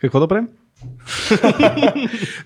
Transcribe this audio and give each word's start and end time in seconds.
Какво 0.00 0.20
да 0.20 0.28
правим? 0.28 0.48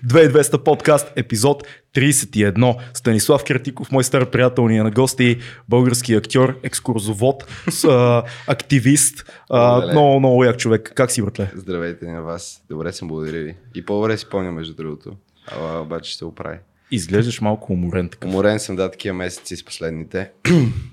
2200 0.05 0.63
подкаст, 0.63 1.13
епизод 1.15 1.67
31. 1.93 2.75
Станислав 2.93 3.43
Киртиков, 3.43 3.91
мой 3.91 4.03
стар 4.03 4.29
приятел 4.29 4.67
ни 4.67 4.77
е 4.77 4.83
на 4.83 4.91
гости, 4.91 5.39
български 5.69 6.13
актьор, 6.13 6.59
екскурзовод, 6.63 7.45
с, 7.69 7.83
а, 7.83 8.23
активист, 8.47 9.31
а, 9.49 9.91
много, 9.91 10.19
много 10.19 10.43
як 10.43 10.57
човек. 10.57 10.91
Как 10.95 11.11
си, 11.11 11.21
братле? 11.21 11.51
Здравейте 11.55 12.05
на 12.05 12.21
вас. 12.21 12.63
Добре 12.69 12.91
съм, 12.91 13.07
благодаря 13.07 13.43
ви. 13.43 13.55
И 13.75 13.85
по-добре 13.85 14.17
си 14.17 14.25
помня, 14.31 14.51
между 14.51 14.73
другото. 14.73 15.13
Ала 15.47 15.81
обаче 15.81 16.09
ще 16.11 16.17
се 16.17 16.25
оправи. 16.25 16.57
Изглеждаш 16.91 17.41
малко 17.41 17.73
уморен 17.73 18.09
така. 18.09 18.27
Уморен 18.27 18.59
съм, 18.59 18.75
да, 18.75 18.91
такива 18.91 19.15
месеци 19.15 19.55
с 19.55 19.65
последните, 19.65 20.31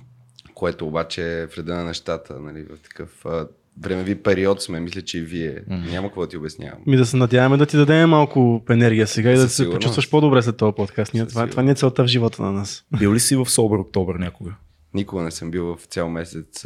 което 0.55 0.87
обаче 0.87 1.41
е 1.41 1.47
вреда 1.47 1.75
на 1.75 1.85
нещата, 1.85 2.41
нали, 2.41 2.63
в 2.63 2.83
такъв 2.83 3.27
а, 3.27 3.47
времеви 3.81 4.23
период 4.23 4.63
сме, 4.63 4.81
мисля, 4.81 5.03
че 5.03 5.19
и 5.19 5.23
вие. 5.23 5.55
Mm-hmm. 5.55 5.91
Няма 5.91 6.09
какво 6.09 6.21
да 6.21 6.29
ти 6.29 6.37
обяснявам. 6.37 6.79
Ми 6.87 6.97
да 6.97 7.07
се 7.07 7.17
надяваме 7.17 7.57
да 7.57 7.67
ти 7.67 7.77
дадем 7.77 8.11
малко 8.11 8.65
енергия 8.71 9.07
сега 9.07 9.31
и 9.31 9.37
да 9.37 9.49
се 9.49 9.71
почувстваш 9.71 10.11
по-добре 10.11 10.43
след 10.43 10.57
този 10.57 10.75
подкаст. 10.77 11.15
Ние, 11.15 11.27
това, 11.27 11.47
това 11.47 11.63
не 11.63 11.71
е 11.71 11.75
целта 11.75 12.05
в 12.05 12.07
живота 12.07 12.43
на 12.43 12.53
нас. 12.53 12.85
Бил 12.99 13.15
ли 13.15 13.21
си 13.21 13.37
в 13.37 13.47
Собър 13.47 13.79
Октобър 13.79 14.15
някога? 14.15 14.55
Никога 14.95 15.23
не 15.23 15.31
съм 15.31 15.51
бил 15.51 15.77
в 15.77 15.85
цял 15.85 16.09
месец 16.09 16.65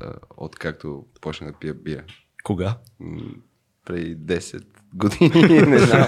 а, 0.00 0.12
откакто 0.36 1.04
почна 1.20 1.46
да 1.46 1.52
пия 1.52 1.74
бия. 1.74 2.04
Кога? 2.44 2.78
М, 3.00 3.20
Преди 3.86 4.16
10 4.16 4.64
години, 4.96 5.60
не 5.66 5.78
знам. 5.78 6.06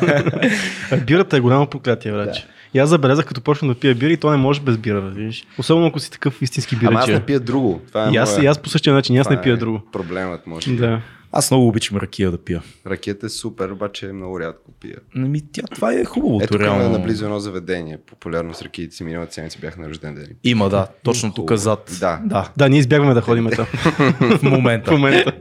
Бирата 1.07 1.37
е 1.37 1.41
голямо 1.41 1.67
проклятие, 1.67 2.13
враче. 2.13 2.47
И 2.75 2.79
аз 2.79 2.89
забелязах, 2.89 3.27
като 3.27 3.41
почна 3.41 3.69
да 3.69 3.75
пия 3.75 3.95
бира 3.95 4.13
и 4.13 4.17
то 4.17 4.31
не 4.31 4.37
може 4.37 4.61
без 4.61 4.77
бира, 4.77 5.01
видиш. 5.01 5.47
Особено 5.59 5.87
ако 5.87 5.99
си 6.01 6.11
такъв 6.11 6.43
истински 6.43 6.77
Ама 6.85 7.01
аз 7.01 7.09
не 7.09 7.21
пия 7.21 7.41
друго. 7.41 7.81
Това 7.89 8.09
е 8.09 8.13
И 8.13 8.17
аз, 8.17 8.33
моя- 8.33 8.45
и 8.45 8.47
аз 8.47 8.59
по 8.59 8.69
същия 8.69 8.95
начин, 8.95 9.19
аз 9.19 9.27
това 9.27 9.37
не 9.37 9.43
пия 9.43 9.53
е 9.53 9.57
друго. 9.57 9.81
Проблемът, 9.93 10.47
може. 10.47 10.71
Да. 10.73 11.01
Аз 11.33 11.51
много 11.51 11.69
обичам 11.69 11.97
ракия 11.97 12.31
да 12.31 12.39
пия. 12.39 12.63
Ракета 12.87 13.27
е 13.27 13.29
супер, 13.29 13.69
обаче 13.69 14.07
много 14.07 14.41
рядко 14.41 14.73
пия. 14.81 14.97
Ами, 15.17 15.41
тя, 15.53 15.63
това 15.75 15.93
е 15.93 16.05
хубавото, 16.05 16.45
Ето 16.45 16.59
реално. 16.59 16.81
има 16.83 16.91
наблизо 16.91 17.25
едно 17.25 17.39
заведение, 17.41 17.99
популярно 18.07 18.55
с 18.55 18.63
ракиите 18.63 18.97
си. 18.97 19.05
Миналата 19.05 19.35
седмица 19.35 19.59
бях 19.61 19.77
на 19.77 19.89
рожден 19.89 20.15
ден. 20.15 20.27
Има, 20.45 20.69
да. 20.69 20.87
Точно 21.05 21.35
тук 21.35 21.53
зад. 21.53 21.97
Да. 22.01 22.21
да. 22.25 22.51
Да, 22.57 22.69
ние 22.69 22.79
избягваме 22.79 23.15
да 23.15 23.21
ходим 23.21 23.51
там 23.57 23.67
В 24.39 24.43
момента. 24.43 24.91
в 24.91 24.93
момента. 24.93 25.33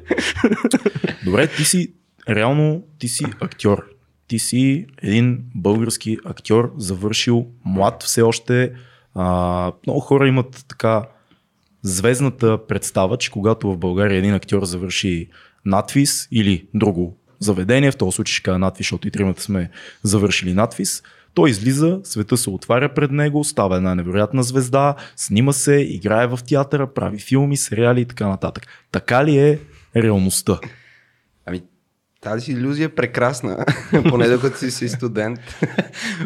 Добре, 1.25 1.47
ти 1.47 1.65
си, 1.65 1.93
реално, 2.29 2.83
ти 2.99 3.07
си 3.07 3.25
актьор. 3.41 3.85
Ти 4.27 4.39
си 4.39 4.85
един 5.01 5.43
български 5.55 6.17
актьор, 6.25 6.73
завършил 6.77 7.47
млад 7.65 8.03
все 8.03 8.21
още. 8.21 8.71
А, 9.15 9.71
много 9.87 9.99
хора 9.99 10.27
имат 10.27 10.65
така 10.67 11.03
звездната 11.81 12.67
представа, 12.67 13.17
че 13.17 13.31
когато 13.31 13.71
в 13.71 13.77
България 13.77 14.17
един 14.17 14.33
актьор 14.33 14.65
завърши 14.65 15.29
надвис 15.65 16.27
или 16.31 16.67
друго 16.73 17.17
заведение, 17.39 17.91
в 17.91 17.97
този 17.97 18.15
случай 18.15 18.33
ще 18.33 18.43
кажа 18.43 18.59
надвис, 18.59 18.77
защото 18.77 19.07
и 19.07 19.11
тримата 19.11 19.41
сме 19.41 19.69
завършили 20.03 20.53
надвис, 20.53 21.03
той 21.33 21.49
излиза, 21.49 21.99
света 22.03 22.37
се 22.37 22.49
отваря 22.49 22.93
пред 22.93 23.11
него, 23.11 23.43
става 23.43 23.77
една 23.77 23.95
невероятна 23.95 24.43
звезда, 24.43 24.95
снима 25.15 25.53
се, 25.53 25.75
играе 25.75 26.27
в 26.27 26.39
театъра, 26.47 26.93
прави 26.93 27.19
филми, 27.19 27.57
сериали 27.57 28.01
и 28.01 28.05
така 28.05 28.27
нататък. 28.27 28.67
Така 28.91 29.25
ли 29.25 29.37
е 29.37 29.59
реалността? 29.95 30.59
Ами, 31.45 31.61
тази 32.27 32.51
иллюзия 32.51 32.85
е 32.85 32.95
прекрасна, 32.95 33.65
поне 34.09 34.27
докато 34.27 34.57
си, 34.57 34.71
си 34.71 34.89
студент. 34.89 35.39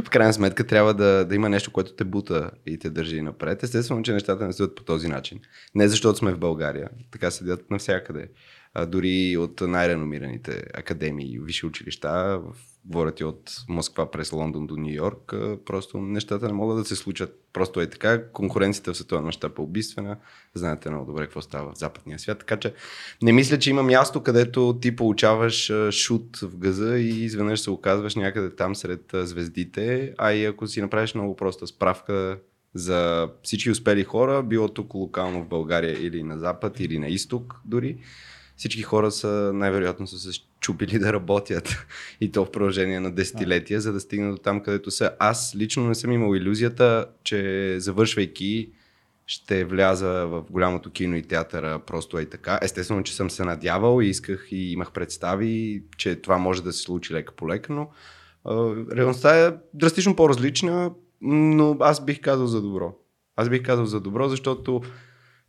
в 0.05 0.09
крайна 0.09 0.33
сметка 0.33 0.67
трябва 0.67 0.93
да, 0.93 1.25
да 1.25 1.35
има 1.35 1.49
нещо, 1.49 1.71
което 1.71 1.93
те 1.93 2.03
бута 2.03 2.51
и 2.65 2.79
те 2.79 2.89
държи 2.89 3.21
напред. 3.21 3.63
Естествено, 3.63 4.03
че 4.03 4.13
нещата 4.13 4.47
не 4.47 4.53
стоят 4.53 4.75
по 4.75 4.83
този 4.83 5.07
начин. 5.07 5.39
Не 5.75 5.87
защото 5.87 6.19
сме 6.19 6.33
в 6.33 6.39
България, 6.39 6.89
така 7.11 7.31
седят 7.31 7.71
навсякъде. 7.71 8.27
А, 8.73 8.85
дори 8.85 9.37
от 9.37 9.61
най-реномираните 9.61 10.63
академии 10.73 11.33
и 11.33 11.39
висши 11.39 11.65
училища, 11.65 12.39
в, 12.39 12.53
говорят 12.85 13.19
и 13.19 13.23
от 13.23 13.51
Москва 13.69 14.11
през 14.11 14.31
Лондон 14.31 14.67
до 14.67 14.77
Нью 14.77 14.93
Йорк, 14.93 15.33
просто 15.65 15.97
нещата 15.97 16.47
не 16.47 16.53
могат 16.53 16.77
да 16.77 16.85
се 16.85 16.95
случат. 16.95 17.37
Просто 17.53 17.81
е 17.81 17.89
така. 17.89 18.31
Конкуренцията 18.31 18.93
в 18.93 18.97
световен 18.97 19.25
мащаб 19.25 19.57
е 19.57 19.61
убийствена. 19.61 20.17
Знаете 20.53 20.89
много 20.89 21.05
добре 21.05 21.23
какво 21.23 21.41
става 21.41 21.73
в 21.73 21.77
западния 21.77 22.19
свят. 22.19 22.39
Така 22.39 22.57
че 22.57 22.73
не 23.21 23.31
мисля, 23.31 23.59
че 23.59 23.69
има 23.69 23.83
място, 23.83 24.23
където 24.23 24.79
ти 24.81 24.95
получаваш 24.95 25.71
шут 25.91 26.37
в 26.37 26.57
газа 26.57 26.97
и 26.97 27.23
изведнъж 27.23 27.59
се 27.59 27.69
оказваш 27.69 28.15
някъде 28.15 28.55
там 28.55 28.75
сред 28.75 29.11
звездите. 29.13 30.13
А 30.17 30.33
и 30.33 30.45
ако 30.45 30.67
си 30.67 30.81
направиш 30.81 31.15
много 31.15 31.35
проста 31.35 31.67
справка 31.67 32.39
за 32.73 33.29
всички 33.43 33.71
успели 33.71 34.03
хора, 34.03 34.43
било 34.43 34.67
тук 34.69 34.93
локално 34.93 35.43
в 35.43 35.47
България 35.47 36.05
или 36.05 36.23
на 36.23 36.39
запад, 36.39 36.79
или 36.79 36.99
на 36.99 37.07
изток 37.07 37.61
дори, 37.65 37.97
всички 38.57 38.81
хора 38.81 39.11
са 39.11 39.51
най-вероятно 39.53 40.07
са 40.07 40.19
се 40.19 40.31
чупили 40.61 40.99
да 40.99 41.13
работят 41.13 41.85
и 42.21 42.31
то 42.31 42.45
в 42.45 42.51
продължение 42.51 42.99
на 42.99 43.11
десетилетия, 43.11 43.81
за 43.81 43.93
да 43.93 43.99
стигнат 43.99 44.35
до 44.35 44.41
там, 44.41 44.63
където 44.63 44.91
са. 44.91 45.11
Аз 45.19 45.55
лично 45.55 45.87
не 45.87 45.95
съм 45.95 46.11
имал 46.11 46.35
иллюзията, 46.35 47.05
че 47.23 47.75
завършвайки 47.79 48.71
ще 49.25 49.65
вляза 49.65 50.09
в 50.27 50.43
голямото 50.49 50.91
кино 50.91 51.15
и 51.15 51.21
театъра 51.21 51.79
просто 51.79 52.17
е 52.17 52.25
така. 52.25 52.59
Естествено, 52.61 53.03
че 53.03 53.15
съм 53.15 53.29
се 53.29 53.43
надявал 53.43 54.01
и 54.01 54.07
исках 54.07 54.47
и 54.51 54.71
имах 54.71 54.91
представи, 54.91 55.83
че 55.97 56.15
това 56.15 56.37
може 56.37 56.63
да 56.63 56.73
се 56.73 56.81
случи 56.81 57.13
лека 57.13 57.35
по 57.35 57.49
лека, 57.49 57.73
но 57.73 57.89
а, 58.45 58.75
реалността 58.95 59.45
е 59.45 59.53
драстично 59.73 60.15
по-различна, 60.15 60.91
но 61.21 61.77
аз 61.79 62.05
бих 62.05 62.21
казал 62.21 62.47
за 62.47 62.61
добро. 62.61 62.95
Аз 63.35 63.49
бих 63.49 63.63
казал 63.63 63.85
за 63.85 63.99
добро, 63.99 64.29
защото 64.29 64.81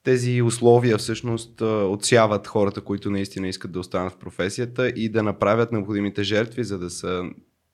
тези 0.05 0.43
условия 0.43 0.99
всъщност 0.99 1.61
отсяват 1.61 2.47
хората, 2.47 2.81
които 2.81 3.11
наистина 3.11 3.49
искат 3.49 3.73
да 3.73 3.81
останат 3.81 4.13
в 4.13 4.19
професията 4.19 4.89
и 4.89 5.09
да 5.09 5.23
направят 5.23 5.73
необходимите 5.73 6.23
жертви, 6.23 6.65
за 6.65 6.79
да 6.79 6.91
са 6.91 7.25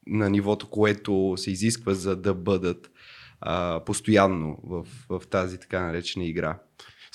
на 0.07 0.31
нивото, 0.31 0.71
което 0.71 1.35
се 1.37 1.51
изисква, 1.51 1.95
за 1.95 2.17
да 2.17 2.35
бъдат 2.35 2.91
а, 3.41 3.85
постоянно 3.85 4.59
в, 4.65 4.87
в 5.09 5.27
тази 5.27 5.61
така 5.61 5.81
наречена 5.81 6.25
игра. 6.25 6.59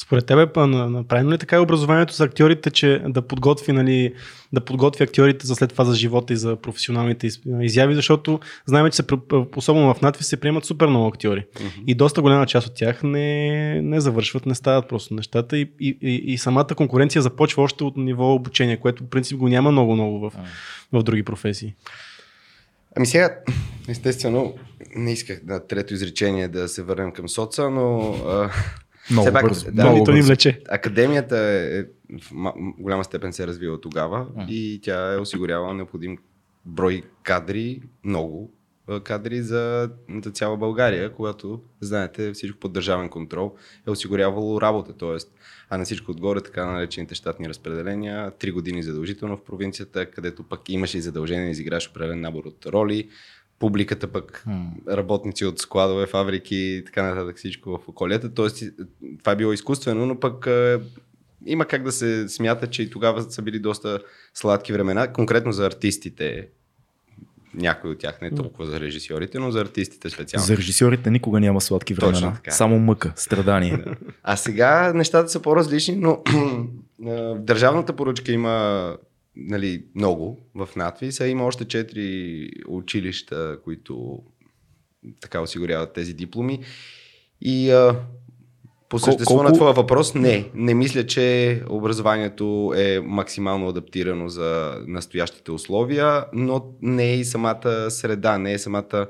Според 0.03 0.25
тебе, 0.25 0.47
направено 0.57 1.31
ли 1.31 1.37
така 1.37 1.55
е 1.55 1.59
образованието 1.59 2.13
за 2.13 2.23
актьорите, 2.23 2.71
че 2.71 3.01
да 3.07 3.21
подготви, 3.21 3.71
нали, 3.71 4.13
да 4.53 4.61
подготви 4.61 5.03
актьорите 5.03 5.47
за 5.47 5.55
след 5.55 5.69
това 5.69 5.85
за 5.85 5.95
живота 5.95 6.33
и 6.33 6.37
за 6.37 6.55
професионалните 6.55 7.27
из- 7.27 7.41
изяви, 7.61 7.95
защото 7.95 8.39
знаем, 8.65 8.89
че 8.89 8.95
се, 8.95 9.03
особено 9.55 9.93
в 9.93 10.01
надвис 10.01 10.27
се 10.27 10.39
приемат 10.39 10.65
супер 10.65 10.87
много 10.87 11.07
актьори. 11.07 11.45
Мгм. 11.59 11.69
И 11.87 11.95
доста 11.95 12.21
голяма 12.21 12.45
част 12.45 12.67
от 12.67 12.75
тях 12.75 13.03
не, 13.03 13.81
не 13.81 14.01
завършват, 14.01 14.45
не 14.45 14.55
стават 14.55 14.89
просто 14.89 15.13
нещата 15.13 15.57
и, 15.57 15.71
и, 15.79 15.97
и, 16.01 16.15
и 16.33 16.37
самата 16.37 16.67
конкуренция 16.75 17.21
започва 17.21 17.63
още 17.63 17.83
от 17.83 17.97
ниво 17.97 18.33
обучение, 18.33 18.77
което 18.77 19.03
в 19.03 19.09
принцип 19.09 19.37
го 19.37 19.47
няма 19.47 19.71
много-много 19.71 20.19
в, 20.19 20.33
в 20.91 21.03
други 21.03 21.23
професии. 21.23 21.73
Ами 22.95 23.05
сега, 23.05 23.37
естествено, 23.87 24.53
не 24.95 25.11
исках 25.11 25.41
на 25.45 25.67
трето 25.67 25.93
изречение 25.93 26.47
да 26.47 26.67
се 26.67 26.83
върнем 26.83 27.11
към 27.11 27.29
соца, 27.29 27.69
но 27.69 28.15
а, 28.27 28.49
Много 29.11 29.25
Все 29.25 29.33
пак, 29.33 29.43
бързо. 29.43 29.65
да, 29.71 29.83
много 29.83 29.97
Нито 29.97 30.11
ни 30.11 30.17
бързо. 30.17 30.27
влече. 30.27 30.61
академията 30.69 31.37
е, 31.37 31.83
в 32.21 32.53
голяма 32.79 33.03
степен 33.03 33.33
се 33.33 33.43
е 33.43 33.47
развила 33.47 33.81
тогава 33.81 34.27
М. 34.35 34.45
и 34.49 34.79
тя 34.83 35.13
е 35.13 35.17
осигурява 35.17 35.73
необходим 35.73 36.17
брой 36.65 37.03
кадри, 37.23 37.81
много 38.03 38.53
а, 38.87 38.99
кадри 38.99 39.41
за, 39.41 39.89
за 40.23 40.31
цяла 40.31 40.57
България, 40.57 41.11
когато, 41.13 41.61
знаете, 41.81 42.31
всичко 42.33 42.59
под 42.59 42.73
държавен 42.73 43.09
контрол 43.09 43.55
е 43.87 43.91
осигурявало 43.91 44.61
работа, 44.61 44.97
т.е. 44.97 45.17
а 45.69 45.77
на 45.77 45.85
всичко 45.85 46.11
отгоре 46.11 46.41
така 46.41 46.65
наречените 46.65 47.15
щатни 47.15 47.49
разпределения, 47.49 48.31
три 48.31 48.51
години 48.51 48.83
задължително 48.83 49.37
в 49.37 49.43
провинцията, 49.43 50.11
където 50.11 50.43
пък 50.43 50.69
имаш 50.69 50.93
и 50.93 51.01
задължение 51.01 51.45
да 51.45 51.51
изиграш 51.51 51.89
определен 51.89 52.21
набор 52.21 52.43
от 52.45 52.65
роли, 52.65 53.09
публиката 53.63 54.07
пък 54.07 54.43
М. 54.47 54.65
работници 54.89 55.45
от 55.45 55.59
складове, 55.59 56.07
фабрики 56.07 56.55
и 56.55 56.85
така 56.85 57.03
нататък 57.03 57.37
всичко 57.37 57.69
в 57.69 57.87
околията. 57.87 58.33
Тоест, 58.33 58.63
това 59.19 59.31
е 59.31 59.35
било 59.35 59.53
изкуствено, 59.53 60.05
но 60.05 60.19
пък 60.19 60.47
е, 60.47 60.77
има 61.45 61.65
как 61.65 61.83
да 61.83 61.91
се 61.91 62.29
смята, 62.29 62.67
че 62.67 62.83
и 62.83 62.89
тогава 62.89 63.31
са 63.31 63.41
били 63.41 63.59
доста 63.59 63.99
сладки 64.33 64.73
времена, 64.73 65.13
конкретно 65.13 65.51
за 65.51 65.65
артистите. 65.65 66.47
Някои 67.53 67.91
от 67.91 67.99
тях, 67.99 68.21
не 68.21 68.31
толкова 68.35 68.65
за 68.65 68.79
режисьорите, 68.79 69.39
но 69.39 69.51
за 69.51 69.61
артистите 69.61 70.09
специално. 70.09 70.45
За 70.45 70.57
режисьорите 70.57 71.11
никога 71.11 71.39
няма 71.39 71.61
сладки 71.61 71.95
Точно 71.95 72.09
времена. 72.19 72.33
така. 72.33 72.51
Само 72.51 72.79
мъка, 72.79 73.13
страдание. 73.15 73.83
А 74.23 74.35
сега 74.35 74.93
нещата 74.93 75.29
са 75.29 75.41
по-различни, 75.41 75.95
но 75.95 76.23
държавната 77.35 77.93
поръчка 77.93 78.31
има 78.31 78.97
нали, 79.35 79.85
много 79.95 80.39
в 80.55 80.69
надвис, 80.75 81.21
а 81.21 81.27
има 81.27 81.45
още 81.45 81.65
четири 81.65 82.49
училища, 82.67 83.57
които 83.63 84.19
така 85.21 85.41
осигуряват 85.41 85.93
тези 85.93 86.13
дипломи. 86.13 86.59
И 87.41 87.71
а, 87.71 87.95
по 88.89 88.99
същество 88.99 89.35
колко- 89.35 89.43
на 89.43 89.53
твоя 89.53 89.73
въпрос, 89.73 90.15
не. 90.15 90.49
Не 90.55 90.73
мисля, 90.73 91.05
че 91.05 91.61
образованието 91.69 92.73
е 92.75 92.99
максимално 92.99 93.69
адаптирано 93.69 94.29
за 94.29 94.81
настоящите 94.87 95.51
условия, 95.51 96.25
но 96.33 96.73
не 96.81 97.11
е 97.11 97.17
и 97.17 97.25
самата 97.25 97.91
среда, 97.91 98.37
не 98.37 98.53
е 98.53 98.59
самата 98.59 99.07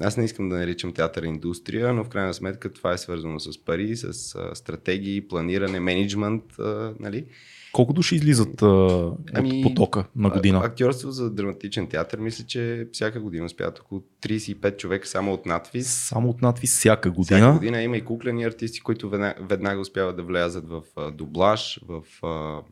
аз 0.00 0.16
не 0.16 0.24
искам 0.24 0.48
да 0.48 0.56
наричам 0.56 0.92
театър 0.92 1.22
индустрия, 1.22 1.92
но 1.92 2.04
в 2.04 2.08
крайна 2.08 2.34
сметка 2.34 2.72
това 2.72 2.92
е 2.92 2.98
свързано 2.98 3.40
с 3.40 3.64
пари, 3.64 3.96
с 3.96 4.12
стратегии, 4.54 5.28
планиране, 5.28 5.80
менеджмент, 5.80 6.42
а, 6.58 6.94
нали? 7.00 7.26
Колко 7.76 7.92
души 7.92 8.14
излизат 8.14 8.62
а, 8.62 9.12
ами, 9.34 9.58
от 9.58 9.62
потока 9.62 10.04
на 10.16 10.30
година? 10.30 10.60
Актьорство 10.64 11.10
за 11.10 11.30
драматичен 11.30 11.88
театър, 11.88 12.18
мисля, 12.18 12.44
че 12.44 12.88
всяка 12.92 13.20
година 13.20 13.44
успяват 13.44 13.78
около 13.78 14.02
35 14.22 14.76
човека 14.76 15.08
само 15.08 15.32
от 15.32 15.46
надвис. 15.46 15.88
Само 15.88 16.30
от 16.30 16.42
надвис 16.42 16.78
всяка 16.78 17.10
година? 17.10 17.40
Всяка 17.40 17.52
година 17.52 17.82
има 17.82 17.96
и 17.96 18.04
куклени 18.04 18.44
артисти, 18.44 18.80
които 18.80 19.08
веднага, 19.08 19.34
веднага 19.40 19.80
успяват 19.80 20.16
да 20.16 20.22
влязат 20.22 20.68
в 20.68 20.82
а, 20.96 21.10
дублаж, 21.10 21.80
в 21.88 22.02
а, 22.26 22.62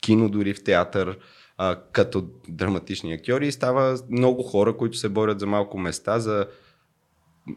кино, 0.00 0.28
дори 0.28 0.54
в 0.54 0.64
театър 0.64 1.18
а, 1.58 1.80
като 1.92 2.28
драматични 2.48 3.12
актьори 3.12 3.48
и 3.48 3.52
става 3.52 3.98
много 4.10 4.42
хора, 4.42 4.76
които 4.76 4.96
се 4.96 5.08
борят 5.08 5.40
за 5.40 5.46
малко 5.46 5.78
места, 5.78 6.18
за 6.18 6.46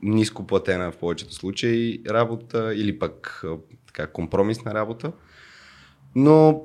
ниско 0.04 0.48
платена 0.48 0.92
в 0.92 0.98
повечето 0.98 1.34
случаи 1.34 2.04
работа 2.10 2.74
или 2.76 3.00
пък 3.00 3.44
така, 3.88 4.08
компромисна 4.08 4.74
работа. 4.74 5.12
Но 6.16 6.64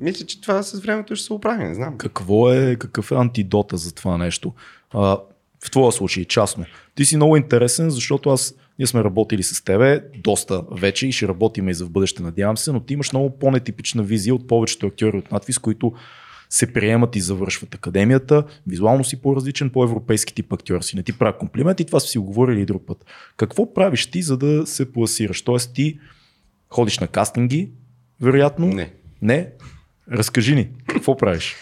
мисля, 0.00 0.26
че 0.26 0.40
това 0.40 0.62
с 0.62 0.80
времето 0.80 1.16
ще 1.16 1.26
се 1.26 1.32
оправи, 1.32 1.64
не 1.64 1.74
знам. 1.74 1.98
Какво 1.98 2.52
е, 2.52 2.76
какъв 2.76 3.12
е 3.12 3.14
антидота 3.14 3.76
за 3.76 3.94
това 3.94 4.18
нещо? 4.18 4.52
А, 4.90 5.18
в 5.64 5.70
твоя 5.70 5.92
случай, 5.92 6.24
частно. 6.24 6.64
Ти 6.94 7.04
си 7.04 7.16
много 7.16 7.36
интересен, 7.36 7.90
защото 7.90 8.30
аз 8.30 8.54
ние 8.78 8.86
сме 8.86 9.04
работили 9.04 9.42
с 9.42 9.64
тебе 9.64 10.04
доста 10.16 10.62
вече 10.70 11.06
и 11.06 11.12
ще 11.12 11.28
работим 11.28 11.68
и 11.68 11.74
за 11.74 11.84
в 11.84 11.90
бъдеще, 11.90 12.22
надявам 12.22 12.56
се, 12.56 12.72
но 12.72 12.80
ти 12.80 12.94
имаш 12.94 13.12
много 13.12 13.38
по-нетипична 13.38 14.02
визия 14.02 14.34
от 14.34 14.48
повечето 14.48 14.86
актьори 14.86 15.16
от 15.16 15.32
надвис, 15.32 15.58
които 15.58 15.92
се 16.50 16.72
приемат 16.72 17.16
и 17.16 17.20
завършват 17.20 17.74
академията. 17.74 18.44
Визуално 18.66 19.04
си 19.04 19.22
по-различен, 19.22 19.70
по-европейски 19.70 20.34
тип 20.34 20.52
актьор 20.52 20.80
си. 20.80 20.96
Не 20.96 21.02
ти 21.02 21.18
правя 21.18 21.38
комплимент 21.38 21.80
и 21.80 21.84
това 21.84 22.00
си 22.00 22.18
говорили 22.18 22.60
и 22.60 22.66
друг 22.66 22.86
път. 22.86 23.04
Какво 23.36 23.74
правиш 23.74 24.06
ти, 24.06 24.22
за 24.22 24.36
да 24.36 24.66
се 24.66 24.92
пласираш? 24.92 25.42
Тоест 25.42 25.74
ти 25.74 25.98
ходиш 26.70 26.98
на 26.98 27.08
кастинги, 27.08 27.70
вероятно? 28.20 28.66
Не. 28.66 28.92
Не? 29.22 29.50
Разкажи 30.10 30.54
ни, 30.54 30.70
какво 30.86 31.16
правиш? 31.16 31.56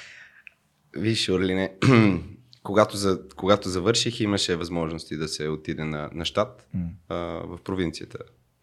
Виж, 0.97 1.29
Орлине, 1.29 1.73
когато, 2.63 2.97
за, 2.97 3.21
когато 3.37 3.69
завърших, 3.69 4.21
имаше 4.21 4.57
възможности 4.57 5.17
да 5.17 5.29
се 5.29 5.49
отиде 5.49 5.85
на, 5.85 6.11
на 6.13 6.25
щат 6.25 6.69
mm. 6.77 6.89
а, 7.09 7.17
в 7.47 7.59
провинцията, 7.65 8.19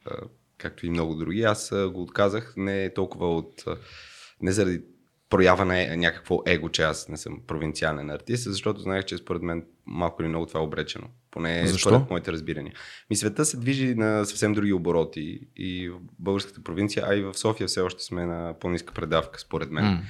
а, 0.06 0.16
както 0.58 0.86
и 0.86 0.90
много 0.90 1.16
други. 1.16 1.42
Аз 1.42 1.72
а, 1.72 1.90
го 1.90 2.02
отказах 2.02 2.54
не 2.58 2.94
толкова 2.94 3.36
от. 3.36 3.64
А, 3.68 3.78
не 4.42 4.52
заради 4.52 4.82
проява 5.30 5.66
на 5.66 5.98
някакво 5.98 6.42
его, 6.46 6.70
че 6.70 6.84
аз 6.84 7.10
не 7.10 7.18
съм 7.18 7.42
провинциален 7.48 8.10
артист, 8.10 8.44
защото 8.44 8.80
знаех, 8.80 9.06
че 9.06 9.18
според 9.18 9.42
мен 9.42 9.66
малко 9.86 10.22
или 10.22 10.30
много 10.30 10.46
това 10.46 10.60
е 10.60 10.64
обречено. 10.64 11.08
Поне 11.32 11.68
Защо? 11.68 11.90
според 11.90 12.10
моите 12.10 12.32
разбирания. 12.32 12.74
Ми 13.10 13.16
света 13.16 13.46
се 13.46 13.58
движи 13.58 13.96
на 13.96 14.26
съвсем 14.26 14.54
други 14.54 14.74
обороти 14.74 15.40
и 15.56 15.90
в 15.90 16.00
българската 16.20 16.64
провинция, 16.64 17.06
а 17.08 17.16
и 17.16 17.22
в 17.22 17.34
София 17.34 17.68
все 17.68 17.82
още 17.82 18.04
сме 18.04 18.26
на 18.26 18.54
по-ниска 18.60 18.94
предавка, 18.94 19.40
според 19.40 19.72
мен. 19.72 19.84
Mm. 19.84 20.02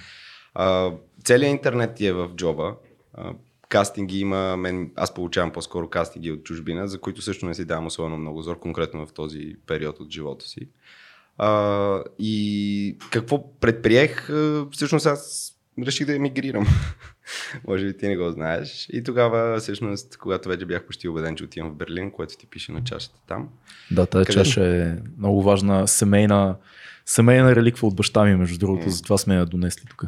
А, 0.53 0.91
целият 1.23 1.51
интернет 1.51 1.95
ти 1.95 2.07
е 2.07 2.13
в 2.13 2.29
джоба. 2.35 2.75
А, 3.13 3.33
кастинги 3.69 4.19
има, 4.19 4.57
мен, 4.57 4.91
аз 4.95 5.13
получавам 5.13 5.51
по-скоро 5.51 5.89
кастинги 5.89 6.31
от 6.31 6.43
чужбина, 6.43 6.87
за 6.87 6.99
които 6.99 7.21
също 7.21 7.45
не 7.45 7.53
си 7.53 7.65
давам 7.65 7.85
особено 7.85 8.17
много 8.17 8.41
зор, 8.41 8.59
конкретно 8.59 9.05
в 9.05 9.13
този 9.13 9.55
период 9.67 9.99
от 9.99 10.11
живота 10.11 10.45
си. 10.45 10.69
А, 11.37 12.03
и 12.19 12.97
какво 13.11 13.59
предприех? 13.59 14.29
Всъщност 14.71 15.05
аз 15.05 15.53
реших 15.85 16.07
да 16.07 16.15
емигрирам. 16.15 16.67
Може 17.67 17.85
би 17.85 17.97
ти 17.97 18.07
не 18.07 18.17
го 18.17 18.31
знаеш. 18.31 18.87
И 18.93 19.03
тогава, 19.03 19.59
всъщност, 19.59 20.17
когато 20.17 20.49
вече 20.49 20.65
бях 20.65 20.83
почти 20.83 21.07
убеден, 21.07 21.35
че 21.35 21.43
отивам 21.43 21.71
в 21.71 21.75
Берлин, 21.75 22.11
което 22.11 22.37
ти 22.37 22.47
пише 22.47 22.71
на 22.71 22.83
чашата 22.83 23.19
там. 23.27 23.49
Да, 23.91 24.05
тази 24.05 24.25
къде... 24.25 24.37
чаша 24.37 24.65
е 24.65 24.95
много 25.17 25.43
важна 25.43 25.87
семейна, 25.87 26.55
семейна 27.05 27.55
реликва 27.55 27.87
от 27.87 27.95
баща 27.95 28.25
ми, 28.25 28.35
между 28.35 28.59
другото, 28.59 28.85
mm. 28.85 28.89
затова 28.89 29.17
сме 29.17 29.35
я 29.35 29.45
донесли 29.45 29.85
тук. 29.89 30.03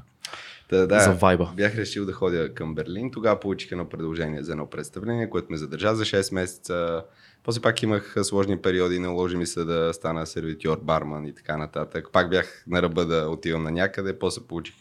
Да, 0.70 0.88
да, 0.88 1.00
за 1.00 1.12
вайба. 1.12 1.52
Бях 1.56 1.76
решил 1.76 2.06
да 2.06 2.14
ходя 2.14 2.54
към 2.54 2.76
Берлин. 2.76 3.12
Тогава 3.12 3.40
получих 3.40 3.72
едно 3.72 3.90
предложение 3.90 4.44
за 4.44 4.52
едно 4.52 4.70
представление, 4.70 5.30
което 5.30 5.52
ме 5.52 5.58
задържа 5.58 5.96
за 5.96 6.06
6 6.06 6.34
месеца. 6.34 7.04
После 7.44 7.62
пак 7.62 7.84
имах 7.84 8.16
сложни 8.24 8.58
периоди, 8.58 9.00
наложи 9.00 9.38
ми 9.38 9.46
се 9.46 9.64
да 9.64 9.94
стана 9.94 10.28
сервитьор, 10.28 10.80
барман 10.84 11.26
и 11.26 11.36
така 11.36 11.58
нататък. 11.58 12.08
Пак 12.12 12.30
бях 12.30 12.64
на 12.68 12.82
ръба 12.82 13.06
да 13.06 13.30
отивам 13.30 13.64
на 13.64 13.72
някъде, 13.72 14.20
после 14.20 14.42
получих 14.42 14.76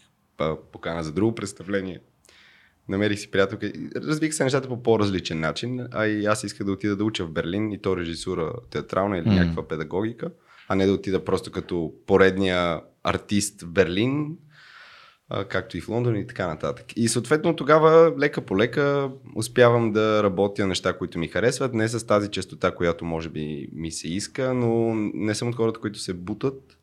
покана 0.72 1.02
за 1.02 1.12
друго 1.12 1.34
представление. 1.34 2.00
Намерих 2.88 3.18
си 3.18 3.30
приятелка. 3.30 3.72
Развих 3.96 4.34
се 4.34 4.44
нещата 4.44 4.68
по 4.68 4.82
по-различен 4.82 5.40
начин, 5.40 5.88
а 5.90 6.06
и 6.06 6.26
аз 6.26 6.44
исках 6.44 6.66
да 6.66 6.72
отида 6.72 6.96
да 6.96 7.04
уча 7.04 7.24
в 7.24 7.30
Берлин 7.30 7.72
и 7.72 7.82
то 7.82 7.96
режисура 7.96 8.52
театрална 8.70 9.18
или 9.18 9.26
mm. 9.26 9.34
някаква 9.34 9.68
педагогика, 9.68 10.30
а 10.68 10.74
не 10.74 10.86
да 10.86 10.92
отида 10.92 11.24
просто 11.24 11.52
като 11.52 11.92
поредния 12.06 12.80
артист 13.02 13.62
в 13.62 13.70
Берлин, 13.70 14.36
както 15.48 15.76
и 15.76 15.80
в 15.80 15.88
Лондон 15.88 16.16
и 16.16 16.26
така 16.26 16.46
нататък. 16.46 16.86
И 16.96 17.08
съответно 17.08 17.56
тогава 17.56 18.12
лека 18.18 18.40
по 18.40 18.58
лека 18.58 19.10
успявам 19.34 19.92
да 19.92 20.22
работя 20.22 20.66
неща, 20.66 20.92
които 20.92 21.18
ми 21.18 21.28
харесват, 21.28 21.74
не 21.74 21.88
с 21.88 22.06
тази 22.06 22.28
частота, 22.28 22.74
която 22.74 23.04
може 23.04 23.28
би 23.28 23.68
ми 23.72 23.90
се 23.90 24.08
иска, 24.08 24.54
но 24.54 24.94
не 24.94 25.34
съм 25.34 25.48
от 25.48 25.56
хората, 25.56 25.80
които 25.80 25.98
се 25.98 26.14
бутат 26.14 26.77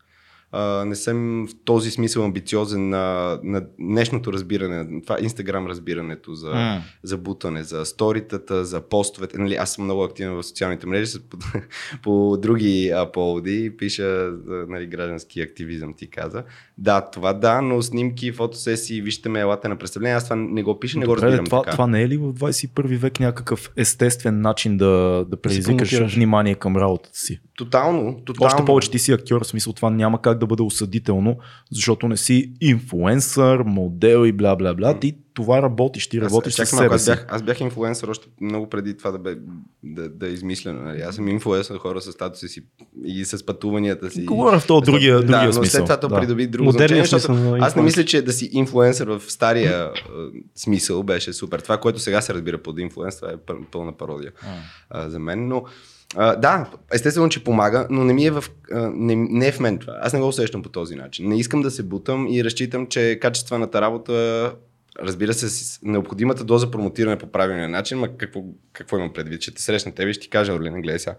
а, 0.56 0.86
не 0.86 0.96
съм 0.96 1.48
в 1.48 1.56
този 1.66 1.92
смисъл 1.92 2.24
амбициозен 2.26 2.90
на, 2.90 3.40
на 3.44 3.66
днешното 3.80 4.34
разбиране, 4.34 5.02
това 5.02 5.18
инстаграм 5.22 5.68
разбирането 5.68 6.34
за, 6.34 6.52
mm. 6.52 6.82
за 7.04 7.18
бутане, 7.18 7.64
за 7.64 7.86
сторитата, 7.86 8.66
за 8.66 8.82
постовете. 8.82 9.38
Нали, 9.38 9.56
аз 9.56 9.74
съм 9.74 9.84
много 9.84 10.04
активен 10.04 10.34
в 10.34 10.44
социалните 10.44 10.88
мрежи 10.88 11.20
по, 11.30 11.38
по 12.04 12.38
други 12.38 12.92
а, 12.96 13.12
поводи, 13.12 13.78
пиша 13.78 14.32
нали, 14.68 14.86
граждански 14.88 15.42
активизъм, 15.42 15.94
ти 15.94 16.10
каза. 16.10 16.44
Да, 16.78 17.02
това 17.02 17.34
да, 17.34 17.62
но 17.62 17.82
снимки, 17.82 18.32
фотосесии, 18.32 19.02
вижте 19.02 19.30
ме, 19.30 19.40
елате 19.40 19.68
на 19.68 19.76
представление, 19.76 20.16
аз 20.16 20.24
това 20.24 20.36
не 20.36 20.64
го 20.64 20.80
пиша, 20.80 21.00
не 21.00 21.06
го 21.06 21.18
разбирам 21.18 21.46
това, 21.46 21.62
така. 21.62 21.72
Това 21.72 21.88
не 21.88 22.02
е 22.02 22.10
ли 22.10 22.18
в 22.18 22.34
21 22.34 22.98
век 22.98 23.20
някакъв 23.20 23.72
естествен 23.76 24.42
начин 24.42 24.78
да, 24.78 25.26
да 25.30 25.38
предизвикаш 25.42 26.16
внимание 26.16 26.56
към 26.56 26.78
работата 26.78 27.20
си? 27.20 27.40
Тотално, 27.58 28.22
тотално. 28.26 28.48
Още 28.48 28.66
повече 28.66 28.92
ти 28.92 29.00
си 29.00 29.12
актьор, 29.12 29.44
в 29.44 29.48
смисъл 29.48 29.74
това 29.74 29.90
няма 29.90 30.22
как 30.22 30.38
да 30.38 30.45
бъде 30.48 30.64
осъдително, 30.64 31.38
защото 31.72 32.08
не 32.08 32.18
си 32.18 32.52
инфлуенсър, 32.62 33.64
модел 33.66 34.26
и 34.26 34.32
бла 34.32 34.56
бла 34.56 34.74
бла. 34.74 35.00
Ти 35.00 35.16
това 35.34 35.62
работиш, 35.62 36.08
ти 36.08 36.22
работиш 36.22 36.60
аз, 36.60 36.70
с 36.70 36.78
себе 36.78 36.96
аз 36.96 37.04
си. 37.04 37.10
Бях, 37.10 37.26
аз 37.30 37.44
бях 37.44 37.62
инфлуенсър 37.62 38.08
още 38.08 38.28
много 38.42 38.70
преди 38.70 38.98
това 38.98 39.12
да, 39.12 39.20
бе, 39.20 39.36
да, 39.84 40.10
да 40.10 40.28
е 40.28 40.30
измислено. 40.30 40.84
Нали? 40.84 41.02
Аз 41.02 41.16
съм 41.16 41.28
инфлуенсър 41.28 41.78
хора 41.78 42.02
с 42.02 42.12
статуса 42.12 42.48
си 42.48 42.64
и 43.06 43.26
с 43.26 43.46
пътуванията 43.46 44.12
си. 44.12 44.26
Говоря 44.26 44.60
в 44.60 44.68
този 44.68 44.86
другия, 44.86 45.16
другия 45.20 45.40
да, 45.40 45.46
но 45.46 45.54
смисъл. 45.54 45.78
след 45.78 45.86
това 45.86 46.00
то 46.00 46.08
да. 46.08 46.20
придоби 46.20 46.48
друго 46.48 46.72
значение, 46.72 47.06
защото 47.06 47.58
аз 47.60 47.76
не 47.76 47.82
мисля, 47.82 48.06
че 48.06 48.22
да 48.22 48.34
си 48.34 48.50
инфлуенсър 48.52 49.08
в 49.08 49.22
стария 49.28 49.92
смисъл 50.56 51.04
беше 51.04 51.34
супер. 51.34 51.60
Това, 51.60 51.78
което 51.78 52.00
сега 52.00 52.22
се 52.22 52.34
разбира 52.34 52.58
под 52.58 52.80
инфлуенс, 52.80 53.16
това 53.16 53.32
е 53.32 53.36
пълна 53.72 53.92
пародия 53.98 54.32
а. 54.90 55.10
за 55.10 55.20
мен, 55.20 55.48
но 55.48 55.64
Uh, 55.64 55.70
да, 56.16 56.72
естествено, 56.94 57.30
че 57.30 57.44
помага, 57.44 57.88
но 57.90 58.04
не 58.04 58.14
ми 58.14 58.26
е 58.26 58.32
в, 58.32 58.44
uh, 58.72 58.92
не, 58.96 59.16
не 59.16 59.48
е 59.48 59.52
в 59.52 59.60
мен 59.60 59.78
това. 59.78 59.98
Аз 60.02 60.14
не 60.14 60.20
го 60.20 60.28
усещам 60.28 60.64
по 60.64 60.70
този 60.70 60.96
начин. 60.96 61.30
Не 61.30 61.40
искам 61.40 61.62
да 61.62 61.72
се 61.72 61.84
бутам 61.84 62.28
и 62.30 62.44
разчитам, 62.44 62.88
че 62.88 63.20
качествената 63.22 63.82
работа, 63.82 64.56
разбира 65.00 65.34
се, 65.34 65.50
с 65.50 65.80
необходимата 65.84 66.44
доза 66.44 66.72
промотиране 66.72 67.18
по 67.18 67.28
правилния 67.28 67.70
начин, 67.70 68.00
ма 68.00 68.18
какво, 68.18 68.44
какво 68.74 68.98
имам 68.98 69.14
предвид? 69.14 69.42
Ще 69.42 69.54
те 69.54 69.62
срещна 69.62 69.92
тебе 69.92 70.10
и 70.10 70.14
ще 70.14 70.22
ти 70.22 70.30
кажа, 70.30 70.54
Орлина, 70.54 70.82
гледай 70.82 71.00
сега, 71.00 71.16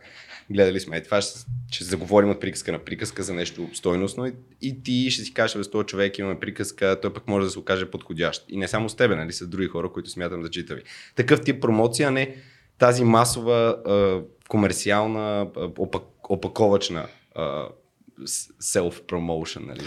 гледали 0.50 0.81
сме. 0.81 0.97
И 0.97 1.03
това 1.03 1.21
ще, 1.21 1.38
ще 1.71 1.85
заговорим 1.85 2.31
от 2.31 2.41
приказка 2.41 2.73
на 2.73 2.79
приказка 2.79 3.23
за 3.23 3.35
нещо 3.35 3.69
стойностно 3.75 4.26
и, 4.26 4.33
и 4.62 4.83
ти 4.83 5.11
ще 5.11 5.23
си 5.23 5.35
кажеш, 5.35 5.65
с 5.65 5.71
този 5.71 5.87
човек 5.87 6.19
имаме 6.19 6.41
приказка, 6.41 6.99
той 7.03 7.12
пък 7.12 7.29
може 7.29 7.45
да 7.45 7.50
се 7.50 7.59
окаже 7.59 7.91
подходящ. 7.91 8.45
И 8.49 8.57
не 8.57 8.69
само 8.69 8.88
с 8.88 8.97
тебе, 8.97 9.17
нали, 9.17 9.33
с 9.33 9.47
други 9.47 9.67
хора, 9.67 9.93
които 9.93 10.11
смятам 10.11 10.43
да 10.43 10.50
читави. 10.50 10.83
Такъв 11.15 11.41
тип 11.41 11.62
промоция, 11.62 12.11
не 12.11 12.37
тази 12.79 13.05
масова 13.05 13.76
комерциална, 14.49 15.47
опак, 15.79 16.03
опаковачна 16.29 17.07
self-promotion, 18.62 19.67
нали. 19.67 19.81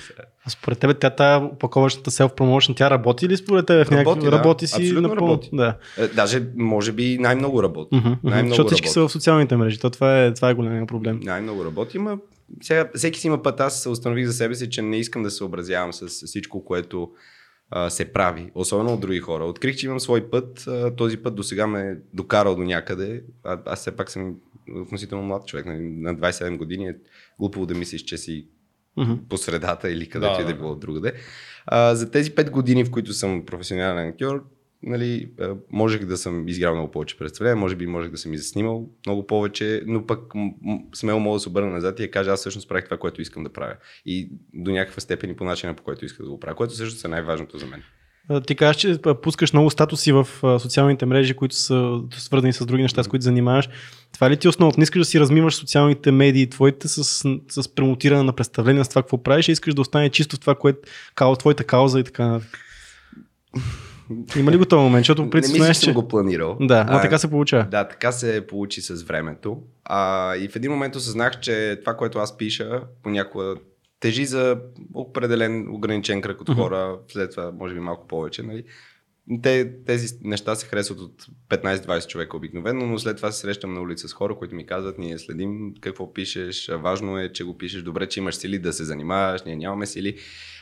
А 0.45 0.49
според 0.49 0.79
тебе 0.79 0.93
тя 0.93 1.09
тая 1.09 1.37
опаковачната 1.45 2.11
self-promotion, 2.11 2.77
тя 2.77 2.89
работи 2.89 3.29
ли 3.29 3.37
според 3.37 3.65
тебе 3.65 3.85
в 3.85 3.91
някакви... 3.91 4.21
да. 4.21 4.31
Работи 4.31 4.67
си 4.67 4.81
Абсолютно 4.81 5.01
напълно? 5.01 5.31
работи. 5.31 5.49
Да. 5.53 5.77
Е, 5.97 6.07
даже, 6.07 6.43
може 6.55 6.91
би, 6.91 7.17
най-много 7.17 7.63
работи. 7.63 7.95
Uh-huh, 7.95 8.17
Най-много 8.23 8.49
Защото 8.49 8.67
всички 8.67 8.85
работи. 8.85 8.93
са 8.93 9.07
в 9.07 9.11
социалните 9.11 9.55
мрежи. 9.55 9.79
То 9.79 9.89
това 9.89 10.23
е, 10.23 10.33
това 10.33 10.49
е 10.49 10.53
големия 10.53 10.85
проблем. 10.85 11.19
Най-много 11.23 11.65
работи, 11.65 11.99
ма 11.99 12.17
сега, 12.61 12.89
всеки 12.95 13.19
си 13.19 13.27
има 13.27 13.43
път. 13.43 13.59
Аз 13.59 13.81
се 13.81 13.89
установих 13.89 14.25
за 14.25 14.33
себе 14.33 14.55
си, 14.55 14.69
че 14.69 14.81
не 14.81 14.97
искам 14.97 15.23
да 15.23 15.31
се 15.31 15.43
образявам 15.43 15.93
с 15.93 16.07
всичко, 16.07 16.65
което 16.65 17.11
а, 17.71 17.89
се 17.89 18.13
прави, 18.13 18.51
особено 18.55 18.93
от 18.93 18.99
други 18.99 19.19
хора. 19.19 19.45
Открих, 19.45 19.75
че 19.75 19.85
имам 19.85 19.99
свой 19.99 20.29
път. 20.29 20.67
А, 20.67 20.95
този 20.95 21.17
път 21.17 21.35
до 21.35 21.43
сега 21.43 21.67
ме 21.67 21.81
е 21.81 21.95
докарал 22.13 22.55
до 22.55 22.63
някъде. 22.63 23.23
А, 23.43 23.59
аз 23.65 23.79
все 23.79 23.91
пак 23.91 24.11
съм 24.11 24.35
относително 24.75 25.23
млад 25.23 25.47
човек. 25.47 25.65
нали, 25.65 25.79
На 25.79 26.15
27 26.15 26.57
години 26.57 26.87
е 26.87 26.95
глупо 27.39 27.65
да 27.65 27.73
мислиш, 27.73 28.01
че 28.01 28.17
си 28.17 28.47
Мгм. 28.97 29.13
по 29.29 29.37
средата 29.37 29.91
или 29.91 30.09
където 30.09 30.33
Да, 30.33 30.41
и 30.41 30.45
да 30.45 30.51
да. 30.51 30.57
било 30.57 30.75
другаде. 30.75 31.13
А, 31.65 31.95
за 31.95 32.11
тези 32.11 32.31
5 32.31 32.49
години, 32.49 32.83
в 32.83 32.91
които 32.91 33.13
съм 33.13 33.45
професионален 33.45 34.07
актьор, 34.07 34.45
нали, 34.83 35.31
можех 35.71 36.05
да 36.05 36.17
съм 36.17 36.47
изиграл 36.47 36.75
много 36.75 36.91
повече 36.91 37.17
представления, 37.17 37.55
може 37.55 37.75
би 37.75 37.87
можех 37.87 38.11
да 38.11 38.17
съм 38.17 38.33
и 38.33 38.37
заснимал 38.37 38.89
много 39.05 39.27
повече, 39.27 39.83
но 39.85 40.05
пък 40.05 40.19
смело 40.95 41.19
мога 41.19 41.35
да 41.35 41.39
се 41.39 41.49
обърна 41.49 41.71
назад 41.71 41.99
и 41.99 42.03
да 42.03 42.11
кажа, 42.11 42.31
аз 42.31 42.39
всъщност 42.39 42.69
правих 42.69 42.85
това, 42.85 42.97
което 42.97 43.21
искам 43.21 43.43
да 43.43 43.53
правя. 43.53 43.75
И 44.05 44.31
до 44.53 44.71
някаква 44.71 45.01
степен 45.01 45.29
и 45.29 45.35
по 45.35 45.43
начина, 45.43 45.73
по 45.73 45.83
който 45.83 46.05
исках 46.05 46.25
да 46.25 46.31
го 46.31 46.39
правя, 46.39 46.55
което 46.55 46.73
всъщност 46.73 47.05
е 47.05 47.07
най-важното 47.07 47.57
за 47.57 47.65
мен. 47.65 47.83
Ти 48.47 48.55
кажеш, 48.55 48.81
че 48.81 48.97
пускаш 49.23 49.53
много 49.53 49.69
статуси 49.69 50.11
в 50.11 50.27
социалните 50.59 51.05
мрежи, 51.05 51.33
които 51.33 51.55
са 51.55 51.99
свързани 52.11 52.53
с 52.53 52.65
други 52.65 52.81
неща, 52.81 53.03
с 53.03 53.07
които 53.07 53.23
занимаваш. 53.23 53.69
Това 54.13 54.29
ли 54.29 54.37
ти 54.37 54.47
е 54.47 54.49
основното? 54.49 54.79
Не 54.79 54.83
искаш 54.83 54.99
да 54.99 55.05
си 55.05 55.19
размиваш 55.19 55.55
социалните 55.55 56.11
медии 56.11 56.49
твоите 56.49 56.87
с, 56.87 57.03
с 57.49 57.75
премотиране 57.75 58.23
на 58.23 58.33
представления 58.33 58.85
с 58.85 58.89
това 58.89 59.01
какво 59.01 59.23
правиш, 59.23 59.47
и 59.47 59.51
искаш 59.51 59.73
да 59.73 59.81
остане 59.81 60.09
чисто 60.09 60.35
в 60.35 60.39
това, 60.39 60.55
което 60.55 60.79
као, 61.15 61.35
твоята 61.35 61.63
кауза 61.63 61.99
и 61.99 62.03
така. 62.03 62.27
нататък? 62.27 62.59
Има 64.35 64.51
ли 64.51 64.57
го 64.57 64.65
този 64.65 64.83
момент? 64.83 65.01
Защото 65.01 65.29
по 65.29 65.37
не 65.37 65.47
мисля, 65.47 65.73
че 65.73 65.79
съм 65.79 65.93
го 65.93 66.07
планирал. 66.07 66.57
Да, 66.61 66.83
но 66.83 66.97
А, 66.97 67.01
така 67.01 67.17
се 67.17 67.29
получава. 67.29 67.65
Да, 67.71 67.87
така 67.87 68.11
се 68.11 68.47
получи 68.47 68.81
с 68.81 69.03
времето. 69.03 69.57
А, 69.83 70.35
и 70.35 70.47
в 70.47 70.55
един 70.55 70.71
момент 70.71 70.95
осъзнах, 70.95 71.39
че 71.39 71.79
това, 71.81 71.97
което 71.97 72.19
аз 72.19 72.37
пиша, 72.37 72.81
понякога 73.03 73.55
тежи 73.99 74.25
за 74.25 74.59
определен 74.93 75.75
ограничен 75.75 76.21
кръг 76.21 76.41
от 76.41 76.55
хора, 76.55 76.97
след 77.07 77.31
това 77.31 77.51
може 77.51 77.73
би 77.73 77.79
малко 77.79 78.07
повече. 78.07 78.43
Нали? 78.43 78.63
Те, 79.43 79.83
тези 79.85 80.15
неща 80.23 80.55
се 80.55 80.67
харесват 80.67 80.99
от 80.99 81.25
15-20 81.49 82.07
човека 82.07 82.37
обикновено, 82.37 82.85
но 82.85 82.99
след 82.99 83.17
това 83.17 83.31
се 83.31 83.39
срещам 83.39 83.73
на 83.73 83.81
улица 83.81 84.07
с 84.07 84.13
хора, 84.13 84.35
които 84.35 84.55
ми 84.55 84.65
казват, 84.65 84.97
ние 84.97 85.17
следим 85.17 85.73
какво 85.81 86.13
пишеш, 86.13 86.69
важно 86.79 87.19
е, 87.19 87.31
че 87.31 87.43
го 87.43 87.57
пишеш 87.57 87.81
добре, 87.81 88.07
че 88.07 88.19
имаш 88.19 88.35
сили 88.35 88.59
да 88.59 88.73
се 88.73 88.83
занимаваш, 88.83 89.43
ние 89.43 89.55
нямаме 89.55 89.85
сили. 89.85 90.17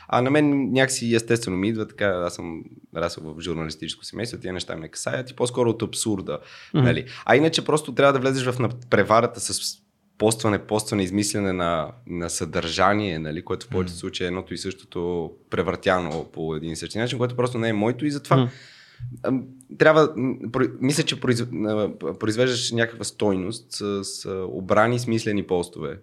А 0.08 0.22
на 0.22 0.30
мен 0.30 0.72
някакси 0.72 1.14
естествено 1.14 1.56
ми 1.56 1.68
идва 1.68 1.88
така, 1.88 2.06
аз 2.06 2.34
съм 2.34 2.64
расъл 2.96 3.34
в 3.34 3.40
журналистическо 3.40 4.04
семейство, 4.04 4.38
тия 4.40 4.52
неща 4.52 4.76
ме 4.76 4.88
касаят 4.88 5.30
и 5.30 5.36
по-скоро 5.36 5.70
от 5.70 5.82
абсурда. 5.82 6.38
Mm-hmm. 6.38 6.82
Нали? 6.82 7.06
А 7.24 7.36
иначе 7.36 7.64
просто 7.64 7.94
трябва 7.94 8.12
да 8.12 8.18
влезеш 8.18 8.46
в 8.46 8.70
преварата 8.90 9.40
с 9.40 9.78
постване, 10.18 10.58
постване, 10.58 11.02
измислене 11.02 11.52
на, 11.52 11.92
на 12.06 12.30
съдържание, 12.30 13.18
нали, 13.18 13.42
което 13.42 13.66
в 13.66 13.68
повечето 13.68 13.98
случаи 13.98 14.24
е 14.24 14.28
едното 14.28 14.54
и 14.54 14.58
същото 14.58 15.30
превъртяно 15.50 16.24
по 16.32 16.56
един 16.56 16.72
и 16.72 16.76
същи 16.76 16.98
начин, 16.98 17.18
което 17.18 17.36
просто 17.36 17.58
не 17.58 17.68
е 17.68 17.72
моето 17.72 18.06
и 18.06 18.10
затова 18.10 18.50
ам, 19.22 19.44
трябва, 19.78 20.12
мисля, 20.80 21.02
че 21.02 21.20
произвеждаш 22.20 22.72
някаква 22.72 23.04
стойност 23.04 23.72
с, 23.72 24.04
с 24.04 24.46
обрани, 24.48 24.98
смислени 24.98 25.42
постове. 25.42 25.98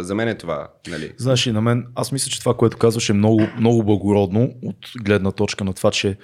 За 0.00 0.14
мен 0.14 0.28
е 0.28 0.38
това. 0.38 0.68
Нали? 0.88 1.12
Знаеш 1.16 1.46
и 1.46 1.52
на 1.52 1.60
мен, 1.60 1.86
аз 1.94 2.12
мисля, 2.12 2.30
че 2.30 2.40
това, 2.40 2.54
което 2.54 2.76
казваш 2.76 3.08
е 3.08 3.12
много, 3.12 3.46
много 3.58 3.84
благородно 3.84 4.54
от 4.62 4.76
гледна 5.04 5.32
точка 5.32 5.64
на 5.64 5.72
това, 5.72 5.90
че 5.90 6.16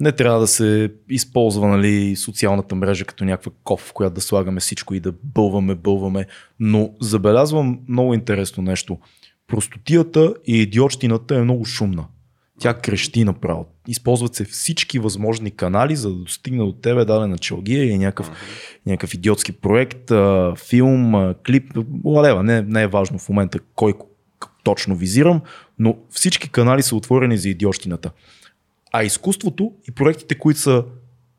не 0.00 0.12
трябва 0.12 0.40
да 0.40 0.46
се 0.46 0.92
използва 1.08 1.68
нали, 1.68 2.16
социалната 2.16 2.74
мрежа 2.74 3.04
като 3.04 3.24
някаква 3.24 3.52
ков, 3.64 3.80
в 3.80 3.92
която 3.92 4.14
да 4.14 4.20
слагаме 4.20 4.60
всичко 4.60 4.94
и 4.94 5.00
да 5.00 5.12
бълваме, 5.22 5.74
бълваме. 5.74 6.26
Но 6.60 6.90
забелязвам 7.00 7.80
много 7.88 8.14
интересно 8.14 8.62
нещо. 8.62 8.98
Простотията 9.46 10.34
и 10.46 10.62
идиотщината 10.62 11.36
е 11.36 11.42
много 11.42 11.64
шумна. 11.64 12.06
Тя 12.58 12.74
крещи 12.74 13.24
направо. 13.24 13.66
Използват 13.88 14.34
се 14.34 14.44
всички 14.44 14.98
възможни 14.98 15.50
канали, 15.50 15.96
за 15.96 16.08
да 16.08 16.14
достигне 16.14 16.64
до 16.64 16.72
тебе 16.72 17.04
дадена 17.04 17.38
челгия 17.38 17.84
или 17.84 17.98
някакъв, 17.98 18.30
някакъв 18.86 19.14
идиотски 19.14 19.52
проект, 19.52 20.12
филм, 20.68 21.34
клип. 21.46 21.72
Лалева, 22.04 22.42
не, 22.42 22.62
не 22.62 22.82
е 22.82 22.86
важно 22.86 23.18
в 23.18 23.28
момента 23.28 23.58
кой 23.74 23.94
точно 24.64 24.96
визирам, 24.96 25.40
но 25.78 25.96
всички 26.10 26.48
канали 26.48 26.82
са 26.82 26.96
отворени 26.96 27.38
за 27.38 27.48
идиотщината. 27.48 28.10
А 28.92 29.02
изкуството 29.02 29.72
и 29.88 29.92
проектите, 29.92 30.38
които, 30.38 30.60
са, 30.60 30.84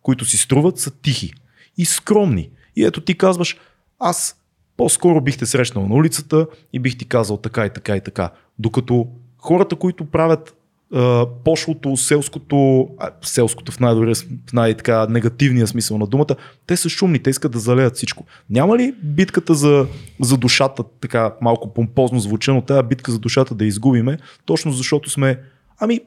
които 0.02 0.26
си 0.26 0.38
струват, 0.38 0.80
са 0.80 0.92
тихи 0.92 1.34
и 1.78 1.86
скромни. 1.86 2.50
И 2.76 2.86
ето 2.86 3.02
ти 3.02 3.18
казваш, 3.18 3.58
аз 4.00 4.36
по-скоро 4.78 5.22
бих 5.22 5.38
те 5.38 5.46
срещнал 5.46 5.88
на 5.88 5.96
улицата 5.96 6.48
и 6.74 6.80
бих 6.80 6.98
ти 6.98 7.06
казал 7.06 7.38
така 7.38 7.66
и 7.66 7.70
така 7.70 7.96
и 7.96 8.02
така. 8.02 8.32
Докато 8.60 9.08
хората, 9.38 9.76
които 9.76 10.06
правят 10.06 10.57
а, 10.94 11.26
пошлото, 11.44 11.98
селското, 11.98 12.90
а, 13.00 13.10
селското 13.22 13.72
в, 13.72 13.80
най-добрия, 13.80 14.16
в 14.16 14.54
най-така 14.54 15.08
негативния 15.08 15.68
смисъл 15.68 15.98
на 15.98 16.08
думата, 16.08 16.36
те 16.68 16.78
са 16.78 16.90
шумни, 16.90 17.20
те 17.20 17.30
искат 17.30 17.52
да 17.52 17.60
залеят 17.60 17.96
всичко. 17.96 18.26
Няма 18.50 18.78
ли 18.78 18.96
битката 19.04 19.56
за, 19.56 19.88
за 20.22 20.38
душата, 20.38 20.84
така 21.02 21.34
малко 21.42 21.74
помпозно 21.74 22.20
звучено, 22.20 22.62
тая 22.62 22.84
битка 22.84 23.12
за 23.12 23.20
душата 23.20 23.56
да 23.56 23.66
изгубиме, 23.66 24.18
точно 24.46 24.72
защото 24.72 25.10
сме, 25.10 25.40
ами, 25.80 26.00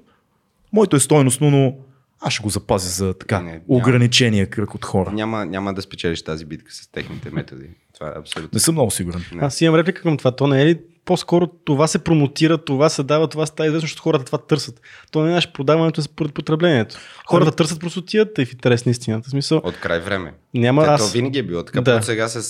моето 0.73 0.97
е 0.97 1.01
стойностно, 1.01 1.51
но 1.51 1.75
аз 2.21 2.33
ще 2.33 2.43
го 2.43 2.49
запазя 2.49 2.89
за 2.89 3.15
така 3.15 3.41
Не, 3.41 3.51
няма. 3.51 3.61
ограничения 3.69 4.47
кръг 4.47 4.75
от 4.75 4.85
хора. 4.85 5.13
Няма, 5.13 5.47
няма 5.47 5.75
да 5.75 5.83
спечелиш 5.83 6.23
тази 6.23 6.45
битка 6.45 6.73
с 6.73 6.89
техните 6.93 7.31
методи. 7.31 7.67
Това 7.95 8.09
е 8.09 8.13
абсолютно. 8.19 8.51
Не 8.53 8.61
съм 8.61 8.75
много 8.75 8.91
сигурен. 8.91 9.25
Не. 9.35 9.43
Аз 9.43 9.61
имам 9.61 9.77
реплика 9.77 10.03
към 10.03 10.17
това. 10.17 10.37
То 10.37 10.47
не 10.47 10.63
е 10.63 10.67
ли 10.67 10.79
по-скоро 11.05 11.47
това 11.47 11.87
се 11.87 11.99
промотира, 11.99 12.59
това 12.59 12.89
се 12.89 13.03
дава, 13.03 13.29
това 13.29 13.47
става 13.47 13.67
известно, 13.67 13.81
защото 13.81 14.03
хората 14.03 14.25
това 14.25 14.39
търсят. 14.39 14.81
То 15.11 15.23
не 15.23 15.31
е 15.31 15.35
наше 15.35 15.53
продаването, 15.53 16.01
е 16.01 16.05
според 16.05 16.35
потреблението. 16.35 16.97
Хората 17.27 17.53
търсят 17.53 17.81
простотията 17.81 18.43
и 18.43 18.47
в 18.47 18.53
интерес 18.53 18.87
на 18.87 18.91
истината. 18.91 19.31
Смисъл, 19.31 19.61
От 19.65 19.77
край 19.77 20.01
време. 20.01 20.35
няма 20.55 20.85
Те, 20.85 20.89
аз. 20.89 21.07
То 21.07 21.13
винаги 21.13 21.39
е 21.39 21.43
било 21.43 21.63
така. 21.63 21.81
Да. 21.81 22.03
Сега 22.03 22.29
с, 22.29 22.43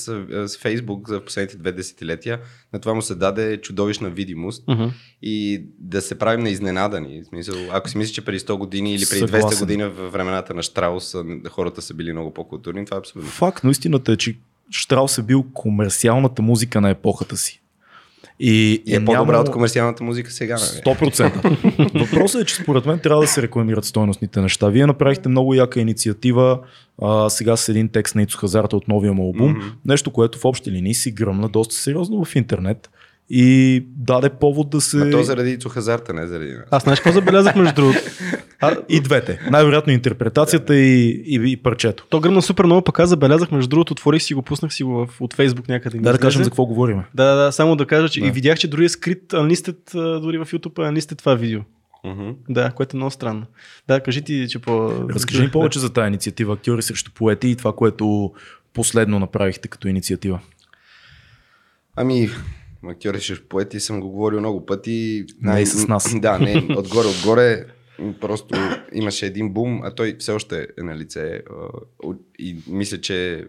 с 0.47 0.59
Фейсбук 0.59 1.09
за 1.09 1.21
последните 1.21 1.57
две 1.57 1.73
десетилетия 1.73 2.41
на 2.73 2.81
това 2.81 2.95
му 2.95 3.03
се 3.03 3.15
даде 3.15 3.61
чудовищна 3.61 4.11
видимост 4.11 4.65
Мгм. 4.69 4.85
и 5.23 5.63
да 5.79 6.03
се 6.03 6.19
правим 6.19 6.41
на 6.41 6.51
изненадани. 6.51 7.23
В 7.23 7.27
смисъл, 7.27 7.55
ако 7.71 7.89
си 7.89 7.99
мислиш, 7.99 8.15
че 8.15 8.25
преди 8.25 8.39
100 8.39 8.55
години 8.55 8.95
или 8.95 9.05
преди 9.11 9.23
200 9.23 9.27
Съгласен. 9.31 9.59
години 9.59 9.85
в 9.85 10.09
времената 10.09 10.55
на 10.55 10.63
Штраус 10.63 11.15
хората 11.49 11.83
са 11.83 11.95
били 11.95 12.13
много 12.13 12.35
по-културни, 12.35 12.85
това 12.85 12.97
е 12.97 13.01
абсолютно. 13.01 13.31
Факт, 13.31 13.65
но 13.65 13.71
истината 13.71 14.13
е, 14.13 14.17
че 14.17 14.37
Штраус 14.71 15.19
е 15.19 15.23
бил 15.23 15.45
комерциалната 15.55 16.43
музика 16.43 16.81
на 16.81 16.91
епохата 16.91 17.37
си. 17.37 17.60
И, 18.41 18.83
И 18.87 18.95
е 18.95 19.05
по-добра 19.05 19.33
нямало- 19.33 19.41
от 19.41 19.51
комерциалната 19.51 20.05
музика 20.05 20.31
сега. 20.31 20.55
Нали? 20.55 20.97
100%. 20.97 21.99
Въпросът 22.01 22.43
е, 22.43 22.45
че 22.45 22.55
според 22.55 22.87
мен 22.87 22.99
трябва 22.99 23.23
да 23.23 23.29
се 23.29 23.43
рекламират 23.43 23.85
стойностните 23.85 24.41
неща. 24.41 24.69
Вие 24.69 24.87
направихте 24.87 25.29
много 25.29 25.55
яка 25.55 25.81
инициатива, 25.81 26.59
а, 27.03 27.31
сега 27.31 27.57
с 27.57 27.69
един 27.69 27.89
текст 27.89 28.15
на 28.15 28.23
Ицо 28.23 28.39
Хазарта 28.39 28.77
от 28.77 28.89
новия 28.89 29.13
му 29.13 29.23
албум, 29.23 29.51
Мгм. 29.51 29.61
нещо, 29.85 30.11
което 30.11 30.39
в 30.39 30.45
общи 30.45 30.71
линии 30.71 30.95
си 30.95 31.11
гръмна 31.11 31.49
доста 31.49 31.75
сериозно 31.75 32.25
в 32.25 32.37
интернет 32.37 32.91
и 33.33 33.81
даде 33.97 34.31
повод 34.31 34.71
да 34.71 34.81
се... 34.81 34.97
Ма 34.97 35.11
то 35.11 35.23
заради 35.23 35.51
Ицо 35.51 35.69
Хазарта, 35.69 36.13
не 36.15 36.27
заради 36.27 36.53
нас. 36.53 36.65
Аз 36.71 36.83
знаеш 36.83 37.01
какво 37.01 37.13
забелязах 37.13 37.57
между 37.57 37.75
другото? 37.75 37.99
А, 38.61 38.77
И 38.89 39.01
двете. 39.01 39.41
Най-вероятно 39.51 39.93
интерпретацията 39.93 40.77
и, 40.77 41.09
и, 41.27 41.53
и 41.53 41.57
парчето. 41.57 42.07
то 42.11 42.21
гръмна 42.21 42.43
супер 42.43 42.65
много, 42.65 42.83
пък 42.83 42.99
аз 43.01 43.09
забелязах, 43.09 43.51
между 43.51 43.69
другото, 43.69 43.93
отворих 43.93 44.23
си 44.23 44.35
го, 44.35 44.43
пуснах 44.43 44.73
си 44.75 44.83
го 44.83 45.07
в, 45.07 45.21
от 45.21 45.35
Фейсбук 45.35 45.69
някъде. 45.69 45.99
Да, 45.99 46.13
да 46.13 46.19
кажем 46.19 46.45
за 46.45 46.51
какво 46.51 46.67
говорим. 46.67 47.03
Да, 47.15 47.25
да, 47.25 47.35
да, 47.45 47.53
само 47.53 47.77
да 47.77 47.87
кажа, 47.87 48.09
че 48.09 48.21
Да. 48.21 48.27
и 48.27 48.31
видях, 48.31 48.59
че 48.59 48.69
дори 48.69 48.85
е 48.85 48.89
скрит 48.89 49.23
unlisted, 49.33 49.95
а, 49.95 50.21
дори 50.21 50.39
в 50.39 50.47
YouTube 50.47 50.79
е 50.79 50.93
unlisted 50.93 51.19
това 51.19 51.35
видео. 51.35 51.61
Мгм. 52.05 52.31
Да, 52.49 52.71
което 52.71 52.97
е 52.97 52.99
много 52.99 53.11
странно. 53.11 53.47
Да, 53.89 54.01
кажи 54.01 54.23
ти, 54.23 54.47
че 54.51 54.59
по... 54.59 54.93
Разкажи 55.09 55.43
ни 55.43 55.51
повече 55.51 55.79
за 55.79 55.93
тази 55.93 56.07
инициатива 56.09 56.55
Актьори 56.55 56.83
срещу 56.83 57.11
поети 57.15 57.49
и 57.49 57.57
това, 57.57 57.73
което 57.73 58.33
последно 58.75 59.19
направихте 59.19 59.69
като 59.69 59.89
инициатива. 59.89 60.41
Ами, 61.97 62.29
актьори 62.87 63.21
ще 63.21 63.45
поети 63.45 63.81
съм 63.81 64.01
го 64.01 64.11
говорил 64.11 64.39
много 64.41 64.67
пъти. 64.67 65.25
Не 65.41 65.61
и 65.61 65.67
с 65.67 65.89
нас. 65.89 66.15
Да, 66.21 66.39
не, 66.39 66.67
отгоре, 66.77 67.07
отгоре. 67.09 67.65
Просто 68.21 68.55
имаше 68.93 69.27
един 69.27 69.53
бум, 69.53 69.81
а 69.83 69.95
той 69.95 70.17
все 70.19 70.33
още 70.33 70.69
е 70.79 70.83
на 70.83 70.97
лице. 70.97 71.43
а, 72.05 72.13
И 72.39 72.57
мисля, 72.69 73.01
че 73.01 73.47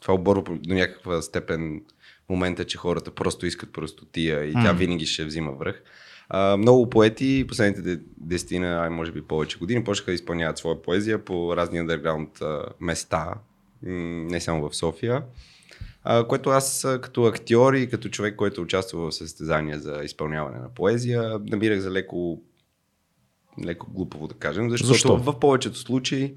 това 0.00 0.14
оборва 0.14 0.42
до 0.42 0.74
някаква 0.74 1.22
степен 1.22 1.82
момента, 2.28 2.64
че 2.64 2.78
хората 2.78 3.10
просто 3.10 3.46
искат 3.46 3.72
простотия 3.72 4.44
и 4.44 4.52
тя 4.52 4.72
винаги 4.72 5.06
ще 5.06 5.24
взима 5.24 5.52
връх. 5.52 5.82
А, 6.28 6.56
много 6.56 6.90
поети 6.90 7.44
последните 7.48 7.82
де- 7.82 8.00
десетина, 8.16 8.82
ай 8.82 8.90
може 8.90 9.12
би 9.12 9.22
повече 9.22 9.58
години, 9.58 9.84
почнаха 9.84 10.10
да 10.10 10.14
изпълняват 10.14 10.58
своя 10.58 10.82
поезия 10.82 11.24
по 11.24 11.56
разни 11.56 11.80
underground 11.80 12.42
места, 12.80 13.34
не 13.82 14.40
само 14.40 14.68
в 14.68 14.76
София. 14.76 15.22
А, 16.10 16.24
което 16.28 16.50
аз 16.50 16.86
като 17.00 17.24
актьор 17.24 17.74
и 17.74 17.90
като 17.90 18.08
човек, 18.08 18.36
който 18.36 18.62
участва 18.62 19.10
в 19.10 19.14
състезания 19.14 19.80
за 19.80 20.00
изпълняване 20.04 20.58
на 20.58 20.68
поезия, 20.68 21.38
намирах 21.38 21.80
за 21.80 21.90
леко, 21.90 22.42
леко 23.64 23.90
глупаво 23.90 24.28
да 24.28 24.34
кажем, 24.34 24.70
защото 24.70 24.92
Защо? 24.92 25.16
в 25.16 25.38
повечето 25.40 25.78
случаи 25.78 26.34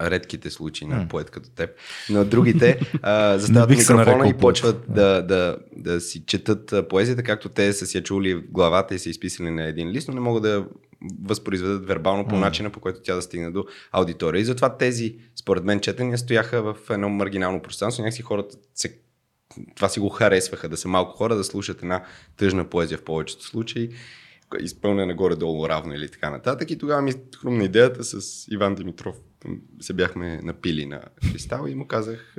редките 0.00 0.50
случаи 0.50 0.88
на 0.88 1.08
поет 1.08 1.30
като 1.30 1.50
теб, 1.50 1.70
но 2.10 2.24
другите 2.24 2.80
а, 3.02 3.38
застават 3.38 3.70
микрофона 3.70 4.28
и 4.28 4.34
почват 4.34 4.84
да, 4.88 5.22
да, 5.22 5.56
да 5.76 6.00
си 6.00 6.26
четат 6.26 6.74
поезията, 6.88 7.22
както 7.22 7.48
те 7.48 7.72
са 7.72 7.86
си 7.86 7.96
я 7.96 8.02
чули 8.02 8.34
в 8.34 8.42
главата 8.50 8.94
и 8.94 8.98
са 8.98 9.10
изписали 9.10 9.50
на 9.50 9.64
един 9.64 9.90
лист, 9.90 10.08
но 10.08 10.14
не 10.14 10.20
могат 10.20 10.42
да 10.42 10.64
възпроизведат 11.22 11.86
вербално 11.86 12.28
по 12.28 12.36
начина, 12.36 12.70
по 12.70 12.80
който 12.80 13.00
тя 13.02 13.14
да 13.14 13.22
стигне 13.22 13.50
до 13.50 13.64
аудитория. 13.92 14.40
И 14.40 14.44
затова 14.44 14.76
тези, 14.76 15.16
според 15.36 15.64
мен, 15.64 15.80
четения 15.80 16.18
стояха 16.18 16.62
в 16.62 16.76
едно 16.90 17.08
маргинално 17.08 17.62
пространство. 17.62 18.02
Някакси 18.02 18.22
хората 18.22 18.56
се 18.74 18.98
това 19.76 19.88
си 19.88 20.00
го 20.00 20.08
харесваха, 20.08 20.68
да 20.68 20.76
са 20.76 20.88
малко 20.88 21.16
хора, 21.16 21.36
да 21.36 21.44
слушат 21.44 21.82
една 21.82 22.04
тъжна 22.36 22.64
поезия 22.64 22.98
в 22.98 23.04
повечето 23.04 23.44
случаи. 23.44 23.90
изпълнена 24.60 25.14
горе-долу 25.14 25.68
равно 25.68 25.94
или 25.94 26.08
така 26.08 26.30
нататък. 26.30 26.70
И 26.70 26.78
тогава 26.78 27.02
ми 27.02 27.12
хрумна 27.40 27.64
идеята 27.64 28.04
с 28.04 28.44
Иван 28.50 28.74
Димитров. 28.74 29.16
Се 29.80 29.92
бяхме 29.92 30.40
напили 30.42 30.86
на 30.86 31.00
кристал 31.32 31.66
и 31.68 31.74
му 31.74 31.86
казах, 31.86 32.36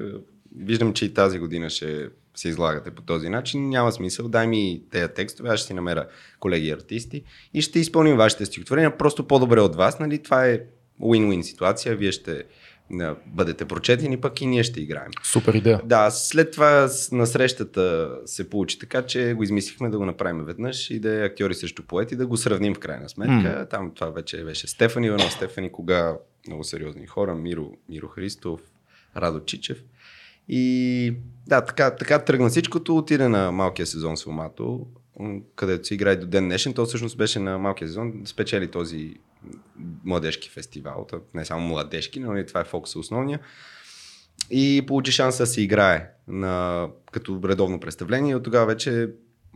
виждам, 0.58 0.94
че 0.94 1.06
и 1.06 1.14
тази 1.14 1.40
година 1.40 1.70
ще 1.70 2.10
се 2.36 2.50
излагате 2.50 2.92
по 2.92 3.02
този 3.02 3.30
начин, 3.30 3.70
няма 3.70 3.92
смисъл, 3.92 4.28
дай 4.28 4.48
ми 4.48 4.84
тези 4.92 5.14
текстове, 5.14 5.50
аз 5.50 5.60
ще 5.60 5.68
си 5.68 5.74
намеря 5.74 6.08
колеги 6.40 6.70
артисти 6.70 7.24
и 7.54 7.62
ще 7.62 7.80
изпълним 7.80 8.18
вашите 8.18 8.46
стихотворения 8.46 8.98
просто 8.98 9.28
по-добре 9.28 9.60
от 9.60 9.76
вас, 9.76 10.00
нали? 10.00 10.24
Това 10.24 10.48
е 10.48 10.62
win-win 11.02 11.42
ситуация, 11.42 11.96
вие 11.96 12.12
ще 12.12 12.44
да 12.92 13.16
бъдете 13.26 13.66
прочетени, 13.66 14.22
пък 14.22 14.42
и 14.42 14.46
ние 14.46 14.64
ще 14.64 14.82
играем. 14.82 15.12
Супер 15.24 15.54
идея. 15.54 15.82
Да, 15.86 16.12
след 16.12 16.52
това 16.52 16.90
на 17.12 17.28
срещата 17.28 18.12
се 18.26 18.50
получи 18.50 18.80
така, 18.80 19.02
че 19.02 19.34
го 19.34 19.44
измислихме 19.44 19.90
да 19.90 19.98
го 19.98 20.06
направим 20.06 20.46
веднъж 20.46 20.90
и 20.90 21.00
да 21.00 21.22
е 21.22 21.26
актьори 21.26 21.54
срещу 21.54 21.84
поети, 21.84 22.16
да 22.16 22.28
го 22.28 22.38
сравним 22.38 22.76
в 22.76 22.80
крайна 22.80 23.10
сметка. 23.10 23.34
Mm. 23.34 23.70
Там 23.70 23.92
това 23.96 24.10
вече 24.10 24.44
беше 24.44 24.68
Стефани 24.68 25.08
Иванов, 25.08 25.34
Стефани 25.34 25.72
Кога, 25.72 26.18
много 26.48 26.64
сериозни 26.64 27.08
хора, 27.08 27.36
Миро, 27.36 27.72
Миро 27.90 28.08
Христов, 28.08 28.62
Радо 29.18 29.40
Чичев. 29.40 29.84
И 30.48 31.14
да, 31.48 31.66
така, 31.66 31.96
така 31.96 32.20
тръгна 32.20 32.50
всичкото, 32.50 32.98
отиде 32.98 33.28
на 33.28 33.52
малкия 33.52 33.86
сезон 33.86 34.18
с 34.18 34.26
Ломато, 34.26 34.88
където 35.56 35.88
се 35.88 35.94
играе 35.94 36.16
до 36.16 36.28
ден 36.28 36.46
днешен. 36.46 36.74
То 36.74 36.86
всъщност 36.86 37.18
беше 37.18 37.40
на 37.40 37.58
малкия 37.58 37.88
сезон, 37.88 38.22
спечели 38.26 38.72
този 38.72 39.16
младежки 40.04 40.50
фестивал, 40.50 41.08
не 41.34 41.46
само 41.46 41.68
младежки, 41.68 42.20
но 42.20 42.38
и 42.38 42.46
това 42.46 42.62
е 42.62 42.66
фокуса 42.66 43.00
основния. 43.00 43.40
И 44.50 44.84
получи 44.88 45.12
шанса 45.12 45.44
да 45.44 45.48
се 45.48 45.62
играе 45.62 46.10
на, 46.28 46.88
като 47.12 47.42
редовно 47.44 47.80
представление. 47.80 48.32
И 48.32 48.36
от 48.36 48.44
тогава 48.44 48.66
вече 48.66 49.10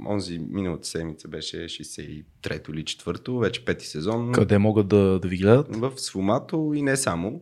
онзи 0.07 0.39
миналата 0.49 0.87
седмица 0.87 1.27
беше 1.27 1.57
63-то 1.57 2.71
или 2.71 2.83
4-то, 2.83 3.39
вече 3.39 3.65
пети 3.65 3.87
сезон. 3.87 4.31
Къде 4.31 4.57
могат 4.57 4.87
да, 4.87 5.19
да 5.19 5.27
ви 5.27 5.37
гледат? 5.37 5.75
В 5.75 5.91
Свомато 5.95 6.71
и 6.75 6.81
не 6.81 6.97
само. 6.97 7.41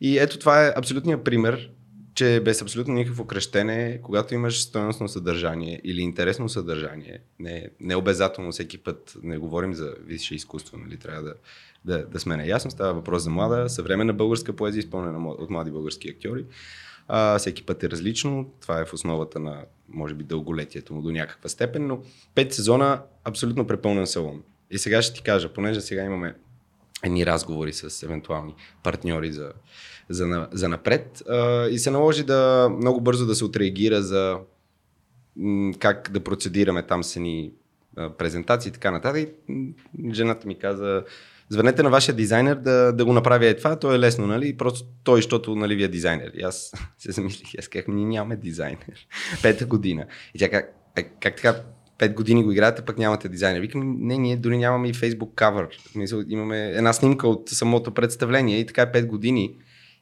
И 0.00 0.18
ето 0.18 0.38
това 0.38 0.66
е 0.66 0.72
абсолютният 0.76 1.24
пример 1.24 1.70
че 2.14 2.40
без 2.44 2.62
абсолютно 2.62 2.94
никакво 2.94 3.24
кръщене, 3.26 4.00
когато 4.02 4.34
имаш 4.34 4.62
стоеностно 4.62 5.08
съдържание 5.08 5.80
или 5.84 6.00
интересно 6.00 6.48
съдържание, 6.48 7.18
не, 7.38 7.68
не 7.80 7.96
обязателно 7.96 8.52
всеки 8.52 8.78
път, 8.78 9.16
не 9.22 9.38
говорим 9.38 9.74
за 9.74 9.94
висше 10.04 10.34
изкуство, 10.34 10.76
нали, 10.76 10.96
трябва 10.96 11.22
да, 11.22 11.34
да, 11.84 12.06
да 12.06 12.20
сме 12.20 12.36
наясно, 12.36 12.70
става 12.70 12.94
въпрос 12.94 13.22
за 13.22 13.30
млада, 13.30 13.68
съвременна 13.68 14.12
българска 14.12 14.52
поезия, 14.52 14.80
изпълнена 14.80 15.28
от 15.28 15.50
млади 15.50 15.70
български 15.70 16.08
актьори. 16.08 16.44
А, 17.08 17.38
всеки 17.38 17.62
път 17.62 17.82
е 17.82 17.90
различно, 17.90 18.52
това 18.60 18.80
е 18.80 18.84
в 18.84 18.94
основата 18.94 19.40
на, 19.40 19.64
може 19.90 20.14
би, 20.14 20.24
дълголетието 20.24 20.94
му 20.94 21.02
до 21.02 21.10
някаква 21.10 21.48
степен, 21.48 21.86
но 21.86 22.00
пет 22.34 22.54
сезона 22.54 23.02
абсолютно 23.24 23.66
препълнен 23.66 24.06
салон. 24.06 24.42
И 24.70 24.78
сега 24.78 25.02
ще 25.02 25.14
ти 25.14 25.22
кажа, 25.22 25.52
понеже 25.52 25.80
сега 25.80 26.04
имаме 26.04 26.34
едни 27.02 27.26
разговори 27.26 27.72
с 27.72 28.02
евентуални 28.02 28.54
партньори 28.82 29.32
за, 29.32 29.52
за, 30.08 30.48
за 30.52 30.68
напред. 30.68 31.22
А, 31.28 31.66
и 31.66 31.78
се 31.78 31.90
наложи 31.90 32.24
да 32.24 32.68
много 32.76 33.00
бързо 33.00 33.26
да 33.26 33.34
се 33.34 33.44
отреагира 33.44 34.02
за 34.02 34.38
м, 35.36 35.72
как 35.78 36.10
да 36.12 36.20
процедираме 36.20 36.82
там 36.86 37.04
с 37.04 37.20
ни 37.20 37.52
презентации 38.18 38.68
и 38.68 38.72
така 38.72 38.90
нататък. 38.90 39.28
И 39.48 39.74
жената 40.12 40.46
ми 40.46 40.58
каза, 40.58 41.04
звънете 41.50 41.82
на 41.82 41.90
вашия 41.90 42.14
дизайнер 42.14 42.54
да, 42.54 42.92
да 42.92 43.04
го 43.04 43.12
направи 43.12 43.46
е 43.46 43.56
това, 43.56 43.78
то 43.78 43.94
е 43.94 43.98
лесно, 43.98 44.26
нали? 44.26 44.56
Просто 44.56 44.84
той, 45.04 45.18
защото 45.18 45.56
нали, 45.56 45.74
ви 45.76 45.82
е 45.82 45.88
дизайнер. 45.88 46.30
И 46.34 46.42
аз 46.42 46.72
се 46.98 47.12
замислих, 47.12 47.48
аз 47.58 47.68
казах, 47.68 47.88
ние 47.88 48.06
нямаме 48.06 48.36
дизайнер. 48.36 49.06
Пета 49.42 49.66
година. 49.66 50.06
И 50.34 50.38
тя 50.38 50.48
как, 50.48 50.76
«Е, 50.96 51.02
как 51.02 51.36
така, 51.36 51.62
пет 51.98 52.14
години 52.14 52.44
го 52.44 52.52
играете, 52.52 52.82
пък 52.82 52.98
нямате 52.98 53.28
дизайнер. 53.28 53.60
Викам, 53.60 53.96
не, 54.00 54.18
ние 54.18 54.36
дори 54.36 54.58
нямаме 54.58 54.88
и 54.88 54.94
Facebook 54.94 55.34
cover. 55.34 55.68
Мисъл, 55.94 56.22
имаме 56.28 56.66
една 56.66 56.92
снимка 56.92 57.28
от 57.28 57.48
самото 57.48 57.94
представление 57.94 58.58
и 58.58 58.66
така 58.66 58.82
е 58.82 58.92
пет 58.92 59.06
години 59.06 59.54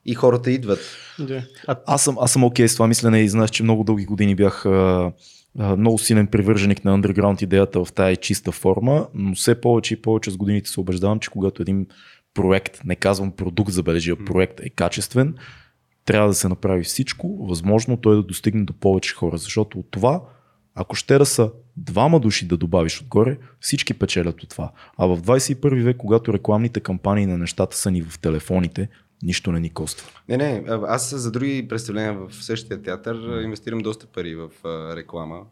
и 0.05 0.15
хората 0.15 0.51
идват. 0.51 0.81
Yeah. 1.21 1.45
А... 1.67 1.77
Аз 1.87 2.05
съм, 2.05 2.17
аз 2.21 2.33
съм 2.33 2.45
окей 2.45 2.67
okay 2.67 2.69
с 2.69 2.75
това 2.75 2.87
мислене 2.87 3.21
и 3.21 3.29
знаеш, 3.29 3.51
че 3.51 3.63
много 3.63 3.85
дълги 3.85 4.05
години 4.05 4.35
бях 4.35 4.67
а, 4.67 5.13
много 5.59 5.99
силен 5.99 6.27
привърженик 6.27 6.85
на 6.85 6.99
underground 6.99 7.43
идеята 7.43 7.85
в 7.85 7.93
тази 7.93 8.17
чиста 8.17 8.53
форма, 8.53 9.09
но 9.15 9.35
все 9.35 9.61
повече 9.61 9.95
и 9.95 10.03
повече 10.03 10.31
с 10.31 10.37
годините 10.37 10.71
се 10.71 10.81
убеждавам, 10.81 11.21
че 11.21 11.31
когато 11.31 11.63
един 11.63 11.87
проект, 12.35 12.81
не 12.85 12.97
казвам 12.97 13.33
продукт, 13.33 13.73
забележи, 13.73 14.11
а 14.11 14.25
проект 14.25 14.61
е 14.61 14.71
качествен, 14.71 15.35
трябва 16.05 16.29
да 16.29 16.35
се 16.35 16.49
направи 16.49 16.85
всичко, 16.85 17.47
възможно 17.47 17.97
той 17.97 18.17
да 18.17 18.23
достигне 18.23 18.65
до 18.65 18.73
повече 18.73 19.15
хора, 19.15 19.39
защото 19.39 19.79
от 19.79 19.87
това, 19.91 20.23
ако 20.75 20.97
ще 20.97 21.19
да 21.19 21.27
са 21.27 21.51
двама 21.77 22.21
души 22.21 22.49
да 22.49 22.57
добавиш 22.57 23.01
отгоре, 23.01 23.39
всички 23.61 23.95
печелят 23.95 24.43
от 24.43 24.49
това. 24.49 24.71
А 24.99 25.07
в 25.07 25.23
21 25.23 25.83
век, 25.83 25.97
когато 25.97 26.33
рекламните 26.33 26.81
кампании 26.81 27.27
на 27.27 27.39
нещата 27.39 27.77
са 27.77 27.91
ни 27.91 28.03
в 28.03 28.19
телефоните, 28.19 28.89
нищо 29.23 29.53
не 29.53 29.61
ни 29.61 29.71
коства. 29.71 30.11
Не, 30.29 30.37
не, 30.37 30.65
аз 30.69 31.15
за 31.15 31.31
други 31.31 31.69
представления 31.69 32.13
в 32.13 32.35
същия 32.45 32.83
театър 32.83 33.43
инвестирам 33.43 33.79
доста 33.79 34.07
пари 34.07 34.35
в 34.35 34.51
реклама, 34.97 35.43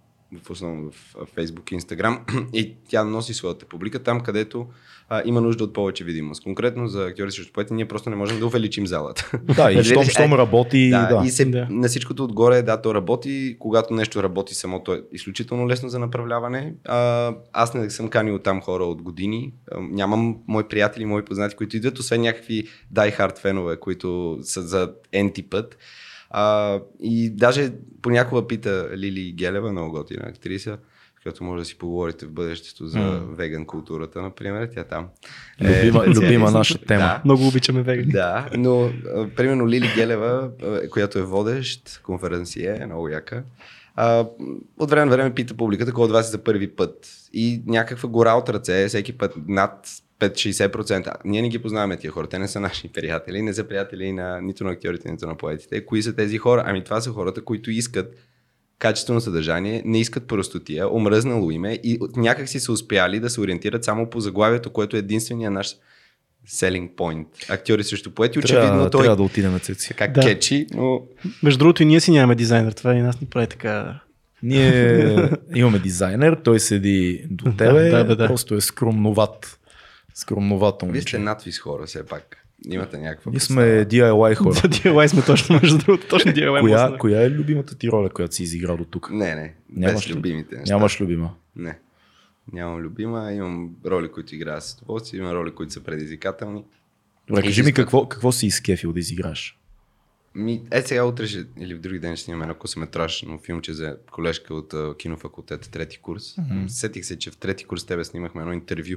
основно 0.51 0.91
в 0.91 1.17
Facebook 1.37 1.73
и 1.73 1.81
Instagram 1.81 2.47
и 2.53 2.77
тя 2.89 3.05
носи 3.05 3.35
своята 3.35 3.67
публика 3.67 4.03
там, 4.03 4.21
където 4.21 4.67
а, 5.09 5.23
има 5.25 5.41
нужда 5.41 5.65
от 5.65 5.73
повече 5.73 6.05
видимост. 6.05 6.43
Конкретно 6.43 6.89
за 6.89 7.07
актьори 7.07 7.33
срещу 7.33 7.53
поети 7.53 7.75
ние 7.75 7.89
просто 7.89 8.11
не 8.11 8.17
можем 8.17 8.39
да 8.39 8.47
увеличим 8.47 8.87
залата. 8.87 9.31
Да, 9.43 9.73
и 9.73 9.85
щом, 9.85 10.05
щом 10.05 10.33
работи. 10.33 10.91
Да, 10.91 11.07
да. 11.07 11.27
и 11.27 11.31
се, 11.31 11.45
Да. 11.45 11.67
на 11.71 11.89
всичкото 11.89 12.25
отгоре, 12.25 12.63
да, 12.63 12.83
то 12.83 12.95
работи. 12.95 13.57
Когато 13.59 13.95
нещо 13.95 14.23
работи 14.23 14.55
самото 14.55 14.93
е 14.93 15.03
изключително 15.13 15.69
лесно 15.69 15.89
за 15.89 15.99
направляване. 15.99 16.75
А, 16.85 17.33
аз 17.53 17.75
не 17.75 17.91
съм 17.91 18.09
канил 18.09 18.39
там 18.39 18.61
хора 18.61 18.85
от 18.85 19.03
години. 19.03 19.53
А, 19.73 19.81
нямам 19.81 20.37
мои 20.49 20.65
приятели, 20.65 21.05
мои 21.05 21.25
познати, 21.25 21.57
които 21.57 21.77
идват, 21.77 21.99
освен 21.99 22.21
някакви 22.21 22.69
die 22.95 23.19
hard 23.19 23.39
фенове, 23.39 23.77
които 23.77 24.39
са 24.43 24.63
за 24.63 24.93
енти 25.13 25.43
път. 25.43 25.79
А, 26.31 26.79
и 27.01 27.31
даже 27.31 27.73
понякога 28.03 28.47
пита 28.47 28.89
Лили 28.95 29.33
Гелева, 29.33 29.73
много 29.73 29.91
готина 29.93 30.23
актриса, 30.25 30.79
като 31.25 31.45
може 31.45 31.59
да 31.59 31.65
си 31.65 31.79
поговорите 31.79 32.27
в 32.27 32.31
бъдещето 32.31 32.87
за 32.87 32.99
М. 32.99 33.21
веган 33.29 33.67
културата, 33.67 34.23
например, 34.23 34.69
тя 34.69 34.85
там. 34.85 35.09
Любима- 35.61 35.73
специалист. 35.93 36.23
любима 36.23 36.51
наша 36.51 36.79
тема. 36.79 37.01
Да, 37.01 37.23
Много 37.25 37.49
обичаме 37.49 37.83
вегани. 37.83 38.09
да, 38.09 38.49
но 38.55 38.91
примерно 39.37 39.69
Лили 39.69 39.93
Гелева, 39.95 40.51
която 40.91 41.19
е 41.19 41.23
водещ, 41.23 42.01
конференция, 42.01 42.79
е 42.81 42.87
много 42.87 43.09
яка, 43.09 43.43
от 44.79 44.91
време 44.91 45.05
на 45.05 45.17
време 45.17 45.35
пита 45.35 45.55
публиката, 45.55 45.93
кой 45.93 46.05
от 46.05 46.13
вас 46.13 46.29
е 46.29 46.31
за 46.31 46.39
първи 46.39 46.69
път. 46.69 47.09
И 47.33 47.63
някаква 47.67 48.09
гора 48.09 48.35
от 48.35 48.49
ръце, 48.49 48.89
всеки 48.89 49.19
път 49.19 49.35
над 49.49 49.89
5-60%. 50.21 51.17
Ние 51.25 51.43
не 51.43 51.49
ги 51.49 51.59
познаваме 51.59 51.97
тия 51.97 52.11
хора, 52.11 52.27
те 52.27 52.39
не 52.39 52.49
са 52.49 52.61
наши 52.61 52.89
приятели, 52.93 53.43
не 53.43 53.55
са 53.55 53.65
приятели 53.65 54.13
на, 54.13 54.41
нито 54.41 54.65
на 54.65 54.71
актьорите, 54.71 55.11
нито 55.11 55.27
на 55.27 55.37
поетите. 55.37 55.87
Кои 55.87 56.03
са 56.03 56.15
тези 56.15 56.39
хора? 56.39 56.65
Ами 56.67 56.85
това 56.85 57.01
са 57.01 57.11
хората, 57.11 57.45
които 57.45 57.71
искат 57.71 58.15
качествено 58.79 59.21
съдържание, 59.21 59.83
не 59.85 60.01
искат 60.01 60.27
простотия, 60.27 60.95
омръзнало 60.95 61.51
име 61.51 61.73
и 61.73 61.99
някак 62.17 62.49
си 62.49 62.61
са 62.61 62.73
успяли 62.73 63.21
да 63.21 63.31
се 63.31 63.41
ориентират 63.41 63.85
само 63.85 64.11
по 64.11 64.21
заглавието, 64.21 64.71
което 64.71 64.97
е 64.97 64.99
единствения 64.99 65.51
наш 65.51 65.77
selling 66.49 66.95
point. 66.95 67.27
Актьори 67.51 67.85
срещу 67.85 68.11
поети, 68.11 68.39
очевидно 68.39 68.69
Трябва, 68.69 68.91
той 68.91 69.01
трябва 69.03 69.17
да 69.17 69.23
отидем 69.23 69.53
на 69.53 69.59
цеци. 69.59 69.89
така 69.89 70.07
Да. 70.07 70.21
кечи, 70.21 70.67
но 70.75 71.01
Между 71.43 71.59
другото 71.59 71.83
и 71.83 71.87
ние 71.87 72.01
си 72.01 72.11
нямаме 72.11 72.35
дизайнер, 72.35 72.73
това 72.73 72.95
и 72.95 73.01
нас 73.01 73.21
ни 73.21 73.27
прави 73.27 73.47
така. 73.47 74.01
Ние 74.43 75.31
имаме 75.55 75.79
дизайнер, 75.79 76.37
той 76.45 76.61
седи 76.61 77.25
до 77.31 77.53
тебе, 77.53 77.91
да, 77.91 78.05
да, 78.05 78.17
да. 78.17 78.27
просто 78.27 78.55
е 78.55 78.61
скромноват. 78.61 79.59
Скромновато 80.15 80.87
вие 80.87 81.01
сте 81.03 81.17
момче. 81.17 81.25
надвис 81.25 81.59
хора 81.59 81.87
все 81.87 82.07
пак. 82.07 82.37
Имате 82.71 82.99
някаква 82.99 83.31
Ние 83.31 83.41
сме 83.41 83.63
DIY 83.63 84.35
хора. 84.35 84.53
За 84.53 84.61
DIY 84.61 85.07
сме 85.07 85.23
точно, 85.23 85.59
между 85.63 85.79
другото, 85.79 86.07
точно 86.09 86.33
DIY. 86.33 86.61
коя, 86.61 86.99
коя 86.99 87.23
е 87.23 87.31
любимата 87.31 87.79
ти 87.79 87.89
роля, 87.91 88.11
която 88.11 88.35
си 88.35 88.43
изиграл 88.43 88.77
до 88.77 88.85
тук? 88.85 89.11
Не, 89.11 89.35
не, 89.35 89.55
Нямаш 89.77 90.07
без 90.09 90.17
любимите 90.17 90.57
неща. 90.57 90.75
Нямаш 90.75 91.01
любима. 91.01 91.31
Не. 91.57 91.79
Нямам 92.53 92.81
любима, 92.81 93.33
имам 93.33 93.77
роли, 93.87 94.13
които 94.13 94.35
играя 94.35 94.61
с 94.61 94.79
удоволствие, 94.79 95.21
имам 95.21 95.33
роли, 95.33 95.55
които 95.55 95.73
са 95.73 95.81
предизвикателни. 95.81 96.65
Добре, 97.29 97.43
кажи 97.43 97.63
ми 97.63 97.73
какво, 97.73 98.09
какво 98.09 98.33
си 98.33 98.47
изкефил 98.47 98.93
да 98.93 99.01
изиграш? 99.01 99.59
Ми, 100.35 100.63
е 100.71 100.83
сега 100.83 101.05
утре 101.05 101.27
ще, 101.27 101.47
или 101.59 101.75
в 101.75 101.81
други 101.81 101.99
ден 101.99 102.17
ще 102.17 102.25
снимаме 102.25 102.45
едно 102.45 102.55
късометражно 102.55 103.39
филмче 103.39 103.73
за 103.73 103.97
колежка 104.13 104.55
от 104.55 104.73
uh, 104.73 104.97
кинофакултета, 104.97 105.71
трети 105.71 105.99
курс. 105.99 106.23
Mm-hmm. 106.23 106.67
Сетих 106.67 107.05
се, 107.05 107.19
че 107.19 107.31
в 107.31 107.37
трети 107.37 107.65
курс 107.65 107.85
тебе 107.85 108.05
снимахме 108.05 108.41
едно 108.41 108.53
интервю. 108.53 108.97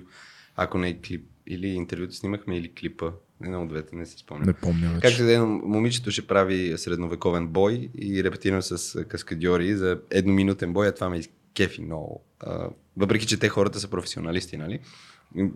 Ако 0.55 0.77
не 0.77 0.89
е 0.89 0.97
клип, 0.97 1.25
или 1.47 1.67
интервюто 1.67 2.15
снимахме, 2.15 2.57
или 2.57 2.73
клипа. 2.73 3.12
Едно 3.43 3.62
от 3.62 3.69
двете, 3.69 3.95
не 3.95 4.05
си 4.05 4.17
спомням. 4.17 4.47
Не 4.47 4.53
помня 4.53 4.89
вече. 4.93 5.07
Както 5.07 5.23
да 5.23 5.33
е, 5.33 5.39
момичето 5.39 6.12
ще 6.12 6.27
прави 6.27 6.77
средновековен 6.77 7.47
бой 7.47 7.89
и 8.01 8.23
репетирам 8.23 8.62
с 8.62 9.03
каскадьори 9.03 9.75
за 9.75 9.99
едноминутен 10.09 10.73
бой, 10.73 10.88
а 10.88 10.91
това 10.91 11.09
ме 11.09 11.21
кефи 11.53 11.81
много. 11.81 12.23
А, 12.39 12.69
въпреки, 12.97 13.28
че 13.28 13.39
те 13.39 13.49
хората 13.49 13.80
са 13.80 13.88
професионалисти, 13.88 14.58
нали? 14.58 14.80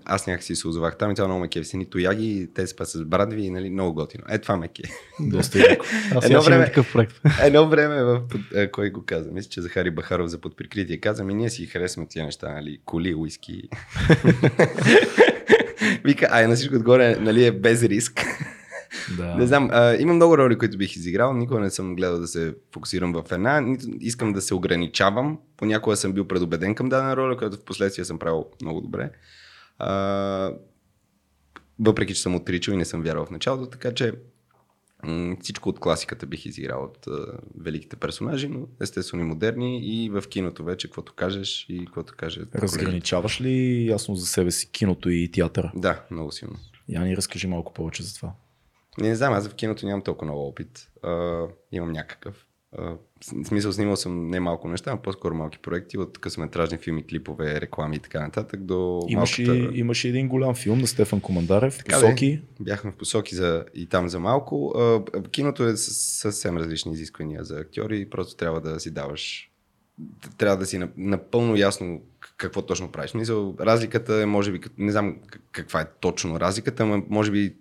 аз 0.05 0.27
някакси 0.27 0.55
се 0.55 0.67
озовах 0.67 0.97
там 0.97 1.11
и 1.11 1.15
това 1.15 1.27
много 1.27 1.41
ме 1.41 1.47
кефи. 1.47 1.77
Нито 1.77 1.99
яги, 1.99 2.49
те 2.55 2.67
спа 2.67 2.85
с 2.85 3.05
брадви, 3.05 3.49
нали, 3.49 3.69
много 3.69 3.93
готино. 3.93 4.23
Е, 4.29 4.39
това 4.39 4.57
ме 4.57 4.67
кефи. 4.67 4.93
Доста 5.19 5.59
яко. 5.59 5.85
Аз 6.15 6.25
Едно 6.25 6.41
време... 6.41 6.65
такъв 6.65 6.93
проект. 6.93 7.21
Едно 7.43 7.69
време, 7.69 8.03
в, 8.03 8.21
кой 8.71 8.89
го 8.89 9.05
каза? 9.05 9.31
Мисля, 9.31 9.49
че 9.49 9.61
Захари 9.61 9.91
Бахаров 9.91 10.27
за 10.27 10.37
подприкритие 10.37 10.97
каза, 10.97 11.23
ми 11.23 11.33
ние 11.33 11.49
си 11.49 11.65
харесваме 11.65 12.07
тия 12.07 12.25
неща, 12.25 12.53
нали, 12.53 12.79
коли, 12.85 13.15
уиски. 13.15 13.63
Вика, 16.03 16.27
ай, 16.31 16.47
на 16.47 16.55
всичко 16.55 16.75
отгоре, 16.75 17.15
нали, 17.15 17.45
е 17.45 17.51
без 17.51 17.83
риск. 17.83 18.25
Да. 19.17 19.35
Не 19.35 19.47
знам, 19.47 19.69
а, 19.71 19.95
има 19.95 20.13
много 20.13 20.37
роли, 20.37 20.57
които 20.57 20.77
бих 20.77 20.95
изиграл. 20.95 21.33
Никога 21.33 21.59
не 21.59 21.69
съм 21.69 21.95
гледал 21.95 22.19
да 22.19 22.27
се 22.27 22.55
фокусирам 22.73 23.13
в 23.13 23.31
една. 23.31 23.61
Нито 23.61 23.85
искам 23.99 24.33
да 24.33 24.41
се 24.41 24.55
ограничавам. 24.55 25.39
Понякога 25.57 25.95
съм 25.95 26.13
бил 26.13 26.27
предубеден 26.27 26.75
към 26.75 26.89
дадена 26.89 27.17
роля, 27.17 27.37
която 27.37 27.57
в 27.57 27.63
последствие 27.63 28.05
съм 28.05 28.19
правил 28.19 28.45
много 28.61 28.81
добре. 28.81 29.11
А, 29.77 30.51
въпреки, 31.79 32.13
че 32.13 32.21
съм 32.21 32.35
отричал 32.35 32.73
и 32.73 32.77
не 32.77 32.85
съм 32.85 33.01
вярвал 33.01 33.25
в 33.25 33.31
началото, 33.31 33.69
така 33.69 33.93
че 33.93 34.13
м, 35.03 35.35
всичко 35.41 35.69
от 35.69 35.79
класиката 35.79 36.25
бих 36.25 36.45
изиграл 36.45 36.83
от 36.83 37.07
а, 37.07 37.25
великите 37.59 37.95
персонажи, 37.95 38.47
но 38.47 38.67
естествено 38.81 39.23
и 39.23 39.27
модерни 39.27 39.79
и 39.85 40.09
в 40.09 40.23
киното 40.29 40.63
вече, 40.63 40.87
каквото 40.87 41.13
кажеш 41.13 41.65
и 41.69 41.85
каквото 41.85 42.13
каже. 42.17 42.41
Разграничаваш 42.55 43.41
ли 43.41 43.85
ясно 43.87 44.15
за 44.15 44.25
себе 44.25 44.51
си 44.51 44.71
киното 44.71 45.09
и 45.09 45.31
театъра? 45.31 45.71
Да, 45.75 46.03
много 46.11 46.31
силно. 46.31 46.55
Яни, 46.89 47.17
разкажи 47.17 47.47
малко 47.47 47.73
повече 47.73 48.03
за 48.03 48.15
това. 48.15 48.33
Не, 49.01 49.07
не 49.09 49.15
знам, 49.15 49.33
аз 49.33 49.47
в 49.47 49.53
киното 49.53 49.85
нямам 49.85 50.01
толкова 50.01 50.25
много 50.25 50.47
опит. 50.47 50.89
А, 51.03 51.41
имам 51.71 51.91
някакъв. 51.91 52.45
А, 52.77 52.83
в 53.43 53.47
смисъл, 53.47 53.71
снимал 53.71 53.95
съм 53.95 54.27
не 54.27 54.39
малко 54.39 54.67
неща, 54.67 54.91
а 54.91 54.97
по-скоро 54.97 55.35
малки 55.35 55.59
проекти, 55.59 55.97
от 55.97 56.17
късометражни 56.17 56.77
филми, 56.77 57.07
клипове, 57.07 57.61
реклами 57.61 57.95
и 57.95 57.99
така 57.99 58.21
нататък 58.21 58.63
до 58.63 59.05
Имаш 59.07 59.39
и, 59.39 59.45
малката... 59.45 59.77
имаш 59.77 60.03
и 60.03 60.07
един 60.07 60.27
голям 60.27 60.55
филм 60.55 60.79
на 60.79 60.87
Стефан 60.87 61.21
Командарев, 61.21 61.77
Така 61.77 61.97
де. 61.97 62.05
Посоки. 62.05 62.41
Бяхме 62.59 62.91
в 62.91 62.95
посоки 62.95 63.35
за, 63.35 63.65
и 63.73 63.85
там 63.85 64.09
за 64.09 64.19
малко. 64.19 64.73
А, 64.77 65.03
киното 65.31 65.63
е 65.63 65.77
съвсем 65.77 66.57
различни 66.57 66.93
изисквания 66.93 67.43
за 67.43 67.59
актьори, 67.59 68.09
просто 68.09 68.35
трябва 68.35 68.61
да 68.61 68.79
си 68.79 68.91
даваш 68.91 69.49
трябва 70.37 70.57
да 70.57 70.65
си 70.65 70.79
нап- 70.79 70.93
напълно 70.97 71.55
ясно 71.55 72.01
какво 72.37 72.61
точно 72.61 72.91
правиш. 72.91 73.09
В 73.09 73.11
Смисъл, 73.11 73.55
разликата 73.59 74.21
е, 74.21 74.25
може 74.25 74.51
би, 74.51 74.59
не 74.77 74.91
знам 74.91 75.17
каква 75.51 75.81
е 75.81 75.85
точно 75.99 76.39
разликата, 76.39 76.85
но 76.85 77.03
може 77.09 77.31
би 77.31 77.55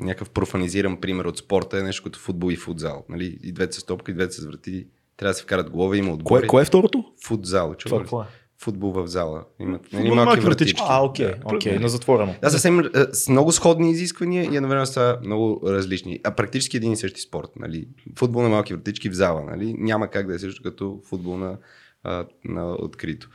някакъв 0.00 0.30
профанизиран 0.30 1.00
пример 1.00 1.24
от 1.24 1.38
спорта 1.38 1.78
е 1.78 1.82
нещо 1.82 2.04
като 2.04 2.18
футбол 2.18 2.52
и 2.52 2.56
футзал. 2.56 3.04
Нали? 3.08 3.38
И 3.42 3.52
двете 3.52 3.74
са 3.74 3.80
стопка, 3.80 4.10
и 4.10 4.14
двете 4.14 4.34
с 4.34 4.44
врати. 4.44 4.86
Трябва 5.16 5.30
да 5.30 5.34
се 5.34 5.42
вкарат 5.42 5.70
глава, 5.70 5.96
има 5.96 6.12
отбори. 6.12 6.40
Кое, 6.40 6.46
кое 6.46 6.62
е 6.62 6.64
второто? 6.64 7.04
Футзал. 7.24 7.72
Ли? 7.72 7.90
какво 7.90 8.22
е? 8.22 8.24
Футбол 8.60 8.92
в 8.92 9.06
зала. 9.06 9.44
Имат 9.60 9.92
нали, 9.92 10.08
на 10.08 10.14
малки 10.14 10.26
малки 10.26 10.40
вратички. 10.40 10.82
А, 10.86 11.04
окей, 11.04 11.32
окей, 11.44 11.78
на 11.78 11.88
затворено. 11.88 12.34
Да, 12.42 12.50
съвсем 12.50 12.80
е, 12.80 12.84
с 13.12 13.28
много 13.28 13.52
сходни 13.52 13.90
изисквания 13.90 14.44
и 14.44 14.56
едновременно 14.56 14.86
са 14.86 15.18
много 15.24 15.60
различни. 15.64 16.20
А 16.24 16.30
практически 16.30 16.76
един 16.76 16.92
и 16.92 16.96
същи 16.96 17.20
спорт. 17.20 17.50
Нали? 17.56 17.88
Футбол 18.16 18.42
на 18.42 18.48
малки 18.48 18.74
вратички 18.74 19.10
в 19.10 19.12
зала. 19.12 19.44
Нали? 19.44 19.74
Няма 19.78 20.08
как 20.08 20.26
да 20.26 20.34
е 20.34 20.38
също 20.38 20.62
като 20.62 21.00
футбол 21.08 21.36
на, 21.36 21.58
а, 22.02 22.26
на 22.44 22.72
открито. 22.72 23.30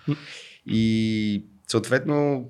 И 0.65 1.45
съответно 1.67 2.49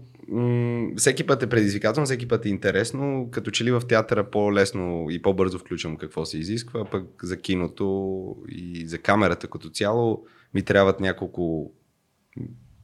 всеки 0.98 1.26
път 1.26 1.44
е 1.44 1.50
предизвикателно, 1.50 2.06
всеки 2.06 2.28
път 2.28 2.46
е 2.46 2.50
интересно. 2.50 3.30
Като 3.32 3.52
че 3.52 3.64
ли 3.64 3.72
в 3.72 3.82
театъра 3.88 4.30
по-лесно 4.30 5.08
и 5.10 5.22
по-бързо 5.22 5.60
включвам 5.60 5.98
какво 5.98 6.26
се 6.26 6.38
изисква, 6.38 6.86
пък 6.86 7.04
за 7.24 7.38
киното 7.38 8.26
и 8.50 8.88
за 8.88 8.98
камерата 8.98 9.48
като 9.48 9.70
цяло 9.70 10.24
ми 10.54 10.62
трябват 10.62 11.00
няколко 11.00 11.72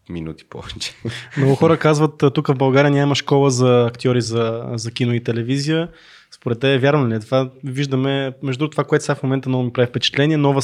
минути 0.10 0.45
повече. 0.49 0.93
Много 1.38 1.56
хора 1.56 1.78
казват, 1.78 2.23
тук 2.34 2.47
в 2.47 2.56
България 2.56 2.91
няма 2.91 3.15
школа 3.15 3.52
за 3.52 3.86
актьори 3.88 4.21
за, 4.21 4.63
за 4.73 4.91
кино 4.91 5.13
и 5.13 5.23
телевизия. 5.23 5.89
Според 6.32 6.60
те, 6.60 6.78
вярно 6.78 7.10
ли 7.10 7.15
е? 7.15 7.19
Това 7.19 7.52
виждаме, 7.63 8.34
между 8.43 8.69
това, 8.69 8.84
което 8.84 9.06
сега 9.06 9.15
в 9.15 9.23
момента 9.23 9.49
много 9.49 9.63
ми 9.63 9.73
прави 9.73 9.88
впечатление, 9.88 10.38
нова, 10.38 10.62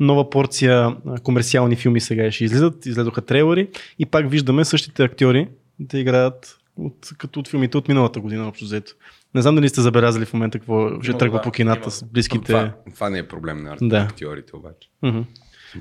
нова 0.00 0.30
порция 0.30 0.96
комерциални 1.22 1.76
филми 1.76 2.00
сега 2.00 2.30
ще 2.30 2.44
излизат, 2.44 2.86
излезоха 2.86 3.22
трейлери 3.22 3.68
и 3.98 4.06
пак 4.06 4.30
виждаме 4.30 4.64
същите 4.64 5.02
актьори 5.02 5.48
да 5.80 5.98
играят 5.98 6.58
от, 6.76 7.10
като 7.18 7.40
от 7.40 7.48
филмите 7.48 7.76
от 7.76 7.88
миналата 7.88 8.20
година, 8.20 8.48
общо 8.48 8.64
взето. 8.64 8.92
Не 9.34 9.42
знам 9.42 9.54
дали 9.54 9.68
сте 9.68 9.80
забелязали 9.80 10.24
в 10.24 10.32
момента 10.32 10.58
какво 10.58 11.02
ще 11.02 11.10
Има, 11.10 11.18
тръгва 11.18 11.38
да, 11.38 11.42
по 11.42 11.50
кината 11.50 11.80
има. 11.82 11.90
с 11.90 12.04
близките... 12.04 12.44
Това, 12.44 12.72
това 12.94 13.10
не 13.10 13.18
е 13.18 13.28
проблем 13.28 13.62
на 13.62 13.76
Да. 13.82 13.96
актьорите 13.98 14.56
обаче. 14.56 14.88
Мгм. 15.02 15.20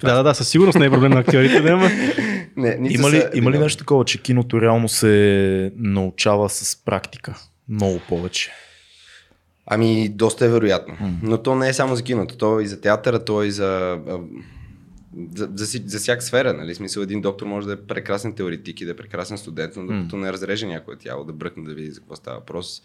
Да, 0.02 0.16
да, 0.16 0.24
да, 0.24 0.34
със 0.34 0.50
сигурност 0.50 0.80
не 0.80 0.86
е 0.86 0.90
проблем 0.90 1.12
на 1.12 1.20
актьорите, 1.20 1.62
да, 1.62 1.70
ама... 1.72 1.90
Не, 2.58 2.78
Има 2.90 3.12
ли, 3.12 3.22
са 3.22 3.30
има 3.34 3.52
ли 3.52 3.60
нещо 3.60 3.80
такова, 3.80 4.06
че 4.06 4.22
киното 4.22 4.62
реално 4.62 4.90
се 4.90 5.72
научава 5.76 6.50
с 6.50 6.84
практика? 6.86 7.36
Много 7.70 8.00
повече. 8.10 8.52
Ами, 9.66 10.10
доста 10.10 10.46
е 10.46 10.50
вероятно. 10.50 10.96
М. 11.00 11.14
Но 11.24 11.38
то 11.38 11.56
не 11.56 11.70
е 11.70 11.74
само 11.74 11.96
за 11.96 12.04
киното, 12.04 12.38
то 12.38 12.60
е 12.60 12.64
и 12.64 12.68
за 12.68 12.82
театъра, 12.82 13.26
то 13.26 13.44
е 13.44 13.48
и 13.48 13.52
за, 13.52 14.00
за, 15.36 15.50
за, 15.54 15.80
за 15.86 16.00
всяка 16.00 16.22
сфера. 16.22 16.54
Нали? 16.54 16.76
Смисъл, 16.76 17.02
един 17.02 17.22
доктор 17.22 17.46
може 17.46 17.68
да 17.68 17.74
е 17.74 17.78
прекрасен 17.78 18.34
теоретик 18.34 18.82
и 18.82 18.86
да 18.86 18.92
е 18.92 18.96
прекрасен 18.96 19.38
студент, 19.38 19.74
но 19.76 19.86
докато 19.86 20.18
не 20.18 20.34
разреже 20.34 20.68
някое 20.68 20.98
тяло, 20.98 21.24
да 21.24 21.34
бръкне 21.34 21.64
да 21.64 21.74
види 21.74 21.92
за 21.92 22.00
какво 22.00 22.16
става 22.16 22.38
въпрос. 22.38 22.82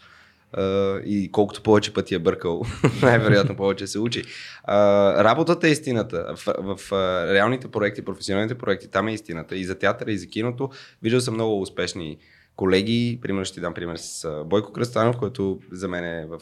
Uh, 0.56 1.02
и 1.02 1.32
колкото 1.32 1.62
повече 1.62 1.94
пъти 1.94 2.14
е 2.14 2.18
бъркал, 2.18 2.62
най-вероятно 3.02 3.56
повече 3.56 3.86
се 3.86 3.98
учи. 3.98 4.22
Uh, 4.22 5.24
работата 5.24 5.68
е 5.68 5.70
истината. 5.70 6.34
В, 6.36 6.44
в, 6.46 6.76
в 6.76 6.90
uh, 6.90 7.32
реалните 7.32 7.68
проекти, 7.68 8.04
професионалните 8.04 8.54
проекти, 8.54 8.88
там 8.88 9.08
е 9.08 9.12
истината. 9.12 9.56
И 9.56 9.64
за 9.64 9.78
театъра, 9.78 10.12
и 10.12 10.18
за 10.18 10.26
киното. 10.26 10.70
Виждал 11.02 11.20
съм 11.20 11.34
много 11.34 11.60
успешни 11.60 12.18
колеги. 12.56 13.18
Примерно 13.22 13.44
ще 13.44 13.54
ти 13.54 13.60
дам 13.60 13.74
пример 13.74 13.96
с 13.96 14.42
Бойко 14.46 14.72
Кръстанов, 14.72 15.16
който 15.16 15.60
за 15.72 15.88
мен 15.88 16.04
е 16.04 16.26
в, 16.26 16.40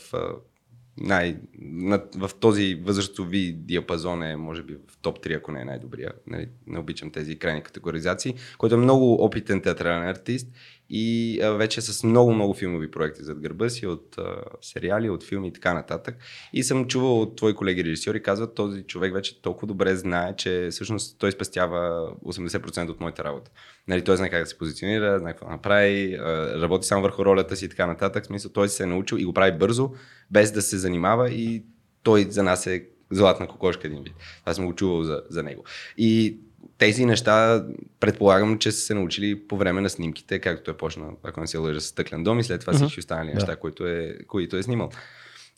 най, 1.00 1.36
на, 1.58 2.02
в 2.16 2.30
този 2.40 2.74
възрастови 2.74 3.52
диапазон 3.52 4.22
е, 4.22 4.36
може 4.36 4.62
би, 4.62 4.74
в 4.74 4.98
топ 5.02 5.24
3, 5.24 5.36
ако 5.36 5.52
не 5.52 5.60
е 5.60 5.64
най-добрия. 5.64 6.12
Нали, 6.26 6.48
не 6.66 6.78
обичам 6.78 7.10
тези 7.10 7.38
крайни 7.38 7.62
категоризации, 7.62 8.34
който 8.58 8.74
е 8.74 8.78
много 8.78 9.14
опитен 9.14 9.60
театрален 9.60 10.08
артист 10.08 10.48
и 10.90 11.40
а, 11.42 11.50
вече 11.50 11.80
с 11.80 12.04
много-много 12.04 12.54
филмови 12.54 12.90
проекти 12.90 13.24
зад 13.24 13.40
гърба 13.40 13.68
си, 13.68 13.86
от 13.86 14.18
а, 14.18 14.36
сериали, 14.62 15.10
от 15.10 15.24
филми 15.24 15.48
и 15.48 15.52
така 15.52 15.74
нататък. 15.74 16.16
И 16.52 16.62
съм 16.62 16.86
чувал 16.86 17.20
от 17.20 17.36
твои 17.36 17.54
колеги 17.54 17.84
режисьори, 17.84 18.22
казват, 18.22 18.54
този 18.54 18.82
човек 18.82 19.14
вече 19.14 19.42
толкова 19.42 19.66
добре 19.66 19.96
знае, 19.96 20.36
че 20.36 20.68
всъщност 20.70 21.18
той 21.18 21.32
спестява 21.32 22.10
80% 22.24 22.90
от 22.90 23.00
моята 23.00 23.24
работа. 23.24 23.50
Нали, 23.88 24.04
той 24.04 24.16
знае 24.16 24.30
как 24.30 24.42
да 24.42 24.46
се 24.46 24.58
позиционира, 24.58 25.18
знае 25.18 25.32
какво 25.32 25.46
да 25.46 25.52
направи, 25.52 26.14
а, 26.14 26.60
работи 26.60 26.86
само 26.86 27.02
върху 27.02 27.24
ролята 27.24 27.56
си 27.56 27.64
и 27.64 27.68
така 27.68 27.86
нататък. 27.86 28.24
В 28.24 28.26
смисъл, 28.26 28.52
той 28.52 28.68
се 28.68 28.82
е 28.82 28.86
научил 28.86 29.16
и 29.16 29.24
го 29.24 29.32
прави 29.32 29.58
бързо, 29.58 29.90
без 30.30 30.52
да 30.52 30.62
се 30.62 30.78
занимава 30.78 31.30
и 31.30 31.64
той 32.02 32.22
за 32.22 32.42
нас 32.42 32.66
е 32.66 32.86
златна 33.10 33.48
кокошка 33.48 33.86
един 33.86 34.02
вид. 34.02 34.14
Това 34.40 34.54
съм 34.54 34.66
го 34.66 34.74
чувал 34.74 35.02
за, 35.02 35.22
за 35.30 35.42
него. 35.42 35.64
И 35.98 36.38
тези 36.78 37.04
неща 37.04 37.64
предполагам, 38.00 38.58
че 38.58 38.72
са 38.72 38.80
се 38.80 38.94
научили 38.94 39.48
по 39.48 39.56
време 39.56 39.80
на 39.80 39.90
снимките, 39.90 40.38
както 40.38 40.62
той 40.62 40.76
почна, 40.76 41.06
ако 41.22 41.40
не 41.40 41.46
се 41.46 41.58
лъжа, 41.58 41.80
с 41.80 41.84
стъклен 41.84 42.24
дом 42.24 42.38
и 42.38 42.44
след 42.44 42.60
това 42.60 42.72
всички 42.72 43.00
останали 43.00 43.34
неща, 43.34 43.56
които, 43.56 43.86
е, 43.86 44.18
които 44.28 44.56
е 44.56 44.62
снимал. 44.62 44.90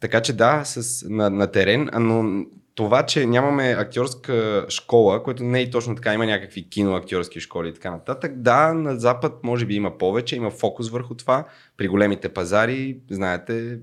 Така 0.01 0.23
че 0.23 0.33
да, 0.33 0.64
с, 0.64 1.07
на, 1.09 1.31
на 1.31 1.47
терен, 1.47 1.90
но 1.99 2.44
това, 2.75 3.07
че 3.07 3.27
нямаме 3.27 3.77
актьорска 3.79 4.66
школа, 4.68 5.23
което 5.23 5.44
не 5.44 5.61
е 5.61 5.71
точно 5.71 5.94
така, 5.94 6.14
има 6.14 6.27
някакви 6.27 6.68
киноактьорски 6.68 7.40
школи 7.40 7.68
и 7.68 7.75
така 7.75 7.90
нататък. 7.90 8.33
Да, 8.37 8.75
на 8.75 8.97
Запад 8.97 9.33
може 9.42 9.66
би 9.66 9.75
има 9.75 9.99
повече, 9.99 10.37
има 10.37 10.51
фокус 10.51 10.90
върху 10.90 11.14
това. 11.14 11.44
При 11.79 11.88
големите 11.88 12.29
пазари, 12.29 12.99
знаете, 13.11 13.79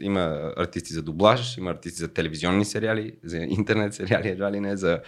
има 0.00 0.52
артисти 0.56 0.92
за 0.92 1.02
дублаж, 1.02 1.58
има 1.58 1.70
артисти 1.70 1.98
за 1.98 2.08
телевизионни 2.08 2.64
сериали, 2.64 3.12
за 3.24 3.36
интернет 3.36 3.94
сериали, 3.94 4.28
едва 4.28 4.52
ли 4.52 4.60
не, 4.60 4.76
за 4.76 5.00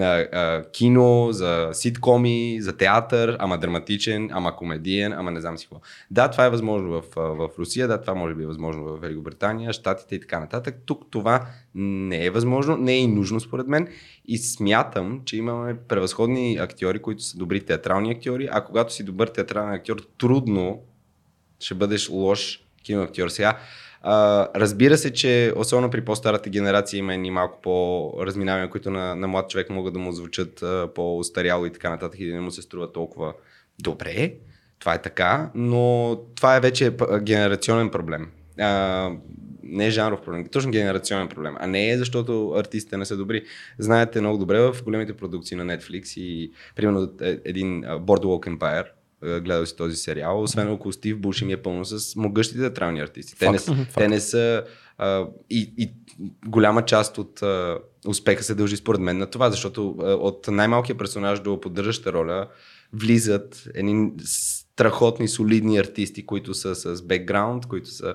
а, 0.00 0.04
а, 0.04 0.64
кино, 0.72 1.28
за 1.32 1.70
ситкоми, 1.72 2.58
за 2.60 2.76
театър, 2.76 3.36
ама 3.40 3.58
драматичен, 3.58 4.28
ама 4.32 4.56
комедиен, 4.56 5.12
ама 5.12 5.30
не 5.30 5.40
знам 5.40 5.58
си 5.58 5.66
какво. 5.66 5.80
Да, 6.10 6.30
това 6.30 6.46
е 6.46 6.50
възможно 6.50 6.90
в, 6.90 7.02
в 7.16 7.48
Русия, 7.58 7.88
да, 7.88 8.00
това 8.00 8.14
може 8.14 8.34
би 8.34 8.42
е 8.42 8.46
възможно 8.46 8.84
в 8.84 9.00
Великобритания, 9.00 9.72
Штатите 9.72 10.14
и 10.14 10.20
така 10.20 10.40
нататък. 10.40 10.76
Тук 10.86 11.02
това 11.10 11.46
не 11.74 12.24
е 12.24 12.30
възможно, 12.30 12.76
не 12.76 12.92
е 12.92 12.98
и 12.98 13.06
нужно 13.06 13.40
според 13.40 13.66
мен 13.66 13.88
и 14.24 14.38
смятам, 14.38 15.22
че 15.24 15.36
имаме 15.36 15.76
превъзходни 15.88 16.56
актьори, 16.56 16.98
които 16.98 17.22
са 17.22 17.38
добри 17.38 17.60
театрални 17.60 18.10
актьори, 18.10 18.48
а 18.52 18.64
когато 18.64 18.92
си 18.92 19.04
добър 19.04 19.28
театрален 19.28 19.72
актьор, 19.72 19.96
трудно 20.18 20.82
ще 21.60 21.74
бъдеш 21.74 22.08
лош 22.08 22.60
киноактьор. 22.82 23.28
Сега, 23.28 23.58
а, 24.02 24.48
разбира 24.54 24.98
се, 24.98 25.12
че 25.12 25.52
особено 25.56 25.90
при 25.90 26.04
по-старата 26.04 26.50
генерация 26.50 26.98
има 26.98 27.14
и 27.14 27.30
малко 27.30 27.60
по-разминавания, 27.62 28.70
които 28.70 28.90
на, 28.90 29.14
на 29.14 29.28
млад 29.28 29.50
човек 29.50 29.70
могат 29.70 29.92
да 29.92 29.98
му 29.98 30.12
звучат 30.12 30.62
а, 30.62 30.88
по-устаряло 30.94 31.66
и 31.66 31.72
така 31.72 31.90
нататък 31.90 32.20
и 32.20 32.26
да 32.26 32.34
не 32.34 32.40
му 32.40 32.50
се 32.50 32.62
струва 32.62 32.92
толкова 32.92 33.32
добре. 33.78 34.32
Това 34.78 34.94
е 34.94 35.02
така, 35.02 35.50
но 35.54 36.16
това 36.34 36.56
е 36.56 36.60
вече 36.60 36.92
генерационен 37.20 37.90
проблем. 37.90 38.30
А, 38.60 39.10
не 39.62 39.86
е 39.86 39.90
жанров 39.90 40.22
проблем, 40.22 40.48
точно 40.48 40.70
генерационен 40.70 41.28
проблем, 41.28 41.54
а 41.58 41.66
не 41.66 41.90
е 41.90 41.98
защото 41.98 42.52
артистите 42.56 42.96
не 42.96 43.04
са 43.04 43.16
добри. 43.16 43.44
Знаете 43.78 44.20
много 44.20 44.38
добре 44.38 44.60
в 44.60 44.76
големите 44.84 45.16
продукции 45.16 45.56
на 45.56 45.64
Netflix 45.64 46.20
и 46.20 46.52
примерно 46.76 47.12
е- 47.20 47.38
един 47.44 47.84
Boardwalk 47.84 48.56
Empire, 48.56 48.86
гледал 49.22 49.66
си 49.66 49.76
този 49.76 49.96
сериал, 49.96 50.42
освен 50.42 50.70
около 50.70 50.92
Стив 50.92 51.18
Буш 51.18 51.42
ми 51.42 51.52
е 51.52 51.62
пълно 51.62 51.84
с 51.84 52.16
могъщи 52.16 52.56
театрални 52.56 53.00
артисти. 53.00 53.38
Те 53.38 53.50
не, 53.50 53.58
Факт. 53.58 53.94
те 53.94 54.08
не 54.08 54.20
са 54.20 54.64
а, 54.98 55.26
и, 55.50 55.72
и 55.78 55.92
голяма 56.46 56.84
част 56.84 57.18
от 57.18 57.42
а, 57.42 57.78
успеха 58.06 58.42
се 58.42 58.54
дължи 58.54 58.76
според 58.76 59.00
мен 59.00 59.18
на 59.18 59.30
това, 59.30 59.50
защото 59.50 59.96
а, 60.00 60.04
от 60.04 60.48
най-малкия 60.48 60.98
персонаж 60.98 61.40
до 61.40 61.60
поддържаща 61.60 62.12
роля 62.12 62.48
влизат 62.92 63.68
едни 63.74 64.12
страхотни, 64.24 65.28
солидни 65.28 65.78
артисти, 65.78 66.26
които 66.26 66.54
са 66.54 66.74
с 66.74 67.02
бекграунд, 67.02 67.66
които 67.66 67.90
са 67.90 68.14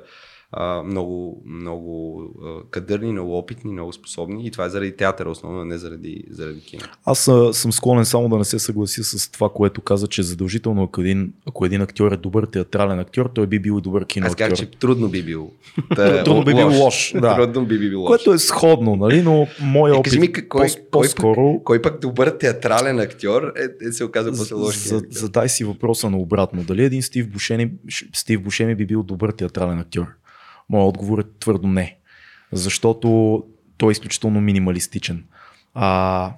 а, 0.53 0.83
много, 0.83 1.43
много 1.45 2.23
а, 2.43 2.69
кадърни, 2.69 3.11
много 3.11 3.37
опитни, 3.37 3.71
много 3.71 3.93
способни 3.93 4.45
и 4.47 4.51
това 4.51 4.65
е 4.65 4.69
заради 4.69 4.95
театъра 4.95 5.29
основно, 5.29 5.61
а 5.61 5.65
не 5.65 5.77
заради, 5.77 6.23
заради 6.29 6.61
кино. 6.61 6.83
Аз 7.05 7.27
а, 7.27 7.53
съм 7.53 7.71
склонен 7.71 8.05
само 8.05 8.29
да 8.29 8.37
не 8.37 8.45
се 8.45 8.59
съглася 8.59 9.03
с 9.03 9.31
това, 9.31 9.49
което 9.49 9.81
каза, 9.81 10.07
че 10.07 10.23
задължително 10.23 10.83
ако 10.83 11.01
един, 11.01 11.33
ако 11.47 11.65
един 11.65 11.81
актьор 11.81 12.11
е 12.11 12.17
добър 12.17 12.45
театрален 12.45 12.99
актьор, 12.99 13.31
той 13.35 13.47
би 13.47 13.59
бил 13.59 13.81
добър 13.81 14.01
Аз 14.01 14.07
киноактьор. 14.07 14.37
казах, 14.37 14.57
че 14.57 14.65
трудно 14.79 15.09
би 15.09 15.23
бил. 15.23 15.51
Та, 15.95 16.23
Трудно 16.23 16.43
би 16.43 16.53
бил 16.53 16.69
лош, 16.69 17.13
да. 17.21 17.35
Трудно 17.35 17.65
би 17.65 17.79
бил 17.79 18.01
лош. 18.01 18.07
Което 18.07 18.33
е 18.33 18.37
сходно, 18.37 18.95
нали? 18.95 19.21
но 19.21 19.47
моя 19.61 19.93
Е, 19.93 19.97
опит 19.97 20.11
кажи 20.11 20.19
ми, 20.19 20.47
кой, 20.47 20.67
по-скоро 20.91 21.53
пък, 21.53 21.63
кой 21.63 21.81
пък 21.81 22.01
добър 22.01 22.29
театрален 22.29 22.99
актьор 22.99 23.53
е, 23.57 23.87
е 23.87 23.91
се 23.91 24.03
оказа 24.03 24.31
после 24.31 24.55
лош 24.55 24.77
за, 24.77 25.01
задай 25.09 25.49
си 25.49 25.63
въпроса 25.63 26.09
на 26.09 26.17
обратно. 26.17 26.63
Дали 26.63 26.83
един 26.83 27.01
Стив 27.01 27.29
Бушеми, 27.29 27.71
Стив 28.13 28.41
Бушеми 28.41 28.75
би 28.75 28.85
бил 28.85 29.03
добър 29.03 29.31
театрален 29.31 29.79
актьор? 29.79 30.07
Моят 30.71 30.89
отговор 30.89 31.19
е 31.19 31.39
твърдо 31.39 31.67
не. 31.67 31.97
Защото 32.51 33.43
той 33.77 33.91
е 33.91 33.91
изключително 33.91 34.41
минималистичен. 34.41 35.23
А, 35.73 36.31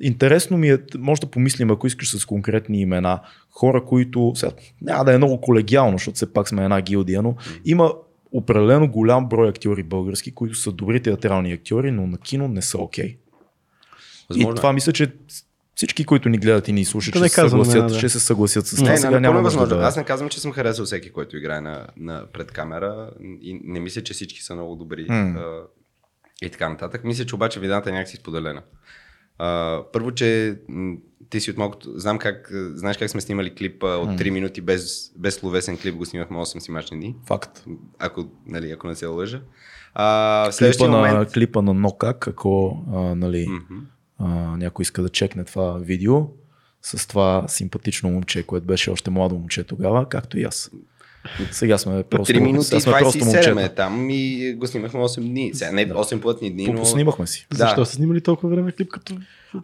интересно 0.00 0.56
ми 0.56 0.70
е, 0.70 0.78
може 0.98 1.20
да 1.20 1.26
помислим, 1.26 1.70
ако 1.70 1.86
искаш 1.86 2.16
с 2.16 2.24
конкретни 2.24 2.80
имена, 2.80 3.20
хора, 3.50 3.84
които, 3.84 4.32
сега, 4.36 4.52
няма 4.82 5.04
да 5.04 5.14
е 5.14 5.16
много 5.16 5.40
колегиално, 5.40 5.98
защото 5.98 6.16
все 6.16 6.32
пак 6.32 6.48
сме 6.48 6.64
една 6.64 6.80
гилдия, 6.80 7.22
но 7.22 7.34
има 7.64 7.92
определено 8.32 8.88
голям 8.88 9.28
брой 9.28 9.48
актьори 9.48 9.82
български, 9.82 10.34
които 10.34 10.54
са 10.54 10.72
добри 10.72 11.02
театрални 11.02 11.52
актьори, 11.52 11.90
но 11.90 12.06
на 12.06 12.18
кино 12.18 12.48
не 12.48 12.62
са 12.62 12.78
окей. 12.78 13.08
Okay. 13.08 13.16
Възможно 14.28 14.50
И 14.50 14.52
е. 14.52 14.54
това 14.54 14.72
мисля, 14.72 14.92
че 14.92 15.12
всички, 15.76 16.04
които 16.04 16.28
ни 16.28 16.38
гледат 16.38 16.68
и 16.68 16.72
ни 16.72 16.84
слушат, 16.84 17.14
ще, 17.14 17.20
не 17.20 17.28
се 17.28 17.34
казвам 17.34 17.50
съгласят, 17.50 17.74
имена, 17.74 17.88
да. 17.88 17.98
ще 17.98 18.08
се 18.08 18.20
съгласят 18.20 18.66
с 18.66 18.72
Не, 18.72 18.78
това. 18.78 18.90
не, 18.90 18.96
Сега 18.96 19.10
напълно 19.10 19.28
няма 19.28 19.42
възможно. 19.42 19.76
да... 19.76 19.82
Аз 19.82 19.96
не 19.96 20.04
казвам, 20.04 20.28
че 20.28 20.40
съм 20.40 20.52
харесал 20.52 20.84
всеки, 20.84 21.10
който 21.12 21.36
играе 21.36 21.60
на, 21.60 21.86
на 21.96 22.26
пред 22.32 22.52
камера 22.52 23.10
и 23.42 23.60
не 23.64 23.80
мисля, 23.80 24.02
че 24.02 24.14
всички 24.14 24.42
са 24.42 24.54
много 24.54 24.76
добри 24.76 25.06
а, 25.10 25.60
и 26.42 26.50
така 26.50 26.68
нататък. 26.68 27.04
Мисля, 27.04 27.26
че 27.26 27.34
обаче 27.34 27.60
видеята 27.60 27.90
е 27.90 27.92
някакси 27.92 28.16
споделена. 28.16 28.62
А, 29.38 29.80
първо, 29.92 30.12
че 30.12 30.58
ти 31.30 31.40
си 31.40 31.50
от 31.50 31.56
малкото... 31.56 31.98
Знам 31.98 32.18
как... 32.18 32.48
Знаеш 32.74 32.96
как 32.96 33.10
сме 33.10 33.20
снимали 33.20 33.54
клип 33.54 33.82
а, 33.82 33.86
от 33.86 34.08
3 34.08 34.30
минути 34.30 34.60
без, 34.60 35.12
без 35.16 35.34
словесен 35.34 35.78
клип, 35.78 35.94
го 35.94 36.04
снимахме 36.04 36.36
8 36.36 36.58
снимачни 36.58 36.96
дни. 36.96 37.16
Факт. 37.26 37.64
Ако, 37.98 38.24
нали, 38.46 38.70
ако 38.70 38.86
не 38.86 38.94
се 38.94 39.06
лъжа. 39.06 39.40
А, 39.94 40.04
в 40.04 40.44
Клипа 40.44 40.52
следващия 40.52 40.88
на, 40.88 40.96
момент... 40.96 41.32
клипа 41.32 41.62
на 41.62 41.74
Нокак, 41.74 42.28
ако 42.28 42.82
а, 42.94 43.14
нали, 43.14 43.46
Мгм. 43.48 43.80
А, 44.18 44.28
някой 44.56 44.82
иска 44.82 45.02
да 45.02 45.08
чекне 45.08 45.44
това 45.44 45.78
видео, 45.78 46.26
с 46.82 47.08
това 47.08 47.44
симпатично 47.48 48.10
момче, 48.10 48.42
което 48.42 48.66
беше 48.66 48.90
още 48.90 49.10
младо 49.10 49.34
момче 49.34 49.64
тогава, 49.64 50.08
както 50.08 50.38
и 50.38 50.44
аз. 50.44 50.70
Сега 51.50 51.78
сме 51.78 52.02
просто, 52.02 52.32
3 52.34 52.40
минути 52.40 52.80
сме 52.80 52.92
просто 52.92 53.18
27 53.18 53.50
е 53.50 53.54
момчета. 53.54 53.74
там 53.74 54.10
и 54.10 54.54
го 54.54 54.66
снимахме 54.66 55.00
8 55.00 55.20
дни. 55.20 55.50
Сега 55.54 55.72
не 55.72 55.88
8 55.88 56.20
плътни 56.20 56.52
дни, 56.52 56.66
но... 56.66 56.80
Поснимахме 56.80 57.26
си. 57.26 57.46
Да. 57.50 57.56
Защо 57.56 57.84
са 57.84 57.94
снимали 57.94 58.20
толкова 58.20 58.48
време 58.48 58.72
клип 58.72 58.88
като... 58.88 59.16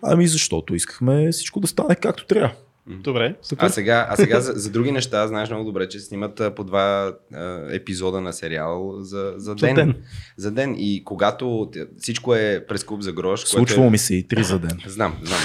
Ами 0.03 0.29
защото 0.29 0.75
искахме 0.75 1.33
всичко 1.33 1.61
да 1.61 1.67
стане 1.67 1.95
както 1.95 2.27
трябва. 2.27 2.53
Добре, 2.87 3.35
супер. 3.42 3.66
А 3.66 3.68
сега, 3.68 4.07
а 4.11 4.16
сега 4.16 4.40
за, 4.40 4.53
за 4.53 4.71
други 4.71 4.92
неща 4.92 5.27
знаеш 5.27 5.51
много 5.51 5.64
добре, 5.64 5.88
че 5.88 6.01
снимат 6.01 6.42
по 6.57 6.64
два 6.64 7.12
а, 7.35 7.66
епизода 7.71 8.21
на 8.21 8.33
сериал 8.33 8.97
за, 9.01 9.35
за, 9.37 9.55
ден. 9.55 9.75
ден. 9.75 9.95
За 10.37 10.51
ден. 10.51 10.75
И 10.79 11.03
когато 11.05 11.71
всичко 11.99 12.35
е 12.35 12.64
през 12.68 12.85
куп 12.85 13.01
за 13.01 13.12
грош, 13.12 13.40
Случвало 13.40 13.87
е... 13.87 13.90
ми 13.90 13.99
се 13.99 14.14
и 14.14 14.29
три 14.29 14.45
за 14.45 14.59
ден. 14.59 14.79
Знам, 14.87 15.18
знам. 15.23 15.40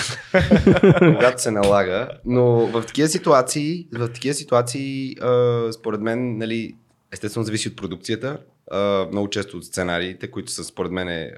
когато 1.15 1.41
се 1.41 1.51
налага. 1.51 2.09
Но 2.25 2.67
в 2.67 2.83
такива 2.85 3.07
ситуации, 3.07 3.87
в 3.93 4.07
такива 4.07 4.33
ситуации, 4.33 5.15
а, 5.21 5.67
според 5.71 6.01
мен, 6.01 6.37
нали, 6.37 6.75
естествено 7.11 7.43
зависи 7.43 7.67
от 7.67 7.75
продукцията. 7.75 8.37
А, 8.71 9.07
много 9.11 9.29
често 9.29 9.57
от 9.57 9.65
сценариите, 9.65 10.31
които 10.31 10.51
са 10.51 10.63
според 10.63 10.91
мен 10.91 11.07
е, 11.07 11.31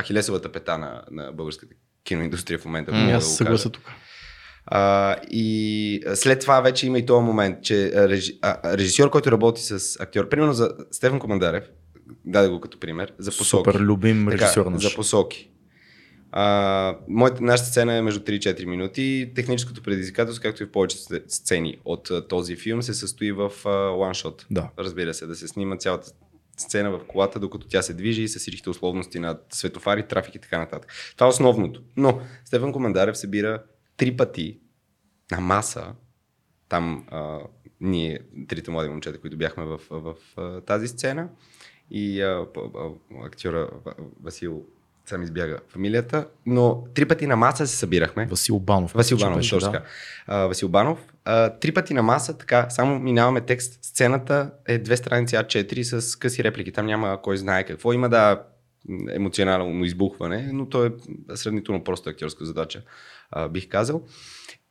ахилесовата 0.00 0.52
пета 0.52 0.78
на, 0.78 1.02
на 1.10 1.32
българската 1.32 1.74
киноиндустрия 2.04 2.58
в 2.58 2.64
момента. 2.64 2.92
Аз 2.92 3.38
да 3.38 3.44
кажа. 3.44 3.70
тук. 3.70 3.82
А, 4.66 5.16
и 5.30 6.00
след 6.14 6.40
това 6.40 6.60
вече 6.60 6.86
има 6.86 6.98
и 6.98 7.06
този 7.06 7.24
момент, 7.24 7.62
че 7.62 7.86
а, 7.86 8.08
режи, 8.08 8.38
а, 8.42 8.76
режисьор, 8.78 9.10
който 9.10 9.32
работи 9.32 9.62
с 9.62 10.00
актьор, 10.00 10.28
примерно 10.28 10.52
за 10.52 10.70
Стефан 10.90 11.18
Командарев, 11.18 11.64
даде 12.24 12.48
го 12.48 12.60
като 12.60 12.80
пример, 12.80 13.12
за 13.18 13.30
посоки. 13.30 13.70
Супер 13.70 13.80
любим 13.80 14.26
Така, 14.30 14.44
режисьор 14.44 14.66
наш. 14.66 14.82
За 14.82 14.94
посоки. 14.94 15.50
А, 16.32 16.96
моята, 17.08 17.42
нашата 17.42 17.68
сцена 17.68 17.94
е 17.94 18.02
между 18.02 18.20
3 18.20 18.30
и 18.30 18.40
4 18.40 18.64
минути. 18.64 19.32
Техническото 19.34 19.82
предизвикателство, 19.82 20.42
както 20.42 20.62
и 20.62 20.66
в 20.66 20.72
повечето 20.72 21.02
сце- 21.02 21.24
сцени 21.28 21.76
от 21.84 22.10
а, 22.10 22.28
този 22.28 22.56
филм, 22.56 22.82
се 22.82 22.94
състои 22.94 23.32
в 23.32 23.50
ланшот. 23.98 24.46
Да. 24.50 24.70
Разбира 24.78 25.14
се, 25.14 25.26
да 25.26 25.34
се 25.34 25.48
снима 25.48 25.76
цялата 25.76 26.10
сцена 26.56 26.90
в 26.90 27.00
колата, 27.08 27.40
докато 27.40 27.66
тя 27.68 27.82
се 27.82 27.94
движи 27.94 28.28
с 28.28 28.38
всичките 28.38 28.70
условности 28.70 29.18
на 29.18 29.38
светофари, 29.52 30.02
трафик 30.08 30.34
и 30.34 30.38
така 30.38 30.58
нататък. 30.58 30.92
Това 31.16 31.26
е 31.26 31.30
основното. 31.30 31.82
Но 31.96 32.20
Стефан 32.44 32.72
Командарев 32.72 33.18
събира 33.18 33.62
три 33.96 34.16
пъти 34.16 34.58
на 35.30 35.40
маса, 35.40 35.94
там 36.68 37.06
а, 37.10 37.38
ние, 37.80 38.20
трите 38.48 38.70
млади 38.70 38.88
момчета, 38.88 39.20
които 39.20 39.36
бяхме 39.36 39.64
в, 39.64 39.80
в, 39.90 40.14
в 40.36 40.60
тази 40.66 40.88
сцена 40.88 41.28
и 41.90 42.22
а, 42.22 42.46
а, 42.56 42.90
актьора 43.26 43.70
Ва- 43.84 43.94
Васил, 44.22 44.62
сам 45.06 45.22
избяга 45.22 45.58
фамилията, 45.68 46.28
но 46.46 46.84
три 46.94 47.08
пъти 47.08 47.26
на 47.26 47.36
маса 47.36 47.66
се 47.66 47.76
събирахме. 47.76 48.26
Васил 48.26 48.58
Банов. 48.58 48.92
Васил 48.92 49.18
Банов, 49.18 49.36
беше, 49.36 49.50
точно 49.50 49.72
да. 49.72 49.82
А, 50.26 50.46
Васил 50.46 50.68
Банов. 50.68 51.06
А, 51.24 51.50
три 51.50 51.74
пъти 51.74 51.94
на 51.94 52.02
маса, 52.02 52.38
така, 52.38 52.70
само 52.70 52.98
минаваме 52.98 53.40
текст. 53.40 53.84
Сцената 53.84 54.50
е 54.66 54.78
две 54.78 54.96
страници 54.96 55.36
А4 55.36 55.82
с 55.98 56.16
къси 56.16 56.44
реплики. 56.44 56.72
Там 56.72 56.86
няма 56.86 57.22
кой 57.22 57.36
знае 57.36 57.64
какво. 57.64 57.92
Има 57.92 58.08
да 58.08 58.42
емоционално 59.10 59.84
избухване, 59.84 60.50
но 60.52 60.68
то 60.68 60.84
е 60.84 60.92
сравнително 61.34 61.84
просто 61.84 62.10
актьорска 62.10 62.44
задача, 62.44 62.82
а, 63.30 63.48
бих 63.48 63.68
казал. 63.68 64.02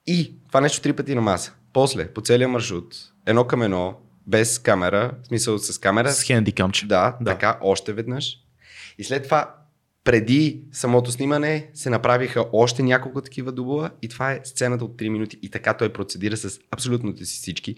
И 0.07 0.35
това 0.47 0.61
нещо 0.61 0.81
три 0.81 0.93
пъти 0.93 1.15
на 1.15 1.21
маса. 1.21 1.53
После, 1.73 2.07
по 2.07 2.21
целия 2.21 2.47
маршрут, 2.47 2.95
едно 3.25 3.47
към 3.47 3.61
едно, 3.61 3.99
без 4.27 4.59
камера, 4.59 5.11
в 5.23 5.27
смисъл 5.27 5.59
с 5.59 5.79
камера, 5.79 6.11
С 6.11 6.23
хендикамче. 6.23 6.87
да, 6.87 6.95
Да. 6.95 7.17
да, 7.21 7.31
така, 7.31 7.57
още 7.61 7.93
веднъж. 7.93 8.37
И 8.97 9.03
след 9.03 9.23
това, 9.23 9.55
преди 10.03 10.61
самото 10.71 11.11
снимане, 11.11 11.69
се 11.73 11.89
направиха 11.89 12.45
още 12.53 12.83
няколко 12.83 13.21
такива 13.21 13.51
дубла 13.51 13.91
и 14.01 14.09
това 14.09 14.31
е 14.31 14.41
сцената 14.43 14.85
от 14.85 14.97
3 14.97 15.09
минути. 15.09 15.39
И 15.41 15.49
така 15.49 15.73
той 15.73 15.93
процедира 15.93 16.37
с 16.37 16.59
абсолютно 16.71 17.17
си 17.17 17.23
всички, 17.25 17.75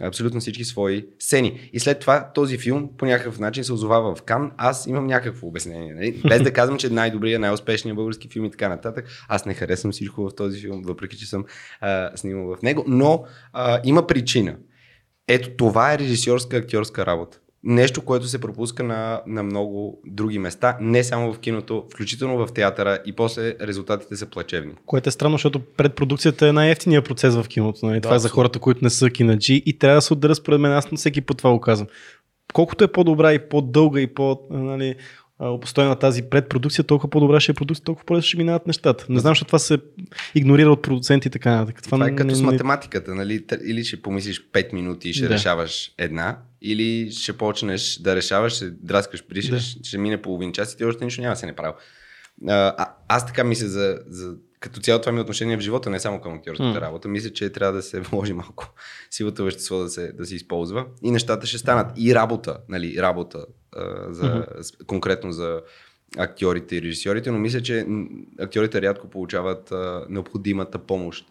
абсолютно 0.00 0.40
всички 0.40 0.64
свои 0.64 1.06
сцени. 1.18 1.70
И 1.72 1.80
след 1.80 1.98
това 1.98 2.30
този 2.34 2.58
филм 2.58 2.90
по 2.98 3.06
някакъв 3.06 3.38
начин 3.38 3.64
се 3.64 3.72
озовава 3.72 4.14
в 4.14 4.22
Кан. 4.22 4.52
Аз 4.56 4.86
имам 4.86 5.06
някакво 5.06 5.46
обяснение. 5.46 5.94
Нали? 5.94 6.22
Без 6.28 6.42
да 6.42 6.52
казвам, 6.52 6.78
че 6.78 6.86
е 6.86 6.90
най-добрият, 6.90 7.40
най-успешният 7.40 7.96
български 7.96 8.28
филм 8.28 8.44
и 8.44 8.50
така 8.50 8.68
нататък. 8.68 9.08
Аз 9.28 9.46
не 9.46 9.54
харесвам 9.54 9.92
всичко 9.92 10.28
в 10.28 10.34
този 10.36 10.60
филм, 10.60 10.82
въпреки 10.82 11.16
че 11.16 11.26
съм 11.26 11.44
а, 11.80 12.16
снимал 12.16 12.56
в 12.56 12.62
него. 12.62 12.84
Но 12.86 13.24
а, 13.52 13.80
има 13.84 14.06
причина. 14.06 14.56
Ето 15.28 15.50
това 15.56 15.92
е 15.92 15.98
режисьорска 15.98 16.56
актьорска 16.56 17.06
работа. 17.06 17.40
Нещо, 17.68 18.02
което 18.02 18.26
се 18.26 18.40
пропуска 18.40 18.82
на, 18.82 19.20
на 19.26 19.42
много 19.42 20.00
други 20.06 20.38
места, 20.38 20.78
не 20.80 21.04
само 21.04 21.32
в 21.32 21.38
киното, 21.38 21.84
включително 21.92 22.46
в 22.46 22.52
театъра 22.52 22.98
и 23.06 23.12
после 23.12 23.54
резултатите 23.60 24.16
са 24.16 24.26
плачевни. 24.26 24.72
Което 24.86 25.08
е 25.08 25.12
странно, 25.12 25.34
защото 25.34 25.60
предпродукцията 25.60 26.48
е 26.48 26.52
най-ефтиният 26.52 27.04
процес 27.04 27.34
в 27.34 27.48
киното. 27.48 27.86
Нали? 27.86 28.00
това 28.00 28.14
е 28.14 28.18
за 28.18 28.28
хората, 28.28 28.58
които 28.58 28.80
не 28.82 28.90
са 28.90 29.10
кинаджи 29.10 29.62
и 29.66 29.78
трябва 29.78 29.96
да 29.96 30.02
се 30.02 30.12
отделя 30.12 30.34
според 30.34 30.60
мен. 30.60 30.72
Аз 30.72 30.90
на 30.90 30.98
всеки 30.98 31.20
път 31.20 31.38
това 31.38 31.50
го 31.50 31.60
казвам. 31.60 31.88
Колкото 32.52 32.84
е 32.84 32.92
по-добра 32.92 33.32
и 33.32 33.48
по-дълга 33.48 34.00
и 34.00 34.06
по- 34.06 34.40
нали, 34.50 34.94
а, 35.38 35.48
обстойна 35.48 35.96
тази 35.96 36.22
предпродукция, 36.22 36.84
толкова 36.84 37.10
по-добра 37.10 37.40
ще 37.40 37.52
е 37.52 37.54
продукция, 37.54 37.84
толкова 37.84 38.04
по 38.06 38.20
ще 38.20 38.36
минават 38.36 38.66
нещата. 38.66 39.06
Не 39.08 39.20
знам, 39.20 39.30
защо 39.30 39.44
това 39.44 39.58
се 39.58 39.78
игнорира 40.34 40.70
от 40.70 40.82
продуценти 40.82 41.28
и 41.28 41.30
така 41.30 41.50
нататък. 41.50 41.82
Това 41.82 42.06
е 42.06 42.14
като 42.16 42.26
не- 42.26 42.34
с 42.34 42.40
не- 42.40 42.46
математиката, 42.46 43.14
нали? 43.14 43.44
Или 43.64 43.84
ще 43.84 44.02
помислиш 44.02 44.50
5 44.52 44.72
минути 44.72 45.08
и 45.08 45.12
ще 45.12 45.28
Да. 45.28 45.34
решаваш 45.34 45.90
една, 45.98 46.38
или 46.62 47.10
ще 47.12 47.32
почнеш 47.32 47.96
да 47.96 48.16
решаваш, 48.16 48.52
ще 48.52 48.70
драскаш, 48.70 49.24
бришеш, 49.28 49.74
да. 49.74 49.84
ще 49.84 49.98
мине 49.98 50.22
половин 50.22 50.52
час 50.52 50.72
и 50.72 50.76
ти 50.76 50.84
още 50.84 51.04
нищо 51.04 51.20
няма 51.20 51.32
да 51.32 51.38
се 51.38 51.46
направил. 51.46 51.72
А, 52.48 52.74
а, 52.78 52.94
аз 53.08 53.26
така 53.26 53.44
мисля 53.44 53.66
за, 53.68 53.98
за 54.08 54.34
като 54.60 54.80
цяло 54.80 55.00
това 55.00 55.12
ми 55.12 55.18
е 55.18 55.22
отношение 55.22 55.56
в 55.56 55.60
живота, 55.60 55.90
не 55.90 56.00
само 56.00 56.20
към 56.20 56.34
актьорската 56.34 56.68
М. 56.70 56.80
работа. 56.80 57.08
Мисля, 57.08 57.30
че 57.30 57.50
трябва 57.50 57.72
да 57.72 57.82
се 57.82 58.00
вложи 58.02 58.32
малко 58.32 58.74
силата 59.10 59.44
вещество 59.44 59.78
да 59.78 59.88
се, 59.88 60.12
да 60.12 60.26
се 60.26 60.34
използва 60.34 60.86
и 61.02 61.10
нещата 61.10 61.46
ще 61.46 61.58
станат. 61.58 61.86
И 61.96 62.14
работа, 62.14 62.56
нали, 62.68 62.96
работа 62.98 63.46
а, 63.72 63.82
за, 64.08 64.46
с- 64.60 64.84
конкретно 64.86 65.32
за 65.32 65.60
актьорите 66.16 66.76
и 66.76 66.82
режисьорите, 66.82 67.30
но 67.30 67.38
мисля, 67.38 67.62
че 67.62 67.86
актьорите 68.40 68.82
рядко 68.82 69.08
получават 69.08 69.72
а, 69.72 70.06
необходимата 70.08 70.78
помощ 70.78 71.26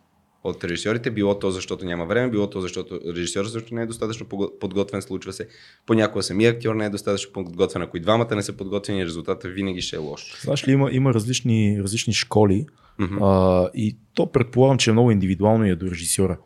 от 0.50 0.64
режисьорите, 0.64 1.12
било 1.12 1.40
то 1.40 1.52
защото 1.52 1.86
няма 1.86 2.06
време, 2.06 2.30
било 2.30 2.50
то 2.50 2.62
защото 2.62 3.00
режисьорът 3.16 3.52
също 3.52 3.76
не 3.76 3.82
е 3.82 3.86
достатъчно 3.86 4.26
подготвен, 4.60 5.02
случва 5.02 5.34
се. 5.34 5.48
Понякога 5.86 6.24
самия 6.24 6.52
актьор 6.52 6.76
не 6.76 6.86
е 6.86 6.90
достатъчно 6.90 7.34
подготвен, 7.34 7.82
ако 7.82 7.98
и 7.98 8.00
двамата 8.00 8.36
не 8.36 8.44
са 8.44 8.54
подготвени, 8.54 9.06
резултатът 9.06 9.52
винаги 9.54 9.82
ще 9.82 9.96
е 9.96 10.00
лош. 10.00 10.42
Знаеш 10.44 10.68
ли, 10.68 10.72
има, 10.72 10.90
има 10.92 11.14
различни, 11.14 11.80
различни 11.84 12.14
школи 12.14 12.66
Мгм. 13.00 13.24
а, 13.24 13.70
и 13.76 13.98
то 14.14 14.32
предполагам, 14.32 14.78
че 14.78 14.90
е 14.90 14.94
много 14.94 15.12
индивидуално 15.12 15.66
и 15.66 15.70
е 15.70 15.76
до 15.76 15.92
режисьора. 15.92 16.38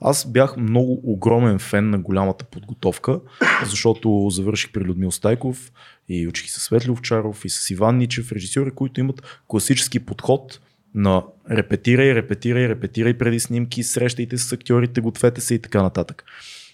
Аз 0.00 0.32
бях 0.32 0.56
много 0.56 1.00
огромен 1.04 1.58
фен 1.58 1.90
на 1.90 1.98
голямата 1.98 2.44
подготовка, 2.44 3.20
защото 3.64 4.26
завърших 4.30 4.72
при 4.72 4.80
Людмил 4.80 5.10
Стайков 5.10 5.72
и 6.08 6.28
учих 6.28 6.46
и 6.46 6.50
с 6.50 6.60
Светли 6.60 6.90
Овчаров 6.90 7.44
и 7.44 7.48
с 7.48 7.70
Иван 7.70 7.96
Ничев, 7.96 8.32
режисьори, 8.32 8.70
които 8.70 9.00
имат 9.00 9.42
класически 9.48 9.98
подход 10.00 10.60
на 10.98 11.22
репетирай, 11.50 12.14
репетирай, 12.14 12.68
репетирай 12.68 13.18
преди 13.18 13.40
снимки, 13.40 13.82
срещайте 13.82 14.38
с 14.38 14.52
актьорите, 14.52 15.00
гответе 15.00 15.40
се 15.40 15.54
и 15.54 15.58
така 15.58 15.82
нататък. 15.82 16.24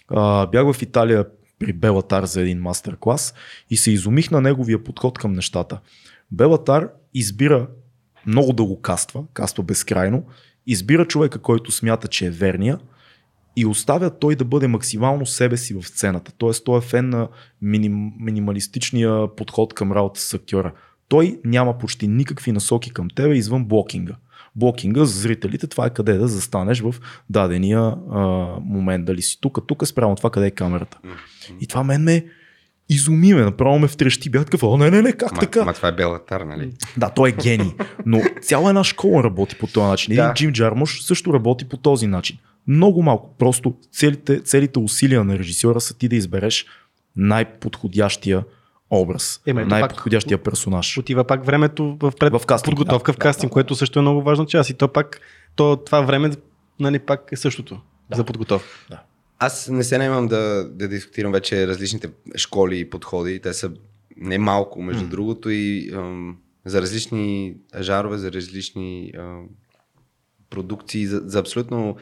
А, 0.07 0.47
бях 0.47 0.73
в 0.73 0.81
Италия 0.81 1.25
при 1.59 1.73
Белатар 1.73 2.25
за 2.25 2.41
един 2.41 2.61
мастер-клас 2.61 3.33
и 3.69 3.77
се 3.77 3.91
изумих 3.91 4.31
на 4.31 4.41
неговия 4.41 4.83
подход 4.83 5.17
към 5.17 5.33
нещата. 5.33 5.79
Белатар 6.31 6.89
избира 7.13 7.67
много 8.27 8.53
да 8.53 8.63
го 8.63 8.81
каства, 8.81 9.23
каства 9.33 9.63
безкрайно, 9.63 10.23
избира 10.67 11.07
човека, 11.07 11.39
който 11.39 11.71
смята, 11.71 12.07
че 12.07 12.25
е 12.25 12.29
верния 12.29 12.79
и 13.55 13.65
оставя 13.65 14.19
той 14.19 14.35
да 14.35 14.45
бъде 14.45 14.67
максимално 14.67 15.25
себе 15.25 15.57
си 15.57 15.73
в 15.73 15.87
сцената. 15.87 16.31
Тоест 16.37 16.65
той 16.65 16.77
е 16.77 16.81
фен 16.81 17.09
на 17.09 17.27
миним, 17.61 18.11
минималистичния 18.19 19.35
подход 19.35 19.73
към 19.73 19.91
работа 19.91 20.19
с 20.19 20.33
актьора. 20.33 20.73
Той 21.09 21.39
няма 21.45 21.77
почти 21.77 22.07
никакви 22.07 22.51
насоки 22.51 22.91
към 22.91 23.07
тебе 23.09 23.35
извън 23.35 23.65
блокинга. 23.65 24.15
Блокинга 24.55 25.05
за 25.05 25.19
зрителите, 25.19 25.67
това 25.67 25.85
е 25.85 25.89
къде 25.89 26.13
да 26.13 26.27
застанеш 26.27 26.81
в 26.81 26.95
дадения 27.29 27.79
а, 27.79 28.19
момент. 28.61 29.05
Дали 29.05 29.21
си 29.21 29.37
тук, 29.41 29.67
тук, 29.67 29.87
спрямо 29.87 30.15
това 30.15 30.29
къде 30.29 30.47
е 30.47 30.51
камерата. 30.51 30.97
И 31.61 31.67
това 31.67 31.83
мен 31.83 32.03
ме 32.03 32.25
изуми 32.89 33.33
ме, 33.33 33.41
направо 33.41 33.79
ме 33.79 33.87
втрещи. 33.87 34.29
Бях 34.29 34.45
такъв, 34.45 34.63
о, 34.63 34.77
не, 34.77 34.91
не, 34.91 35.01
не, 35.01 35.13
как 35.13 35.31
Ма, 35.31 35.39
така? 35.39 35.65
ма 35.65 35.73
това 35.73 35.87
е 35.87 35.91
Белатар, 35.91 36.41
нали? 36.41 36.71
Да, 36.97 37.09
той 37.09 37.29
е 37.29 37.31
гений. 37.31 37.71
Но 38.05 38.21
цяла 38.41 38.69
една 38.69 38.83
школа 38.83 39.23
работи 39.23 39.55
по 39.55 39.67
този 39.67 39.87
начин. 39.87 40.11
Един 40.11 40.25
Да. 40.25 40.33
Джим 40.33 40.53
Джармуш 40.53 41.01
също 41.01 41.33
работи 41.33 41.69
по 41.69 41.77
този 41.77 42.07
начин. 42.07 42.37
Много 42.67 43.03
малко. 43.03 43.35
Просто 43.37 43.75
целите, 43.91 44.43
целите 44.43 44.79
усилия 44.79 45.23
на 45.23 45.39
режисьора 45.39 45.81
са 45.81 45.97
ти 45.97 46.07
да 46.07 46.15
избереш 46.15 46.65
най-подходящия 47.15 48.43
образ, 48.89 49.41
Е, 49.45 49.53
най-подходящия 49.53 50.37
персонаж. 50.37 50.97
Отива 50.97 51.23
пак 51.23 51.45
времето 51.45 51.97
в, 52.01 52.13
пред... 52.19 52.33
В 52.33 52.45
кастинг, 52.45 52.77
подготовка 52.77 53.11
да, 53.11 53.15
в 53.15 53.17
кастинг, 53.17 53.49
да, 53.49 53.49
да, 53.49 53.53
което 53.53 53.75
също 53.75 53.99
е 53.99 54.01
много 54.01 54.21
важна 54.21 54.45
част. 54.45 54.69
И 54.69 54.73
то 54.73 54.87
пак, 54.87 55.19
то, 55.55 55.75
това 55.85 56.01
време 56.01 56.31
нали, 56.79 56.99
пак 56.99 57.29
е 57.31 57.35
същото 57.35 57.81
за 58.15 58.23
подготовка. 58.23 59.01
Аз 59.39 59.67
не 59.67 59.83
се 59.83 59.97
наемам 59.97 60.27
да, 60.27 60.69
да 60.69 60.87
дискутирам 60.87 61.31
вече 61.31 61.67
различните 61.67 62.09
школи 62.35 62.79
и 62.79 62.89
подходи. 62.89 63.39
Те 63.39 63.53
са 63.53 63.71
не 64.17 64.37
малко, 64.37 64.81
между 64.81 65.07
другото, 65.07 65.49
и 65.49 65.91
ам, 65.93 66.37
за 66.65 66.81
различни 66.81 67.55
жанрове, 67.79 68.17
за 68.17 68.31
различни 68.31 69.11
ам, 69.17 69.47
продукции, 70.49 71.07
за, 71.07 71.21
за 71.25 71.39
абсолютно 71.39 71.97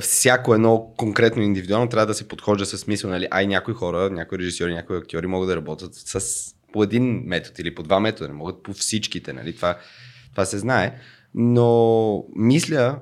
всяко 0.00 0.54
едно 0.54 0.92
конкретно 0.96 1.42
индивидуално 1.42 1.88
трябва 1.88 2.06
да 2.06 2.14
се 2.14 2.28
подхожда 2.28 2.66
с 2.66 2.78
смисъл, 2.78 3.10
нали? 3.10 3.28
Ай, 3.30 3.46
някои 3.46 3.74
хора, 3.74 4.10
някои 4.10 4.38
режисьори, 4.38 4.74
някои 4.74 4.96
актьори 4.96 5.26
могат 5.26 5.48
да 5.48 5.56
работят 5.56 5.94
с 5.94 6.44
по 6.72 6.82
един 6.82 7.22
метод 7.26 7.54
или 7.58 7.74
по 7.74 7.82
два 7.82 8.00
метода, 8.00 8.28
не 8.28 8.34
могат 8.34 8.62
по 8.62 8.72
всичките, 8.72 9.32
нали? 9.32 9.56
Това, 9.56 9.78
това 10.30 10.44
се 10.44 10.58
знае. 10.58 10.94
Но 11.34 12.24
мисля, 12.36 12.98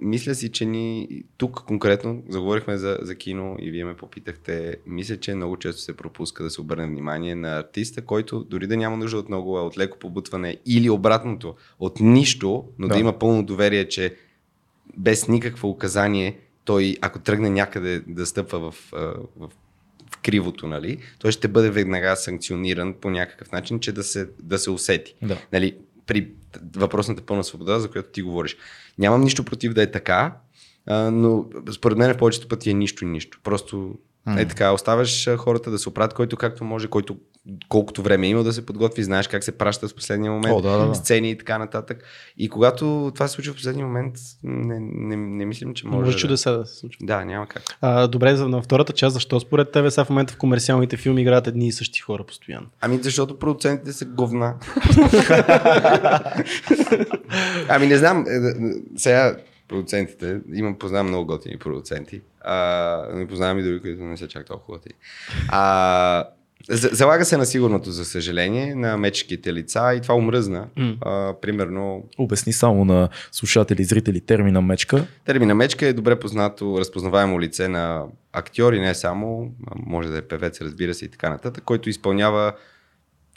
мисля 0.00 0.34
си, 0.34 0.52
че 0.52 0.64
ни 0.64 1.08
тук 1.36 1.54
конкретно 1.66 2.22
заговорихме 2.28 2.76
за, 2.76 2.98
за 3.02 3.14
кино 3.14 3.56
и 3.60 3.70
вие 3.70 3.84
ме 3.84 3.96
попитахте. 3.96 4.76
Мисля, 4.86 5.16
че 5.16 5.34
много 5.34 5.56
често 5.56 5.80
се 5.80 5.96
пропуска 5.96 6.44
да 6.44 6.50
се 6.50 6.60
обърне 6.60 6.86
внимание 6.86 7.34
на 7.34 7.58
артиста, 7.58 8.02
който 8.02 8.44
дори 8.44 8.66
да 8.66 8.76
няма 8.76 8.96
нужда 8.96 9.18
от 9.18 9.28
много, 9.28 9.56
а 9.58 9.62
от 9.62 9.78
леко 9.78 9.98
побутване 9.98 10.56
или 10.66 10.90
обратното, 10.90 11.54
от 11.80 12.00
нищо, 12.00 12.64
но 12.78 12.88
Да. 12.88 12.94
да 12.94 13.00
има 13.00 13.18
пълно 13.18 13.42
доверие, 13.42 13.88
че 13.88 14.16
без 14.96 15.28
никакво 15.28 15.68
указание, 15.68 16.38
той, 16.64 16.96
ако 17.00 17.18
тръгне 17.18 17.50
някъде 17.50 18.02
да 18.06 18.26
стъпва 18.26 18.70
в, 18.70 18.74
в, 18.92 19.50
в 20.10 20.16
кривото, 20.22 20.66
нали, 20.66 20.98
той 21.18 21.32
ще 21.32 21.48
бъде 21.48 21.70
веднага 21.70 22.16
санкциониран 22.16 22.94
по 23.00 23.10
някакъв 23.10 23.52
начин, 23.52 23.80
че 23.80 23.92
да 23.92 24.02
се, 24.02 24.28
да 24.42 24.58
се 24.58 24.70
усети. 24.70 25.14
Да. 25.22 25.38
Нали, 25.52 25.76
при 26.06 26.28
въпросната 26.76 27.22
пълна 27.22 27.44
свобода, 27.44 27.80
за 27.80 27.90
която 27.90 28.08
ти 28.08 28.22
говориш. 28.22 28.56
Нямам 28.98 29.20
нищо 29.20 29.44
против 29.44 29.72
да 29.72 29.82
е 29.82 29.90
така, 29.90 30.36
а, 30.86 31.10
но 31.10 31.46
според 31.72 31.98
мен 31.98 32.16
повечето 32.18 32.48
пъти 32.48 32.70
е 32.70 32.74
нищо 32.74 33.04
и 33.04 33.08
нищо. 33.08 33.40
Просто 33.42 33.94
е 34.38 34.48
така, 34.48 34.72
оставяш 34.72 35.26
а, 35.26 35.36
хората 35.36 35.70
да 35.70 35.78
се 35.78 35.88
оправят, 35.88 36.14
който 36.14 36.36
както 36.36 36.64
може, 36.64 36.88
който 36.88 37.16
колкото 37.68 38.02
време 38.02 38.26
има 38.26 38.44
да 38.44 38.52
се 38.52 38.66
подготви, 38.66 39.02
знаеш 39.02 39.28
как 39.28 39.44
се 39.44 39.58
праща 39.58 39.88
в 39.88 39.94
последния 39.94 40.32
момент, 40.32 40.54
О, 40.54 40.60
да, 40.60 40.86
да, 40.86 40.94
сцени 40.94 41.30
и 41.30 41.38
така 41.38 41.58
нататък. 41.58 42.04
И 42.38 42.48
когато 42.48 43.12
това 43.14 43.28
се 43.28 43.34
случва 43.34 43.52
в 43.52 43.56
последния 43.56 43.86
момент, 43.86 44.14
не, 44.42 44.80
не, 44.80 45.16
не 45.16 45.44
мислим, 45.44 45.74
че 45.74 45.86
може, 45.86 46.04
Може 46.04 46.18
чудеса 46.18 46.58
да 46.58 46.66
се 46.66 46.76
случва. 46.76 47.06
Да, 47.06 47.24
няма 47.24 47.46
как. 47.46 47.62
А, 47.80 48.06
добре, 48.06 48.36
за 48.36 48.48
на 48.48 48.62
втората 48.62 48.92
част, 48.92 49.14
защо 49.14 49.40
според 49.40 49.72
тебе 49.72 49.90
сега 49.90 50.04
в 50.04 50.10
момента 50.10 50.34
в 50.34 50.36
комерциалните 50.36 50.96
филми 50.96 51.22
играят 51.22 51.46
едни 51.46 51.66
и 51.66 51.72
същи 51.72 52.00
хора 52.00 52.24
постоянно? 52.24 52.66
Ами 52.80 52.98
защото 53.02 53.38
продуцентите 53.38 53.92
са 53.92 54.04
говна. 54.04 54.54
ами 57.68 57.86
не 57.86 57.96
знам, 57.96 58.24
е, 58.28 58.30
е, 58.30 58.52
сега 58.96 59.36
продуцентите, 59.68 60.40
имам, 60.54 60.78
познавам 60.78 61.08
много 61.08 61.26
готини 61.26 61.58
продуценти, 61.58 62.20
а, 62.40 63.06
не 63.14 63.26
познавам 63.26 63.58
и 63.58 63.62
други, 63.62 63.80
които 63.80 64.02
не 64.02 64.16
са 64.16 64.28
чак 64.28 64.46
толкова 64.46 64.78
готини. 64.78 64.94
А, 65.48 66.24
залага 66.70 67.24
се 67.24 67.36
на 67.36 67.46
сигурното, 67.46 67.90
за 67.90 68.04
съжаление, 68.04 68.74
на 68.74 68.96
мечките 68.96 69.52
лица 69.54 69.94
и 69.96 70.00
това 70.00 70.14
омръзна. 70.14 70.68
М. 70.76 70.96
А, 71.00 71.34
примерно, 71.40 72.04
Обясни 72.18 72.52
само 72.52 72.84
на 72.84 73.08
слушатели 73.32 73.82
и 73.82 73.84
зрители 73.84 74.20
термина 74.20 74.60
мечка. 74.62 75.06
термина 75.24 75.54
мечка 75.54 75.86
е 75.86 75.92
добре 75.92 76.18
познато, 76.18 76.76
разпознаваемо 76.78 77.40
лице 77.40 77.68
на 77.68 78.04
актьори, 78.32 78.80
не 78.80 78.94
само, 78.94 79.50
може 79.76 80.08
да 80.08 80.18
е 80.18 80.22
певец, 80.22 80.60
разбира 80.60 80.94
се 80.94 81.04
и 81.04 81.08
така 81.08 81.30
нататък, 81.30 81.64
който 81.64 81.88
изпълнява 81.90 82.52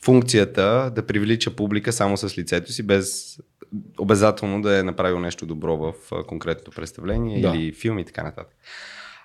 функцията 0.03 0.91
да 0.95 1.05
привлича 1.05 1.51
публика 1.51 1.93
само 1.93 2.17
с 2.17 2.37
лицето 2.37 2.71
си, 2.71 2.83
без 2.83 3.37
обязателно 3.99 4.61
да 4.61 4.79
е 4.79 4.83
направил 4.83 5.19
нещо 5.19 5.45
добро 5.45 5.77
в 5.77 5.93
конкретното 6.27 6.71
представление 6.71 7.41
Да. 7.41 7.47
или 7.49 7.71
филм 7.73 7.99
и 7.99 8.05
така 8.05 8.23
нататък. 8.23 8.55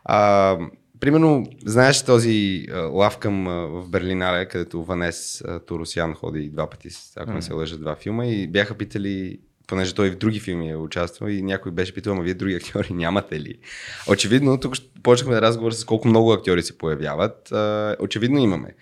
А, 0.05 0.59
примерно, 1.01 1.47
знаеш 1.67 2.05
този 2.05 2.67
а, 2.73 2.79
лавкъм 2.79 3.49
а, 3.49 3.67
в 3.67 3.89
Берлинале, 3.89 4.49
където 4.49 4.85
Ванес 4.85 5.43
а, 5.47 5.61
Туросян 5.61 6.15
ходи 6.15 6.51
два 6.51 6.71
пъти, 6.71 6.89
ако 7.17 7.33
не 7.33 7.43
се 7.43 7.53
лъжа, 7.53 7.79
два 7.79 7.97
филма 7.97 8.27
и 8.27 8.47
бяха 8.47 8.75
питали 8.75 9.39
понеже 9.67 9.95
той 9.95 10.11
в 10.11 10.17
други 10.17 10.41
филми 10.41 10.71
е 10.71 10.77
участвал 10.77 11.29
и 11.29 11.43
някой 11.43 11.73
беше 11.73 11.95
питал, 11.95 12.13
ама 12.13 12.23
вие 12.23 12.35
други 12.35 12.55
актьори 12.55 12.93
нямате 12.93 13.41
ли? 13.41 13.59
Очевидно, 14.09 14.61
тук 14.61 14.75
почнахме 15.03 15.35
да 15.35 15.43
разговор 15.43 15.73
с 15.73 15.85
колко 15.85 16.09
много 16.09 16.33
актьори 16.33 16.63
се 16.63 16.79
появяват. 16.79 17.53
Очевидно 18.01 18.39
имаме. 18.39 18.75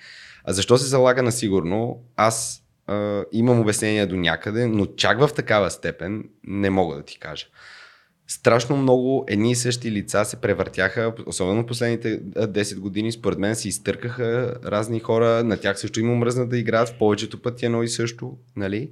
А 0.45 0.53
защо 0.53 0.79
се 0.79 0.87
залага 0.87 1.23
на 1.23 1.33
сигурно? 1.33 2.03
Аз 2.17 2.63
а, 2.87 3.25
имам 3.33 3.61
обяснение 3.61 4.07
до 4.07 4.17
някъде, 4.17 4.67
но 4.67 4.87
чак 4.87 5.21
в 5.21 5.35
такава 5.35 5.71
степен 5.71 6.25
не 6.45 6.71
мога 6.71 6.97
да 6.97 7.03
ти 7.03 7.19
кажа. 7.19 7.47
Страшно 8.31 8.77
много 8.77 9.25
едни 9.29 9.51
и 9.51 9.55
същи 9.55 9.93
лица 9.93 10.25
се 10.25 10.37
превъртяха, 10.37 11.15
особено 11.27 11.67
последните 11.67 12.21
а, 12.37 12.49
10 12.49 12.79
години, 12.79 13.13
според 13.13 13.39
мен 13.39 13.57
се 13.57 13.69
изтъркаха 13.69 14.55
разни 14.65 15.01
хора, 15.01 15.45
на 15.45 15.57
тях 15.57 15.81
също 15.81 16.01
им 16.01 16.11
омръзна 16.11 16.49
да 16.49 16.59
играят, 16.59 16.89
в 16.89 16.99
повечето 16.99 17.43
пъти 17.43 17.67
едно 17.67 17.83
и 17.83 17.89
също, 17.89 18.37
нали? 18.57 18.91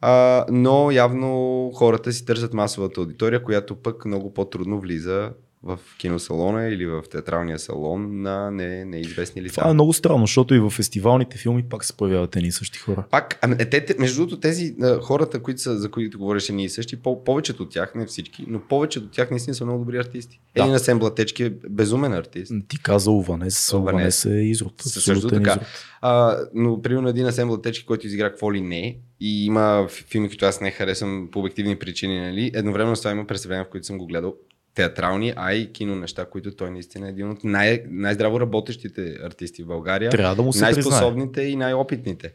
А, 0.00 0.46
но 0.50 0.90
явно 0.90 1.70
хората 1.74 2.12
си 2.12 2.24
търсят 2.24 2.54
масовата 2.54 3.00
аудитория, 3.00 3.42
която 3.42 3.76
пък 3.76 4.04
много 4.04 4.34
по-трудно 4.34 4.80
влиза 4.80 5.30
в 5.64 5.78
киносалона 5.98 6.68
или 6.68 6.86
в 6.86 7.02
театралния 7.10 7.58
салон 7.58 8.22
на 8.22 8.50
не, 8.50 8.84
неизвестни 8.84 9.42
лица. 9.42 9.54
Това 9.54 9.70
е 9.70 9.74
много 9.74 9.92
странно, 9.92 10.26
защото 10.26 10.54
и 10.54 10.60
в 10.60 10.70
фестивалните 10.70 11.38
филми 11.38 11.62
пак 11.62 11.84
се 11.84 11.92
появяват 11.92 12.36
едни 12.36 12.48
и 12.48 12.52
същи 12.52 12.78
хора. 12.78 13.04
Пак, 13.10 13.38
ами, 13.42 13.56
е, 13.58 13.70
те, 13.70 13.94
между 13.98 14.16
другото, 14.16 14.40
тези 14.40 14.74
а, 14.82 15.00
хората, 15.00 15.42
които 15.42 15.60
са, 15.60 15.78
за 15.78 15.90
които 15.90 16.18
говореше 16.18 16.52
ние 16.52 16.68
същи, 16.68 16.96
по, 16.96 17.24
повечето 17.24 17.62
от 17.62 17.70
тях, 17.70 17.94
не 17.94 18.06
всички, 18.06 18.44
но 18.48 18.60
повечето 18.60 19.06
от 19.06 19.12
тях 19.12 19.30
наистина 19.30 19.54
са 19.54 19.64
много 19.64 19.78
добри 19.78 19.98
артисти. 19.98 20.40
Да. 20.56 20.62
Един 20.62 20.74
Асен 20.74 20.98
Блатечки 20.98 21.42
е 21.42 21.50
безумен 21.70 22.12
артист. 22.12 22.52
Ти 22.68 22.82
каза 22.82 23.10
Уванес, 23.10 23.72
Уванес. 23.72 24.24
Е 24.24 24.30
изрод. 24.30 24.72
Също 24.82 25.28
така. 25.28 25.50
изрод. 25.50 25.64
А, 26.00 26.38
но, 26.54 26.82
примерно, 26.82 27.08
един 27.08 27.26
Асен 27.26 27.48
Блатечки, 27.48 27.86
който 27.86 28.06
изигра 28.06 28.30
какво 28.30 28.52
ли 28.52 28.60
не, 28.60 28.98
и 29.20 29.46
има 29.46 29.86
фи- 29.88 30.04
филми, 30.04 30.28
които 30.28 30.46
аз 30.46 30.60
не 30.60 30.70
харесвам 30.70 31.28
по 31.32 31.38
обективни 31.38 31.76
причини, 31.76 32.20
нали? 32.20 32.50
Едновременно 32.54 32.96
с 32.96 33.00
това 33.00 33.10
има 33.10 33.26
представления, 33.26 33.64
в 33.64 33.70
които 33.70 33.86
съм 33.86 33.98
го 33.98 34.06
гледал 34.06 34.34
театрални, 34.74 35.32
а 35.36 35.52
и 35.54 35.72
кино 35.72 35.96
неща, 35.96 36.24
които 36.24 36.56
той 36.56 36.70
наистина 36.70 37.06
е 37.06 37.10
един 37.10 37.30
от 37.30 37.44
най- 37.44 37.82
най-здраво 37.90 38.40
работещите 38.40 39.16
артисти 39.24 39.62
в 39.62 39.66
България. 39.66 40.10
Трябва 40.10 40.36
да 40.36 40.42
му 40.42 40.52
се 40.52 40.58
признае. 40.58 40.72
най-способните 40.72 41.42
и 41.42 41.56
най-опитните. 41.56 42.32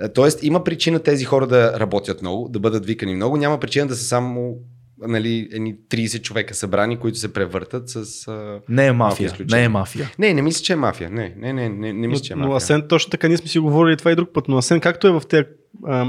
Е, 0.00 0.08
Тоест, 0.08 0.42
има 0.42 0.64
причина 0.64 0.98
тези 0.98 1.24
хора 1.24 1.46
да 1.46 1.80
работят 1.80 2.22
много, 2.22 2.48
да 2.48 2.60
бъдат 2.60 2.86
викани 2.86 3.14
много. 3.14 3.36
Няма 3.36 3.60
причина 3.60 3.86
да 3.86 3.96
са 3.96 4.04
само 4.04 4.56
нали, 5.08 5.48
едни 5.52 5.74
30 5.90 6.22
човека 6.22 6.54
събрани, 6.54 6.98
които 6.98 7.18
се 7.18 7.32
превъртат 7.32 7.88
с... 7.88 8.28
А... 8.28 8.60
Не 8.68 8.86
е 8.86 8.92
мафия. 8.92 9.32
Не 9.50 9.64
е 9.64 9.68
мафия. 9.68 10.10
Не, 10.18 10.34
не 10.34 10.42
мисля, 10.42 10.64
че 10.64 10.72
е 10.72 10.76
мафия. 10.76 11.10
Не, 11.10 11.34
не, 11.36 11.52
не, 11.52 11.68
не, 11.68 11.92
не 11.92 12.08
мисля, 12.08 12.24
че 12.24 12.32
е 12.32 12.36
но, 12.36 12.42
но 12.42 12.48
мафия. 12.48 12.56
Асен, 12.56 12.88
точно 12.88 13.10
така, 13.10 13.28
ние 13.28 13.36
сме 13.36 13.48
си 13.48 13.58
говорили 13.58 13.96
това 13.96 14.12
и 14.12 14.16
друг 14.16 14.30
път, 14.34 14.48
но 14.48 14.58
Асен, 14.58 14.80
както 14.80 15.06
е 15.06 15.10
в 15.10 15.22
тези 15.28 15.44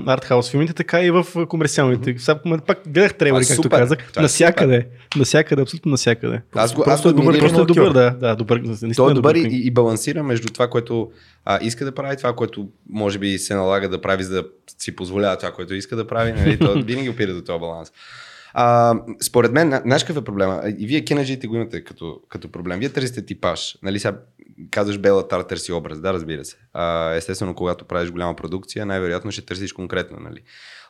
артхаус 0.05 0.51
филмите, 0.51 0.73
така 0.73 1.01
и 1.01 1.11
в 1.11 1.25
комерциалните. 1.47 2.15
Сега 2.17 2.39
м, 2.45 2.57
пак 2.67 2.81
гледах 2.87 3.13
трейлери, 3.13 3.43
е 3.43 3.47
както 3.47 3.63
супер. 3.63 3.77
казах. 3.77 3.97
Това 4.09 4.21
е 4.21 4.23
Насякъде. 4.23 4.87
Насякъде, 5.15 5.61
абсолютно 5.61 5.91
насякъде. 5.91 6.41
Аз 6.55 6.73
го, 6.73 6.81
аз 6.81 6.85
Просто 6.85 7.03
го 7.03 7.09
е 7.09 7.23
добър. 7.23 7.39
Просто 7.39 7.61
е 7.61 7.65
добър, 7.65 7.93
да. 7.93 8.11
да 8.11 8.35
добър, 8.35 8.61
Той 8.95 9.11
е 9.11 9.13
добър 9.13 9.35
и, 9.35 9.67
и 9.67 9.71
балансира 9.71 10.23
между 10.23 10.47
това, 10.47 10.69
което 10.69 11.11
а, 11.45 11.59
иска 11.61 11.85
да 11.85 11.91
прави, 11.91 12.17
това, 12.17 12.33
което 12.33 12.69
може 12.89 13.19
би 13.19 13.37
се 13.37 13.55
налага 13.55 13.89
да 13.89 14.01
прави, 14.01 14.23
за 14.23 14.33
да 14.33 14.43
си 14.77 14.95
позволява 14.95 15.37
това, 15.37 15.51
което 15.51 15.73
иска 15.73 15.95
да 15.95 16.07
прави. 16.07 16.33
Нали? 16.33 16.59
То 16.59 16.73
винаги 16.85 17.09
опира 17.09 17.33
до 17.33 17.41
този 17.41 17.59
баланс. 17.59 17.91
А, 18.53 18.95
според 19.21 19.51
мен, 19.51 19.69
на- 19.69 19.81
знаеш 19.85 20.03
какъв 20.03 20.21
е 20.21 20.25
проблема? 20.25 20.61
И 20.77 20.87
вие 20.87 21.01
кинаджите 21.01 21.47
го 21.47 21.55
имате 21.55 21.83
като, 21.83 22.19
като 22.29 22.51
проблем. 22.51 22.79
Вие 22.79 22.89
търсите 22.89 23.25
типаж. 23.25 23.77
Нали, 23.83 23.99
сега 23.99 24.17
казваш 24.71 24.97
Бела 24.97 25.27
Тар 25.27 25.41
търси 25.41 25.71
образ, 25.71 26.01
да, 26.01 26.13
разбира 26.13 26.45
се. 26.45 26.57
А, 26.73 27.13
естествено, 27.13 27.55
когато 27.55 27.85
правиш 27.85 28.11
голяма 28.11 28.35
продукция, 28.35 28.85
най-вероятно 28.85 29.31
ще 29.31 29.41
търсиш 29.45 29.73
конкретно. 29.73 30.17
Нали. 30.21 30.39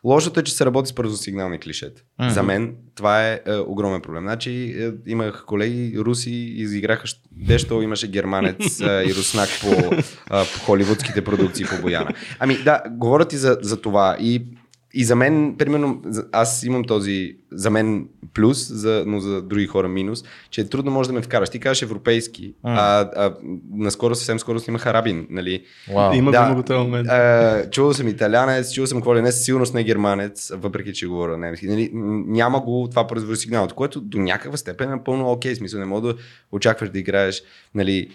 Лошото 0.03 0.39
е, 0.39 0.43
че 0.43 0.53
се 0.53 0.65
работи 0.65 0.89
с 0.89 0.95
първосигнални 0.95 1.59
клишета. 1.59 2.01
Мгм. 2.19 2.29
За 2.29 2.43
мен 2.43 2.75
това 2.95 3.27
е, 3.29 3.41
е 3.45 3.55
огромен 3.55 4.01
проблем. 4.01 4.23
Значи 4.23 4.51
е, 4.79 4.91
имах 5.05 5.43
колеги 5.45 5.93
руси, 5.97 6.31
изиграха 6.55 7.07
дещо, 7.31 7.81
имаше 7.81 8.07
германец 8.07 8.79
е, 8.79 9.03
и 9.07 9.15
руснак 9.15 9.49
по, 9.61 9.95
а, 10.29 10.45
по 10.53 10.59
холивудските 10.59 11.23
продукции 11.23 11.65
по 11.65 11.81
Бояна. 11.81 12.13
Ами 12.39 12.57
да, 12.63 12.81
говорят 12.91 13.33
и 13.33 13.37
за, 13.37 13.57
за 13.61 13.81
това. 13.81 14.17
И, 14.19 14.45
и 14.93 15.03
за 15.03 15.15
мен, 15.15 15.55
примерно, 15.57 16.01
аз 16.31 16.63
имам 16.63 16.83
този, 16.83 17.35
за 17.51 17.69
мен 17.69 18.07
плюс, 18.33 18.73
за, 18.73 19.03
но 19.07 19.19
за 19.19 19.41
други 19.41 19.67
хора 19.67 19.87
минус, 19.87 20.23
че 20.49 20.61
е 20.61 20.69
трудно 20.69 20.91
може 20.91 21.09
да 21.09 21.13
ме 21.13 21.21
вкараш. 21.21 21.49
Ти 21.49 21.59
кажеш 21.59 21.81
европейски, 21.81 22.53
а, 22.63 22.99
а, 23.15 23.33
наскоро, 23.73 24.15
съвсем 24.15 24.39
скоро 24.39 24.59
снимах 24.59 24.85
арабин, 24.85 25.27
нали? 25.29 25.63
Вау. 25.93 26.13
Има 26.13 26.31
Да. 26.31 26.49
го 26.49 26.55
го 26.55 26.63
този 26.63 26.79
момент. 26.79 27.07
А, 27.09 27.69
чувал 27.69 27.93
съм 27.93 28.07
италянец, 28.07 28.73
чувал 28.73 28.87
съм 28.87 28.97
какво 28.97 29.15
ли 29.15 29.21
не, 29.21 29.31
със 29.31 29.45
сигурност 29.45 29.73
не 29.73 29.83
германец, 29.83 30.51
въпреки 30.55 30.93
че 30.93 31.07
говоря 31.07 31.37
немски. 31.37 31.67
Нали, 31.67 31.89
няма 32.27 32.59
го 32.59 32.87
това 32.89 33.07
първосигналното, 33.07 33.75
което 33.75 34.01
до 34.01 34.17
някаква 34.17 34.57
степен 34.57 34.89
е 34.89 34.95
напълно 34.95 35.31
окей. 35.31 35.55
Смисъл, 35.55 35.79
не 35.79 35.85
мога 35.85 36.07
да 36.07 36.15
очакваш 36.51 36.89
да 36.89 36.99
играеш 36.99 37.43
нали, 37.75 38.09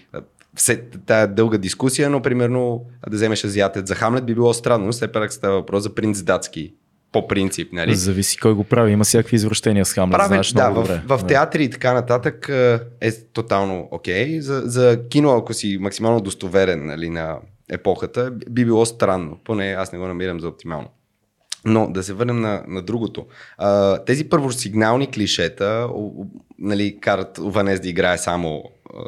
все 0.59 0.83
тая 1.07 1.29
дълга 1.29 1.59
дискусия, 1.59 2.11
но 2.11 2.23
примерно 2.23 2.85
да 3.09 3.17
вземеш 3.17 3.45
азиатец 3.45 3.89
за 3.89 3.95
Хамлет 3.95 4.27
би 4.27 4.35
било 4.35 4.55
странно, 4.55 4.87
но 4.87 4.93
все 4.93 5.13
пак 5.13 5.33
става 5.33 5.55
въпрос 5.55 5.83
за 5.83 5.95
принц 5.95 6.23
датски. 6.23 6.75
По 7.13 7.29
принцип, 7.29 7.73
нали? 7.73 7.95
Зависи 7.95 8.39
кой 8.39 8.55
го 8.55 8.65
прави. 8.65 8.93
Има 8.93 9.05
всякакви 9.05 9.37
извращения 9.37 9.85
с 9.85 9.93
Хамлет. 9.93 10.13
Правен, 10.13 10.29
знаеш 10.29 10.53
да, 10.53 10.71
много 10.71 10.87
в, 10.87 10.89
добре. 10.89 11.03
в 11.07 11.27
театри 11.27 11.65
и 11.65 11.71
така 11.71 11.93
нататък 11.93 12.49
е, 12.49 12.81
е 13.01 13.13
тотално 13.13 13.89
окей. 13.91 14.41
За, 14.41 14.63
за 14.65 15.01
кино, 15.09 15.37
ако 15.37 15.55
си 15.55 15.79
максимално 15.81 16.21
достоверен 16.21 16.87
нали, 16.87 17.11
на 17.11 17.37
епохата, 17.71 18.31
би 18.51 18.65
било 18.65 18.87
странно. 18.87 19.39
Поне 19.45 19.71
аз 19.79 19.93
не 19.93 19.99
го 19.99 20.07
намирам 20.07 20.41
за 20.41 20.49
оптимално. 20.49 20.89
Но 21.65 21.91
да 21.91 22.03
се 22.03 22.13
върнем 22.13 22.41
на, 22.41 22.65
на 22.69 22.83
другото. 22.83 23.27
А, 23.59 23.99
тези 24.05 24.29
първосигнални 24.29 25.11
клишета 25.11 25.89
о, 25.95 26.01
о, 26.01 26.27
нали, 26.59 26.99
карат 27.01 27.39
Ванес 27.43 27.81
да 27.81 27.89
играе 27.89 28.19
само 28.19 28.63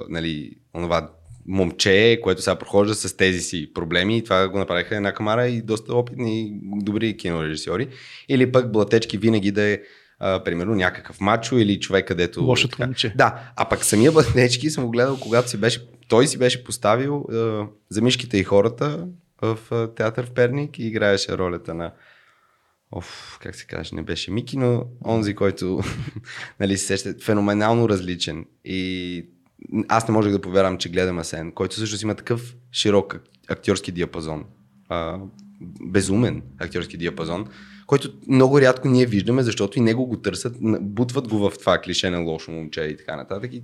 нали, 0.08 0.52
онова 0.74 1.10
момче, 1.50 2.20
което 2.22 2.42
сега 2.42 2.56
прохожда 2.56 2.94
с 2.94 3.16
тези 3.16 3.40
си 3.40 3.72
проблеми 3.74 4.18
и 4.18 4.24
това 4.24 4.48
го 4.48 4.58
направиха 4.58 4.96
една 4.96 5.12
камара 5.14 5.46
и 5.46 5.62
доста 5.62 5.94
опитни 5.94 6.40
и 6.40 6.52
добри 6.62 7.16
кинорежисьори. 7.16 7.88
Или 8.28 8.52
пък 8.52 8.72
Блатечки 8.72 9.18
винаги 9.18 9.50
да 9.50 9.62
е 9.62 9.78
а, 10.18 10.44
примерно 10.44 10.74
някакъв 10.74 11.20
мачо 11.20 11.58
или 11.58 11.80
човек, 11.80 12.08
където... 12.08 12.44
Лошото 12.44 12.76
така. 12.76 12.86
момче. 12.86 13.12
Да, 13.16 13.52
а 13.56 13.68
пък 13.68 13.84
самия 13.84 14.12
Блатечки 14.12 14.70
съм 14.70 14.84
го 14.84 14.90
гледал, 14.90 15.20
когато 15.20 15.50
си 15.50 15.56
беше, 15.56 15.88
той 16.08 16.26
си 16.26 16.38
беше 16.38 16.64
поставил 16.64 17.24
а, 17.32 17.66
за 17.88 18.02
мишките 18.02 18.38
и 18.38 18.44
хората 18.44 19.06
в 19.42 19.58
а, 19.70 19.94
театър 19.94 20.26
в 20.26 20.30
Перник 20.30 20.78
и 20.78 20.86
играеше 20.86 21.38
ролята 21.38 21.74
на 21.74 21.92
Оф, 22.92 23.38
как 23.42 23.56
се 23.56 23.66
каже, 23.66 23.94
не 23.94 24.02
беше 24.02 24.30
Мики, 24.30 24.58
но 24.58 24.84
онзи, 25.06 25.34
който 25.34 25.80
нали, 26.60 26.78
се 26.78 26.86
сеща, 26.86 27.14
феноменално 27.22 27.88
различен. 27.88 28.46
И 28.64 29.26
аз 29.88 30.08
не 30.08 30.14
можех 30.14 30.32
да 30.32 30.40
повярвам, 30.40 30.78
че 30.78 30.88
гледам 30.88 31.18
Асен, 31.18 31.52
който 31.52 31.74
също 31.74 32.06
има 32.06 32.14
такъв 32.14 32.54
широк 32.72 33.14
ак- 33.14 33.22
актьорски 33.48 33.92
диапазон. 33.92 34.44
А, 34.88 35.18
безумен 35.82 36.42
актьорски 36.58 36.96
диапазон, 36.96 37.46
който 37.90 38.08
много 38.28 38.60
рядко 38.60 38.88
ние 38.88 39.06
виждаме, 39.06 39.42
защото 39.42 39.78
и 39.78 39.82
него 39.82 40.06
го 40.06 40.16
търсят, 40.16 40.56
бутват 40.80 41.28
го 41.28 41.38
в 41.38 41.58
това 41.58 41.78
клише 41.78 42.10
на 42.10 42.18
лошо 42.18 42.50
момче 42.50 42.80
и 42.80 42.96
така 42.96 43.16
нататък. 43.16 43.52
И 43.52 43.62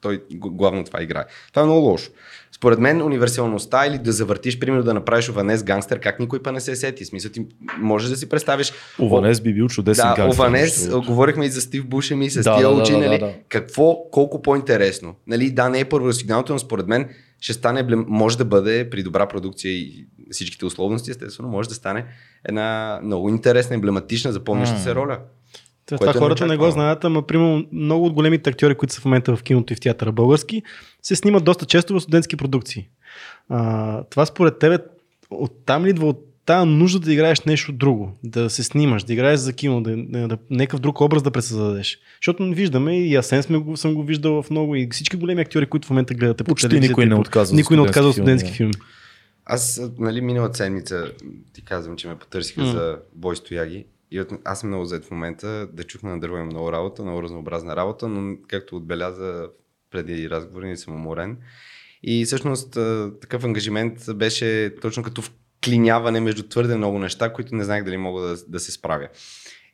той 0.00 0.22
главно 0.30 0.84
това 0.84 1.02
играе. 1.02 1.24
Това 1.52 1.62
е 1.62 1.64
много 1.64 1.86
лошо. 1.86 2.10
Според 2.52 2.78
мен 2.78 3.02
универсалността 3.02 3.86
или 3.86 3.98
да 3.98 4.12
завъртиш, 4.12 4.58
примерно 4.58 4.84
да 4.84 4.94
направиш 4.94 5.28
Ованес 5.28 5.62
гангстер, 5.62 6.00
как 6.00 6.20
никой 6.20 6.42
па 6.42 6.52
не 6.52 6.60
се 6.60 6.76
сети. 6.76 7.04
Смисъл 7.04 7.30
ти 7.30 7.46
можеш 7.78 8.10
да 8.10 8.16
си 8.16 8.28
представиш 8.28 8.72
Ованес 8.98 9.40
би 9.40 9.54
бил 9.54 9.68
чудесен 9.68 10.08
да, 10.08 10.14
гангстер, 10.14 10.44
Ованес, 10.44 10.90
говорихме 11.06 11.46
и 11.46 11.50
за 11.50 11.60
Стив 11.60 11.86
Бушеми, 11.86 12.30
с 12.30 12.42
Да, 12.42 12.56
тия 12.56 12.68
да, 12.68 12.74
да, 12.74 12.82
очи, 12.82 12.92
да, 12.92 12.98
нали? 12.98 13.18
да, 13.18 13.26
да. 13.26 13.32
Какво, 13.48 14.10
колко 14.10 14.42
по-интересно. 14.42 15.14
Нали, 15.26 15.50
да, 15.50 15.68
не 15.68 15.80
е 15.80 15.84
първоросигналното, 15.84 16.52
но 16.52 16.58
според 16.58 16.86
мен 16.86 17.08
ще 17.40 17.52
стане, 17.52 17.86
може 17.96 18.38
да 18.38 18.44
бъде 18.44 18.90
при 18.90 19.02
добра 19.02 19.28
продукция 19.28 19.72
и 19.72 20.06
всичките 20.30 20.64
условности, 20.64 21.10
естествено, 21.10 21.48
може 21.48 21.68
да 21.68 21.74
стане 21.74 22.04
една 22.44 23.00
много 23.02 23.28
интересна, 23.28 23.74
емблематична, 23.74 24.32
запомняща 24.32 24.78
се 24.78 24.94
роля. 24.94 25.18
Това, 25.86 25.98
това 25.98 26.10
е 26.10 26.14
хората 26.14 26.46
не 26.46 26.56
го 26.56 26.62
неочаквано. 26.62 26.72
знаят, 26.72 27.04
ама 27.04 27.26
примерно 27.26 27.66
много 27.72 28.06
от 28.06 28.12
големите 28.12 28.50
актьори, 28.50 28.74
които 28.74 28.94
са 28.94 29.00
в 29.00 29.04
момента 29.04 29.36
в 29.36 29.42
киното 29.42 29.72
и 29.72 29.76
в 29.76 29.80
театъра 29.80 30.12
български, 30.12 30.62
се 31.02 31.16
снимат 31.16 31.44
доста 31.44 31.66
често 31.66 31.94
в 31.94 32.00
студентски 32.00 32.36
продукции. 32.36 32.88
А, 33.48 34.02
това 34.04 34.26
според 34.26 34.58
тебе 34.58 34.78
оттам 35.30 35.84
ли 35.84 35.90
идва 35.90 36.08
от 36.08 36.26
тази 36.46 36.68
нужда 36.68 37.00
да 37.00 37.12
играеш 37.12 37.40
нещо 37.40 37.72
друго, 37.72 38.12
да 38.24 38.50
се 38.50 38.62
снимаш, 38.62 39.04
да 39.04 39.12
играеш 39.12 39.40
за 39.40 39.52
кино, 39.52 39.82
да, 39.82 39.96
да, 39.96 40.28
да 40.28 40.38
някакъв 40.50 40.80
друг 40.80 41.00
образ 41.00 41.22
да 41.22 41.30
пресъздадеш. 41.30 41.98
Защото 42.22 42.50
виждаме 42.50 42.98
и 42.98 43.16
Асен 43.16 43.42
сме 43.42 43.58
го, 43.58 43.76
съм 43.76 43.94
го 43.94 44.02
виждал 44.02 44.42
в 44.42 44.50
много 44.50 44.74
и 44.74 44.88
всички 44.90 45.16
големи 45.16 45.40
актьори, 45.40 45.66
които 45.66 45.86
в 45.86 45.90
момента 45.90 46.14
гледате 46.14 46.44
по 46.44 46.48
Почти 46.48 46.68
телевизията 46.68 46.90
никой 46.90 47.06
не 47.06 47.14
по- 47.14 47.20
отказва 47.20 47.56
Никой 47.56 47.76
не 47.76 47.80
студентски 47.80 48.00
отказва 48.00 48.12
студентски 48.12 48.52
филми. 48.52 48.72
Аз, 49.52 49.80
нали, 49.98 50.20
миналата 50.20 50.56
седмица 50.56 51.12
ти 51.52 51.64
казвам, 51.64 51.96
че 51.96 52.08
ме 52.08 52.18
потърсиха 52.18 52.60
М. 52.60 52.72
за 52.72 52.98
бой 53.14 53.36
стояги. 53.36 53.86
И 54.10 54.20
от, 54.20 54.28
аз 54.44 54.60
съм 54.60 54.68
много 54.68 54.84
зает 54.84 55.04
в 55.04 55.10
момента, 55.10 55.68
да 55.72 55.84
чухна 55.84 56.10
на 56.10 56.20
дърво 56.20 56.36
има 56.36 56.44
много 56.44 56.72
работа, 56.72 57.02
много 57.02 57.22
разнообразна 57.22 57.76
работа, 57.76 58.08
но 58.08 58.36
както 58.48 58.76
отбеляза 58.76 59.48
преди 59.90 60.30
разговори, 60.30 60.68
не 60.68 60.76
съм 60.76 60.94
уморен. 60.94 61.38
И 62.02 62.24
всъщност 62.24 62.78
такъв 63.20 63.44
ангажимент 63.44 63.98
беше 64.14 64.74
точно 64.82 65.02
като 65.02 65.22
вклиняване 65.22 66.20
между 66.20 66.42
твърде 66.42 66.76
много 66.76 66.98
неща, 66.98 67.32
които 67.32 67.54
не 67.54 67.64
знаех 67.64 67.84
дали 67.84 67.96
мога 67.96 68.22
да, 68.22 68.36
да 68.48 68.60
се 68.60 68.72
справя. 68.72 69.08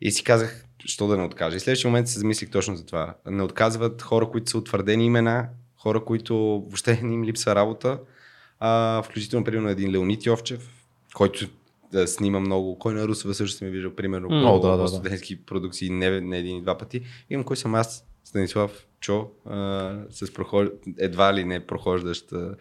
И 0.01 0.11
си 0.11 0.24
казах, 0.24 0.64
що 0.85 1.07
да 1.07 1.16
не 1.16 1.24
откажа. 1.24 1.57
И 1.57 1.61
следващия 1.61 1.89
момент 1.89 2.09
се 2.09 2.18
замислих 2.18 2.51
точно 2.51 2.77
за 2.77 2.87
това. 2.87 3.14
Не 3.27 3.43
отказват 3.43 4.03
хора, 4.03 4.29
които 4.31 4.51
са 4.51 4.59
утвърдени 4.59 5.07
имена, 5.07 5.49
хора, 5.79 6.05
които 6.05 6.37
въобще 6.37 7.01
не 7.03 7.14
им 7.14 7.24
липсва 7.24 7.55
работа, 7.55 7.99
а, 8.61 9.02
включително, 9.02 9.44
примерно, 9.44 9.68
един 9.68 9.92
Леонид 9.92 10.26
Йовчев, 10.26 10.86
който 11.14 11.48
да 11.92 12.07
снима 12.07 12.40
много. 12.40 12.78
Кой 12.78 12.94
на 12.94 13.09
Русова 13.09 13.34
също 13.34 13.59
съм 13.59 13.68
виждал, 13.68 13.94
примерно, 13.94 14.28
М. 14.28 14.42
по 14.42 14.57
О, 14.57 14.61
да, 14.61 14.76
да, 14.76 14.82
да. 14.82 14.88
студентски 14.88 15.44
продукции, 15.44 15.90
не, 15.90 16.20
не 16.20 16.38
един 16.38 16.57
и 16.57 16.62
два 16.62 16.78
пъти. 16.78 17.02
Имам 17.30 17.44
кой 17.44 17.57
съм 17.57 17.74
аз, 17.74 18.07
Станислав 18.24 18.86
Чо, 19.00 19.28
а, 19.46 19.94
с 20.11 20.32
прохож... 20.32 20.68
едва 20.98 21.34
ли 21.34 21.44
не 21.44 21.66
прохождащ 21.66 22.32
а, 22.32 22.57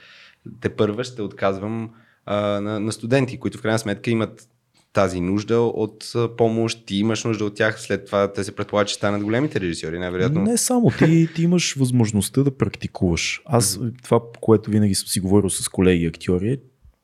те 0.61 0.75
първа 0.75 1.03
ще 1.03 1.21
отказвам 1.21 1.89
а, 2.25 2.35
на, 2.61 2.79
на 2.79 2.91
студенти, 2.91 3.39
които 3.39 3.57
в 3.57 3.61
крайна 3.61 3.79
сметка 3.79 4.11
имат 4.11 4.49
тази 4.95 5.21
нужда 5.21 5.59
от 5.59 6.13
помощ, 6.37 6.85
ти 6.85 6.95
имаш 6.95 7.23
нужда 7.23 7.45
от 7.45 7.55
тях, 7.55 7.81
след 7.81 8.05
това 8.05 8.33
те 8.33 8.43
се 8.43 8.55
предполага, 8.55 8.87
че 8.87 8.95
станат 8.95 9.23
големите 9.23 9.59
режисьори, 9.59 9.99
най-вероятно. 9.99 10.41
Не 10.41 10.57
само, 10.57 10.91
ти, 10.91 11.29
ти 11.35 11.43
имаш 11.43 11.73
възможността 11.73 12.43
да 12.43 12.51
практикуваш. 12.51 13.41
Аз 13.45 13.79
това, 14.03 14.19
което 14.41 14.71
винаги 14.71 14.95
съм 14.95 15.07
си 15.07 15.19
говорил 15.19 15.49
с 15.49 15.69
колеги 15.69 16.05
актьори, 16.05 16.51
е 16.51 16.57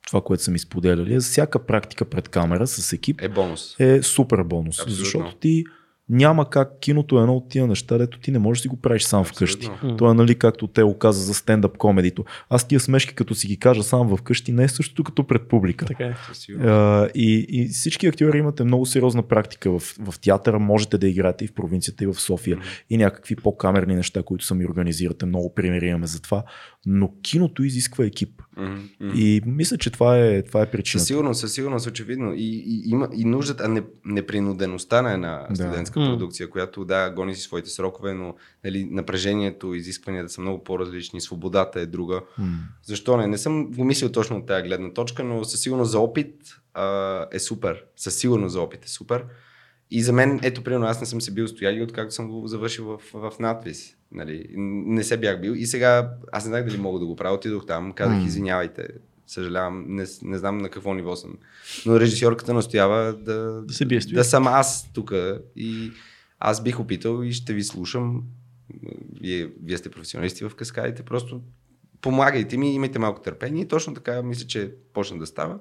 това, 0.08 0.22
което 0.22 0.44
са 0.44 0.52
ми 0.52 0.60
споделяли, 0.60 1.14
е 1.14 1.20
всяка 1.20 1.66
практика 1.66 2.06
пред 2.06 2.30
камера 2.30 2.68
с 2.68 2.94
екип 2.94 3.22
Е 3.22 3.30
бонус. 3.30 3.76
е 3.80 4.02
супер 4.04 4.44
бонус. 4.44 4.80
Абсолютно. 4.80 5.04
Защото 5.04 5.36
ти 5.36 5.64
няма 6.12 6.50
как 6.50 6.80
киното 6.80 7.18
е 7.18 7.22
едно 7.22 7.36
от 7.36 7.50
тия 7.50 7.68
неща, 7.68 7.98
дето 7.98 8.20
ти 8.20 8.32
не 8.32 8.40
можеш 8.40 8.60
да 8.60 8.62
си 8.62 8.68
го 8.68 8.76
правиш 8.76 9.04
сам 9.04 9.24
вкъщи. 9.24 9.68
Абсолютно. 9.68 9.98
То 9.98 10.12
е 10.12 10.14
нали 10.14 10.36
както 10.36 10.68
те 10.68 10.84
го 10.84 10.98
каза 10.98 11.24
за 11.24 11.34
стендъп 11.34 11.78
комедито. 11.78 12.26
Аз 12.50 12.68
тия 12.68 12.80
смешки 12.80 13.16
като 13.16 13.36
си 13.36 13.48
ги 13.48 13.58
кажа 13.58 13.84
сам 13.84 14.18
вкъщи 14.18 14.52
не 14.52 14.64
е 14.64 14.68
същото 14.68 15.04
като 15.04 15.28
пред 15.28 15.48
публика. 15.48 15.86
Така 15.86 16.04
е. 16.04 16.16
А, 16.60 17.08
и, 17.16 17.46
и 17.50 17.68
всички 17.68 18.08
актьори 18.08 18.38
имате 18.38 18.64
много 18.64 18.86
сериозна 18.86 19.24
практика 19.24 19.72
в, 19.72 19.80
в 19.80 20.20
театъра, 20.20 20.60
можете 20.60 20.98
да 20.98 21.08
играете 21.08 21.46
и 21.46 21.48
в 21.48 21.54
провинцията, 21.54 22.04
и 22.04 22.08
в 22.08 22.14
София, 22.14 22.58
и 22.90 22.98
някакви 22.98 23.36
по-камерни 23.36 23.96
неща, 23.96 24.24
които 24.24 24.46
сами 24.46 24.66
организирате. 24.66 25.26
Много 25.26 25.54
примери 25.54 25.88
имаме 25.88 26.08
за 26.08 26.22
това. 26.22 26.44
Но 26.86 27.14
киното 27.22 27.64
изисква 27.64 28.06
екип. 28.06 28.42
Мгм. 28.58 29.12
И 29.16 29.42
мисля, 29.46 29.78
че 29.78 29.90
това 29.90 30.18
е, 30.20 30.42
това 30.44 30.62
е 30.62 30.72
причината. 30.72 31.00
Със 31.00 31.08
сигурност, 31.08 31.40
със 31.40 31.54
сигурност, 31.54 31.88
очевидно. 31.88 32.34
И, 32.34 32.64
и, 32.66 32.90
има 32.90 33.10
и 33.14 33.26
нуждата, 33.26 33.64
а 33.64 33.68
не, 33.68 33.84
непринудеността 34.06 35.02
на 35.02 35.14
една 35.14 35.46
Да. 35.50 35.56
студентска 35.56 36.00
М. 36.00 36.06
продукция, 36.06 36.50
която 36.50 36.86
да, 36.86 37.10
гони 37.10 37.36
си 37.36 37.42
своите 37.42 37.70
срокове, 37.70 38.14
но 38.14 38.36
нали, 38.64 38.88
напрежението, 38.92 39.74
изискванията 39.74 40.30
са 40.30 40.42
много 40.42 40.64
по-различни, 40.64 41.22
свободата 41.22 41.80
е 41.82 41.86
друга. 41.86 42.22
М. 42.38 42.58
Защо 42.84 43.18
не? 43.18 43.28
Не 43.28 43.38
съм 43.38 43.72
го 43.72 43.84
мислил 43.84 44.12
точно 44.12 44.38
от 44.38 44.46
тази 44.46 44.64
гледна 44.64 44.94
точка, 44.94 45.24
но 45.24 45.44
със 45.44 45.62
сигурност 45.62 45.92
за 45.92 46.00
опит 46.00 46.36
а, 46.74 47.26
е 47.32 47.40
супер. 47.40 47.84
Със 47.98 48.16
сигурност 48.16 48.54
за 48.54 48.62
опит 48.62 48.86
е 48.86 48.90
супер. 48.90 49.26
И 49.92 50.02
за 50.02 50.14
мен, 50.14 50.40
ето, 50.44 50.64
примерно, 50.64 50.86
аз 50.86 51.00
не 51.00 51.06
съм 51.06 51.22
се 51.22 51.32
бил 51.32 51.48
стояли, 51.48 51.82
откакто 51.82 52.14
съм 52.16 52.30
го 52.30 52.48
завършил 52.48 52.86
в, 52.86 53.00
в 53.14 53.40
надпис. 53.40 53.96
Нали? 54.12 54.46
Не 54.58 55.04
се 55.04 55.18
бях 55.18 55.42
бил. 55.42 55.52
И 55.52 55.66
сега, 55.66 56.14
аз 56.32 56.46
не 56.46 56.50
знах 56.50 56.66
дали 56.66 56.78
мога 56.78 57.00
да 57.00 57.06
го 57.06 57.16
правя. 57.16 57.36
Отидох 57.36 57.66
там, 57.66 57.94
казах, 57.94 58.26
извинявайте, 58.26 58.88
съжалявам, 59.28 59.86
не, 59.88 60.06
не 60.22 60.38
знам 60.38 60.58
на 60.58 60.70
какво 60.70 60.94
ниво 60.94 61.16
съм. 61.16 61.38
Но 61.86 62.00
режисьорката 62.00 62.54
настоява 62.54 63.14
да, 63.14 63.62
Да 63.62 63.74
се 63.74 63.86
бие 63.86 64.00
да 64.00 64.24
съм 64.24 64.48
аз 64.48 64.94
тук. 64.94 65.14
И 65.56 65.92
аз 66.40 66.64
бих 66.64 66.80
опитал 66.80 67.24
и 67.24 67.32
ще 67.32 67.54
ви 67.54 67.64
слушам. 67.64 68.24
Вие, 69.22 69.50
вие 69.64 69.78
сте 69.78 69.90
професионалисти 69.90 70.44
в 70.44 70.56
каскадите, 70.56 71.04
просто 71.04 71.42
помагайте 72.02 72.58
ми, 72.58 72.74
имайте 72.74 73.00
малко 73.00 73.22
търпение. 73.22 73.62
И 73.62 73.68
точно 73.68 73.94
така 73.94 74.24
мисля, 74.24 74.48
че 74.48 74.72
почна 74.94 75.20
да 75.20 75.26
става. 75.26 75.60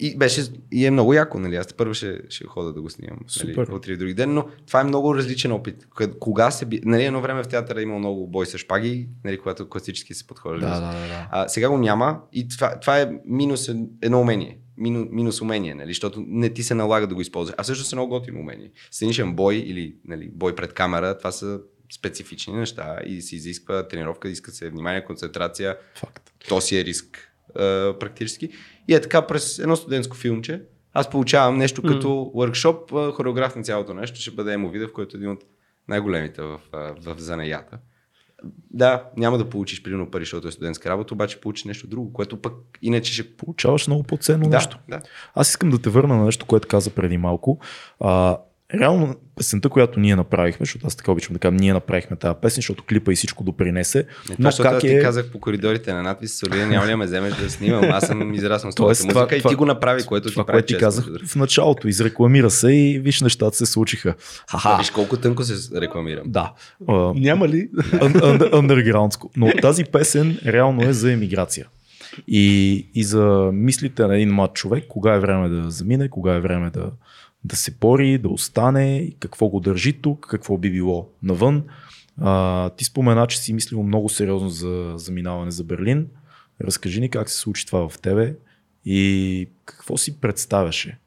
И 0.00 0.16
беше 0.16 0.42
и 0.72 0.86
е 0.86 0.90
много 0.90 1.14
яко, 1.14 1.38
нали? 1.38 1.56
Аз 1.56 1.74
първо 1.74 1.94
ще, 1.94 2.20
ще 2.28 2.44
хода 2.44 2.72
да 2.72 2.82
го 2.82 2.90
снимам. 2.90 3.18
Нали? 3.44 3.60
Утре 3.72 3.92
и 3.92 3.96
други 3.96 4.14
ден, 4.14 4.34
но 4.34 4.46
това 4.66 4.80
е 4.80 4.84
много 4.84 5.14
различен 5.14 5.52
опит. 5.52 5.86
Кога- 6.20 6.50
се 6.50 6.66
би... 6.66 6.80
Нали, 6.84 7.04
едно 7.04 7.20
време 7.20 7.42
в 7.42 7.48
театъра 7.48 7.80
е 7.80 7.82
имало 7.82 7.98
много 7.98 8.26
бой 8.26 8.46
с 8.46 8.58
шпаги, 8.58 9.08
нали, 9.24 9.38
когато 9.38 9.68
класически 9.68 10.14
се 10.14 10.26
подхожда. 10.26 10.66
Да, 10.66 10.80
да, 10.80 11.08
да. 11.08 11.28
А, 11.30 11.48
сега 11.48 11.68
го 11.68 11.78
няма 11.78 12.20
и 12.32 12.48
това, 12.48 12.80
това 12.80 13.00
е 13.00 13.12
минус 13.24 13.68
ед- 13.68 13.76
едно 14.02 14.20
умение. 14.20 14.58
Мину, 14.76 15.06
минус 15.10 15.40
умение, 15.40 15.74
нали? 15.74 15.90
защото 15.90 16.24
не 16.26 16.48
ти 16.48 16.62
се 16.62 16.74
налага 16.74 17.06
да 17.06 17.14
го 17.14 17.20
използваш. 17.20 17.54
А 17.58 17.62
всъщност 17.62 17.92
е 17.92 17.96
много 17.96 18.10
готино 18.10 18.40
умение. 18.40 18.70
Сценичен 18.90 19.34
бой 19.34 19.54
или 19.54 19.96
нали, 20.04 20.30
бой 20.32 20.54
пред 20.54 20.72
камера, 20.72 21.18
това 21.18 21.32
са 21.32 21.60
специфични 21.92 22.52
неща 22.52 22.96
и 23.06 23.22
се 23.22 23.36
изисква 23.36 23.88
тренировка, 23.88 24.28
иска 24.28 24.50
се 24.50 24.70
внимание, 24.70 25.04
концентрация, 25.04 25.76
Факт. 25.96 26.32
то 26.48 26.60
си 26.60 26.78
е 26.78 26.84
риск 26.84 27.31
а, 27.56 27.94
практически. 28.00 28.50
И 28.88 28.94
е 28.94 29.00
така 29.00 29.26
през 29.26 29.58
едно 29.58 29.76
студентско 29.76 30.16
филмче, 30.16 30.62
аз 30.92 31.10
получавам 31.10 31.58
нещо 31.58 31.82
като 31.82 32.08
workshop, 32.08 33.08
а, 33.08 33.12
хореограф 33.12 33.56
на 33.56 33.62
цялото 33.62 33.94
нещо, 33.94 34.20
ще 34.20 34.30
бъде 34.30 34.52
Емо 34.52 34.70
Видев, 34.70 34.92
който 34.92 35.16
е 35.16 35.18
един 35.18 35.30
от 35.30 35.44
най-големите 35.88 36.42
в, 36.42 36.60
а, 36.72 36.78
в 36.78 37.18
занаята. 37.18 37.78
Да, 38.70 39.04
няма 39.16 39.38
да 39.38 39.48
получиш 39.48 39.82
примерно 39.82 40.10
пари, 40.10 40.22
защото 40.22 40.48
е 40.48 40.52
студентска 40.52 40.90
работа, 40.90 41.14
обаче 41.14 41.40
получиш 41.40 41.64
нещо 41.64 41.86
друго, 41.86 42.12
което 42.12 42.42
пък 42.42 42.54
иначе 42.82 43.12
ще... 43.12 43.36
Получаваш 43.36 43.86
много 43.86 44.02
по-ценно 44.02 44.48
Да, 44.48 44.56
нещо. 44.56 44.78
да. 44.88 45.02
Аз 45.34 45.50
искам 45.50 45.70
да 45.70 45.78
те 45.78 45.90
върна 45.90 46.16
на 46.16 46.24
нещо, 46.24 46.46
което 46.46 46.68
каза 46.68 46.90
преди 46.90 47.18
малко. 47.18 47.60
А, 48.00 48.38
реално 48.74 49.14
песента, 49.36 49.68
която 49.68 50.00
ние 50.00 50.16
направихме, 50.16 50.66
защото 50.66 50.86
аз 50.86 50.96
така 50.96 51.12
обичам 51.12 51.32
да 51.32 51.38
кажа, 51.38 51.54
ние 51.54 51.72
направихме 51.72 52.16
тази 52.16 52.34
песен, 52.42 52.56
защото 52.56 52.84
клипа 52.84 53.12
и 53.12 53.16
всичко 53.16 53.44
допринесе. 53.44 53.98
Не, 54.28 54.36
но 54.38 54.50
това, 54.50 54.64
как 54.64 54.74
аз 54.74 54.80
ти 54.80 54.88
е... 54.88 55.00
казах 55.00 55.30
по 55.30 55.40
коридорите 55.40 55.92
на 55.92 56.02
надпис, 56.02 56.38
Солия, 56.38 56.66
няма 56.66 56.86
ли 56.86 56.90
да 56.90 56.96
ме 56.96 57.04
вземеш 57.04 57.34
да 57.34 57.50
снимам, 57.50 57.84
аз 57.84 58.06
съм 58.06 58.34
израснал 58.34 58.72
с 58.72 58.74
твоята 58.74 59.00
това- 59.00 59.20
музика 59.20 59.36
и 59.36 59.38
това- 59.38 59.48
ти 59.50 59.54
го 59.54 59.66
направи, 59.66 60.02
което 60.02 60.30
това, 60.30 60.42
ти 60.42 60.46
прави 60.46 60.56
което 60.56 60.66
ти 60.68 60.78
казах 60.78 61.04
другото. 61.04 61.26
в 61.26 61.36
началото, 61.36 61.88
изрекламира 61.88 62.50
се 62.50 62.68
и 62.68 62.98
виж 62.98 63.20
нещата 63.20 63.56
се 63.56 63.66
случиха. 63.66 64.08
Да, 64.08 64.58
Ха-ха. 64.58 64.78
Виж 64.78 64.90
колко 64.90 65.16
тънко 65.16 65.42
се 65.42 65.80
рекламирам. 65.80 66.22
Да. 66.26 66.52
А, 66.88 67.12
Няма 67.14 67.48
ли? 67.48 67.68
Undergroundsко. 68.52 69.30
Но 69.36 69.52
тази 69.52 69.84
песен 69.84 70.38
реално 70.46 70.82
е 70.82 70.92
за 70.92 71.12
емиграция. 71.12 71.66
И, 72.28 72.86
и 72.94 73.04
за 73.04 73.50
мислите 73.52 74.06
на 74.06 74.16
един 74.16 74.34
млад 74.34 74.54
човек, 74.54 74.84
кога 74.88 75.14
е 75.14 75.20
време 75.20 75.48
да 75.48 75.70
замине, 75.70 76.08
кога 76.08 76.34
е 76.34 76.40
време 76.40 76.70
да, 76.70 76.90
да 77.44 77.56
се 77.56 77.78
пори, 77.78 78.18
да 78.18 78.28
остане, 78.28 79.12
какво 79.20 79.48
го 79.48 79.60
държи 79.60 79.92
тук, 79.92 80.26
какво 80.30 80.58
би 80.58 80.70
било 80.70 81.08
навън. 81.22 81.64
А, 82.20 82.70
ти 82.70 82.84
спомена, 82.84 83.26
че 83.26 83.38
си 83.38 83.52
мислил 83.52 83.82
много 83.82 84.08
сериозно 84.08 84.48
за 84.48 84.92
заминаване 84.96 85.50
за 85.50 85.64
Берлин. 85.64 86.06
Разкажи 86.60 87.00
ни 87.00 87.10
как 87.10 87.30
се 87.30 87.38
случи 87.38 87.66
това 87.66 87.88
в 87.88 87.98
тебе 87.98 88.34
и 88.84 89.48
какво 89.64 89.96
си 89.96 90.20
представяше. 90.20 90.98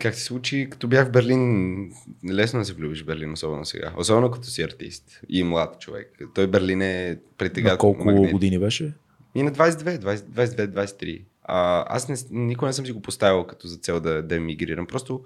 Как 0.00 0.14
се 0.14 0.22
случи, 0.22 0.68
като 0.70 0.88
бях 0.88 1.08
в 1.08 1.10
Берлин, 1.10 1.92
лесно 2.30 2.58
да 2.58 2.64
се 2.64 2.74
влюбиш 2.74 3.02
в 3.02 3.06
Берлин, 3.06 3.32
особено 3.32 3.64
сега. 3.64 3.92
Особено 3.96 4.30
като 4.30 4.46
си 4.46 4.62
артист 4.62 5.20
и 5.28 5.42
млад 5.42 5.80
човек. 5.80 6.18
Той 6.34 6.46
Берлин 6.46 6.82
е 6.82 7.18
притегателен. 7.38 7.74
На 7.74 7.78
колко 7.78 8.04
магнет. 8.04 8.32
години 8.32 8.58
беше? 8.58 8.94
И 9.34 9.42
на 9.42 9.52
22, 9.52 9.98
20, 9.98 10.16
22, 10.16 10.66
23. 10.68 11.22
А, 11.48 11.84
аз 11.96 12.08
не, 12.08 12.16
никога 12.30 12.66
не 12.66 12.72
съм 12.72 12.86
си 12.86 12.92
го 12.92 13.02
поставил 13.02 13.44
като 13.44 13.66
за 13.66 13.76
цел 13.76 14.00
да, 14.00 14.22
да 14.22 14.36
емигрирам. 14.36 14.86
Просто 14.86 15.24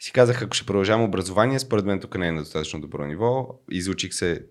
си 0.00 0.12
казах, 0.12 0.42
ако 0.42 0.54
ще 0.54 0.66
продължавам 0.66 1.04
образование, 1.04 1.58
според 1.58 1.84
мен 1.84 2.00
тук 2.00 2.18
не 2.18 2.28
е 2.28 2.32
на 2.32 2.40
достатъчно 2.40 2.80
добро 2.80 3.06
ниво. 3.06 3.48
Изучих 3.70 4.14
се 4.14 4.46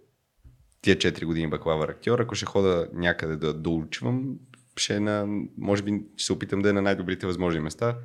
тия 0.81 0.95
4 0.95 1.25
години 1.25 1.49
бакалавър 1.49 1.89
актьор. 1.89 2.19
Ако 2.19 2.35
ще 2.35 2.45
хода 2.45 2.89
някъде 2.93 3.35
да 3.35 3.53
доучвам, 3.53 4.35
ще 4.77 4.95
е 4.95 4.99
на, 4.99 5.25
може 5.57 5.83
би 5.83 6.01
ще 6.17 6.25
се 6.25 6.33
опитам 6.33 6.61
да 6.61 6.69
е 6.69 6.73
на 6.73 6.81
най-добрите 6.81 7.25
възможни 7.25 7.59
места. 7.59 7.97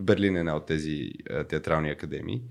Берлин 0.00 0.36
е 0.36 0.38
една 0.38 0.56
от 0.56 0.66
тези 0.66 1.10
а, 1.30 1.44
театрални 1.44 1.90
академии. 1.90 2.42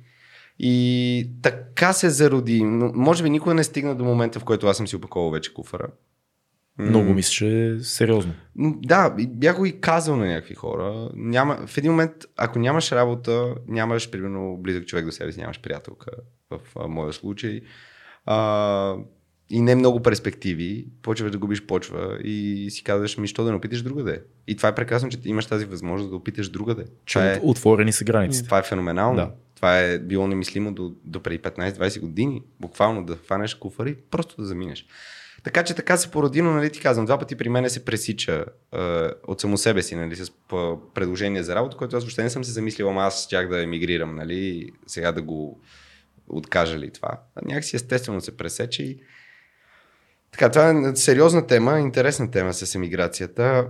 И 0.59 1.31
така 1.41 1.93
се 1.93 2.09
зароди. 2.09 2.63
Но, 2.63 2.91
може 2.93 3.23
би 3.23 3.29
никога 3.29 3.53
не 3.53 3.63
стигна 3.63 3.95
до 3.95 4.03
момента, 4.03 4.39
в 4.39 4.43
който 4.43 4.67
аз 4.67 4.77
съм 4.77 4.87
си 4.87 4.95
опаковал 4.95 5.31
вече 5.31 5.53
куфара. 5.53 5.87
Много 6.79 7.13
мислеше 7.13 7.77
сериозно. 7.81 8.33
М, 8.55 8.73
Да, 8.77 9.15
и 9.19 9.27
бях 9.27 9.57
го 9.57 9.65
и 9.65 9.81
казал 9.81 10.15
на 10.15 10.25
някакви 10.25 10.55
хора. 10.55 11.09
Няма, 11.15 11.67
в 11.67 11.77
един 11.77 11.91
момент, 11.91 12.11
ако 12.37 12.59
нямаш 12.59 12.91
работа, 12.91 13.55
нямаш, 13.67 14.09
примерно, 14.09 14.57
близък 14.57 14.85
човек 14.85 15.05
до 15.05 15.11
себе 15.11 15.31
си, 15.31 15.39
нямаш 15.39 15.61
приятелка, 15.61 16.11
в 16.51 16.59
а, 16.75 16.87
моя 16.87 17.13
случай, 17.13 17.61
а, 18.25 18.95
и 19.49 19.61
не 19.61 19.75
много 19.75 19.99
перспективи, 19.99 20.87
почваш 21.01 21.31
да 21.31 21.37
губиш 21.37 21.61
почва 21.63 22.17
и 22.23 22.67
си 22.69 22.83
казваш, 22.83 23.17
ми, 23.17 23.27
що 23.27 23.43
да 23.43 23.49
не 23.49 23.55
опиташ 23.55 23.81
другаде. 23.81 24.21
И 24.47 24.55
това 24.55 24.69
е 24.69 24.75
прекрасно, 24.75 25.09
че 25.09 25.17
имаш 25.25 25.45
тази 25.45 25.65
възможност 25.65 26.09
да 26.09 26.15
опиташ 26.15 26.49
другаде. 26.49 26.85
Че 27.05 27.19
е, 27.21 27.33
от- 27.33 27.39
отворени 27.43 27.91
са 27.91 28.03
границите. 28.03 28.45
това 28.45 28.59
е 28.59 28.63
феноменално. 28.63 29.15
Да. 29.15 29.31
Това 29.55 29.79
е 29.79 29.99
било 29.99 30.27
немислимо 30.27 30.73
до, 30.73 30.91
до 31.05 31.19
преди 31.19 31.39
15-20 31.39 31.99
години. 31.99 32.41
Буквално 32.59 33.05
да 33.05 33.15
хванеш 33.15 33.53
куфар 33.55 33.85
и 33.85 33.95
просто 33.95 34.35
да 34.37 34.47
заминеш. 34.47 34.85
Така 35.43 35.63
че 35.63 35.75
така 35.75 35.97
се 35.97 36.11
породи, 36.11 36.41
но 36.41 36.51
нали 36.51 36.71
ти 36.71 36.79
казвам, 36.79 37.05
два 37.05 37.19
пъти 37.19 37.35
при 37.35 37.49
мен 37.49 37.69
се 37.69 37.85
пресича 37.85 38.45
е, 38.75 38.79
от 39.27 39.41
само 39.41 39.57
себе 39.57 39.81
си, 39.81 39.95
нали, 39.95 40.15
с 40.15 40.31
предложение 40.93 41.43
за 41.43 41.55
работа, 41.55 41.77
което 41.77 41.97
аз 41.97 42.03
въобще 42.03 42.23
не 42.23 42.29
съм 42.29 42.43
се 42.43 42.51
замислил, 42.51 42.89
ама 42.89 43.01
аз 43.01 43.23
щях 43.23 43.49
да 43.49 43.63
емигрирам, 43.63 44.15
нали, 44.15 44.69
сега 44.87 45.11
да 45.11 45.21
го 45.21 45.61
откажа 46.27 46.79
ли 46.79 46.91
това. 46.91 47.21
Някакси 47.45 47.75
естествено 47.75 48.21
се 48.21 48.37
пресече 48.37 48.83
и 48.83 48.99
така, 50.31 50.49
това 50.49 50.69
е 50.69 50.95
сериозна 50.95 51.47
тема, 51.47 51.79
интересна 51.79 52.31
тема 52.31 52.53
с 52.53 52.75
емиграцията. 52.75 53.67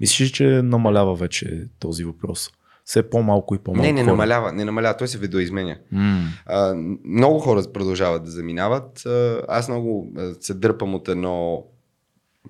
Мислиш, 0.00 0.30
че 0.30 0.44
намалява 0.44 1.14
вече 1.14 1.68
този 1.78 2.04
въпрос? 2.04 2.50
Все 2.86 3.10
по-малко 3.10 3.54
и 3.54 3.58
по-малко 3.58 3.86
не, 3.86 3.92
не 3.92 4.00
хора. 4.00 4.10
намалява, 4.12 4.52
не 4.52 4.64
намалява, 4.64 4.96
той 4.96 5.08
се 5.08 5.18
видоизменя. 5.18 5.76
М, 5.92 6.24
А, 6.46 6.74
много 7.04 7.38
хора 7.38 7.62
продължават 7.72 8.24
да 8.24 8.30
заминават. 8.30 9.06
Аз 9.48 9.68
много 9.68 10.12
се 10.40 10.54
дърпам 10.54 10.94
от 10.94 11.08
едно 11.08 11.64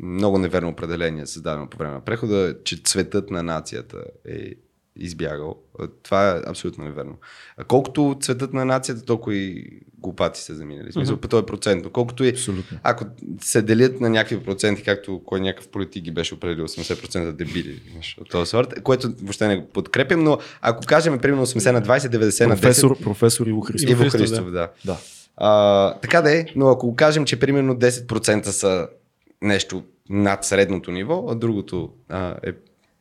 много 0.00 0.38
неверно 0.38 0.68
определение, 0.68 1.26
създадено 1.26 1.66
по 1.68 1.78
време 1.78 1.94
на 1.94 2.00
прехода, 2.00 2.56
че 2.64 2.82
цветът 2.84 3.30
на 3.30 3.42
нацията 3.42 3.96
е 4.28 4.50
избягал. 4.96 5.56
Това 6.02 6.30
е 6.30 6.40
абсолютно 6.46 6.84
неверно. 6.84 7.16
Колкото 7.68 8.16
цветът 8.20 8.52
на 8.52 8.64
нацията, 8.64 9.04
толкова 9.04 9.34
и 9.36 9.80
глупати 10.06 10.40
са 10.40 10.54
заминали. 10.54 10.90
В 10.90 10.92
смисъл, 10.92 11.16
по 11.16 11.28
този 11.28 11.46
процент. 11.46 11.84
Но 11.84 11.90
Колкото 11.90 12.24
и 12.24 12.28
Абсолютно. 12.28 12.78
ако 12.82 13.04
се 13.40 13.62
делят 13.62 14.00
на 14.00 14.10
някакви 14.10 14.44
проценти, 14.44 14.82
както 14.82 15.22
кой 15.26 15.40
някакъв 15.40 15.68
политик 15.68 16.04
ги 16.04 16.10
беше 16.10 16.34
определил 16.34 16.68
80% 16.68 17.32
дебили, 17.32 17.82
от 18.20 18.30
този 18.30 18.50
сорт, 18.50 18.82
което 18.82 19.12
въобще 19.22 19.48
не 19.48 19.56
го 19.56 19.68
подкрепям, 19.68 20.24
но 20.24 20.38
ако 20.60 20.86
кажем 20.86 21.18
примерно 21.18 21.46
80 21.46 21.70
на 21.70 21.82
20, 21.82 21.98
90 21.98 22.46
на 22.46 22.56
10, 22.56 22.60
Професор, 22.60 22.98
професор 22.98 23.46
Иво 23.46 23.60
Христов. 23.60 23.90
Иво 23.90 24.02
Христов, 24.02 24.20
Христов, 24.20 24.50
да. 24.50 24.68
Да. 24.84 24.96
А, 25.36 25.94
така 25.94 26.22
да 26.22 26.38
е, 26.38 26.46
но 26.56 26.68
ако 26.68 26.96
кажем, 26.96 27.24
че 27.24 27.40
примерно 27.40 27.74
10% 27.74 28.44
са 28.44 28.88
нещо 29.42 29.82
над 30.10 30.44
средното 30.44 30.90
ниво, 30.90 31.26
а 31.28 31.34
другото 31.34 31.90
а, 32.08 32.36
е 32.42 32.52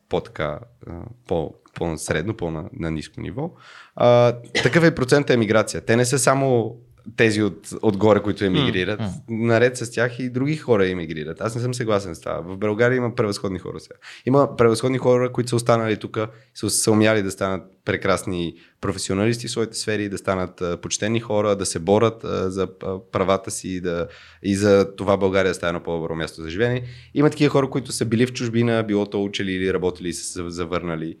по-така, 0.08 0.58
а, 0.86 0.92
по, 1.26 1.54
по-средно, 1.74 2.34
по-на 2.34 2.64
на 2.78 2.90
ниско 2.90 3.20
ниво, 3.20 3.50
а, 3.96 4.32
такъв 4.62 4.84
е 4.84 4.94
процентът 4.94 5.30
емиграция. 5.30 5.80
Те 5.80 5.96
не 5.96 6.04
са 6.04 6.18
само 6.18 6.76
тези 7.16 7.42
от, 7.42 7.68
отгоре, 7.82 8.22
които 8.22 8.44
емигрират. 8.44 9.00
Mm. 9.00 9.10
Наред 9.28 9.76
с 9.76 9.90
тях 9.90 10.18
и 10.18 10.30
други 10.30 10.56
хора 10.56 10.88
емигрират. 10.88 11.40
Аз 11.40 11.54
не 11.54 11.60
съм 11.60 11.74
съгласен 11.74 12.14
с 12.14 12.20
това. 12.20 12.40
В 12.40 12.56
България 12.56 12.96
има 12.96 13.14
превъзходни 13.14 13.58
хора 13.58 13.80
сега. 13.80 13.94
Има 14.26 14.56
превъзходни 14.56 14.98
хора, 14.98 15.32
които 15.32 15.48
са 15.48 15.56
останали 15.56 15.96
тук, 15.96 16.18
са, 16.54 16.70
са 16.70 16.90
умяли 16.90 17.22
да 17.22 17.30
станат 17.30 17.62
прекрасни 17.84 18.54
професионалисти 18.80 19.48
в 19.48 19.50
своите 19.50 19.76
сфери, 19.78 20.08
да 20.08 20.18
станат 20.18 20.62
почтени 20.82 21.20
хора, 21.20 21.56
да 21.56 21.66
се 21.66 21.78
борят 21.78 22.24
а, 22.24 22.50
за 22.50 22.68
правата 23.12 23.50
си 23.50 23.80
да, 23.80 24.08
и 24.42 24.56
за 24.56 24.96
това 24.96 25.16
България 25.16 25.50
да 25.50 25.54
стане 25.54 25.72
на 25.72 25.82
по-добро 25.82 26.14
място 26.14 26.42
за 26.42 26.50
живеене. 26.50 26.82
Има 27.14 27.30
такива 27.30 27.50
хора, 27.50 27.70
които 27.70 27.92
са 27.92 28.04
били 28.04 28.26
в 28.26 28.32
чужбина, 28.32 28.82
било 28.82 29.06
то 29.06 29.24
учили 29.24 29.52
или 29.52 29.74
работили 29.74 30.08
и 30.08 30.12
са 30.12 30.50
завърнали. 30.50 31.16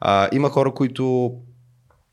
А, 0.00 0.28
има 0.32 0.50
хора, 0.50 0.74
които 0.74 1.32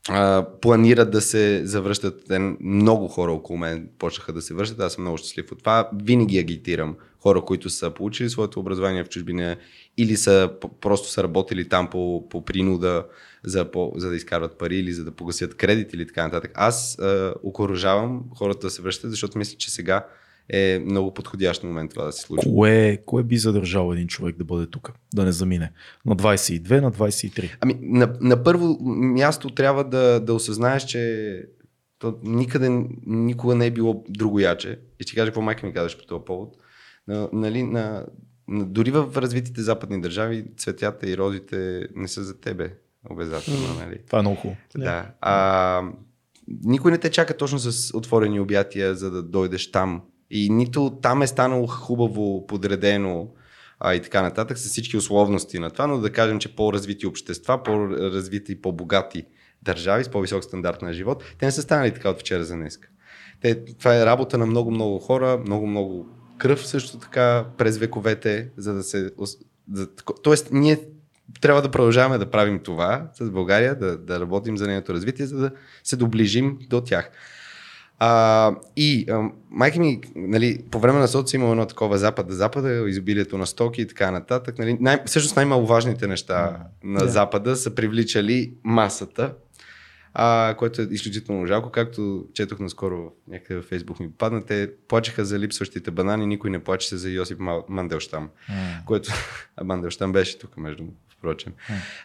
а, 0.08 0.46
планират 0.60 1.10
да 1.10 1.20
се 1.20 1.66
завръщат. 1.66 2.32
Много 2.60 3.08
хора 3.08 3.32
около 3.32 3.58
мен 3.58 3.88
почнаха 3.98 4.32
да 4.32 4.42
се 4.42 4.54
връщат. 4.54 4.80
Аз 4.80 4.92
съм 4.92 5.04
много 5.04 5.16
щастлив 5.16 5.52
от 5.52 5.58
това. 5.58 5.90
Винаги 6.02 6.38
агитирам 6.38 6.96
хора, 7.20 7.40
които 7.40 7.70
са 7.70 7.90
получили 7.90 8.30
своето 8.30 8.60
образование 8.60 9.04
в 9.04 9.08
чужбина 9.08 9.56
или 9.96 10.16
са 10.16 10.50
просто 10.80 11.08
са 11.08 11.22
работили 11.22 11.68
там 11.68 11.90
по, 11.90 12.28
по 12.28 12.44
принуда, 12.44 13.04
за, 13.44 13.70
по, 13.70 13.92
за 13.96 14.08
да 14.08 14.16
изкарват 14.16 14.58
пари 14.58 14.76
или 14.76 14.92
за 14.92 15.04
да 15.04 15.10
погасят 15.10 15.56
кредит 15.56 15.92
или 15.92 16.06
така 16.06 16.24
нататък. 16.24 16.52
Аз 16.54 16.98
окоръжавам 17.42 18.24
хората 18.36 18.66
да 18.66 18.70
се 18.70 18.82
връщат, 18.82 19.10
защото 19.10 19.38
мисля, 19.38 19.56
че 19.58 19.70
сега 19.70 20.06
е 20.48 20.78
много 20.78 21.14
подходящ 21.14 21.64
момент 21.64 21.90
това 21.90 22.04
да 22.04 22.12
се 22.12 22.22
случи. 22.22 22.48
Кое, 22.48 22.98
кое 23.06 23.22
би 23.22 23.36
задържал 23.38 23.92
един 23.92 24.08
човек 24.08 24.36
да 24.36 24.44
бъде 24.44 24.66
тук, 24.66 24.92
да 25.14 25.24
не 25.24 25.32
замине? 25.32 25.72
На 26.06 26.16
22, 26.16 26.80
на 26.80 26.92
23? 26.92 27.56
Ами, 27.60 27.78
на, 27.82 28.16
на 28.20 28.42
първо 28.42 28.76
място 28.82 29.50
трябва 29.50 29.84
да, 29.84 30.20
да 30.20 30.34
осъзнаеш, 30.34 30.84
че 30.84 31.42
то 31.98 32.18
никъде, 32.22 32.84
никога 33.06 33.54
не 33.54 33.66
е 33.66 33.70
било 33.70 34.04
друго 34.08 34.40
яче. 34.40 34.78
И 35.00 35.02
ще 35.02 35.14
кажа 35.14 35.26
какво 35.26 35.40
майка 35.40 35.66
ми 35.66 35.72
казваш 35.72 35.98
по 35.98 36.06
този 36.06 36.24
повод. 36.24 36.56
На, 37.08 37.28
нали, 37.32 37.62
на, 37.62 38.06
на, 38.48 38.66
дори 38.66 38.90
в 38.90 39.16
развитите 39.16 39.62
западни 39.62 40.00
държави 40.00 40.44
цветята 40.56 41.10
и 41.10 41.16
розите 41.16 41.88
не 41.94 42.08
са 42.08 42.24
за 42.24 42.40
тебе 42.40 42.74
обязателно. 43.10 43.60
Нали? 43.78 43.98
Това 44.06 44.18
е 44.18 44.22
много 44.22 44.36
хубаво. 44.36 44.56
Да. 44.76 45.10
А, 45.20 45.82
никой 46.64 46.92
не 46.92 46.98
те 46.98 47.10
чака 47.10 47.36
точно 47.36 47.58
с 47.58 47.96
отворени 47.96 48.40
обятия, 48.40 48.94
за 48.94 49.10
да 49.10 49.22
дойдеш 49.22 49.70
там 49.70 50.02
и 50.30 50.50
нито 50.50 50.98
там 51.02 51.22
е 51.22 51.26
станало 51.26 51.66
хубаво 51.66 52.46
подредено 52.46 53.28
а, 53.80 53.94
и 53.94 54.02
така 54.02 54.22
нататък 54.22 54.58
с 54.58 54.68
всички 54.68 54.96
условности 54.96 55.58
на 55.58 55.70
това, 55.70 55.86
но 55.86 55.98
да 55.98 56.12
кажем, 56.12 56.38
че 56.38 56.56
по-развити 56.56 57.06
общества, 57.06 57.62
по-развити 57.62 58.52
и 58.52 58.60
по-богати 58.62 59.24
държави 59.62 60.04
с 60.04 60.08
по-висок 60.08 60.44
стандарт 60.44 60.82
на 60.82 60.92
живот, 60.92 61.24
те 61.38 61.46
не 61.46 61.52
са 61.52 61.62
станали 61.62 61.94
така 61.94 62.10
от 62.10 62.20
вчера 62.20 62.44
за 62.44 62.54
днес. 62.54 62.78
Те, 63.40 63.64
това 63.64 63.96
е 63.96 64.06
работа 64.06 64.38
на 64.38 64.46
много-много 64.46 64.98
хора, 64.98 65.38
много-много 65.46 66.08
кръв 66.38 66.66
също 66.66 66.98
така 66.98 67.46
през 67.58 67.78
вековете, 67.78 68.50
за 68.56 68.74
да 68.74 68.82
се... 68.82 69.10
За, 69.72 69.88
тоест, 70.22 70.48
ние 70.52 70.78
трябва 71.40 71.62
да 71.62 71.70
продължаваме 71.70 72.18
да 72.18 72.30
правим 72.30 72.58
това 72.58 73.10
с 73.14 73.30
България, 73.30 73.78
да, 73.78 73.98
да 73.98 74.20
работим 74.20 74.56
за 74.56 74.66
нейното 74.66 74.94
развитие, 74.94 75.26
за 75.26 75.38
да 75.38 75.50
се 75.84 75.96
доближим 75.96 76.58
до 76.68 76.80
тях. 76.80 77.10
А, 77.98 78.54
и 78.76 79.06
а, 79.10 79.30
майка 79.50 79.80
ми, 79.80 80.00
нали, 80.16 80.62
по 80.70 80.80
време 80.80 80.98
на 80.98 81.08
соци 81.08 81.36
има 81.36 81.50
едно 81.50 81.66
такова 81.66 81.98
запада-запада, 81.98 82.84
изобилието 82.88 83.38
на 83.38 83.46
стоки 83.46 83.82
и 83.82 83.86
така 83.86 84.10
нататък. 84.10 84.58
Нали, 84.58 84.76
най- 84.80 85.02
всъщност 85.06 85.36
най-маловажните 85.36 86.06
неща 86.06 86.58
на 86.84 86.98
да. 86.98 87.08
Запада 87.08 87.56
са 87.56 87.74
привличали 87.74 88.52
масата, 88.64 89.34
а, 90.14 90.54
което 90.58 90.82
е 90.82 90.88
изключително 90.90 91.46
жалко. 91.46 91.70
Както 91.70 92.24
четох 92.34 92.58
наскоро 92.58 93.12
някъде 93.28 93.60
в 93.60 93.64
Фейсбук 93.64 94.00
ми 94.00 94.10
попадна, 94.10 94.44
те 94.44 94.70
плачеха 94.88 95.24
за 95.24 95.38
липсващите 95.38 95.90
банани, 95.90 96.26
никой 96.26 96.50
не 96.50 96.64
плачеше 96.64 96.96
за 96.96 97.10
Йосип 97.10 97.38
Манделштам, 97.68 98.28
mm. 98.50 98.84
което 98.84 99.12
Манделштам 99.64 100.12
беше 100.12 100.38
тук 100.38 100.56
между 100.56 100.84
впрочем. 101.18 101.52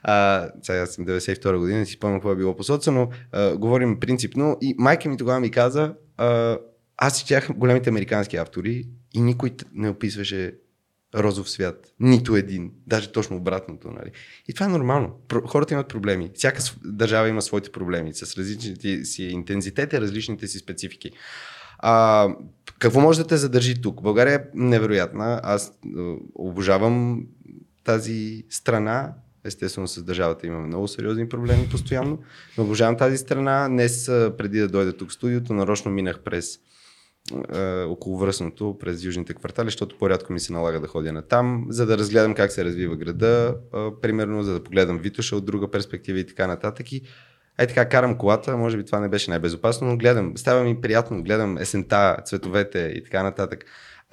А, 0.03 0.49
сега 0.61 0.85
съм 0.85 1.05
92 1.05 1.57
година, 1.57 1.79
не 1.79 1.85
си 1.85 1.93
спомням 1.93 2.19
какво 2.19 2.31
е 2.31 2.35
било 2.35 2.55
по 2.55 2.63
соца, 2.63 2.91
но 2.91 3.09
а, 3.31 3.57
говорим 3.57 3.99
принципно. 3.99 4.57
И 4.61 4.75
майка 4.77 5.09
ми 5.09 5.17
тогава 5.17 5.39
ми 5.39 5.51
каза, 5.51 5.93
а, 6.17 6.57
аз 6.97 7.19
четях 7.19 7.49
големите 7.55 7.89
американски 7.89 8.37
автори 8.37 8.87
и 9.13 9.21
никой 9.21 9.51
не 9.73 9.89
описваше 9.89 10.53
розов 11.15 11.49
свят. 11.49 11.93
Нито 11.99 12.35
един. 12.35 12.71
Даже 12.87 13.11
точно 13.11 13.37
обратното. 13.37 13.91
Нали? 13.91 14.11
И 14.47 14.53
това 14.53 14.65
е 14.65 14.69
нормално. 14.69 15.19
Хората 15.47 15.73
имат 15.73 15.87
проблеми. 15.87 16.31
Всяка 16.33 16.61
държава 16.85 17.29
има 17.29 17.41
своите 17.41 17.71
проблеми 17.71 18.13
с 18.13 18.37
различните 18.37 19.05
си 19.05 19.23
интензитети, 19.23 20.01
различните 20.01 20.47
си 20.47 20.59
специфики. 20.59 21.11
А, 21.79 22.27
какво 22.79 23.01
може 23.01 23.19
да 23.19 23.27
те 23.27 23.37
задържи 23.37 23.81
тук? 23.81 24.01
България 24.01 24.35
е 24.35 24.43
невероятна. 24.53 25.41
Аз 25.43 25.71
обожавам 26.35 27.23
тази 27.83 28.45
страна. 28.49 29.13
Естествено 29.45 29.87
с 29.87 30.03
държавата 30.03 30.47
имаме 30.47 30.67
много 30.67 30.87
сериозни 30.87 31.29
проблеми 31.29 31.69
постоянно. 31.69 32.19
Но 32.57 32.63
обожавам 32.63 32.97
тази 32.97 33.17
страна. 33.17 33.67
Днес, 33.67 34.05
преди 34.37 34.59
да 34.59 34.67
дойда 34.67 34.97
тук 34.97 35.09
в 35.09 35.13
студиото, 35.13 35.53
нарочно 35.53 35.91
минах 35.91 36.19
през 36.19 36.59
е, 37.53 37.83
около 37.83 38.17
връзното 38.17 38.77
през 38.79 39.03
южните 39.03 39.33
квартали, 39.33 39.67
защото 39.67 39.97
по-рядко 39.97 40.33
ми 40.33 40.39
се 40.39 40.53
налага 40.53 40.79
да 40.79 40.87
ходя 40.87 41.13
на 41.13 41.21
там, 41.21 41.65
за 41.69 41.85
да 41.85 41.97
разгледам 41.97 42.35
как 42.35 42.51
се 42.51 42.65
развива 42.65 42.95
града, 42.95 43.55
е, 43.75 43.77
примерно, 44.01 44.43
за 44.43 44.53
да 44.53 44.63
погледам 44.63 44.99
Витоша 44.99 45.35
от 45.35 45.45
друга 45.45 45.71
перспектива 45.71 46.19
и 46.19 46.27
така 46.27 46.47
нататък. 46.47 46.91
И 46.91 47.01
Ай 47.57 47.67
така, 47.67 47.89
карам 47.89 48.17
колата, 48.17 48.57
може 48.57 48.77
би 48.77 48.85
това 48.85 48.99
не 48.99 49.09
беше 49.09 49.29
най-безопасно, 49.29 49.87
но 49.87 49.97
гледам, 49.97 50.37
става 50.37 50.63
ми 50.63 50.81
приятно, 50.81 51.23
гледам 51.23 51.57
есента, 51.57 52.17
цветовете 52.25 52.93
и 52.95 53.03
така 53.03 53.23
нататък. 53.23 53.65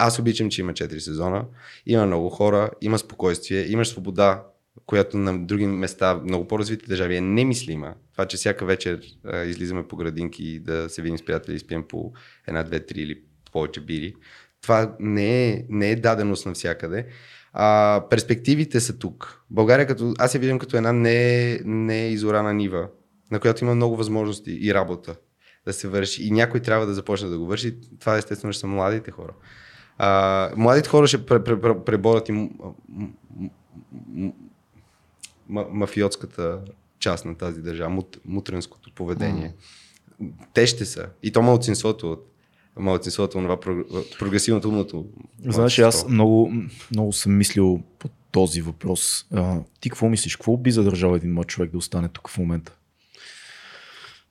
Аз 0.03 0.19
обичам, 0.19 0.49
че 0.49 0.61
има 0.61 0.73
4 0.73 0.97
сезона, 0.97 1.45
има 1.85 2.05
много 2.05 2.29
хора, 2.29 2.69
има 2.81 2.99
спокойствие, 2.99 3.71
имаш 3.71 3.89
свобода, 3.89 4.43
която 4.85 5.17
на 5.17 5.45
други 5.45 5.67
места, 5.67 6.21
много 6.23 6.47
по-развити 6.47 6.87
държави 6.87 7.15
е 7.15 7.21
немислима. 7.21 7.93
Това, 8.11 8.25
че 8.25 8.37
всяка 8.37 8.65
вечер 8.65 9.01
а, 9.25 9.43
излизаме 9.43 9.87
по 9.87 9.95
градинки 9.95 10.59
да 10.59 10.89
се 10.89 11.01
видим 11.01 11.17
с 11.17 11.25
приятели 11.25 11.55
и 11.55 11.59
спием 11.59 11.83
по 11.83 12.13
една, 12.47 12.63
две, 12.63 12.85
три 12.85 13.01
или 13.01 13.21
повече 13.51 13.81
бири. 13.81 14.15
Това 14.61 14.95
не 14.99 15.49
е, 15.49 15.65
не 15.69 15.91
е 15.91 15.95
даденост 15.95 16.45
навсякъде. 16.45 17.07
А, 17.53 18.03
перспективите 18.09 18.79
са 18.79 18.97
тук. 18.97 19.41
България, 19.49 19.87
като, 19.87 20.13
аз 20.17 20.35
я 20.35 20.39
виждам 20.39 20.59
като 20.59 20.77
една 20.77 20.93
не, 20.93 21.59
не 21.65 22.07
изорана 22.07 22.53
нива, 22.53 22.87
на 23.31 23.39
която 23.39 23.63
има 23.63 23.75
много 23.75 23.97
възможности 23.97 24.51
и 24.61 24.73
работа 24.73 25.15
да 25.65 25.73
се 25.73 25.87
върши. 25.87 26.23
И 26.23 26.31
някой 26.31 26.59
трябва 26.59 26.85
да 26.85 26.93
започне 26.93 27.29
да 27.29 27.37
го 27.37 27.45
върши. 27.45 27.75
Това 27.99 28.17
естествено 28.17 28.53
ще 28.53 28.59
са 28.59 28.67
младите 28.67 29.11
хора. 29.11 29.33
А, 30.03 30.51
младите 30.57 30.89
хора 30.89 31.07
ще 31.07 31.25
преборят 31.85 32.29
и 32.29 32.49
мафиотската 35.49 36.59
част 36.99 37.25
на 37.25 37.35
тази 37.35 37.61
държава, 37.61 37.89
мут, 37.89 38.17
мутренското 38.25 38.91
поведение. 38.95 39.53
Mm. 40.21 40.31
Те 40.53 40.67
ще 40.67 40.85
са. 40.85 41.05
И 41.23 41.31
то 41.31 41.41
малцинството 41.41 42.11
от 42.11 42.27
малцинството, 42.77 43.31
това 43.31 43.59
прогресивното 44.19 44.69
умното. 44.69 45.05
Знаеш, 45.45 45.79
аз 45.79 46.07
много, 46.07 46.53
много 46.91 47.13
съм 47.13 47.37
мислил 47.37 47.81
по 47.99 48.09
този 48.31 48.61
въпрос. 48.61 49.25
А, 49.33 49.59
ти 49.79 49.89
какво 49.89 50.09
мислиш? 50.09 50.35
Какво 50.35 50.57
би 50.57 50.71
задържал 50.71 51.15
един 51.15 51.33
млад 51.33 51.47
човек 51.47 51.71
да 51.71 51.77
остане 51.77 52.07
тук 52.07 52.29
в 52.29 52.37
момента? 52.37 52.73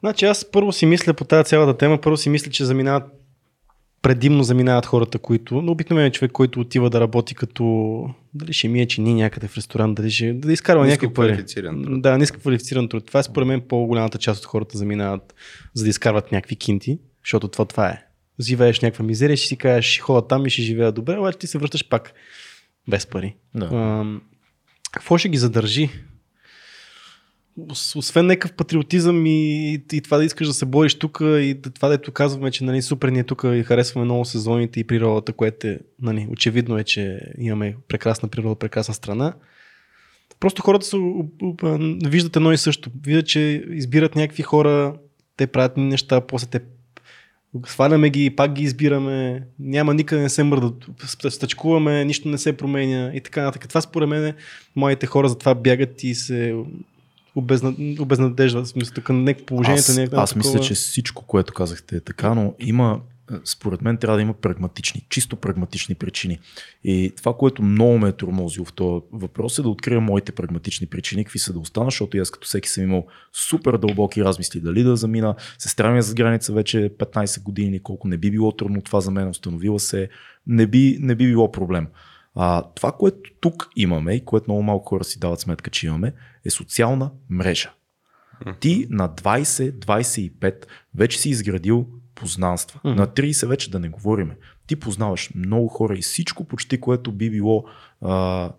Значи 0.01 0.25
аз 0.25 0.51
първо 0.51 0.73
си 0.73 0.87
мисля 0.87 1.15
по 1.15 1.25
тази 1.25 1.49
цялата 1.49 1.79
тема, 1.79 2.01
първо 2.01 2.17
си 2.17 2.29
мисля, 2.29 2.51
че 2.51 2.65
заминават 2.65 3.20
предимно 4.03 4.43
заминават 4.43 4.87
хората, 4.87 5.19
които, 5.19 5.63
но 5.63 5.73
обикновено 5.73 6.11
човек, 6.11 6.33
който 6.33 6.61
отива 6.61 6.91
да 6.91 7.01
работи 7.01 7.35
като, 7.35 7.65
дали 8.35 8.53
ще 8.53 8.69
мие 8.69 8.87
чини 8.87 9.15
някъде 9.15 9.49
в 9.49 9.57
ресторант, 9.57 9.95
дали 9.95 10.11
ще, 10.11 10.33
да 10.33 10.53
изкарва 10.53 10.87
някакви 10.87 11.15
пари. 11.15 11.45
Да, 12.01 12.19
ниска 12.19 12.39
квалифициран 12.39 12.89
труд. 12.89 13.07
Това 13.07 13.21
е 13.21 13.23
според 13.23 13.49
мен 13.49 13.61
по-голямата 13.69 14.19
част 14.19 14.41
от 14.41 14.47
хората 14.47 14.79
заминават, 14.79 15.35
за 15.75 15.85
да 15.85 15.91
изкарват 15.91 16.33
някакви 16.33 16.57
кинти, 16.57 16.99
защото 17.25 17.49
това, 17.49 17.65
това 17.65 17.89
е. 17.89 18.03
Живееш 18.41 18.81
някаква 18.81 19.05
мизерия, 19.05 19.37
ще 19.37 19.49
си 19.49 19.57
кажеш, 19.57 19.93
ще 19.93 20.01
ходя 20.01 20.27
там 20.27 20.47
и 20.47 20.51
ще 20.51 20.63
живея 20.63 20.93
добре, 20.93 21.19
обаче 21.19 21.39
ти 21.39 21.47
се 21.47 21.59
връщаш 21.59 21.89
пак 21.89 22.13
без 22.89 23.07
пари. 23.07 23.37
Да. 23.55 23.69
А, 23.73 24.05
какво 24.93 25.19
ще 25.19 25.29
ги 25.29 25.39
задържи? 25.39 25.91
Освен 27.97 28.27
някакъв 28.27 28.53
патриотизъм 28.53 29.27
и, 29.27 29.73
и 29.93 30.01
това 30.01 30.17
да 30.17 30.25
искаш 30.25 30.47
да 30.47 30.55
се 30.55 30.67
бориш 30.67 30.95
тук 30.95 31.19
и 31.21 31.59
това 31.75 31.89
да 31.89 31.95
ето 31.95 32.13
казваме, 32.13 32.51
че 32.51 32.65
нали, 32.65 32.83
супер 32.83 33.09
ние 33.09 33.25
тук 33.25 33.45
и 33.45 33.63
харесваме 33.63 34.05
много 34.05 34.25
сезоните 34.25 34.81
и 34.81 34.85
природата, 34.85 35.33
което 35.33 35.67
е, 35.67 35.79
нали, 36.03 36.29
очевидно 36.31 36.79
е, 36.79 36.85
че 36.85 37.21
имаме 37.39 37.77
прекрасна 37.89 38.29
природа, 38.29 38.55
прекрасна 38.55 38.95
страна. 38.95 39.35
Просто 40.41 40.63
хората 40.63 40.87
са, 40.87 40.97
виждат 42.05 42.37
едно 42.37 42.53
и 42.53 42.57
също. 42.57 42.91
Виждат, 43.03 43.27
че 43.27 43.65
избират 43.71 44.17
някакви 44.17 44.43
хора, 44.43 44.95
те 45.37 45.47
правят 45.47 45.77
неща, 45.77 46.21
после 46.21 46.47
те 46.47 46.61
сваляме 47.67 48.11
ги 48.11 48.31
пак 48.31 48.53
ги 48.53 48.63
избираме, 48.63 49.43
няма 49.59 49.95
никъде 49.95 50.23
не 50.23 50.29
се 50.29 50.43
мърдат, 50.43 50.87
стъчкуваме, 51.29 52.05
нищо 52.05 52.29
не 52.29 52.39
се 52.39 52.57
променя 52.57 53.11
и 53.15 53.21
така 53.21 53.43
нататък. 53.43 53.69
Това 53.69 53.81
според 53.81 54.09
мен 54.09 54.35
моите 54.77 55.07
хора 55.07 55.29
затова 55.29 55.55
бягат 55.55 56.05
и 56.05 56.15
се 56.15 56.55
обезна, 57.35 57.75
обезнадежда, 58.01 58.67
смисъл, 58.67 58.95
така, 58.95 59.13
не 59.13 59.35
положението 59.35 59.91
аз, 59.91 59.97
не 59.97 60.03
е 60.03 60.09
аз 60.13 60.31
такова- 60.31 60.49
мисля, 60.55 60.61
че 60.61 60.75
всичко, 60.75 61.27
което 61.27 61.53
казахте 61.55 61.97
е 61.97 62.01
така, 62.01 62.35
но 62.35 62.55
има, 62.59 63.01
е, 63.33 63.35
според 63.45 63.83
мен 63.83 63.97
трябва 63.97 64.17
да 64.17 64.23
има 64.23 64.35
прагматични, 64.35 65.07
чисто 65.09 65.37
прагматични 65.37 65.95
причини. 65.95 66.39
И 66.85 67.13
това, 67.17 67.35
което 67.37 67.63
много 67.63 67.99
ме 67.99 68.09
е 68.09 68.13
тормозило 68.13 68.65
в 68.67 68.73
този 68.73 69.05
въпрос 69.13 69.59
е 69.59 69.63
да 69.63 69.69
открия 69.69 70.01
моите 70.01 70.33
прагматични 70.33 70.87
причини, 70.87 71.25
какви 71.25 71.39
са 71.39 71.53
да 71.53 71.59
остана, 71.59 71.87
защото 71.87 72.19
аз 72.19 72.31
като 72.31 72.47
всеки 72.47 72.69
съм 72.69 72.85
имал 72.85 73.07
супер 73.49 73.77
дълбоки 73.77 74.25
размисли 74.25 74.61
дали 74.61 74.83
да 74.83 74.97
замина. 74.97 75.35
Сестра 75.59 75.93
ми 75.93 75.99
е 75.99 76.03
за 76.03 76.15
граница 76.15 76.53
вече 76.53 76.91
15 76.99 77.43
години, 77.43 77.83
колко 77.83 78.09
не 78.09 78.17
би 78.17 78.31
било 78.31 78.53
трудно 78.53 78.83
това 78.83 79.01
за 79.01 79.11
мен, 79.11 79.29
установила 79.29 79.81
се, 79.81 80.09
не 80.47 80.67
би, 80.67 80.99
не 81.01 81.15
би 81.15 81.27
било 81.27 81.53
проблем. 81.53 81.87
А, 82.35 82.63
това, 82.75 82.93
което 82.93 83.31
тук 83.41 83.69
имаме 83.77 84.15
и 84.15 84.25
което 84.25 84.51
много 84.51 84.63
малко 84.63 84.89
хора 84.89 85.05
си 85.05 85.19
дават 85.19 85.41
сметка, 85.41 85.71
че 85.71 85.87
имаме, 85.87 86.13
е 86.45 86.51
социална 86.51 87.11
мрежа. 87.31 87.71
Ти 88.61 88.87
на 88.91 89.09
20-25 89.09 90.65
вече 90.95 91.19
си 91.19 91.31
изградил 91.31 91.87
познанства. 92.15 92.81
На 92.85 93.07
30 93.07 93.47
вече 93.47 93.71
да 93.71 93.79
не 93.81 93.89
говориме. 93.89 94.37
Ти 94.67 94.77
познаваш 94.77 95.31
много 95.35 95.69
хора 95.69 95.95
и 95.99 96.03
всичко 96.03 96.45
почти, 96.45 96.81
което 96.81 97.13
би 97.13 97.31
било 97.31 97.65
а, 98.01 98.51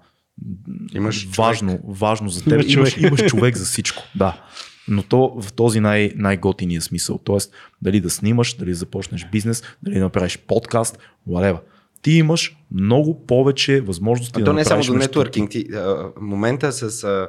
Имаш 0.94 1.28
важно, 1.38 1.80
важно 1.84 2.30
за 2.30 2.44
теб. 2.44 2.52
Имаш 2.54 2.74
Имаш, 2.74 2.94
човек. 2.94 3.08
имаш 3.08 3.26
човек 3.26 3.58
за 3.58 3.66
всичко. 3.66 4.04
Да. 4.16 4.42
Но 4.88 5.04
то 5.04 5.42
в 5.42 5.54
този 5.54 5.80
най- 5.80 6.12
най-готиния 6.16 6.82
смисъл. 6.82 7.18
Тоест, 7.18 7.54
дали 7.82 8.02
да 8.02 8.10
снимаш, 8.10 8.54
дали 8.54 8.70
да 8.70 8.76
започнеш 8.76 9.28
бизнес, 9.32 9.64
дали 9.84 9.96
да 9.96 10.02
направиш 10.02 10.38
подкаст, 10.38 11.00
whatever. 11.28 11.60
Ти 12.02 12.12
имаш 12.12 12.58
много 12.72 13.26
повече 13.26 13.82
възможности 13.82 14.34
А 14.36 14.40
да 14.40 14.46
то 14.46 14.54
не 14.54 14.62
е 14.62 14.66
само 14.66 14.80
направиш 14.80 14.88
до 14.88 14.94
нетворкинг. 14.96 15.52
Ти, 15.52 15.66
а, 15.74 16.12
момента 16.18 16.72
с... 16.72 17.04
А, 17.04 17.28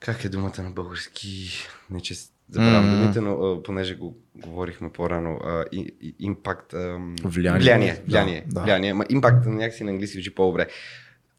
как 0.00 0.24
е 0.24 0.28
думата 0.28 0.52
на 0.58 0.70
български? 0.70 1.50
Не, 1.90 2.00
че 2.00 2.14
забравям 2.48 2.88
М. 2.88 2.96
думите, 2.96 3.20
но 3.20 3.32
а, 3.32 3.62
понеже 3.62 3.94
го 3.94 4.16
говорихме 4.36 4.90
по-рано. 4.90 5.40
А, 5.44 5.64
и, 5.72 5.94
и, 6.00 6.14
импакт... 6.20 6.74
А, 6.74 6.98
Влияние. 7.24 7.60
Влияние. 7.60 7.94
Да, 7.94 8.00
Влияние. 8.06 8.44
да. 8.46 8.60
влияние. 8.60 8.94
Ма, 8.94 9.04
импакт 9.10 9.46
някакси 9.46 9.84
на 9.84 9.90
английски 9.90 10.14
звучи 10.14 10.34
по-добре. 10.34 10.66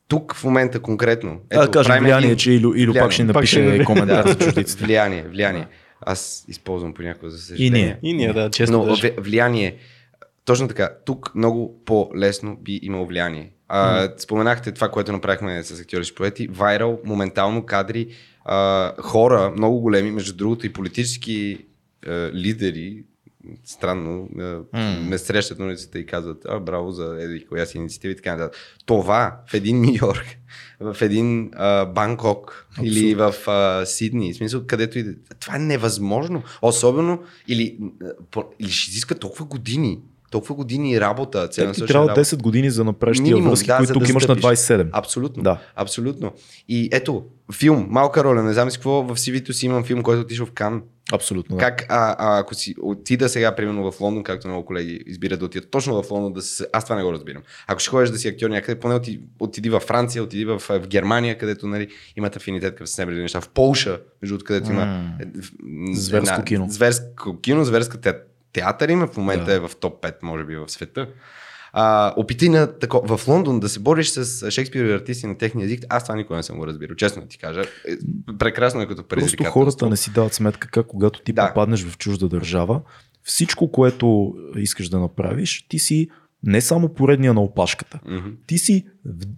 Тук 0.07 0.35
в 0.35 0.43
момента 0.43 0.79
конкретно... 0.79 1.39
Ето, 1.49 1.61
да 1.61 1.71
кажем 1.71 2.03
влияние, 2.03 2.25
един- 2.25 2.37
че 2.37 2.51
Илю, 2.51 2.73
Илю 2.75 2.93
пак 2.93 3.11
ще 3.11 3.23
ни 3.23 3.27
Пак 3.27 3.35
напише 3.35 3.61
ни- 3.61 3.85
коментар 3.85 4.27
за 4.27 4.35
Да, 4.35 4.45
чуждиците. 4.45 4.83
влияние, 4.83 5.23
влияние. 5.23 5.67
Аз 6.01 6.45
използвам 6.47 6.93
понякога 6.93 7.29
за 7.29 7.37
И 7.37 7.41
съжаление. 7.41 7.81
ние. 7.83 7.99
И 8.03 8.13
ние, 8.13 8.33
да, 8.33 8.49
често 8.49 8.77
Но 8.77 8.85
даже. 8.85 9.13
влияние. 9.17 9.75
Точно 10.51 10.67
така. 10.67 10.89
Тук 11.05 11.31
много 11.35 11.83
по-лесно 11.85 12.57
би 12.57 12.79
имало 12.83 13.05
влияние. 13.05 13.51
А, 13.67 14.09
споменахте 14.17 14.71
това, 14.71 14.89
което 14.89 15.11
направихме 15.11 15.63
с 15.63 15.79
актьори 15.81 16.05
с 16.05 16.15
поети. 16.15 16.47
Вайрал, 16.47 16.99
моментално 17.05 17.65
кадри, 17.65 18.07
а, 18.45 18.93
хора, 19.01 19.53
много 19.57 19.79
големи, 19.79 20.11
между 20.11 20.35
другото 20.35 20.65
и 20.65 20.73
политически 20.73 21.57
а, 22.07 22.11
лидери, 22.33 23.03
странно, 23.65 24.29
а, 24.39 24.59
ме 24.99 25.17
срещат 25.17 25.59
на 25.59 25.65
улицата 25.65 25.99
и 25.99 26.05
казват, 26.05 26.45
а, 26.45 26.59
браво 26.59 26.91
за 26.91 27.17
еди, 27.19 27.45
коя 27.45 27.65
си 27.65 27.77
инициатива 27.77 28.11
и 28.11 28.15
така 28.15 28.35
нататък. 28.35 28.57
Това 28.85 29.39
в 29.47 29.53
един 29.53 29.81
Нью 29.81 29.93
Йорк, 30.01 30.25
в 30.79 30.97
един 31.01 31.51
а, 31.53 31.85
Банкок 31.85 32.67
или 32.83 33.15
в 33.15 33.35
а, 33.47 33.85
Сидни, 33.85 34.33
в 34.33 34.37
смисъл 34.37 34.63
където 34.67 34.99
и 34.99 35.03
да- 35.03 35.15
Това 35.39 35.55
е 35.55 35.59
невъзможно. 35.59 36.43
Особено 36.61 37.23
или, 37.47 37.79
или 38.59 38.69
ще 38.69 38.91
изиска 38.91 39.15
толкова 39.15 39.45
години, 39.45 39.99
толкова 40.31 40.55
години 40.55 41.01
работа, 41.01 41.41
Те 41.41 41.49
ти 41.49 41.55
целенасочена 41.55 41.87
трябва 41.87 42.07
работа. 42.07 42.25
10 42.25 42.41
години 42.41 42.69
за 42.69 42.83
направиш 42.83 43.17
тия 43.19 43.37
връзки, 43.37 43.67
да, 43.67 43.77
които 43.77 43.93
тук 43.93 44.03
да 44.03 44.09
имаш 44.09 44.27
на 44.27 44.35
стъпиш. 44.35 44.59
27. 44.59 44.89
Абсолютно. 44.91 45.43
Да. 45.43 45.59
Абсолютно. 45.75 46.31
И 46.69 46.89
ето, 46.91 47.23
филм, 47.53 47.87
малка 47.89 48.23
роля, 48.23 48.43
не 48.43 48.53
знам 48.53 48.71
си 48.71 48.77
какво, 48.77 49.03
в 49.03 49.15
CV-то 49.15 49.53
си 49.53 49.65
имам 49.65 49.83
филм, 49.83 50.03
който 50.03 50.19
е 50.19 50.23
отишъл 50.23 50.45
в 50.45 50.51
Кан. 50.51 50.81
Абсолютно. 51.13 51.55
Да. 51.55 51.59
Как, 51.59 51.85
а, 51.89 52.15
а, 52.19 52.39
ако 52.39 52.55
си 52.55 52.75
отида 52.81 53.29
сега, 53.29 53.55
примерно 53.55 53.91
в 53.91 54.01
Лондон, 54.01 54.23
както 54.23 54.47
много 54.47 54.65
колеги 54.65 55.03
избират 55.05 55.39
да 55.39 55.45
отидат 55.45 55.71
точно 55.71 56.03
в 56.03 56.11
Лондон, 56.11 56.33
да 56.33 56.41
се... 56.41 56.67
аз 56.73 56.83
това 56.83 56.95
не 56.95 57.03
го 57.03 57.13
разбирам. 57.13 57.41
Ако 57.67 57.79
ще 57.79 57.89
ходиш 57.89 58.09
да 58.09 58.17
си 58.17 58.27
актьор 58.27 58.49
някъде, 58.49 58.79
поне 58.79 58.95
отиди, 58.95 59.21
отиди 59.39 59.69
във 59.69 59.83
Франция, 59.83 60.23
отиди 60.23 60.45
в, 60.45 60.59
в 60.59 60.87
Германия, 60.87 61.37
където 61.37 61.67
нали, 61.67 61.87
имат 62.17 62.35
афинитет 62.35 62.75
към 62.75 62.87
съвсем 62.87 63.09
неща. 63.09 63.41
В 63.41 63.49
Полша, 63.49 63.99
между 64.21 64.35
другото, 64.35 64.45
където 64.45 64.71
има 64.71 64.83
е, 65.21 65.25
в- 65.41 65.51
Зверско 65.93 66.33
една- 66.33 66.43
кино. 66.45 66.67
Зверско 66.69 67.39
кино, 67.41 67.63
зверска 67.65 68.01
театър 68.53 68.89
има, 68.89 69.07
в 69.07 69.17
момента 69.17 69.45
Да. 69.45 69.53
е 69.53 69.59
в 69.59 69.71
топ 69.79 70.03
5, 70.03 70.15
може 70.23 70.43
би, 70.43 70.55
в 70.55 70.69
света. 70.69 71.07
А, 71.73 72.13
опитай 72.17 72.49
на 72.49 72.79
тако, 72.79 73.17
в 73.17 73.27
Лондон 73.27 73.59
да 73.59 73.69
се 73.69 73.79
бориш 73.79 74.09
с 74.09 74.51
Шекспирови 74.51 74.93
артисти 74.93 75.27
на 75.27 75.37
техния 75.37 75.65
език, 75.65 75.85
аз 75.89 76.03
това 76.03 76.15
никога 76.15 76.37
не 76.37 76.43
съм 76.43 76.57
го 76.57 76.67
разбирал, 76.67 76.95
честно 76.95 77.21
ти 77.21 77.37
кажа. 77.37 77.61
Е, 77.61 77.65
Прекрасно 78.39 78.81
е 78.81 78.87
като 78.87 78.95
Просто 78.97 79.07
предизвикателство. 79.09 79.53
хората 79.53 79.89
не 79.89 79.97
си 79.97 80.11
дават 80.11 80.33
сметка 80.33 80.67
как 80.67 80.87
когато 80.87 81.21
ти 81.21 81.33
Да. 81.33 81.47
попаднеш 81.47 81.83
в 81.83 81.97
чужда 81.97 82.27
държава, 82.27 82.81
всичко, 83.23 83.71
което 83.71 84.33
искаш 84.55 84.89
да 84.89 84.99
направиш, 84.99 85.65
ти 85.69 85.79
си 85.79 86.09
не 86.43 86.61
само 86.61 86.89
поредния 86.89 87.33
на 87.33 87.41
опашката. 87.41 87.99
Мгм. 88.05 88.29
Ти 88.47 88.57
си, 88.57 88.85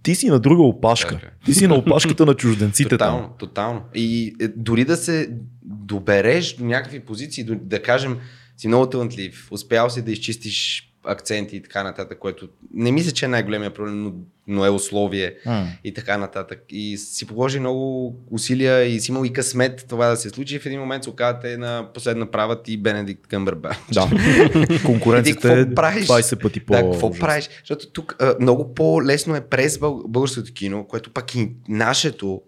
ти 0.02 0.14
си 0.14 0.30
на 0.30 0.40
друга 0.40 0.62
опашка. 0.62 1.14
Е. 1.16 1.44
Ти 1.44 1.54
си 1.54 1.66
на 1.66 1.74
опашката 1.74 2.26
на 2.26 2.34
чужденците 2.34 2.88
Тотално, 2.88 3.20
там. 3.20 3.30
тотално. 3.38 3.82
И 3.94 4.36
е, 4.40 4.48
дори 4.48 4.84
да 4.84 4.96
се 4.96 5.28
добереш 5.64 6.56
до 6.56 6.64
някакви 6.64 7.00
позиции, 7.00 7.44
да 7.44 7.82
кажем, 7.82 8.16
си 8.56 8.68
много 8.68 8.86
талантлив, 8.86 9.48
успял 9.50 9.90
си 9.90 10.02
да 10.02 10.12
изчистиш 10.12 10.90
акценти 11.06 11.56
и 11.56 11.62
така 11.62 11.82
нататък, 11.82 12.18
което 12.18 12.48
не 12.74 12.92
мисля, 12.92 13.10
че 13.10 13.24
е 13.24 13.28
най-големия 13.28 13.74
проблем, 13.74 14.02
но, 14.02 14.12
но 14.46 14.64
е 14.64 14.70
условие 14.70 15.34
М. 15.46 15.66
и 15.84 15.94
така 15.94 16.18
нататък. 16.18 16.62
И 16.70 16.96
си 16.96 17.26
положи 17.26 17.60
много 17.60 18.14
усилия 18.30 18.84
и 18.84 19.00
си 19.00 19.10
имал 19.10 19.24
и 19.24 19.32
късмет 19.32 19.86
това 19.88 20.08
да 20.08 20.16
се 20.16 20.30
случи. 20.30 20.58
В 20.58 20.66
един 20.66 20.80
момент 20.80 21.04
се 21.04 21.10
оказвате 21.10 21.56
на 21.56 21.88
последна 21.94 22.30
права 22.30 22.62
ти 22.62 22.76
Бенедикт 22.76 23.26
Къмбърбач. 23.26 23.76
Да. 23.92 24.10
Конкуренцията 24.86 25.52
е 25.52 25.56
какво 25.56 25.74
правиш? 25.74 26.06
20 26.06 26.42
пъти 26.42 26.60
по 26.60 26.72
Да, 26.72 26.82
какво 26.82 27.10
правиш? 27.10 27.48
Защото 27.58 27.90
тук 27.90 28.16
а, 28.20 28.34
много 28.40 28.74
по-лесно 28.74 29.36
е 29.36 29.40
през 29.40 29.78
бъл- 29.78 30.02
българското 30.08 30.52
кино, 30.52 30.86
което 30.88 31.10
пък 31.10 31.34
и 31.34 31.50
нашето 31.68 32.42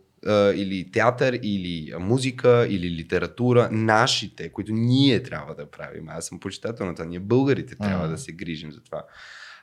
или 0.57 0.91
театър, 0.93 1.39
или 1.43 1.93
музика, 2.01 2.67
или 2.71 2.91
литература, 2.91 3.69
нашите, 3.73 4.49
които 4.49 4.73
ние 4.73 5.23
трябва 5.23 5.55
да 5.55 5.71
правим. 5.71 6.09
Аз 6.09 6.27
съм 6.27 6.41
почитател 6.41 6.87
на 6.87 6.95
това. 6.95 7.07
Ние 7.07 7.21
българите 7.21 7.77
трябва 7.77 8.05
М. 8.07 8.11
да 8.11 8.19
се 8.19 8.33
грижим 8.33 8.73
за 8.73 8.81
това. 8.81 9.03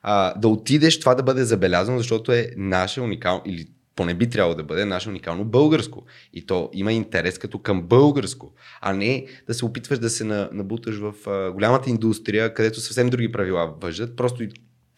А, 0.02 0.40
да 0.40 0.48
отидеш, 0.48 1.00
това 1.00 1.16
да 1.16 1.24
бъде 1.24 1.44
забелязано, 1.44 1.98
защото 1.98 2.32
е 2.32 2.50
наше 2.58 3.02
уникално, 3.02 3.42
или 3.46 3.66
поне 3.96 4.14
би 4.14 4.30
трябвало 4.30 4.56
да 4.56 4.64
бъде 4.64 4.86
наше 4.86 5.10
уникално 5.10 5.46
българско. 5.46 6.06
И 6.34 6.46
то 6.46 6.70
има 6.74 6.94
интерес 6.94 7.38
като 7.38 7.60
към 7.60 7.82
българско, 7.82 8.54
а 8.82 8.94
не 8.94 9.26
да 9.48 9.54
се 9.54 9.66
опитваш 9.66 10.00
да 10.00 10.10
се 10.10 10.24
на- 10.24 10.50
набуташ 10.54 10.96
в 10.98 11.14
а, 11.28 11.52
голямата 11.52 11.90
индустрия, 11.90 12.54
където 12.54 12.80
съвсем 12.80 13.10
други 13.10 13.32
правила 13.32 13.74
въжат, 13.82 14.16
просто 14.16 14.44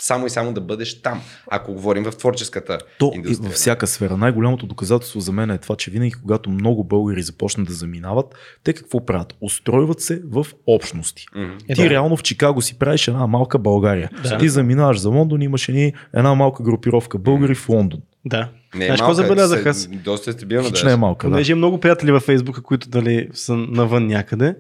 само 0.02 0.26
и 0.26 0.30
само 0.30 0.54
да 0.54 0.62
бъдеш 0.62 1.02
там, 1.02 1.22
ако 1.52 1.74
говорим 1.74 2.04
в 2.04 2.12
творческата 2.12 2.78
То 3.00 3.12
и 3.14 3.18
индустрия. 3.18 3.48
във 3.50 3.54
всяка 3.54 3.88
сфера. 3.88 4.18
Най-голямото 4.18 4.66
доказателство 4.66 5.20
за 5.20 5.32
мен 5.32 5.50
е 5.50 5.58
това, 5.58 5.76
че 5.76 5.92
винаги, 5.92 6.12
когато 6.12 6.50
много 6.50 6.84
българи 6.84 7.22
започнат 7.22 7.68
да 7.68 7.74
заминават, 7.74 8.36
те 8.64 8.74
какво 8.74 9.06
правят? 9.06 9.36
Устройват 9.42 10.02
се 10.02 10.22
в 10.32 10.46
общности. 10.68 11.26
Е, 11.70 11.76
Ти 11.76 11.84
да. 11.84 11.90
реално 11.90 12.18
в 12.18 12.24
Чикаго 12.24 12.62
си 12.62 12.80
правиш 12.80 13.08
една 13.08 13.28
малка 13.28 13.60
България. 13.60 14.10
Да. 14.24 14.38
Ти 14.38 14.50
заминаваш 14.50 15.00
за 15.00 15.10
Лондон, 15.10 15.42
имаш 15.42 15.70
едни, 15.70 15.94
една 16.14 16.36
малка 16.36 16.64
групировка 16.64 17.18
българи 17.18 17.56
в 17.56 17.70
Лондон. 17.70 18.00
Да. 18.26 18.50
Не 18.76 18.86
е 18.86 18.88
Знаеш 18.88 19.00
какво 19.00 19.14
малка, 19.14 19.24
забелязах 19.24 19.66
аз? 19.66 19.88
Доста 19.88 20.30
е 20.30 20.34
стабилно. 20.34 20.68
Хич 20.68 20.80
Да, 20.80 20.86
не 20.88 20.94
е 20.94 20.96
малка, 20.96 21.28
да. 21.28 21.32
Понеже 21.32 21.56
много 21.56 21.80
приятели 21.80 22.12
във 22.12 22.24
Фейсбука, 22.24 22.62
които 22.62 22.90
дали 22.90 23.30
са 23.34 23.56
навън 23.56 24.08
някъде. 24.08 24.56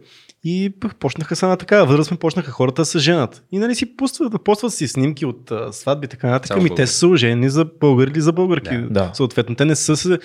И 0.47 0.73
почнаха 0.99 1.35
са 1.35 1.47
на 1.47 1.57
такава 1.57 1.85
възраст, 1.85 2.11
ме 2.11 2.17
почнаха 2.17 2.51
хората 2.51 2.81
да 2.81 2.85
се 2.85 2.99
женат. 2.99 3.43
И 3.51 3.59
нали 3.59 3.75
си 3.75 3.97
пустват, 3.97 4.43
постват 4.43 4.73
си 4.73 4.87
снимки 4.87 5.25
от 5.25 5.51
а, 5.51 5.73
сватби, 5.73 6.07
така 6.07 6.29
нататък. 6.29 6.57
Българи. 6.57 6.75
те 6.75 6.87
са 6.87 7.07
ожени 7.07 7.49
за 7.49 7.65
българи 7.79 8.11
или 8.11 8.21
за 8.21 8.31
българки. 8.33 8.77
Да. 8.77 8.89
Да. 8.89 9.11
Съответно, 9.13 9.55
те 9.55 9.65
не 9.65 9.75
са, 9.75 9.97
се- 9.97 10.19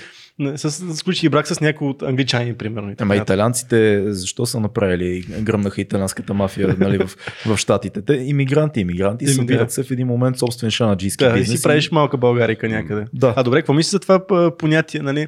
се 0.56 0.70
сключили 0.96 1.28
брак 1.28 1.48
с 1.48 1.60
някой 1.60 1.88
от 1.88 2.02
англичани, 2.02 2.54
примерно. 2.54 2.90
и 2.90 2.94
Ама 2.98 3.14
нататък. 3.14 3.26
италианците 3.28 4.04
защо 4.12 4.46
са 4.46 4.60
направили, 4.60 5.20
гръмнаха 5.40 5.80
италианската 5.80 6.34
мафия 6.34 6.76
нали, 6.78 6.98
в, 6.98 7.16
в 7.46 7.56
Штатите? 7.56 8.02
Те 8.02 8.14
иммигранти, 8.14 8.80
иммигранти, 8.80 9.26
събират 9.26 9.66
да. 9.66 9.72
се 9.72 9.82
в 9.82 9.90
един 9.90 10.06
момент 10.06 10.38
собствен 10.38 10.70
шанаджийски 10.70 11.24
Да, 11.24 11.30
и 11.30 11.34
бизнес. 11.34 11.58
си 11.60 11.62
правиш 11.62 11.90
малка 11.90 12.16
Българика 12.16 12.68
някъде. 12.68 13.04
Да. 13.14 13.34
А 13.36 13.42
добре, 13.42 13.58
какво 13.58 13.72
мислиш 13.72 13.90
за 13.90 13.98
това 13.98 14.20
понятие, 14.58 15.02
нали, 15.02 15.26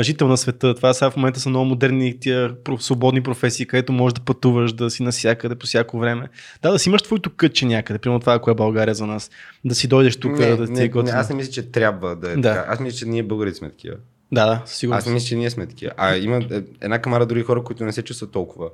жител 0.00 0.28
на 0.28 0.36
света? 0.36 0.74
Това 0.74 0.94
сега 0.94 1.10
в 1.10 1.16
момента 1.16 1.40
са 1.40 1.48
много 1.48 1.64
модерни 1.64 2.20
тия 2.20 2.54
свободни 2.78 3.20
професии, 3.20 3.66
където 3.66 3.92
можеш 3.92 4.14
да 4.14 4.20
пътуваш, 4.20 4.72
да 4.72 4.90
си 4.90 5.02
навсякъде 5.02 5.54
по 5.54 5.66
всяко 5.66 5.98
време. 5.98 6.28
Да, 6.62 6.72
да 6.72 6.78
си 6.78 6.88
имаш 6.88 7.02
твоето 7.02 7.30
кътче 7.30 7.66
някъде, 7.66 7.98
примерно 7.98 8.20
това, 8.20 8.34
ако 8.34 8.50
е 8.50 8.54
България 8.54 8.94
за 8.94 9.06
нас. 9.06 9.30
Да 9.64 9.74
си 9.74 9.88
дойдеш 9.88 10.16
тук, 10.16 10.38
не, 10.38 10.56
да 10.56 10.66
ти 10.66 10.72
не, 10.72 10.82
е 10.84 10.88
готино. 10.88 11.18
аз 11.18 11.28
не 11.28 11.34
мисля, 11.36 11.52
че 11.52 11.62
трябва 11.70 12.16
да 12.16 12.30
е 12.32 12.36
Да. 12.36 12.42
така. 12.54 12.72
Аз 12.72 12.80
мисля, 12.80 12.98
че 12.98 13.06
ние 13.06 13.22
българите 13.22 13.58
сме 13.58 13.70
такива. 13.70 13.94
Да, 14.32 14.46
да, 14.46 14.62
със 14.66 14.78
сигурност. 14.78 15.02
Аз 15.02 15.06
не 15.06 15.12
мисля, 15.12 15.26
че 15.26 15.36
ние 15.36 15.50
сме 15.50 15.66
такива. 15.66 15.92
А 15.96 16.16
има 16.16 16.36
е, 16.36 16.62
една 16.80 17.02
камара 17.02 17.26
други 17.26 17.42
хора, 17.42 17.64
които 17.64 17.84
не 17.84 17.92
се 17.92 18.02
чувстват 18.02 18.32
толкова 18.32 18.70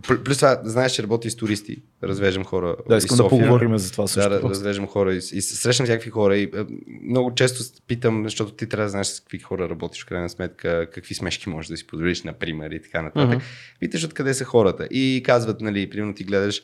Пл- 0.00 0.22
Плюс 0.22 0.36
това, 0.36 0.60
знаеш, 0.64 0.92
че 0.92 1.02
работи 1.02 1.30
с 1.30 1.36
туристи. 1.36 1.82
Развеждам 2.02 2.44
хора. 2.44 2.76
Да, 2.88 2.96
искам 2.96 3.16
да 3.16 3.28
поговорим 3.28 3.78
за 3.78 3.92
това 3.92 4.04
Да, 4.04 4.08
също. 4.08 4.30
да, 4.30 4.42
развеждам 4.42 4.86
хора 4.86 5.14
и, 5.14 5.16
и 5.16 5.42
срещам 5.42 5.86
всякакви 5.86 6.10
хора. 6.10 6.36
И, 6.36 6.42
е, 6.42 6.64
много 7.02 7.34
често 7.34 7.64
питам, 7.86 8.24
защото 8.24 8.52
ти 8.52 8.68
трябва 8.68 8.84
да 8.84 8.90
знаеш 8.90 9.06
с 9.06 9.20
какви 9.20 9.38
хора 9.38 9.68
работиш, 9.68 10.02
в 10.02 10.06
крайна 10.06 10.28
сметка, 10.28 10.90
какви 10.94 11.14
смешки 11.14 11.48
можеш 11.48 11.68
да 11.68 11.76
си 11.76 11.86
позволиш, 11.86 12.22
например, 12.22 12.70
и 12.70 12.82
така 12.82 13.02
нататък. 13.02 13.38
Uh-huh. 13.38 13.42
Питаш 13.80 14.04
откъде 14.04 14.34
са 14.34 14.44
хората. 14.44 14.84
И 14.90 15.22
казват, 15.24 15.60
нали, 15.60 15.90
примерно 15.90 16.14
ти 16.14 16.24
гледаш 16.24 16.62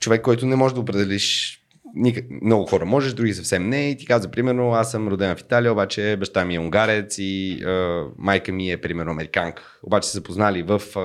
човек, 0.00 0.22
който 0.22 0.46
не 0.46 0.56
може 0.56 0.74
да 0.74 0.80
определиш 0.80 1.61
никак, 1.94 2.24
много 2.42 2.66
хора 2.66 2.84
можеш, 2.84 3.12
други 3.12 3.34
съвсем 3.34 3.68
не. 3.68 3.90
И 3.90 3.96
ти 3.96 4.06
казва, 4.06 4.30
примерно, 4.30 4.72
аз 4.72 4.90
съм 4.90 5.08
роден 5.08 5.36
в 5.36 5.40
Италия, 5.40 5.72
обаче 5.72 6.16
баща 6.18 6.44
ми 6.44 6.54
е 6.54 6.58
унгарец 6.58 7.18
и 7.18 7.62
е, 7.66 8.02
майка 8.18 8.52
ми 8.52 8.72
е, 8.72 8.76
примерно, 8.76 9.10
американка. 9.10 9.62
Обаче 9.82 10.08
се 10.08 10.18
запознали 10.18 10.62
в 10.62 10.82
е, 10.96 11.00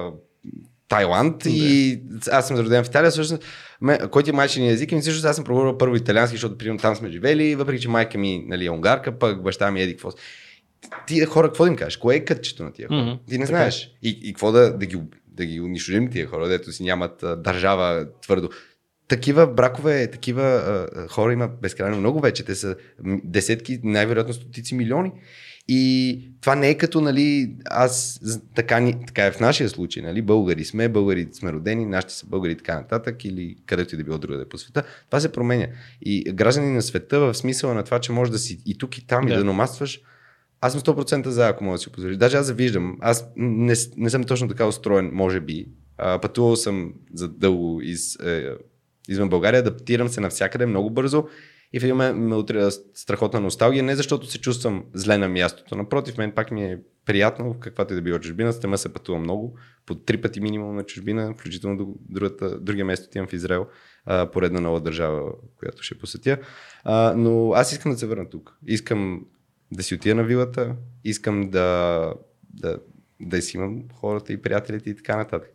Тайланд 0.88 1.46
и 1.46 2.02
аз 2.32 2.48
съм 2.48 2.58
роден 2.58 2.84
в 2.84 2.88
Италия, 2.88 3.12
всъщност, 3.12 3.44
който 4.12 4.30
е 4.30 4.34
майчиния 4.34 4.74
език, 4.74 4.92
и 4.92 5.00
всъщност 5.00 5.26
аз 5.26 5.36
съм 5.36 5.46
проговорил 5.46 5.78
първо 5.78 5.96
италиански, 5.96 6.36
защото 6.36 6.58
примерно 6.58 6.80
там 6.80 6.96
сме 6.96 7.12
живели, 7.12 7.56
въпреки 7.56 7.82
че 7.82 7.90
майка 7.90 8.18
ми 8.18 8.46
нали, 8.48 8.66
е 8.66 8.72
унгарка, 8.72 9.20
пък 9.20 9.44
баща 9.44 9.72
ми 9.72 9.80
е 9.80 9.84
еди 9.84 9.94
какво. 9.94 10.12
Тия 11.08 11.28
хора, 11.28 11.48
какво 11.48 11.64
да 11.64 11.70
им 11.70 11.76
кажеш? 11.76 11.98
Кое 11.98 12.16
е 12.16 12.26
кътчето 12.26 12.64
на 12.64 12.74
тия 12.74 12.88
хора? 12.88 13.02
Мгм. 13.02 13.12
Ти 13.30 13.38
не 13.38 13.46
Така 13.46 13.58
е. 13.58 13.62
знаеш. 13.62 13.92
И, 14.04 14.20
и 14.24 14.34
какво 14.34 14.52
да, 14.52 14.78
да, 14.78 14.86
ги, 14.86 14.98
да 15.28 15.46
ги 15.46 15.62
унищожим 15.62 16.12
тия 16.12 16.28
хора, 16.28 16.48
дето 16.48 16.72
си 16.72 16.84
нямат 16.84 17.24
а, 17.24 17.36
държава 17.36 18.08
твърдо. 18.22 18.50
Такива 19.08 19.48
бракове, 19.48 20.12
такива 20.12 20.44
а, 20.44 21.08
хора 21.08 21.34
има 21.34 21.48
безкрайно 21.48 21.98
много 21.98 22.20
вече. 22.20 22.46
Те 22.46 22.56
са 22.56 22.76
десетки, 23.24 23.80
най-вероятно 23.84 24.34
стотици 24.34 24.76
милиони. 24.76 25.12
И 25.68 26.22
това 26.42 26.56
не 26.56 26.70
е 26.70 26.78
като, 26.78 27.02
нали, 27.02 27.56
аз, 27.66 28.20
така, 28.56 28.80
ни, 28.80 28.96
така 29.08 29.26
е 29.26 29.32
в 29.32 29.40
нашия 29.40 29.70
случай, 29.70 30.04
нали, 30.04 30.22
българи 30.22 30.66
сме, 30.66 30.90
българи 30.90 31.28
сме 31.32 31.54
родени, 31.54 31.86
нашите 31.86 32.14
са 32.14 32.26
българи 32.26 32.58
така 32.58 32.76
нататък, 32.76 33.26
или 33.26 33.56
където 33.66 33.96
и 33.96 33.98
да 33.98 34.04
било 34.04 34.18
другаде 34.18 34.46
по 34.46 34.58
света. 34.58 34.84
Това 35.10 35.20
се 35.20 35.32
променя. 35.32 35.68
И 36.02 36.24
граждани 36.34 36.74
на 36.74 36.82
света 36.82 37.20
в 37.20 37.34
смисъла 37.34 37.74
на 37.74 37.84
това, 37.84 38.00
че 38.00 38.12
може 38.12 38.32
да 38.32 38.38
си 38.38 38.60
и 38.66 38.78
тук 38.78 38.98
и 38.98 39.08
там 39.08 39.26
да. 39.26 39.34
и 39.34 39.38
Да. 39.38 39.44
номадстваш, 39.44 40.02
аз 40.62 40.72
съм 40.72 40.82
100% 40.82 41.28
за, 41.28 41.48
ако 41.48 41.64
мога 41.64 41.78
да 41.78 41.82
си 41.82 41.92
позволиш. 41.92 42.18
Даже 42.18 42.38
аз 42.38 42.46
завиждам. 42.46 42.98
Аз 43.02 43.26
не, 43.36 43.74
не 43.98 44.10
съм 44.10 44.24
точно 44.24 44.48
така 44.48 44.66
устроен, 44.66 45.10
може 45.14 45.40
би. 45.40 45.66
А, 45.98 46.20
пътувал 46.20 46.56
съм 46.56 46.94
за 47.14 47.28
дълго 47.28 47.82
из, 47.82 48.16
е, 48.16 48.52
извън 49.08 49.30
България, 49.30 49.60
адаптирам 49.60 50.10
се 50.10 50.22
навсякъде 50.22 50.66
много 50.66 50.90
бързо 50.90 51.28
и 51.74 51.80
в 51.80 51.84
един 51.84 51.96
момент 51.96 52.18
ме 52.18 52.36
утря 52.36 52.72
страхотна 52.72 53.40
носталгия, 53.40 53.84
не 53.84 53.96
защото 53.96 54.28
се 54.28 54.42
чувствам 54.42 54.86
зле 54.94 55.18
на 55.18 55.30
мястото. 55.30 55.76
Напротив, 55.76 56.18
мен 56.18 56.32
пак 56.32 56.52
ми 56.52 56.64
е 56.64 56.80
приятно, 57.06 57.54
в 57.54 57.60
каквато 57.60 57.94
и 57.94 57.96
да 57.96 58.02
било 58.02 58.20
чужбина. 58.20 58.54
Стема 58.54 58.78
се 58.78 58.94
пътува 58.94 59.20
много, 59.20 59.58
по 59.86 59.96
три 59.96 60.22
пъти 60.22 60.42
минимум 60.42 60.76
на 60.76 60.84
чужбина, 60.84 61.34
включително 61.34 61.78
до 61.78 61.96
другата, 62.10 62.60
другия 62.60 62.86
место 62.86 63.06
отивам 63.08 63.28
в 63.28 63.34
Израел, 63.34 63.68
а, 64.06 64.32
поредна 64.32 64.62
нова 64.62 64.82
държава, 64.82 65.32
която 65.60 65.84
ще 65.84 65.98
посетя. 65.98 66.38
А, 66.84 67.14
но 67.18 67.52
аз 67.54 67.72
искам 67.72 67.92
да 67.92 67.98
се 67.98 68.08
върна 68.08 68.30
тук. 68.30 68.58
Искам 68.68 69.26
да 69.72 69.84
си 69.84 69.96
отида 69.96 70.16
на 70.16 70.24
вилата, 70.24 70.76
искам 71.04 71.50
да, 71.50 72.14
да, 72.54 72.80
да 73.20 73.42
си 73.42 73.58
имам 73.58 73.84
хората 73.94 74.34
и 74.34 74.42
приятелите 74.42 74.90
и 74.90 74.96
така 74.96 75.18
нататък. 75.18 75.52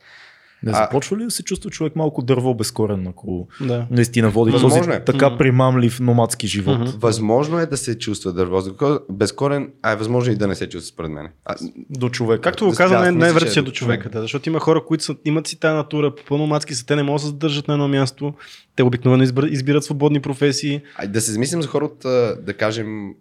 Не 0.63 0.71
А- 0.71 0.75
започва 0.75 1.17
ли 1.17 1.25
да 1.25 1.31
се 1.31 1.43
чувства 1.43 1.71
човек 1.71 1.97
малко 1.97 2.23
дърво 2.23 2.55
без 2.55 2.71
корен, 2.71 3.07
ако 3.07 3.49
Да. 3.61 3.87
наистина 3.91 4.31
води 4.31 4.51
Възможно 4.53 4.79
този 4.79 4.91
е. 4.93 5.05
така 5.05 5.39
примамлив 5.39 6.01
номадски 6.01 6.47
живот? 6.47 6.79
Мгм. 6.81 6.91
Възможно 6.97 7.59
е 7.59 7.67
да 7.67 7.77
се 7.77 7.99
чувства 7.99 8.33
дърво 8.33 8.63
безкорен, 9.11 9.71
а 9.83 9.93
е 9.93 9.97
възможно 9.97 10.33
и 10.33 10.37
да 10.37 10.47
не 10.47 10.55
се 10.55 10.69
чувства 10.69 10.89
според 10.89 11.11
мен. 11.11 11.29
А, 11.45 11.55
До 11.91 12.09
човек. 12.09 12.41
Както 12.41 12.65
го 12.65 12.71
Да, 12.71 12.77
каза, 12.77 12.95
аз 12.95 13.01
най- 13.01 13.11
мисля, 13.11 13.19
най-вероятно 13.19 13.47
че 13.47 13.53
си 13.53 13.59
е 13.59 13.63
е 13.63 13.65
до 13.65 13.71
човека, 13.71 14.03
човек. 14.03 14.13
да, 14.13 14.21
защото 14.21 14.49
има 14.49 14.61
хора, 14.61 14.85
които 14.85 15.05
са, 15.05 15.17
имат 15.25 15.47
си 15.47 15.61
тази 15.61 15.75
натура, 15.75 16.15
по-номадски 16.27 16.75
са, 16.75 16.87
те 16.87 16.97
не 16.97 17.03
могат 17.03 17.17
да 17.17 17.21
се 17.21 17.27
задържат 17.27 17.69
на 17.69 17.75
едно 17.75 17.89
място, 17.89 18.35
те 18.77 18.83
обикновено 18.83 19.23
избира- 19.23 19.49
избират 19.49 19.85
свободни 19.85 20.21
професии. 20.21 20.81
а 20.97 21.07
да 21.07 21.21
се 21.21 21.33
замислим 21.33 21.63
за 21.63 21.69
хората, 21.69 22.09
да 22.43 22.55
кажем, 22.55 23.15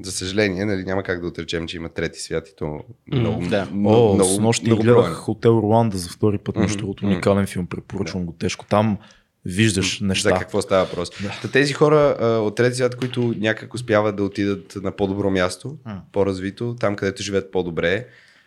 за 0.00 0.12
съжаление, 0.12 0.64
нали, 0.64 0.84
няма 0.84 1.02
как 1.02 1.20
да 1.20 1.26
отречем, 1.26 1.66
че 1.66 1.76
има 1.76 1.88
трети 1.88 2.20
свят 2.20 2.48
и 2.48 2.56
то 2.56 2.80
много, 3.12 3.46
да. 3.46 3.68
много, 3.72 4.10
О, 4.10 4.14
много, 4.14 4.30
с 4.30 4.38
нощи 4.38 4.66
много 4.66 4.82
гледах 4.82 5.02
броен. 5.02 5.14
Хотел 5.14 5.50
Руанда 5.50 5.98
за 5.98 6.08
втори 6.08 6.38
път, 6.38 6.56
между 6.56 6.78
другото, 6.78 7.04
мгм. 7.04 7.12
уникален 7.12 7.46
филм, 7.46 7.66
препоръчвам 7.66 8.26
го 8.26 8.32
тежко. 8.32 8.64
Там 8.68 8.98
виждаш 9.44 10.00
неща. 10.00 10.28
За 10.28 10.34
какво 10.34 10.62
става 10.62 10.84
въпрос? 10.84 11.10
Да. 11.42 11.50
Тези 11.50 11.72
хора 11.72 12.16
а, 12.20 12.26
от 12.26 12.56
трети 12.56 12.76
свят, 12.76 12.96
които 12.96 13.34
някак 13.38 13.74
успяват 13.74 14.16
да 14.16 14.24
отидат 14.24 14.76
на 14.82 14.92
по-добро 14.92 15.30
място, 15.30 15.78
М. 15.86 16.02
по-развито, 16.12 16.76
там 16.80 16.96
където 16.96 17.22
живеят 17.22 17.52
по-добре, 17.52 18.06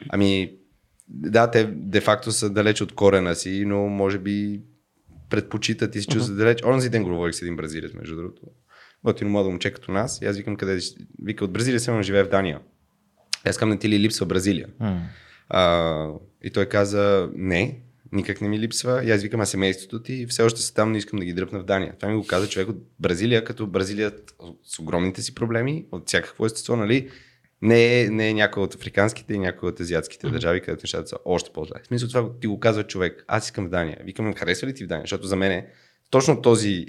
ами 0.10 0.52
да, 1.08 1.52
те 1.52 1.64
де-факто 1.64 2.32
са 2.32 2.50
далеч 2.50 2.82
от 2.82 2.96
корена 2.96 3.36
си, 3.36 3.64
но 3.68 3.88
може 3.88 4.18
би 4.18 4.62
предпочитат 5.30 5.96
и 5.96 6.02
се 6.02 6.08
чувстват 6.08 6.38
далеч. 6.38 6.64
Онзи 6.66 6.89
ден 6.89 7.04
говорих 7.04 7.36
с 7.36 7.41
един 7.41 7.56
бразилец, 7.56 7.93
между 7.93 8.16
другото. 8.16 8.41
Готино 9.06 9.30
младо 9.30 9.49
момче 9.49 9.72
като 9.72 9.91
нас. 9.91 10.22
И 10.22 10.26
аз 10.26 10.38
викам 10.38 10.56
къде. 10.56 10.80
Вика 11.24 11.45
от 11.45 11.51
Бразилия 11.51 11.80
само 11.80 12.03
живее 12.03 12.24
в 12.24 12.30
Дания. 12.30 12.60
Аз 13.45 13.58
казвам, 13.58 13.70
не 13.70 13.80
ти 13.80 13.89
ли 13.89 13.99
липсва 13.99 14.26
Бразилия? 14.26 14.68
М. 14.80 15.01
А, 15.49 16.10
и 16.43 16.51
той 16.51 16.66
каза, 16.66 17.30
не, 17.36 17.80
никак 18.12 18.41
не 18.41 18.47
ми 18.47 18.60
липсва. 18.60 19.03
И 19.03 19.12
аз 19.12 19.22
викам, 19.22 19.41
а 19.41 19.45
семейството 19.45 20.03
ти 20.03 20.26
все 20.26 20.43
още 20.43 20.62
са 20.62 20.74
там, 20.74 20.91
но 20.91 20.97
искам 20.97 21.20
да 21.20 21.26
ги 21.26 21.34
дръпна 21.34 21.60
в 21.60 21.66
Дания. 21.66 21.93
Това 21.99 22.12
ми 22.12 22.18
го 22.18 22.28
каза 22.28 22.49
човек 22.49 22.70
от 22.70 22.78
Бразилия, 22.99 23.43
като 23.43 23.68
Бразилия 23.68 24.12
с 24.64 24.80
огромните 24.80 25.22
си 25.22 25.36
проблеми, 25.36 25.86
от 25.91 26.08
всякакво 26.08 26.45
естество, 26.45 26.76
нали? 26.76 27.10
Не 27.62 28.01
е, 28.01 28.10
не 28.10 28.30
е 28.30 28.34
някой 28.34 28.64
от 28.64 28.76
африканските 28.76 29.34
и 29.34 29.39
някой 29.39 29.70
от 29.70 29.80
азиатските 29.80 30.30
държави, 30.30 30.62
където 30.62 30.84
нещата 30.84 31.08
са 31.08 31.18
още 31.26 31.49
по-зле. 31.53 31.80
В 31.84 31.88
смисъл 31.88 32.08
това 32.08 32.30
ти 32.41 32.47
го 32.47 32.60
казва 32.60 32.84
човек. 32.84 33.26
Аз 33.28 33.45
искам 33.45 33.66
в 33.66 33.70
Дания. 33.70 33.97
Викам, 34.03 34.34
харесва 34.34 34.68
ли 34.68 34.74
ти 34.74 34.84
в 34.84 34.88
Дания? 34.88 35.03
Защото 35.03 35.28
за 35.28 35.36
мен 35.36 35.51
е 35.51 35.68
точно 36.10 36.41
този 36.41 36.86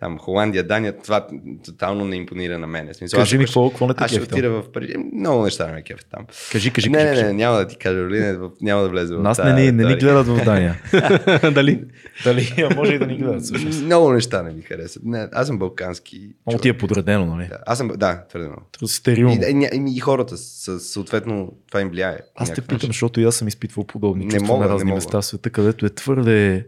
там 0.00 0.18
Холандия, 0.18 0.66
Дания, 0.66 0.98
това 0.98 1.26
тотално 1.64 2.04
не 2.04 2.16
импонира 2.16 2.58
на 2.58 2.66
мен. 2.66 2.94
Смисъл, 2.94 3.18
Кажи 3.20 3.38
ми 3.38 3.44
какво, 3.44 3.70
какво 3.70 3.86
не 3.86 3.94
те 3.94 4.04
аз 4.04 4.10
ще 4.10 4.20
отида 4.20 4.50
в 4.50 4.72
Париж. 4.72 4.90
Много 5.12 5.44
неща 5.44 5.66
не 5.66 5.72
ме 5.72 5.82
кефят 5.82 6.06
там. 6.10 6.26
Кажи, 6.52 6.70
кажи, 6.70 6.90
не, 6.90 6.98
кажи, 6.98 7.22
не, 7.22 7.26
не, 7.26 7.32
няма 7.32 7.56
да 7.56 7.66
ти 7.66 7.76
кажа, 7.76 8.00
Оли, 8.00 8.20
не, 8.20 8.32
в- 8.32 8.50
няма 8.60 8.82
да 8.82 8.88
влезе 8.88 9.14
в 9.14 9.22
Нас 9.22 9.38
не, 9.38 9.44
тая 9.44 9.54
ни, 9.54 9.72
не 9.72 9.84
ни 9.84 9.96
гледат 9.96 10.26
в 10.26 10.44
Дания. 10.44 10.80
Дали? 11.54 11.84
Дали? 12.24 12.68
Може 12.76 12.94
и 12.94 12.98
да 12.98 13.06
ни 13.06 13.16
гледат 13.16 13.42
всъщност. 13.42 13.82
Много 13.82 14.12
неща 14.12 14.42
не 14.42 14.52
ми 14.52 14.62
харесват. 14.62 15.04
Не, 15.04 15.28
аз 15.32 15.46
съм 15.46 15.58
балкански. 15.58 16.30
Много 16.46 16.62
ти 16.62 16.68
е 16.68 16.78
подредено, 16.78 17.26
нали? 17.26 17.46
Да, 17.48 17.58
аз 17.66 17.78
съм, 17.78 17.88
да, 17.96 18.24
твърде 18.28 18.46
много. 18.46 18.62
Стерилно. 18.86 19.34
И, 19.34 19.36
и, 19.36 19.68
и, 19.72 19.96
и 19.96 20.00
хората, 20.00 20.36
съответно, 20.36 21.52
това 21.68 21.80
им 21.80 21.88
влияе. 21.88 22.18
Аз 22.34 22.52
те 22.54 22.60
питам, 22.60 22.86
защото 22.86 23.20
и 23.20 23.24
аз 23.24 23.34
съм 23.34 23.48
изпитвал 23.48 23.84
подобни 23.84 24.24
Не 24.24 24.30
чувства 24.30 24.46
мога, 24.46 24.64
на 24.64 24.68
не 24.68 24.74
разни 24.74 24.92
места 24.92 25.20
в 25.20 25.24
света, 25.24 25.50
където 25.50 25.86
е 25.86 25.90
твърде, 25.90 26.66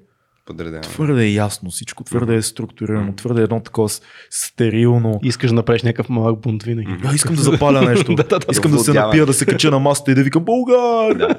Подредено. 0.48 0.82
твърде 0.82 1.26
ясно 1.26 1.70
всичко, 1.70 2.04
твърде 2.04 2.34
е 2.34 2.42
структурирано, 2.42 3.12
твърде 3.12 3.42
едно 3.42 3.60
такова 3.60 3.88
стерилно. 4.30 5.20
Искаш 5.22 5.50
да 5.50 5.54
направиш 5.54 5.82
някакъв 5.82 6.08
малък 6.08 6.40
бунт 6.40 6.62
винаги. 6.62 6.96
А, 7.04 7.14
искам 7.14 7.34
да 7.34 7.42
запаля 7.42 7.82
нещо. 7.88 8.14
Да, 8.14 8.22
да, 8.24 8.38
да. 8.38 8.46
искам 8.52 8.70
да 8.70 8.78
се 8.78 8.82
Овладяване. 8.82 9.08
напия, 9.08 9.26
да 9.26 9.32
се 9.32 9.46
кача 9.46 9.70
на 9.70 9.78
масата 9.78 10.10
и 10.10 10.14
да 10.14 10.22
викам 10.22 10.44
Българ! 10.44 11.36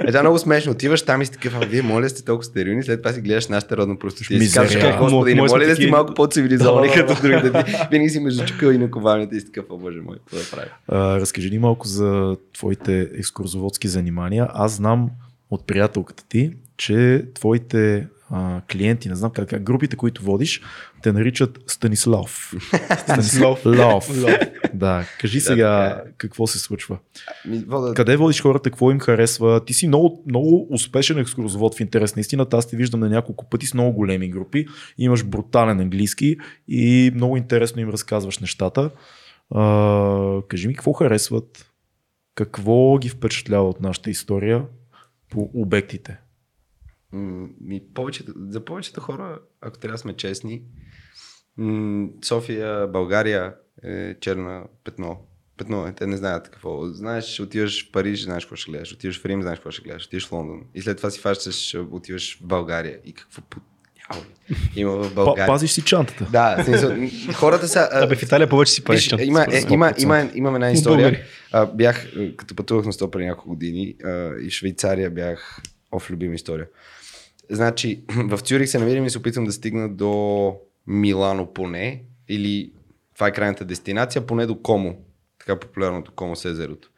Е, 0.00 0.06
това 0.06 0.18
е 0.18 0.22
много 0.22 0.38
смешно. 0.38 0.72
Отиваш 0.72 1.02
там 1.02 1.22
и 1.22 1.26
си 1.26 1.32
такъв, 1.32 1.54
а 1.54 1.66
вие 1.66 1.82
моля 1.82 2.08
сте 2.08 2.24
толкова 2.24 2.44
стерилни, 2.44 2.82
след 2.82 3.02
това 3.02 3.12
си 3.12 3.20
гледаш 3.20 3.48
нашата 3.48 3.76
родна 3.76 3.98
простотия. 3.98 4.38
И 4.38 4.46
си 4.46 4.54
казваш, 4.54 4.76
как, 4.76 4.98
господи, 4.98 5.34
не 5.34 5.40
моля 5.40 5.48
да 5.48 5.64
сте 5.64 5.74
такива. 5.74 5.90
малко 5.90 6.14
по-цивилизовани 6.14 6.88
Да, 6.88 6.94
да, 6.94 7.02
да. 7.02 7.06
като 7.08 7.22
другите. 7.22 7.88
Винаги 7.90 8.10
си 8.10 8.20
между 8.20 8.46
чукъл 8.46 8.68
и 8.68 8.78
наковалнята 8.78 9.36
и 9.36 9.40
си 9.40 9.46
такъв, 9.46 9.64
боже 9.70 9.98
мой, 9.98 10.16
какво 10.16 10.36
да 10.36 10.66
правя? 10.86 11.20
Разкажи 11.20 11.50
ни 11.50 11.58
малко 11.58 11.86
за 11.86 12.36
твоите 12.54 13.08
екскурзоводски 13.14 13.88
занимания. 13.88 14.48
Аз 14.50 14.72
знам 14.72 15.10
от 15.50 15.66
приятелката 15.66 16.24
ти, 16.28 16.50
че 16.78 17.24
твоите 17.34 18.08
а, 18.30 18.60
клиенти, 18.72 19.08
не 19.08 19.14
знам 19.14 19.30
как, 19.30 19.48
как, 19.48 19.62
групите, 19.62 19.96
които 19.96 20.22
водиш, 20.22 20.62
те 21.02 21.12
наричат 21.12 21.58
Станислав. 21.66 22.54
Станислав. 22.98 23.66
Лав. 23.66 24.10
Да, 24.74 25.06
кажи 25.20 25.38
Да, 25.38 25.44
сега 25.44 25.96
така 25.96 26.10
какво 26.16 26.46
се 26.46 26.58
случва. 26.58 26.98
Ми, 27.46 27.58
вода, 27.58 27.94
Къде 27.94 28.16
водиш 28.16 28.42
хората, 28.42 28.70
какво 28.70 28.90
им 28.90 28.98
харесва? 28.98 29.64
Ти 29.64 29.74
си 29.74 29.88
много, 29.88 30.22
много 30.26 30.66
успешен 30.70 31.18
екскурзовод 31.18 31.74
в 31.74 31.80
интерес 31.80 32.16
на 32.16 32.20
истината. 32.20 32.56
Аз 32.56 32.68
те 32.68 32.76
виждам 32.76 33.00
на 33.00 33.08
няколко 33.08 33.48
пъти 33.48 33.66
с 33.66 33.74
много 33.74 33.92
големи 33.92 34.30
групи. 34.30 34.66
Имаш 34.98 35.24
брутален 35.24 35.80
английски 35.80 36.36
и 36.68 37.12
много 37.14 37.36
интересно 37.36 37.82
им 37.82 37.88
разказваш 37.88 38.38
нещата. 38.38 38.90
А, 39.54 40.42
кажи 40.48 40.68
ми 40.68 40.74
какво 40.74 40.92
харесват, 40.92 41.72
какво 42.34 42.98
ги 42.98 43.08
впечатлява 43.08 43.68
от 43.68 43.80
нашата 43.80 44.10
история 44.10 44.64
по 45.30 45.50
обектите. 45.54 46.18
Ми, 47.12 47.82
повечето, 47.94 48.32
за 48.48 48.64
повечето 48.64 49.00
хора, 49.00 49.38
ако 49.60 49.78
трябва 49.78 49.94
да 49.94 49.98
сме 49.98 50.16
честни, 50.16 50.62
София, 52.24 52.86
България 52.86 53.54
е 53.84 54.14
черна 54.20 54.64
петно. 54.84 55.16
Петно 55.56 55.86
е, 55.86 55.92
те 55.92 56.06
не 56.06 56.16
знаят 56.16 56.50
какво. 56.50 56.86
Знаеш, 56.86 57.40
отиваш 57.40 57.88
в 57.88 57.92
Париж, 57.92 58.24
знаеш 58.24 58.44
какво 58.44 58.56
ще 58.56 58.70
гледаш. 58.70 58.92
Отиваш 58.92 59.20
в 59.20 59.26
Рим, 59.26 59.42
знаеш 59.42 59.58
какво 59.58 59.70
ще 59.70 59.82
гледаш. 59.82 60.06
Отиваш 60.06 60.26
в 60.28 60.32
Лондон. 60.32 60.62
И 60.74 60.82
след 60.82 60.96
това 60.96 61.10
си 61.10 61.20
фащаш, 61.20 61.74
отиваш 61.90 62.38
в 62.38 62.46
България. 62.46 62.98
И 63.04 63.12
какво 63.12 63.42
има 64.76 64.92
в 64.92 65.14
България. 65.14 65.46
пазиш 65.46 65.70
си 65.70 65.82
чантата. 65.82 66.26
Да, 66.32 66.64
смисъл, 66.64 66.96
хората 67.34 67.68
са... 67.68 67.88
Абе, 67.92 68.16
в 68.16 68.22
Италия 68.22 68.48
повече 68.48 68.72
си 68.72 68.80
Виж, 68.80 68.86
правиш. 68.86 69.08
чанта, 69.08 69.24
има, 69.24 69.46
е, 69.52 69.62
има, 69.70 69.94
има, 69.98 70.30
имам 70.34 70.54
една 70.54 70.70
история. 70.70 71.22
А, 71.52 71.66
бях, 71.66 72.12
като 72.36 72.54
пътувах 72.54 72.86
на 72.86 72.92
100 72.92 73.10
преди 73.10 73.26
няколко 73.26 73.48
години 73.48 73.94
а, 74.04 74.34
и 74.40 74.50
Швейцария 74.50 75.10
бях 75.10 75.62
Оф, 75.92 76.10
любима 76.10 76.34
история. 76.34 76.66
Значи, 77.50 78.02
в 78.28 78.38
Цюрих 78.38 78.68
се 78.68 78.78
намирам 78.78 79.04
и 79.04 79.10
се 79.10 79.18
опитвам 79.18 79.44
да 79.44 79.52
стигна 79.52 79.88
до 79.88 80.54
Милано 80.86 81.52
поне, 81.52 82.02
или 82.28 82.72
това 83.14 83.28
е 83.28 83.32
крайната 83.32 83.64
дестинация, 83.64 84.26
поне 84.26 84.46
до 84.46 84.62
Комо, 84.62 84.96
така 85.38 85.60
популярното 85.60 86.12
Комо 86.12 86.36
с 86.36 86.44
езерото, 86.44 86.88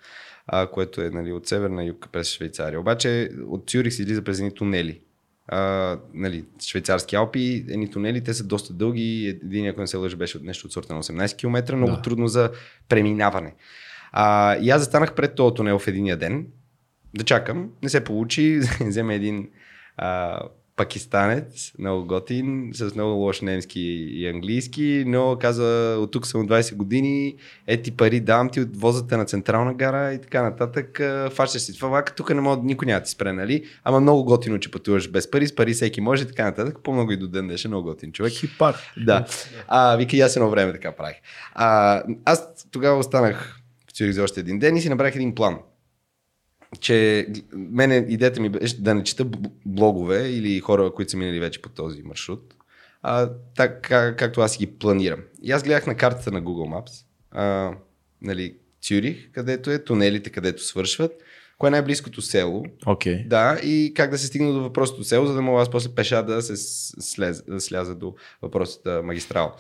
а, 0.46 0.66
което 0.66 1.00
е 1.00 1.10
нали, 1.10 1.32
от 1.32 1.46
северна 1.46 1.84
юг 1.84 2.08
през 2.12 2.32
Швейцария. 2.32 2.80
Обаче 2.80 3.30
от 3.48 3.70
Цюрих 3.70 3.92
се 3.92 4.02
излиза 4.02 4.22
през 4.22 4.38
едни 4.38 4.54
тунели. 4.54 5.00
А, 5.48 5.98
нали, 6.14 6.44
швейцарски 6.66 7.16
Алпи, 7.16 7.64
едни 7.68 7.90
тунели, 7.90 8.24
те 8.24 8.34
са 8.34 8.44
доста 8.44 8.72
дълги. 8.72 9.38
Един, 9.44 9.68
ако 9.68 9.80
не 9.80 9.86
се 9.86 9.96
лъжи, 9.96 10.16
беше 10.16 10.36
от 10.36 10.42
нещо 10.44 10.66
от 10.66 10.72
сорта 10.72 10.94
на 10.94 11.02
18 11.02 11.36
км, 11.36 11.76
много 11.76 11.92
Да. 11.92 12.02
трудно 12.02 12.28
за 12.28 12.50
преминаване. 12.88 13.54
А, 14.12 14.56
и 14.56 14.70
аз 14.70 14.80
застанах 14.80 15.14
пред 15.14 15.34
този 15.34 15.54
тунел 15.54 15.78
в 15.78 15.88
единия 15.88 16.16
ден, 16.16 16.46
да 17.14 17.24
чакам. 17.24 17.70
Не 17.82 17.88
се 17.88 18.04
получи. 18.04 18.60
Вземе 18.80 19.14
един 19.14 19.48
а, 20.02 20.40
пакистанец, 20.76 21.72
много 21.78 22.06
готин, 22.06 22.70
с 22.74 22.94
много 22.94 23.10
лош 23.10 23.40
немски 23.40 23.80
и 24.12 24.28
английски, 24.28 25.04
но 25.06 25.36
каза, 25.40 25.96
от 25.98 26.10
тук 26.10 26.26
съм 26.26 26.40
от 26.40 26.48
20 26.48 26.74
години, 26.74 27.36
ети 27.66 27.90
пари 27.90 28.20
дам 28.20 28.50
ти, 28.50 28.60
отвозате 28.60 29.16
на 29.16 29.24
Централна 29.24 29.74
гара 29.74 30.12
и 30.12 30.20
така 30.20 30.42
нататък. 30.42 31.00
Фащаш 31.32 31.62
си 31.62 31.76
това 31.76 31.88
влака, 31.88 32.14
тук 32.14 32.34
не 32.34 32.40
мога, 32.40 32.62
никой 32.64 32.86
няма 32.86 33.00
да 33.00 33.04
ти 33.04 33.10
спре, 33.10 33.32
нали? 33.32 33.64
Ама 33.84 34.00
много 34.00 34.24
готино, 34.24 34.58
че 34.58 34.70
пътуваш 34.70 35.10
без 35.10 35.30
пари, 35.30 35.46
с 35.46 35.54
пари 35.54 35.72
всеки 35.72 36.00
може 36.00 36.24
и 36.24 36.26
така 36.26 36.44
нататък. 36.44 36.78
По-много 36.82 37.12
и 37.12 37.16
до 37.16 37.28
ден 37.28 37.46
днешен, 37.46 37.70
много 37.70 37.88
готин 37.88 38.12
човек. 38.12 38.32
Хипар. 38.32 38.76
Да. 39.04 39.26
А, 39.68 39.96
вика, 39.96 40.16
и 40.16 40.20
аз 40.20 40.36
едно 40.36 40.50
време 40.50 40.72
така 40.72 40.92
правих. 40.92 41.16
А, 41.52 42.02
аз 42.24 42.66
тогава 42.70 42.98
останах 42.98 43.60
в 43.88 43.92
Цюрих 43.92 44.12
за 44.12 44.22
още 44.22 44.40
един 44.40 44.58
ден 44.58 44.76
и 44.76 44.80
си 44.80 44.88
направих 44.88 45.14
един 45.14 45.34
план. 45.34 45.58
Че 46.80 47.26
мене 47.52 48.06
идеята 48.08 48.40
ми 48.40 48.48
беше 48.48 48.82
да 48.82 48.94
не 48.94 49.04
чета 49.04 49.26
блогове 49.66 50.30
или 50.30 50.60
хора, 50.60 50.92
които 50.94 51.10
са 51.10 51.16
минали 51.16 51.40
вече 51.40 51.62
по 51.62 51.68
този 51.68 52.02
маршрут, 52.02 52.54
а, 53.02 53.30
така, 53.56 54.16
както 54.16 54.40
аз 54.40 54.58
ги 54.58 54.66
планирам. 54.66 55.20
И 55.42 55.52
аз 55.52 55.62
гледах 55.62 55.86
на 55.86 55.94
картата 55.94 56.32
на 56.32 56.42
Google 56.42 56.82
Maps, 56.82 57.04
а, 57.30 57.74
нали, 58.22 58.56
Цюрих, 58.82 59.32
където 59.32 59.70
е, 59.70 59.84
тунелите, 59.84 60.30
където 60.30 60.64
свършват, 60.64 61.12
кое 61.58 61.68
е 61.68 61.70
най-близкото 61.70 62.22
село, 62.22 62.64
Окей. 62.86 63.24
да, 63.26 63.60
и 63.62 63.92
как 63.96 64.10
да 64.10 64.18
се 64.18 64.26
стигне 64.26 64.52
до 64.52 64.62
въпросното 64.62 65.04
село, 65.04 65.26
за 65.26 65.34
да 65.34 65.42
мога 65.42 65.62
аз 65.62 65.70
после 65.70 65.94
пеша 65.94 66.22
да 66.22 66.42
се 66.42 66.56
слез, 67.00 67.42
да 67.42 67.60
сляза 67.60 67.94
до 67.94 68.14
въпросната 68.42 69.02
магистрала. 69.02 69.54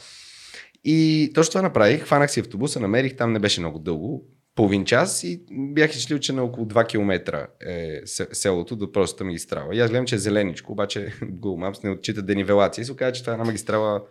И 0.84 1.30
точно 1.34 1.50
това 1.50 1.62
направих. 1.62 2.02
Хванах 2.04 2.30
си 2.30 2.40
автобуса, 2.40 2.80
намерих, 2.80 3.16
там 3.16 3.32
не 3.32 3.38
беше 3.38 3.60
много 3.60 3.78
дълго, 3.78 4.24
половин 4.60 4.84
час 4.84 5.24
и 5.24 5.40
бях 5.50 5.90
изчислил, 5.90 6.18
че 6.18 6.32
на 6.32 6.42
около 6.44 6.66
2 6.66 6.86
км 6.86 7.46
е 7.66 8.00
се- 8.04 8.28
селото 8.32 8.76
до 8.76 8.92
простата 8.92 9.24
магистрала. 9.24 9.74
И 9.74 9.80
аз 9.80 9.90
гледам, 9.90 10.06
че 10.06 10.14
е 10.14 10.18
зеленичко, 10.18 10.72
обаче 10.72 11.12
Google 11.22 11.70
Maps 11.70 11.84
не 11.84 11.90
отчита 11.90 12.22
денивелация 12.22 12.82
и 12.82 12.84
се 12.84 12.92
оказа, 12.92 13.12
че 13.12 13.20
това 13.22 13.32
е 13.32 13.34
една 13.34 13.44
магистрала 13.44 14.02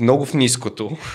много 0.00 0.24
в 0.24 0.34
ниското. 0.34 0.90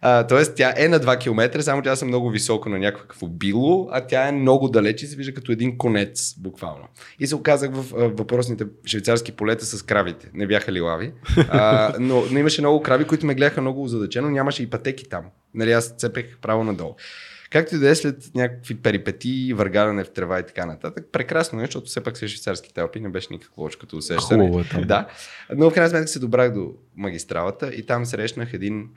А, 0.00 0.26
тоест 0.26 0.54
тя 0.56 0.74
е 0.76 0.88
на 0.88 1.00
2 1.00 1.20
км, 1.20 1.62
само 1.62 1.82
че 1.82 1.88
аз 1.88 1.98
съм 1.98 2.08
много 2.08 2.30
високо 2.30 2.68
на 2.68 2.78
някакво 2.78 3.26
било, 3.26 3.88
а 3.92 4.06
тя 4.06 4.28
е 4.28 4.32
много 4.32 4.68
далеч 4.68 5.02
и 5.02 5.06
се 5.06 5.16
вижда 5.16 5.34
като 5.34 5.52
един 5.52 5.78
конец, 5.78 6.34
буквално. 6.38 6.88
И 7.20 7.26
се 7.26 7.34
оказах 7.36 7.70
в 7.72 8.08
въпросните 8.08 8.64
швейцарски 8.86 9.32
полета 9.32 9.64
с 9.66 9.82
кравите. 9.82 10.30
Не 10.34 10.46
бяха 10.46 10.72
ли 10.72 10.80
лави, 10.80 11.12
а, 11.48 11.94
но, 12.00 12.22
но 12.30 12.38
имаше 12.38 12.60
много 12.60 12.82
крави, 12.82 13.04
които 13.04 13.26
ме 13.26 13.34
гледаха 13.34 13.60
много 13.60 13.82
озадачено. 13.82 14.30
Нямаше 14.30 14.62
и 14.62 14.70
пътеки 14.70 15.08
там. 15.08 15.24
Нали, 15.54 15.72
аз 15.72 15.94
цепех 15.98 16.38
право 16.42 16.64
надолу. 16.64 16.94
Както 17.50 17.76
и 17.76 17.78
да 17.78 17.90
е 17.90 17.94
след 17.94 18.34
някакви 18.34 18.74
перипети, 18.74 19.52
въргаляне 19.54 20.04
в 20.04 20.12
трева 20.12 20.40
и 20.40 20.46
така 20.46 20.66
нататък. 20.66 21.06
Прекрасно 21.12 21.60
е, 21.60 21.64
защото 21.64 21.86
все 21.86 22.00
пак 22.00 22.16
са 22.16 22.28
швейцарски 22.28 22.74
талпи, 22.74 23.00
не 23.00 23.08
беше 23.08 23.28
никакво 23.30 23.62
лошо 23.62 23.78
като 23.78 23.96
усещане. 23.96 24.44
Хубаво 24.44 24.60
е 24.60 24.64
там. 24.64 24.82
Да, 24.82 25.08
но 25.56 25.70
в 25.70 25.74
крайна 25.74 25.90
сметка 25.90 26.08
се 26.08 26.18
добрах 26.18 26.52
до 26.52 26.72
магистралата 26.96 27.74
и 27.74 27.86
там 27.86 28.06
срещнах 28.06 28.52
един 28.52 28.88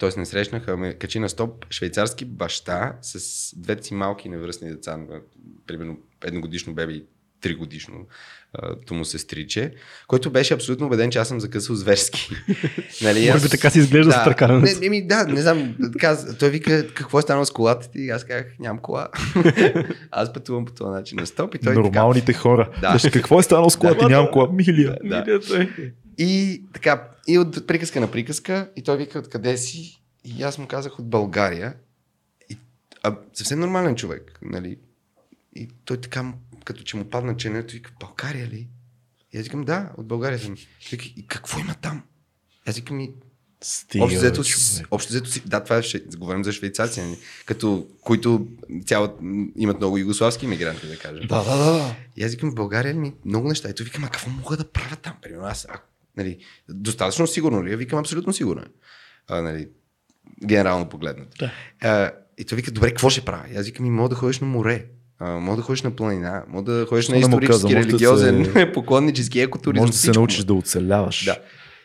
т.е. 0.00 0.18
не 0.18 0.26
срещнах, 0.26 0.68
а 0.68 0.76
ме 0.76 0.94
качи 0.94 1.18
на 1.18 1.28
стоп 1.28 1.66
швейцарски 1.70 2.24
баща 2.24 2.96
с 3.02 3.54
двете 3.56 3.82
си 3.82 3.94
малки 3.94 4.28
невръстни 4.28 4.70
деца, 4.70 4.98
примерно 5.66 5.98
едногодишно 6.24 6.74
бебе 6.74 6.92
и 6.92 7.04
тригодишно 7.46 8.06
а, 8.54 8.76
то 8.86 8.94
му 8.94 9.04
сестриче, 9.04 9.72
който 10.06 10.30
беше 10.30 10.54
абсолютно 10.54 10.86
убеден, 10.86 11.10
че 11.10 11.18
аз 11.18 11.28
съм 11.28 11.40
закъсал 11.40 11.76
зверски. 11.76 12.30
нали, 13.02 13.30
Може 13.30 13.42
би 13.42 13.48
така 13.48 13.70
си 13.70 13.78
изглежда 13.78 14.12
да, 14.12 14.20
стъркаленец. 14.20 14.74
не, 14.74 14.80
не, 14.80 14.88
ми, 14.88 15.06
да, 15.06 15.24
не 15.24 15.42
знам. 15.42 15.76
Каз, 15.98 16.38
той 16.38 16.50
вика, 16.50 16.86
какво 16.94 17.18
е 17.18 17.22
станало 17.22 17.44
с 17.44 17.50
колата 17.50 17.90
ти? 17.90 18.10
Аз 18.10 18.24
казах, 18.24 18.46
нямам 18.60 18.78
кола. 18.78 19.08
аз 20.10 20.32
пътувам 20.32 20.64
по 20.64 20.72
този 20.72 20.90
начин 20.90 21.18
на 21.20 21.26
стоп 21.26 21.54
и 21.54 21.58
той 21.58 21.74
така, 21.74 21.80
Нормалните 21.80 22.32
хора. 22.32 22.70
Да. 22.80 22.92
Защо, 22.92 23.10
какво 23.12 23.38
е 23.38 23.42
станало 23.42 23.70
с 23.70 23.76
колата? 23.76 24.04
Да. 24.04 24.08
Нямам 24.08 24.30
кола. 24.32 24.48
Милия. 24.52 24.96
Да. 25.04 25.20
Милията 25.20 25.62
е. 25.62 25.68
И 26.18 26.62
така, 26.72 27.08
и 27.28 27.38
от 27.38 27.66
приказка 27.66 28.00
на 28.00 28.10
приказка, 28.10 28.68
и 28.76 28.82
той 28.82 28.96
вика 28.96 29.18
откъде 29.18 29.56
си, 29.56 30.02
и 30.24 30.42
аз 30.42 30.58
му 30.58 30.66
казах 30.66 30.98
от 30.98 31.08
България. 31.08 31.74
И, 32.50 32.56
а, 33.02 33.16
съвсем 33.34 33.60
нормален 33.60 33.96
човек, 33.96 34.38
нали? 34.42 34.76
И 35.56 35.68
той 35.84 35.96
така, 35.96 36.22
му- 36.22 36.34
като 36.66 36.82
че 36.82 36.96
му 36.96 37.04
падна 37.04 37.36
ченето, 37.36 37.72
вика, 37.72 37.92
България 38.00 38.46
ли? 38.46 38.68
И 39.32 39.38
аз 39.38 39.44
викам, 39.44 39.64
да, 39.64 39.92
от 39.96 40.06
България 40.06 40.38
съм. 40.38 40.56
Вика, 40.90 41.04
и 41.16 41.26
какво 41.26 41.60
има 41.60 41.74
там? 41.74 42.02
Аз 42.66 42.76
викам, 42.76 43.00
и 43.00 43.14
Стига, 43.62 44.04
общо 44.04 44.18
взето, 44.18 44.44
си, 44.44 44.52
човек. 44.52 44.86
общо 44.90 45.12
взето 45.12 45.30
си, 45.30 45.42
да, 45.46 45.64
това 45.64 45.76
е, 45.76 45.82
шве, 45.82 46.00
говорим 46.16 46.44
за 46.44 46.52
швейцарци, 46.52 47.00
нали? 47.00 47.18
като, 47.46 47.88
които 48.00 48.48
цяло, 48.86 49.18
имат 49.56 49.78
много 49.78 49.98
югославски 49.98 50.44
иммигранти, 50.44 50.86
да 50.86 50.98
кажем. 50.98 51.26
Да, 51.26 51.44
да, 51.44 51.56
да. 51.56 51.96
И 52.16 52.24
аз 52.24 52.30
викам, 52.30 52.50
в 52.50 52.54
България 52.54 52.94
ми 52.94 53.14
много 53.24 53.48
неща. 53.48 53.68
И 53.68 53.74
той 53.74 53.84
викам, 53.84 54.04
а 54.04 54.08
какво 54.08 54.30
мога 54.30 54.56
да 54.56 54.72
правя 54.72 54.96
там? 54.96 55.14
Примерно 55.22 55.44
аз, 55.44 55.66
а, 55.70 55.80
нали, 56.16 56.38
достатъчно 56.68 57.26
сигурно 57.26 57.64
ли? 57.64 57.70
Я 57.70 57.76
викам, 57.76 57.98
абсолютно 57.98 58.32
сигурно 58.32 58.62
е. 58.62 58.66
А, 59.28 59.42
нали, 59.42 59.68
генерално 60.46 60.88
погледнато. 60.88 61.36
Да. 61.38 61.52
А, 61.80 62.12
и 62.38 62.44
той 62.44 62.56
вика, 62.56 62.70
добре, 62.70 62.88
какво 62.88 63.10
ще 63.10 63.24
правя? 63.24 63.44
И 63.52 63.56
аз 63.56 63.66
викам, 63.66 63.86
и 63.86 63.90
мога 63.90 64.08
да 64.08 64.14
ходиш 64.14 64.40
на 64.40 64.46
море. 64.46 64.86
А, 65.18 65.38
мога 65.38 65.56
да 65.56 65.62
ходиш 65.62 65.82
на 65.82 65.90
планина, 65.90 66.44
мога 66.48 66.72
да 66.72 66.86
ходиш 66.86 67.08
на 67.08 67.16
исторически, 67.16 67.46
каза, 67.46 67.66
може 67.66 67.74
да 67.76 67.82
религиозен, 67.82 68.44
се- 68.44 68.72
поклоннически, 68.74 69.40
екотуризъм. 69.40 69.82
Може 69.82 69.92
да 69.92 69.98
се 69.98 70.10
научиш 70.10 70.44
да 70.44 70.54
оцеляваш. 70.54 71.24
Да. 71.24 71.36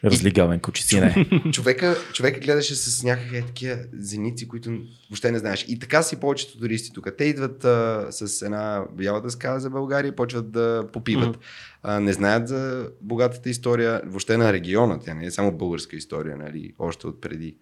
Разлигавен 0.03 0.59
кочици 0.59 1.01
човека, 1.51 1.97
човека 2.13 2.39
гледаше 2.39 2.75
с 2.75 3.03
някакви 3.03 3.37
е 3.37 3.41
такива 3.41 3.77
зеници, 3.93 4.47
които 4.47 4.69
въобще 5.09 5.31
не 5.31 5.39
знаеш. 5.39 5.65
И 5.67 5.79
така 5.79 6.03
си 6.03 6.15
повечето 6.15 6.59
туристи 6.59 6.93
тук. 6.93 7.07
Те 7.17 7.23
идват 7.23 7.65
а, 7.65 8.07
с 8.11 8.41
една 8.41 8.85
бяла 8.97 9.21
дъска 9.21 9.59
за 9.59 9.69
България 9.69 10.09
и 10.09 10.15
почват 10.15 10.51
да 10.51 10.87
попиват. 10.93 11.39
А, 11.83 11.99
не 11.99 12.13
знаят 12.13 12.47
за 12.47 12.87
богатата 13.01 13.49
история 13.49 14.01
въобще 14.05 14.37
на 14.37 14.53
региона. 14.53 14.99
Тя 14.99 15.13
не 15.13 15.25
е 15.25 15.31
само 15.31 15.51
българска 15.51 15.95
история, 15.95 16.37
нали? 16.37 16.73
още 16.79 17.07
от 17.07 17.21
преди 17.21 17.55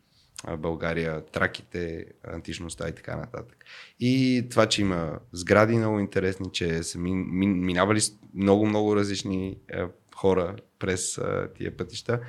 България, 0.58 1.26
траките, 1.26 2.06
античността 2.24 2.90
и 2.90 2.96
така 2.96 3.16
нататък. 3.16 3.66
И 4.00 4.46
това, 4.50 4.66
че 4.66 4.82
има 4.82 5.20
сгради 5.34 5.78
много 5.78 6.00
интересни, 6.00 6.52
че 6.52 6.84
са 6.84 7.00
мин, 7.00 7.26
мин, 7.30 7.66
минавали 7.66 8.00
много-много 8.36 8.96
различни 8.96 9.58
а, 9.74 9.88
хора 10.16 10.56
през 10.80 11.18
а, 11.18 11.48
тия 11.58 11.78
пътища. 11.78 12.20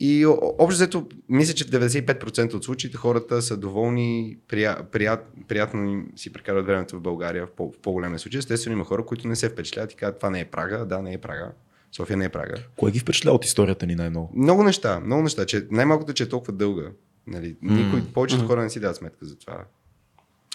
И 0.00 0.26
общо 0.58 0.76
взето, 0.76 1.06
мисля, 1.28 1.54
че 1.54 1.64
в 1.64 1.68
95% 1.68 2.54
от 2.54 2.64
случаите 2.64 2.96
хората 2.96 3.42
са 3.42 3.56
доволни, 3.56 4.38
прия, 4.48 4.90
прият, 4.92 5.20
приятно 5.48 5.90
им 5.90 6.06
си 6.16 6.32
прекарват 6.32 6.66
времето 6.66 6.96
в 6.96 7.00
България 7.00 7.46
в, 7.46 7.50
по, 7.50 7.72
в 7.72 7.78
по-големия 7.78 8.18
случай. 8.18 8.38
Естествено 8.38 8.76
има 8.76 8.84
хора, 8.84 9.06
които 9.06 9.28
не 9.28 9.36
се 9.36 9.48
впечатляват 9.48 9.92
и 9.92 9.96
казват, 9.96 10.18
това 10.18 10.30
не 10.30 10.40
е 10.40 10.44
Прага, 10.44 10.84
да, 10.84 11.02
не 11.02 11.12
е 11.12 11.18
Прага. 11.18 11.52
София 11.92 12.16
не 12.16 12.24
е 12.24 12.28
Прага. 12.28 12.54
Кое 12.76 12.90
ги 12.90 12.98
впечатля 12.98 13.32
от 13.32 13.44
историята 13.44 13.86
ни 13.86 13.94
най-много? 13.94 14.32
Много 14.36 14.62
неща, 14.62 15.00
много 15.00 15.22
неща. 15.22 15.46
Че, 15.46 15.66
най-малкото, 15.70 16.12
че 16.12 16.22
е 16.22 16.28
толкова 16.28 16.52
дълга. 16.52 16.90
Нали? 17.26 17.56
Никой, 17.62 18.04
повечето 18.12 18.46
хора 18.46 18.62
не 18.62 18.70
си 18.70 18.80
дават 18.80 18.96
сметка 18.96 19.26
за 19.26 19.38
това. 19.38 19.64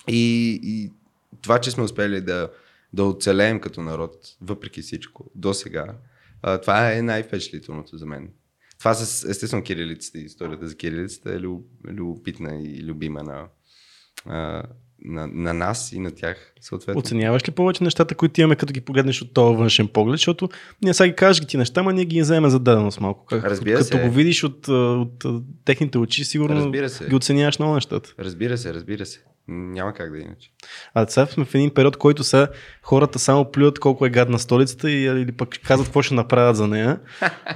И, 0.08 0.60
и 0.64 0.92
това, 1.42 1.60
че 1.60 1.72
сме 1.72 1.84
успели 1.84 2.22
да, 2.22 2.52
да 2.94 3.04
оцелеем 3.04 3.60
като 3.60 3.82
народ, 3.82 4.36
въпреки 4.42 4.82
всичко, 4.82 5.32
до 5.36 5.54
сега, 5.54 5.96
това 6.62 6.94
е 6.94 7.02
най-впечатлителното 7.02 7.98
за 7.98 8.06
мен. 8.06 8.30
Това 8.80 8.94
с, 8.94 9.30
естествено, 9.30 9.64
кирилицата 9.64 10.20
и 10.20 10.26
историята 10.26 10.68
за 10.68 10.76
кирилицата 10.76 11.34
е 11.34 11.40
люб, 11.40 11.66
любопитна 11.86 12.56
и 12.56 12.84
любима 12.84 13.24
на, 13.24 13.48
на, 15.06 15.28
на 15.28 15.54
нас 15.54 15.92
и 15.92 16.00
на 16.00 16.12
тях, 16.12 16.54
съответно. 16.62 17.00
Оценяваш 17.00 17.48
ли 17.48 17.52
повече 17.52 17.84
нещата, 17.84 18.16
които 18.16 18.42
имаме, 18.42 18.56
като 18.56 18.74
ги 18.74 18.82
погледнеш 18.82 19.22
от 19.22 19.34
този 19.34 19.58
външен 19.58 19.88
поглед? 19.88 20.14
Защото 20.14 20.50
ние 20.82 20.94
сега 20.94 21.08
ги 21.08 21.16
кажеш 21.16 21.42
ги 21.42 21.48
ти 21.48 21.58
неща, 21.58 21.82
ама 21.82 21.94
ние 21.94 22.06
ги 22.06 22.22
вземем 22.22 22.50
за 22.50 22.60
даденост 22.60 23.00
малко. 23.00 23.26
Как, 23.26 23.44
Разбира 23.44 23.78
като 23.78 23.88
се. 23.88 24.04
го 24.04 24.12
видиш 24.12 24.44
от, 24.44 24.68
от, 24.68 25.26
а, 25.26 25.42
техните 25.66 25.98
очи, 25.98 26.26
сигурно 26.26 26.72
ги 27.10 27.16
оценяваш 27.16 27.60
много 27.60 27.74
нещата. 27.74 28.14
Разбира 28.20 28.58
се, 28.58 28.74
разбира 28.74 29.06
се. 29.06 29.20
Няма 29.52 29.94
как 29.94 30.12
да 30.12 30.18
е 30.18 30.22
иначе. 30.22 30.52
А 30.94 31.08
сега 31.08 31.26
сме 31.26 31.46
в 31.46 31.56
един 31.56 31.74
период, 31.74 31.98
който 31.98 32.24
са 32.24 32.48
хората 32.84 33.20
само 33.20 33.52
плюят 33.52 33.80
колко 33.80 34.06
е 34.06 34.10
гадна 34.10 34.40
столицата 34.40 34.92
и, 34.92 35.04
или 35.04 35.32
пък 35.32 35.50
казват 35.68 35.88
какво 35.88 36.02
ще 36.02 36.14
направят 36.14 36.56
за 36.56 36.68
нея. 36.68 37.00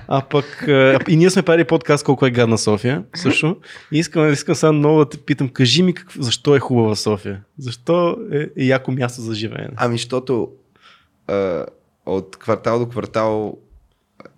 А 0.08 0.22
пък 0.22 0.68
а, 0.68 1.00
и 1.08 1.16
ние 1.16 1.30
сме 1.30 1.42
правили 1.42 1.64
подкаст 1.64 2.06
колко 2.06 2.26
е 2.26 2.32
гадна 2.32 2.58
София 2.58 3.04
също. 3.16 3.58
И 3.92 4.00
искам, 4.00 4.34
искам 4.34 4.56
сега 4.56 4.72
много 4.72 5.00
да 5.00 5.10
те 5.10 5.18
питам, 5.18 5.50
кажи 5.50 5.84
ми 5.84 5.94
какво, 5.94 6.24
защо 6.24 6.56
е 6.56 6.60
хубава 6.60 6.96
София? 6.96 7.44
Защо 7.58 8.18
е, 8.32 8.50
е 8.58 8.64
яко 8.64 8.92
място 8.92 9.22
за 9.22 9.34
живеене? 9.34 9.74
Ами, 9.76 9.98
защото 9.98 10.52
а, 11.28 11.66
от 12.06 12.38
квартал 12.38 12.80
до 12.80 12.90
квартал 12.90 13.58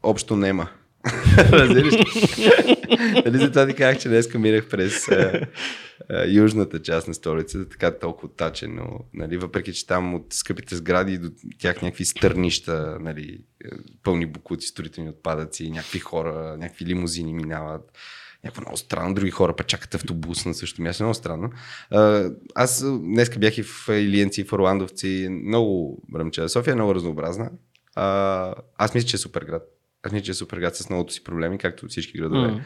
общо 0.03 0.35
нема. 0.35 0.67
Разбираш 1.51 1.93
ли? 1.93 2.05
Нали 3.25 3.37
затова 3.37 3.67
ти 3.67 3.73
казах, 3.73 4.01
че 4.01 4.09
днес 4.09 4.33
минах 4.33 4.67
през 4.67 5.07
южната 6.27 6.81
част 6.81 7.07
на 7.07 7.13
столицата, 7.13 7.69
така 7.69 7.99
толкова 7.99 8.33
тачено, 8.33 8.99
нали, 9.13 9.37
въпреки 9.37 9.73
че 9.73 9.87
там 9.87 10.15
от 10.15 10.25
скъпите 10.29 10.75
сгради 10.75 11.17
до 11.17 11.29
тях 11.59 11.81
някакви 11.81 12.05
стърнища, 12.05 12.97
нали, 13.01 13.39
е, 13.65 13.69
пълни 14.03 14.25
букуци, 14.25 14.67
строителни 14.67 15.09
отпадъци, 15.09 15.71
някакви 15.71 15.99
хора, 15.99 16.57
някакви 16.59 16.85
лимузини 16.85 17.33
минават 17.33 17.91
някакво 18.43 18.61
много 18.61 18.77
странно, 18.77 19.15
други 19.15 19.31
хора 19.31 19.55
пък 19.55 19.67
чакат 19.67 19.95
автобус 19.95 20.45
на 20.45 20.53
същото 20.53 20.81
място, 20.81 21.03
много 21.03 21.13
странно. 21.13 21.49
Аз 22.55 22.83
днес 22.83 23.29
бях 23.37 23.57
и 23.57 23.63
в 23.63 23.89
Илиенци, 23.89 24.43
в 24.43 24.53
Орландовци, 24.53 25.27
много 25.29 26.03
бръмча. 26.11 26.49
София 26.49 26.71
е 26.71 26.75
много 26.75 26.95
разнообразна. 26.95 27.51
Аз 28.77 28.93
мисля, 28.95 29.07
че 29.07 29.15
е 29.15 29.19
супер 29.19 29.41
град. 29.41 29.76
Че 30.23 30.31
е 30.31 30.33
супер 30.33 30.57
град 30.57 30.75
с 30.75 30.89
многото 30.89 31.13
си 31.13 31.23
проблеми, 31.23 31.57
както 31.57 31.87
всички 31.87 32.17
градове. 32.17 32.47
Mm. 32.47 32.61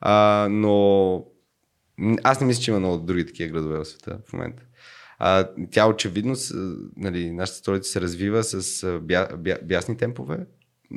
А, 0.00 0.48
но 0.50 1.26
аз 2.24 2.40
не 2.40 2.46
мисля, 2.46 2.62
че 2.62 2.70
има 2.70 2.80
много 2.80 2.98
други 2.98 3.26
такива 3.26 3.52
градове 3.52 3.78
в 3.78 3.84
света 3.84 4.18
в 4.28 4.32
момента. 4.32 4.62
А, 5.18 5.48
тя 5.70 5.88
очевидно, 5.88 6.34
нали, 6.96 7.32
нашата 7.32 7.58
столица 7.58 7.90
се 7.90 8.00
развива 8.00 8.44
с 8.44 9.00
бя, 9.00 9.28
бя, 9.36 9.56
бясни 9.62 9.96
темпове. 9.96 10.46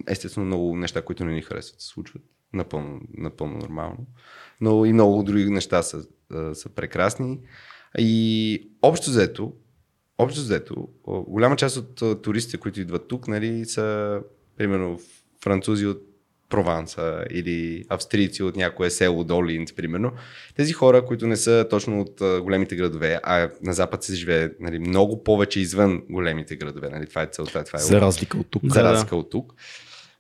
Естествено, 0.08 0.45
много 0.45 0.76
неща, 0.76 1.02
които 1.02 1.26
не 1.26 1.34
ни 1.34 1.41
харесват, 1.41 1.82
се 1.82 1.88
случват. 1.88 2.24
Напълно, 2.54 3.02
напълно 3.18 3.58
нормално. 3.58 3.98
Но 4.62 4.86
и 4.86 4.93
много 4.93 5.24
други 5.24 5.50
неща 5.50 5.82
са, 5.82 6.04
са 6.54 6.70
прекрасни. 6.76 7.39
И 7.98 8.72
общо 8.82 9.10
взето, 9.10 9.54
общо 10.18 10.41
взето, 10.41 10.88
голяма 11.08 11.56
част 11.56 11.78
от 11.78 12.22
туристите, 12.22 12.58
които 12.58 12.82
идват 12.82 13.08
тук, 13.08 13.28
нали, 13.28 13.66
са 13.66 14.20
примерно 14.58 15.00
французи 15.43 15.85
от 15.85 16.03
Прованса 16.49 17.25
или 17.31 17.85
австрийци 17.89 18.43
от 18.43 18.55
някое 18.55 18.89
село 18.89 19.23
до 19.23 19.45
Линд, 19.45 19.75
примерно. 19.75 20.11
Тези 20.55 20.73
хора, 20.73 21.05
които 21.05 21.27
не 21.27 21.35
са 21.35 21.67
точно 21.69 22.01
от 22.01 22.43
големите 22.43 22.75
градове, 22.75 23.19
а 23.23 23.49
на 23.63 23.73
Запад 23.73 24.03
се 24.03 24.15
живее 24.15 24.49
нали, 24.59 24.79
много 24.79 25.23
повече 25.23 25.59
извън 25.59 26.01
големите 26.09 26.55
градове. 26.55 26.89
Нали, 26.89 27.05
това 27.07 27.21
е 27.21 27.27
целта. 27.31 27.63
Това 27.63 27.79
е 27.79 27.83
за 27.83 28.01
разлика 28.01 28.38
от 28.38 28.47
тук. 28.49 28.61
За 28.65 28.83
разлика 28.83 29.15
от 29.15 29.29
тук 29.29 29.53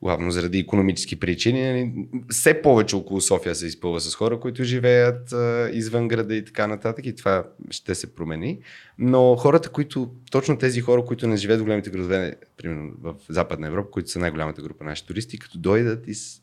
главно 0.01 0.31
заради 0.31 0.59
економически 0.59 1.15
причини, 1.15 1.61
нали, 1.61 2.07
все 2.29 2.61
повече 2.61 2.95
около 2.95 3.21
София 3.21 3.55
се 3.55 3.67
изпълва 3.67 4.01
с 4.01 4.15
хора, 4.15 4.39
които 4.39 4.63
живеят 4.63 5.33
а, 5.33 5.69
извън 5.73 6.07
града 6.07 6.35
и 6.35 6.45
така 6.45 6.67
нататък 6.67 7.05
и 7.05 7.15
това 7.15 7.47
ще 7.69 7.95
се 7.95 8.15
промени. 8.15 8.59
Но 8.99 9.35
хората, 9.35 9.69
които, 9.69 10.11
точно 10.31 10.57
тези 10.57 10.81
хора, 10.81 11.05
които 11.05 11.27
не 11.27 11.37
живеят 11.37 11.61
в 11.61 11.63
големите 11.63 11.89
градове, 11.89 12.35
примерно 12.57 12.93
в 13.01 13.15
Западна 13.29 13.67
Европа, 13.67 13.91
които 13.91 14.09
са 14.09 14.19
най-голямата 14.19 14.61
група 14.61 14.83
наши 14.83 15.05
туристи, 15.05 15.39
като 15.39 15.57
дойдат 15.57 16.07
и 16.07 16.13
с... 16.13 16.41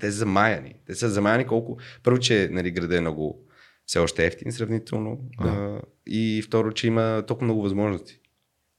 те 0.00 0.10
са 0.10 0.18
замаяни. 0.18 0.74
Те 0.86 0.94
са 0.94 1.08
замаяни 1.08 1.46
колко... 1.46 1.78
Първо, 2.02 2.18
че 2.18 2.48
нали, 2.52 2.70
града 2.70 2.96
е 2.96 3.00
много 3.00 3.40
все 3.86 3.98
още 3.98 4.26
ефтин 4.26 4.52
сравнително. 4.52 5.20
А, 5.38 5.80
и 6.06 6.42
второ, 6.46 6.72
че 6.72 6.86
има 6.86 7.24
толкова 7.26 7.44
много 7.44 7.62
възможности 7.62 8.17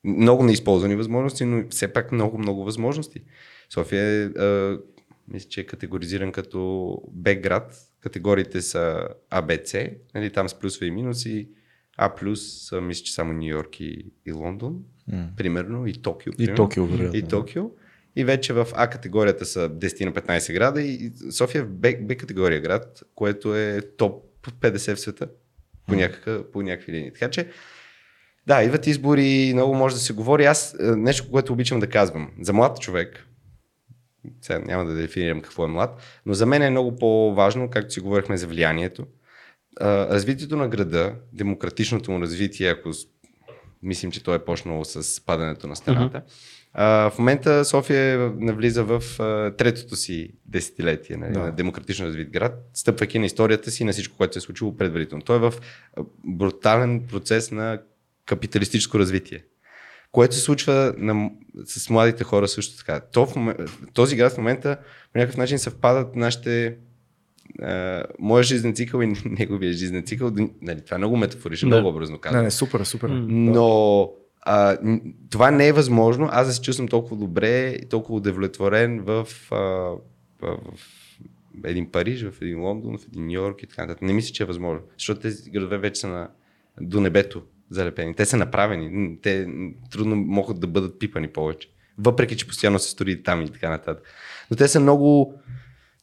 много 0.04 0.44
неизползвани 0.44 0.96
възможности, 0.96 1.46
но 1.46 1.64
все 1.70 1.94
пак 1.94 2.12
много, 2.12 2.38
много 2.38 2.64
възможности. 2.64 3.22
София 3.70 4.04
е, 4.04 4.24
а, 4.26 4.80
мисля, 5.28 5.50
че 5.50 5.62
е 5.62 5.66
категоризиран 5.66 6.32
като 6.32 7.02
Б 7.12 7.36
град. 7.36 7.76
Категориите 8.00 8.62
са 8.62 9.08
А, 9.30 9.42
Б, 9.42 9.58
С, 9.66 9.90
нали, 10.16 10.30
там 10.32 10.50
с 10.50 10.60
плюсове 10.60 10.86
и 10.86 10.92
минуси. 10.92 11.50
А 11.98 12.16
плюс 12.16 12.72
мисля, 12.82 13.04
че 13.04 13.14
само 13.14 13.34
Нью 13.34 13.50
Йорк 13.50 13.80
и, 13.80 14.12
и 14.26 14.32
Лондон, 14.32 14.80
mm. 15.12 15.36
примерно, 15.36 15.88
и 15.88 15.94
Токио. 15.94 16.34
Примерно. 16.34 16.54
И 16.54 16.58
Токио, 16.58 16.86
вероятно. 16.86 17.20
И 17.20 17.24
Токио. 17.24 17.72
И 18.16 18.24
вече 18.24 18.54
в 18.54 18.68
А 18.74 18.90
категорията 18.90 19.46
са 19.46 19.70
10 19.70 20.06
на 20.06 20.14
15 20.14 20.54
града 20.54 20.82
и 20.82 21.12
София 21.32 21.62
е 21.62 21.66
Б, 21.66 21.94
Б 22.02 22.16
категория 22.16 22.62
град, 22.62 23.04
което 23.16 23.56
е 23.56 23.82
топ 23.98 24.26
50 24.62 24.96
в 24.96 25.00
света 25.00 25.28
по, 25.88 25.96
някакъв, 25.96 26.52
по 26.52 26.62
някакви 26.62 26.92
линии. 26.92 27.14
Така 27.14 27.30
че 27.30 27.50
да, 28.48 28.64
идват 28.64 28.88
избори, 28.88 29.52
много 29.54 29.74
може 29.74 29.96
да 29.96 30.02
се 30.02 30.14
говори. 30.14 30.46
Аз 30.46 30.76
е, 30.80 30.84
нещо, 30.84 31.32
което 31.32 31.54
обичам 31.54 31.80
да 31.80 31.88
казвам. 31.88 32.32
За 32.42 32.54
млад 32.54 32.80
човек, 32.80 33.28
сега 34.42 34.60
няма 34.60 34.86
да 34.86 34.94
дефинирам 34.94 35.42
какво 35.42 35.66
е 35.66 35.68
млад, 35.68 36.02
но 36.26 36.34
за 36.34 36.46
мен 36.46 36.62
е 36.62 36.70
много 36.70 36.96
по-важно, 36.96 37.70
както 37.70 37.94
си 37.94 38.00
говорихме 38.00 38.38
за 38.38 38.48
влиянието. 38.48 39.06
Развитието 39.82 40.58
на 40.58 40.68
града, 40.68 41.16
демократичното 41.34 42.12
му 42.12 42.22
развитие, 42.22 42.70
ако 42.70 42.92
мислим, 43.84 44.12
че 44.12 44.24
той 44.24 44.36
е 44.36 44.46
почнало 44.46 44.86
с 44.86 45.26
падането 45.26 45.68
на 45.68 45.76
стената. 45.76 46.22
Uh-huh. 46.78 47.10
в 47.10 47.20
момента 47.20 47.66
София 47.66 48.34
навлиза 48.38 48.84
в 48.84 49.04
третото 49.58 49.96
си 49.96 50.34
десетилетие 50.46 51.18
нали, 51.18 51.34
да. 51.34 51.40
на 51.40 51.52
демократично 51.52 52.06
развит 52.06 52.30
град, 52.30 52.70
стъпвайки 52.74 53.20
на 53.20 53.26
историята 53.26 53.72
си 53.72 53.84
и 53.84 53.86
на 53.86 53.92
всичко, 53.92 54.18
което 54.18 54.34
се 54.34 54.38
е 54.38 54.42
случило 54.42 54.78
предварително. 54.78 55.24
Той 55.24 55.36
е 55.36 55.40
в 55.40 55.54
брутален 56.26 57.08
процес 57.08 57.52
на 57.52 57.82
капиталистическо 58.30 59.00
развитие. 59.00 59.44
Което 60.12 60.36
се 60.36 60.42
случва 60.42 60.94
на, 60.98 61.30
с 61.66 61.90
младите 61.90 62.24
хора 62.24 62.48
също 62.48 62.78
така. 62.78 63.00
То 63.00 63.26
в 63.26 63.36
момент, 63.36 63.60
този 63.94 64.16
град 64.16 64.34
в 64.34 64.38
момента 64.38 64.78
по 65.14 65.20
някакъв 65.20 65.38
начин 65.38 65.60
съвпадат 65.60 66.16
нашите 66.16 66.78
Uh, 67.62 68.04
моят 68.20 68.46
жизнен 68.46 68.76
цикъл 68.76 69.02
и 69.02 69.08
неговия 69.26 69.74
жизнен 69.74 70.04
цикъл. 70.04 70.32
Нали, 70.62 70.82
това 70.86 70.96
е 70.96 70.98
много 70.98 71.18
метафорично, 71.18 71.70
да. 71.70 71.76
много 71.76 71.90
образно 71.90 72.20
казвам. 72.20 72.40
Не, 72.40 72.44
не, 72.44 72.52
супер, 72.52 72.84
супер. 72.84 73.10
Но 73.10 74.12
а, 74.42 74.78
това 75.30 75.52
не 75.52 75.68
е 75.68 75.74
възможно. 75.74 76.30
Аз 76.32 76.48
да 76.48 76.54
се 76.54 76.62
чувствам 76.62 76.88
толкова 76.88 77.18
добре 77.18 77.70
и 77.70 77.90
толкова 77.90 78.18
удовлетворен 78.18 79.02
в, 79.02 79.28
а, 79.52 79.56
в, 79.56 80.00
в 80.42 80.80
един 81.64 81.92
Париж, 81.92 82.24
в 82.24 82.42
един 82.42 82.62
Лондон, 82.62 82.98
в 82.98 83.08
един 83.08 83.26
Нью 83.26 83.34
Йорк 83.34 83.64
и 83.64 83.68
така 83.68 83.82
нататък. 83.82 84.02
Не 84.02 84.14
мисля, 84.14 84.34
че 84.34 84.44
е 84.44 84.46
възможно. 84.46 84.84
Защото 84.98 85.22
тези 85.22 85.52
градове 85.52 85.78
вече 85.78 86.02
са 86.02 86.08
на, 86.08 86.30
до 86.82 87.02
небето 87.02 87.44
залепени. 87.70 88.16
Те 88.16 88.26
са 88.26 88.38
направени. 88.38 89.18
Те 89.22 89.48
трудно 89.92 90.16
могат 90.16 90.60
да 90.60 90.68
бъдат 90.68 91.00
пипани 91.00 91.28
повече. 91.28 91.70
Въпреки, 91.98 92.38
че 92.38 92.48
постоянно 92.48 92.80
се 92.80 92.90
строи 92.90 93.24
там 93.24 93.42
и 93.42 93.50
така 93.50 93.70
нататък. 93.70 94.04
Но 94.52 94.58
те 94.58 94.68
са 94.68 94.80
много... 94.80 95.34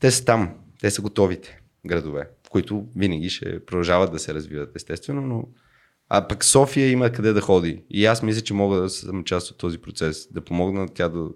Те 0.00 0.10
са 0.10 0.24
там. 0.24 0.54
Те 0.80 0.90
са 0.90 1.02
готовите 1.02 1.60
градове, 1.86 2.28
които 2.50 2.86
винаги 2.96 3.30
ще 3.30 3.64
продължават 3.64 4.12
да 4.12 4.18
се 4.18 4.34
развиват, 4.34 4.76
естествено, 4.76 5.20
но 5.20 5.48
а 6.08 6.28
пък 6.28 6.44
София 6.44 6.90
има 6.90 7.10
къде 7.10 7.32
да 7.32 7.40
ходи. 7.40 7.84
И 7.90 8.06
аз 8.06 8.22
мисля, 8.22 8.40
че 8.40 8.54
мога 8.54 8.80
да 8.80 8.90
съм 8.90 9.24
част 9.24 9.50
от 9.50 9.58
този 9.58 9.78
процес, 9.78 10.28
да 10.32 10.40
помогна 10.40 10.88
тя 10.94 11.08
да, 11.08 11.28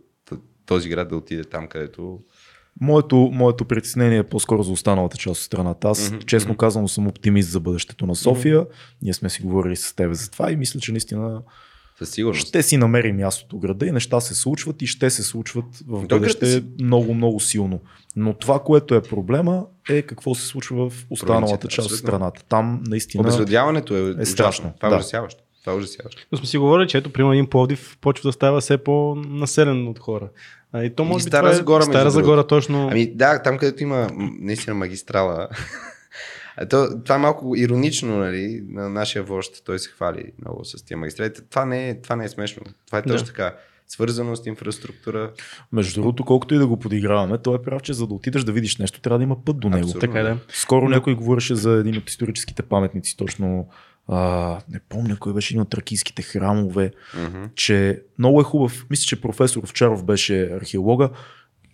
този 0.66 0.88
град 0.88 1.08
да 1.08 1.16
отиде 1.16 1.44
там, 1.44 1.68
където 1.68 2.20
Моето, 2.80 3.16
моето 3.32 3.64
притеснение 3.64 4.18
е 4.18 4.22
по-скоро 4.22 4.62
за 4.62 4.72
останалата 4.72 5.16
част 5.16 5.40
от 5.40 5.44
страната. 5.44 5.88
Аз, 5.88 6.10
mm-hmm. 6.10 6.24
честно 6.24 6.56
казано, 6.56 6.88
съм 6.88 7.06
оптимист 7.06 7.50
за 7.50 7.60
бъдещето 7.60 8.06
на 8.06 8.16
София. 8.16 8.60
Mm-hmm. 8.60 9.02
Ние 9.02 9.14
сме 9.14 9.30
си 9.30 9.42
говорили 9.42 9.76
с 9.76 9.96
теб 9.96 10.12
за 10.12 10.30
това 10.30 10.52
и 10.52 10.56
мисля, 10.56 10.80
че 10.80 10.92
наистина 10.92 11.42
със 11.98 12.10
сигурност. 12.10 12.48
Ще 12.48 12.62
си 12.62 12.76
намерим 12.76 13.16
мястото 13.16 13.58
града 13.58 13.86
и 13.86 13.92
неща 13.92 14.20
се 14.20 14.34
случват 14.34 14.82
и 14.82 14.86
ще 14.86 15.10
се 15.10 15.22
случват 15.22 15.64
в 15.88 16.06
бъдеще 16.06 16.46
си... 16.46 16.64
много, 16.80 17.14
много 17.14 17.40
силно. 17.40 17.80
Но 18.16 18.34
това, 18.34 18.58
което 18.58 18.94
е 18.94 19.02
проблема, 19.02 19.66
е 19.88 20.02
какво 20.02 20.34
се 20.34 20.46
случва 20.46 20.90
в 20.90 21.06
останалата 21.10 21.68
част 21.68 21.90
от 21.90 21.98
страната. 21.98 22.44
Там 22.48 22.82
наистина. 22.86 23.20
Обезлюдяването 23.20 23.96
е, 23.96 24.14
е 24.18 24.24
страшно. 24.24 24.72
Това 24.76 24.88
е 24.88 24.90
да. 24.90 24.96
ужасяващо. 24.96 25.42
Това 25.61 25.72
е 25.72 25.76
ужасяващо. 25.76 26.22
Но 26.32 26.38
сме 26.38 26.46
си 26.46 26.58
говорили, 26.58 26.88
че 26.88 26.98
ето, 26.98 27.12
примерно, 27.12 27.32
един 27.32 27.46
Пловдив 27.46 27.98
почва 28.00 28.28
да 28.28 28.32
става 28.32 28.61
все 28.61 28.78
по-населен 28.78 29.88
от 29.88 29.98
хора. 29.98 30.28
А, 30.72 30.84
и 30.84 30.94
то 30.94 31.04
може 31.04 31.22
и 31.22 31.24
би 31.24 31.30
Стара 31.30 31.54
Загора, 31.54 31.82
е, 31.82 31.86
Стара 31.86 32.11
Загора 32.11 32.46
точно. 32.46 32.88
Ами 32.90 33.06
да, 33.14 33.42
там 33.42 33.58
където 33.58 33.82
има 33.82 34.11
наистина 34.40 34.74
магистрала. 34.74 35.48
То, 36.70 37.02
това 37.04 37.14
е 37.14 37.18
малко 37.18 37.54
иронично, 37.56 38.18
нали, 38.18 38.62
на 38.68 38.88
нашия 38.88 39.22
вожд, 39.22 39.62
той 39.64 39.78
се 39.78 39.90
хвали 39.90 40.32
много 40.42 40.64
с 40.64 40.84
тия 40.84 40.96
магистрали. 40.96 41.32
Това 41.50 41.64
не 41.64 41.88
е, 41.88 42.00
това 42.00 42.16
не 42.16 42.24
е 42.24 42.28
смешно. 42.28 42.62
Това 42.86 42.98
е 42.98 43.02
точно 43.02 43.26
да. 43.26 43.32
така. 43.32 43.54
Свързаност, 43.88 44.46
инфраструктура. 44.46 45.32
Между 45.72 46.00
другото, 46.00 46.24
колкото 46.24 46.54
и 46.54 46.58
да 46.58 46.66
го 46.66 46.78
подиграваме, 46.78 47.38
той 47.38 47.56
е 47.56 47.62
прав, 47.62 47.82
че 47.82 47.92
за 47.92 48.06
да 48.06 48.14
отидеш 48.14 48.44
да 48.44 48.52
видиш 48.52 48.76
нещо, 48.76 49.00
трябва 49.00 49.18
да 49.18 49.22
има 49.22 49.44
път 49.44 49.61
до 49.61 49.68
него. 49.68 49.84
Абсолютно, 49.84 50.00
така 50.00 50.20
е, 50.20 50.22
да. 50.22 50.38
Скоро 50.48 50.84
Но... 50.84 50.90
някой 50.90 51.14
говореше 51.14 51.54
за 51.54 51.70
един 51.70 51.96
от 51.96 52.11
историческите 52.11 52.62
паметници, 52.62 53.16
точно 53.16 53.68
а, 54.12 54.58
не 54.70 54.80
помня 54.88 55.16
кой 55.16 55.34
беше 55.34 55.54
един 55.54 55.62
от 55.62 55.70
тракийските 55.70 56.22
храмове, 56.22 56.90
mm-hmm. 57.16 57.54
че 57.54 58.02
много 58.18 58.40
е 58.40 58.44
хубав, 58.44 58.86
мисля, 58.90 59.04
че 59.04 59.20
професор 59.20 59.62
Овчаров 59.62 60.04
беше 60.04 60.42
археолога, 60.42 61.11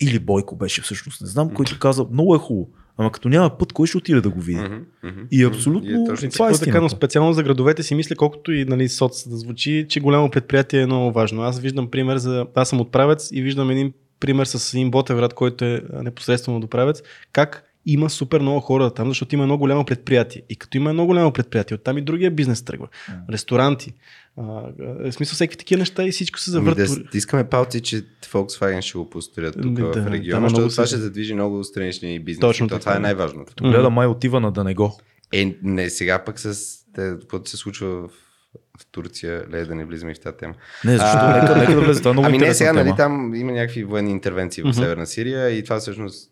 или 0.00 0.18
Бойко 0.18 0.56
беше 0.56 0.82
всъщност, 0.82 1.20
не 1.20 1.26
знам, 1.26 1.50
който 1.50 1.78
каза, 1.78 2.06
много 2.12 2.34
е 2.34 2.38
хубаво. 2.38 2.68
Ама 2.98 3.12
като 3.12 3.28
няма 3.28 3.58
път, 3.58 3.72
кой 3.72 3.86
ще 3.86 3.98
отиде 3.98 4.20
да 4.20 4.30
го 4.30 4.40
види? 4.40 4.60
Mm-hmm, 4.60 4.82
mm-hmm, 5.04 5.28
и 5.30 5.44
абсолютно 5.44 5.90
и 5.90 5.94
е 5.94 6.06
точно, 6.06 6.30
това 6.30 6.50
е 6.50 6.52
така, 6.52 6.80
но 6.80 6.88
специално 6.88 7.32
за 7.32 7.42
градовете 7.42 7.82
си 7.82 7.94
мисля, 7.94 8.16
колкото 8.16 8.52
и 8.52 8.64
нали, 8.64 8.88
соц 8.88 9.28
да 9.28 9.36
звучи, 9.36 9.86
че 9.88 10.00
голямо 10.00 10.30
предприятие 10.30 10.80
е 10.80 10.86
много 10.86 11.12
важно. 11.12 11.42
Аз 11.42 11.60
виждам 11.60 11.90
пример 11.90 12.16
за... 12.16 12.46
Аз 12.54 12.68
съм 12.68 12.80
отправец 12.80 13.28
и 13.32 13.42
виждам 13.42 13.70
един 13.70 13.92
пример 14.20 14.44
с 14.44 14.74
един 14.74 14.90
Ботевград, 14.90 15.34
който 15.34 15.64
е 15.64 15.82
непосредствено 16.02 16.60
доправец, 16.60 17.02
как 17.32 17.65
има 17.86 18.10
супер 18.10 18.40
много 18.40 18.60
хора 18.60 18.90
там, 18.90 19.08
защото 19.08 19.34
има 19.34 19.44
едно 19.44 19.58
голямо 19.58 19.84
предприятие. 19.84 20.42
И 20.50 20.56
като 20.56 20.76
има 20.76 20.90
едно 20.90 21.06
голямо 21.06 21.32
предприятие, 21.32 21.74
оттам 21.74 21.98
и 21.98 22.02
другия 22.02 22.30
бизнес 22.30 22.62
тръгва. 22.62 22.88
Ресторанти. 23.30 23.92
А, 24.38 24.42
в 24.78 25.12
смисъл 25.12 25.34
всеки 25.34 25.58
такива 25.58 25.78
неща 25.78 26.04
и 26.04 26.10
всичко 26.10 26.38
се 26.38 26.50
Ами 26.50 26.54
завърта. 26.54 26.94
да 27.12 27.18
искаме 27.18 27.44
палци, 27.44 27.80
че 27.80 28.02
Volkswagen 28.24 28.80
ще 28.80 28.98
го 28.98 29.10
построят 29.10 29.54
тук 29.54 29.64
Ами 29.64 29.74
в 29.76 29.84
да, 29.84 29.92
там 29.92 30.06
региона, 30.06 30.40
много 30.40 30.50
защото 30.50 30.70
това 30.70 30.86
се- 30.86 30.88
ще 30.88 30.96
задвижи 30.96 31.34
много 31.34 31.64
странични 31.64 32.18
бизнеси. 32.20 32.40
Точно 32.40 32.68
То 32.68 32.74
така, 32.74 32.80
това 32.80 32.96
е 32.96 33.00
най-важното. 33.00 33.52
Мгм. 33.60 33.70
Гледа 33.70 33.90
май 33.90 34.06
отива 34.06 34.40
на 34.40 34.52
да 34.52 34.64
не 34.64 34.74
го. 34.74 34.98
Е, 35.32 35.56
не, 35.62 35.90
сега 35.90 36.24
пък 36.24 36.40
с 36.40 36.76
каквото 36.94 37.50
се 37.50 37.56
случва 37.56 37.88
в, 37.88 38.08
в 38.80 38.86
Турция, 38.92 39.44
ле 39.52 39.64
да 39.64 39.74
не 39.74 39.84
влизаме 39.84 40.12
и 40.12 40.14
в 40.14 40.20
тази 40.20 40.36
тема. 40.36 40.54
Не, 40.84 40.92
защо? 40.92 41.18
А, 41.18 41.40
нека, 41.40 41.56
нека 41.56 41.74
да 41.74 41.80
влезе. 41.80 42.00
Това 42.00 42.10
е 42.10 42.12
много 42.12 42.26
ами 42.28 42.38
не, 42.38 42.54
сега, 42.54 42.70
тема. 42.70 42.84
нали, 42.84 42.96
там 42.96 43.34
има 43.34 43.52
някакви 43.52 43.84
военни 43.84 44.10
интервенции 44.10 44.62
в. 44.62 44.74
Северна 44.74 45.06
Сирия 45.06 45.50
и 45.50 45.64
това 45.64 45.78
всъщност, 45.78 46.30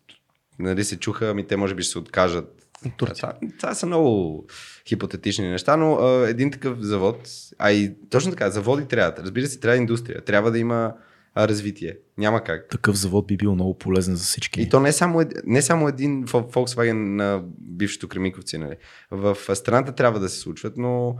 нали, 0.59 0.83
се 0.83 0.99
чуха, 0.99 1.29
ами 1.29 1.47
те 1.47 1.57
може 1.57 1.75
би 1.75 1.83
ще 1.83 1.91
се 1.91 1.99
откажат. 1.99 2.61
Турция. 2.97 3.33
Това, 3.59 3.73
са 3.73 3.85
много 3.85 4.45
хипотетични 4.87 5.49
неща, 5.49 5.77
но 5.77 5.95
а, 5.95 6.29
един 6.29 6.51
такъв 6.51 6.81
завод, 6.81 7.29
а 7.59 7.71
и 7.71 7.95
точно 8.09 8.31
така, 8.31 8.49
заводи 8.49 8.85
трябват. 8.85 9.19
Разбира 9.19 9.47
се, 9.47 9.59
трябва 9.59 9.77
индустрия, 9.77 10.21
трябва 10.21 10.51
да 10.51 10.59
има 10.59 10.93
а, 11.35 11.47
развитие. 11.47 11.97
Няма 12.17 12.43
как. 12.43 12.69
Такъв 12.69 12.95
завод 12.95 13.27
би 13.27 13.37
бил 13.37 13.55
много 13.55 13.77
полезен 13.77 14.15
за 14.15 14.23
всички. 14.23 14.61
И 14.61 14.69
то 14.69 14.79
не 14.79 14.89
е 14.89 14.91
само, 14.91 15.21
не 15.45 15.61
само 15.61 15.87
един 15.87 16.25
Volkswagen 16.25 17.15
на 17.15 17.43
бившето 17.59 18.07
Кремиковци. 18.07 18.57
Нали. 18.57 18.75
В 19.11 19.37
страната 19.55 19.91
трябва 19.91 20.19
да 20.19 20.29
се 20.29 20.39
случват, 20.39 20.77
но 20.77 21.15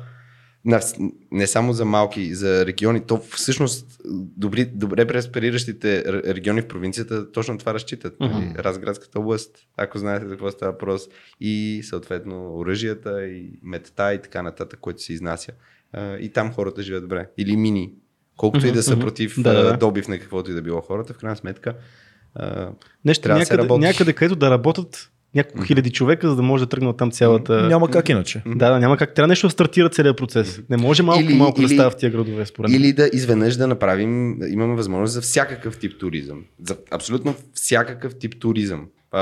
на, 0.65 0.81
не 1.31 1.47
само 1.47 1.73
за 1.73 1.85
малки, 1.85 2.35
за 2.35 2.65
региони, 2.65 3.01
то 3.07 3.17
всъщност 3.17 4.01
добри, 4.37 4.65
добре 4.65 5.07
преспериращите 5.07 6.03
региони 6.05 6.61
в 6.61 6.67
провинцията 6.67 7.31
точно 7.31 7.57
това 7.57 7.73
разчитат. 7.73 8.19
Нали. 8.19 8.45
Мгм. 8.45 8.59
Разградската 8.59 9.19
област, 9.19 9.57
ако 9.77 9.97
знаете 9.97 10.25
за 10.25 10.31
какво 10.31 10.51
става 10.51 10.71
въпрос, 10.71 11.01
и 11.39 11.81
съответно 11.83 12.55
оръжията, 12.57 13.27
и 13.27 13.59
метта 13.63 14.13
и 14.13 14.21
така 14.21 14.41
нататък, 14.41 14.79
което 14.79 15.01
се 15.01 15.13
изнася. 15.13 15.51
А, 15.93 16.17
и 16.17 16.29
там 16.29 16.53
хората 16.53 16.83
живеят 16.83 17.03
добре. 17.03 17.29
Или 17.37 17.57
мини. 17.57 17.93
Колкото 18.37 18.67
и 18.67 18.71
да 18.71 18.83
са 18.83 18.95
Мгм, 18.95 19.01
против 19.01 19.41
да, 19.41 19.63
да, 19.63 19.77
добив 19.77 20.07
на 20.07 20.19
каквото 20.19 20.51
и 20.51 20.53
да 20.53 20.61
било 20.61 20.81
хората, 20.81 21.13
в 21.13 21.17
крайна 21.17 21.35
сметка 21.35 21.75
а, 22.35 22.69
Нещо 23.05 23.23
Трябва 23.23 23.39
да 23.39 23.45
се 23.45 23.53
някъде, 23.53 23.69
работи. 23.69 23.85
някъде, 23.85 24.13
където 24.13 24.35
да 24.35 24.49
работят 24.49 25.11
няколко 25.35 25.65
хиляди 25.65 25.91
човека, 25.91 26.29
за 26.29 26.35
да 26.35 26.41
може 26.41 26.63
да 26.63 26.69
тръгне 26.69 26.93
там 26.97 27.11
цялата... 27.11 27.67
Няма 27.67 27.89
как 27.89 28.09
иначе. 28.09 28.41
Да, 28.45 28.69
да, 28.69 28.79
няма 28.79 28.97
как. 28.97 29.13
Трябва 29.15 29.27
нещо 29.27 29.47
да 29.47 29.51
стартира 29.51 29.89
целият 29.89 30.17
процес. 30.17 30.61
Не 30.69 30.77
може 30.77 31.03
малко 31.03 31.23
Или- 31.23 31.33
малко 31.33 31.61
да 31.61 31.65
или- 31.67 31.73
става 31.73 31.89
в 31.89 31.95
тия 31.97 32.11
градове, 32.11 32.45
според 32.45 32.71
мен. 32.71 32.81
Или 32.81 32.93
да 32.93 33.09
изведнъж 33.13 33.55
да 33.55 33.67
направим, 33.67 34.37
имаме 34.51 34.75
възможност 34.75 35.13
за 35.13 35.21
всякакъв 35.21 35.77
тип 35.77 35.99
туризъм. 35.99 36.43
За 36.67 36.77
абсолютно 36.91 37.35
всякакъв 37.53 38.15
тип 38.19 38.39
туризъм. 38.39 38.85
А, 39.11 39.21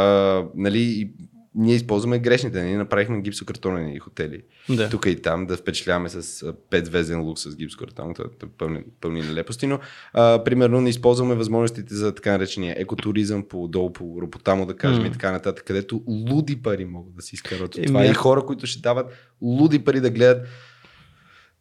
нали, 0.55 0.79
и 0.81 1.09
ние 1.55 1.75
използваме 1.75 2.19
грешните. 2.19 2.63
Ние 2.63 2.77
направихме 2.77 3.21
гипсокартонени 3.21 3.99
хотели. 3.99 4.41
Да. 4.69 4.89
Тук 4.89 5.05
и 5.05 5.21
там 5.21 5.45
да 5.45 5.57
впечатляваме 5.57 6.09
с 6.09 6.43
а, 6.43 6.53
петзвезден 6.69 7.21
лук 7.21 7.39
с 7.39 7.55
гипсокартон. 7.55 8.13
Това 8.13 8.29
е 8.43 8.45
пълни, 8.57 8.83
пълни 9.01 9.21
нелепости, 9.21 9.67
но 9.67 9.79
а, 10.13 10.43
примерно 10.43 10.81
не 10.81 10.89
използваме 10.89 11.35
възможностите 11.35 11.95
за 11.95 12.15
така 12.15 12.31
наречения 12.31 12.75
екотуризъм 12.77 13.43
по 13.43 13.67
долу 13.67 13.93
по 13.93 14.21
Ропотамо, 14.21 14.65
да 14.65 14.75
кажем 14.75 15.01
М. 15.01 15.07
и 15.07 15.11
така 15.11 15.31
нататък, 15.31 15.65
където 15.67 16.01
луди 16.07 16.61
пари 16.61 16.85
могат 16.85 17.15
да 17.15 17.21
си 17.21 17.35
изкарат 17.35 17.75
от 17.75 17.85
това. 17.85 18.05
И 18.05 18.13
хора, 18.13 18.45
които 18.45 18.67
ще 18.67 18.81
дават 18.81 19.11
луди 19.41 19.79
пари 19.79 19.99
да 19.99 20.09
гледат 20.09 20.47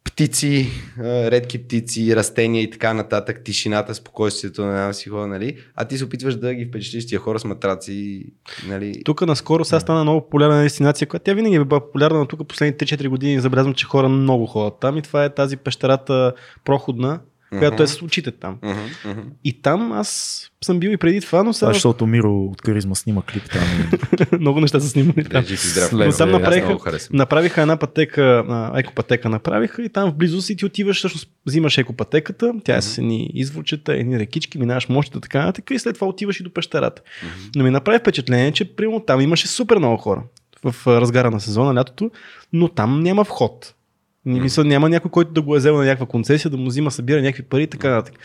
птици, 0.03 0.67
редки 1.03 1.63
птици, 1.63 2.15
растения 2.15 2.63
и 2.63 2.69
така 2.69 2.93
нататък, 2.93 3.41
тишината, 3.43 3.95
спокойствието 3.95 4.65
на 4.65 4.71
една 4.71 4.93
си 4.93 5.09
хора, 5.09 5.27
нали? 5.27 5.57
А 5.75 5.85
ти 5.85 5.97
се 5.97 6.05
опитваш 6.05 6.35
да 6.35 6.53
ги 6.53 6.65
впечатлиш 6.65 7.07
тия 7.07 7.19
хора 7.19 7.39
с 7.39 7.45
матраци, 7.45 8.25
нали? 8.67 9.03
Тук 9.05 9.21
наскоро 9.21 9.65
сега 9.65 9.79
стана 9.79 10.03
много 10.03 10.21
популярна 10.21 10.61
дестинация, 10.61 11.07
която 11.07 11.23
тя 11.23 11.33
винаги 11.33 11.55
е 11.55 11.65
била 11.65 11.79
популярна, 11.79 12.19
но 12.19 12.25
тук 12.25 12.47
последните 12.47 12.85
3-4 12.85 13.07
години 13.07 13.39
забелязвам, 13.39 13.73
че 13.73 13.85
хора 13.85 14.09
много 14.09 14.45
ходят 14.45 14.79
там 14.79 14.97
и 14.97 15.01
това 15.01 15.25
е 15.25 15.33
тази 15.33 15.57
пещерата 15.57 16.33
проходна, 16.65 17.19
която 17.59 17.83
е 17.83 17.87
с 17.87 18.01
очите 18.01 18.31
там. 18.31 18.57
И 19.43 19.61
там 19.61 19.91
аз 19.91 20.39
съм 20.63 20.79
бил 20.79 20.89
и 20.89 20.97
преди 20.97 21.21
това, 21.21 21.43
но 21.43 21.53
сега 21.53 21.73
защото 21.73 22.07
Миро 22.07 22.43
от 22.45 22.61
Каризма 22.61 22.95
снима 22.95 23.21
клип 23.21 23.43
там. 23.51 23.91
много 24.39 24.59
неща 24.59 24.79
са 24.79 24.89
снимани 24.89 25.23
Да, 25.23 25.89
там. 25.89 25.99
Но 25.99 26.11
там 26.11 26.35
Аз 26.35 26.41
направиха-. 26.41 26.97
Направиха 27.13 27.61
една 27.61 27.77
пътека, 27.77 28.43
а, 28.49 28.79
екопътека 28.79 29.29
направиха 29.29 29.83
и 29.83 29.89
там 29.89 30.11
в 30.11 30.15
близост 30.15 30.49
и 30.49 30.55
ти 30.55 30.65
отиваш, 30.65 30.97
всъщност 30.97 31.29
взимаш 31.45 31.77
екопътеката, 31.77 32.53
тя 32.63 32.75
е 32.77 32.81
с 32.81 32.97
едни 32.97 33.31
изворчета, 33.33 33.93
едни 33.93 34.19
рекички, 34.19 34.57
минаваш 34.57 34.89
мощите, 34.89 35.19
така 35.19 35.39
нататък 35.39 35.71
и 35.71 35.79
след 35.79 35.95
това 35.95 36.07
отиваш 36.07 36.39
и 36.39 36.43
до 36.43 36.49
пещерата. 36.53 37.01
Но 37.55 37.63
ми 37.63 37.69
направи 37.69 37.99
впечатление, 37.99 38.51
че 38.51 38.75
примерно 38.75 38.99
там 38.99 39.21
имаше 39.21 39.47
супер 39.47 39.77
много 39.77 39.97
хора 39.97 40.23
в 40.63 40.87
разгара 40.87 41.31
на 41.31 41.39
сезона, 41.39 41.79
лятото, 41.79 42.11
но 42.53 42.67
там 42.67 42.99
няма 42.99 43.23
вход. 43.23 43.73
Не 44.25 44.39
мисля, 44.39 44.63
няма 44.63 44.89
някой, 44.89 45.11
който 45.11 45.31
да 45.31 45.41
го 45.41 45.55
е 45.55 45.59
взел 45.59 45.77
на 45.77 45.83
някаква 45.85 46.05
концесия, 46.05 46.51
да 46.51 46.57
му 46.57 46.67
взима, 46.67 46.91
събира 46.91 47.21
някакви 47.21 47.43
пари 47.43 47.63
и 47.63 47.67
така 47.67 47.89
нататък. 47.89 48.19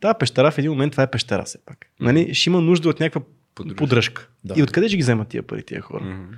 Та 0.00 0.14
пещера 0.14 0.50
в 0.50 0.58
един 0.58 0.70
момент, 0.70 0.90
това 0.90 1.02
е 1.02 1.10
пещера 1.10 1.42
все 1.44 1.58
пак. 1.66 1.86
Нали, 2.00 2.34
ще 2.34 2.50
има 2.50 2.60
нужда 2.60 2.88
от 2.88 3.00
някаква 3.00 3.20
Поддръжка. 3.54 3.76
поддръжка. 3.76 4.28
Да. 4.44 4.54
И 4.56 4.62
откъде 4.62 4.88
ще 4.88 4.96
ги 4.96 5.02
вземат 5.02 5.28
тия 5.28 5.42
пари, 5.42 5.62
тия 5.62 5.80
хора? 5.80 6.04
Мгм. 6.04 6.34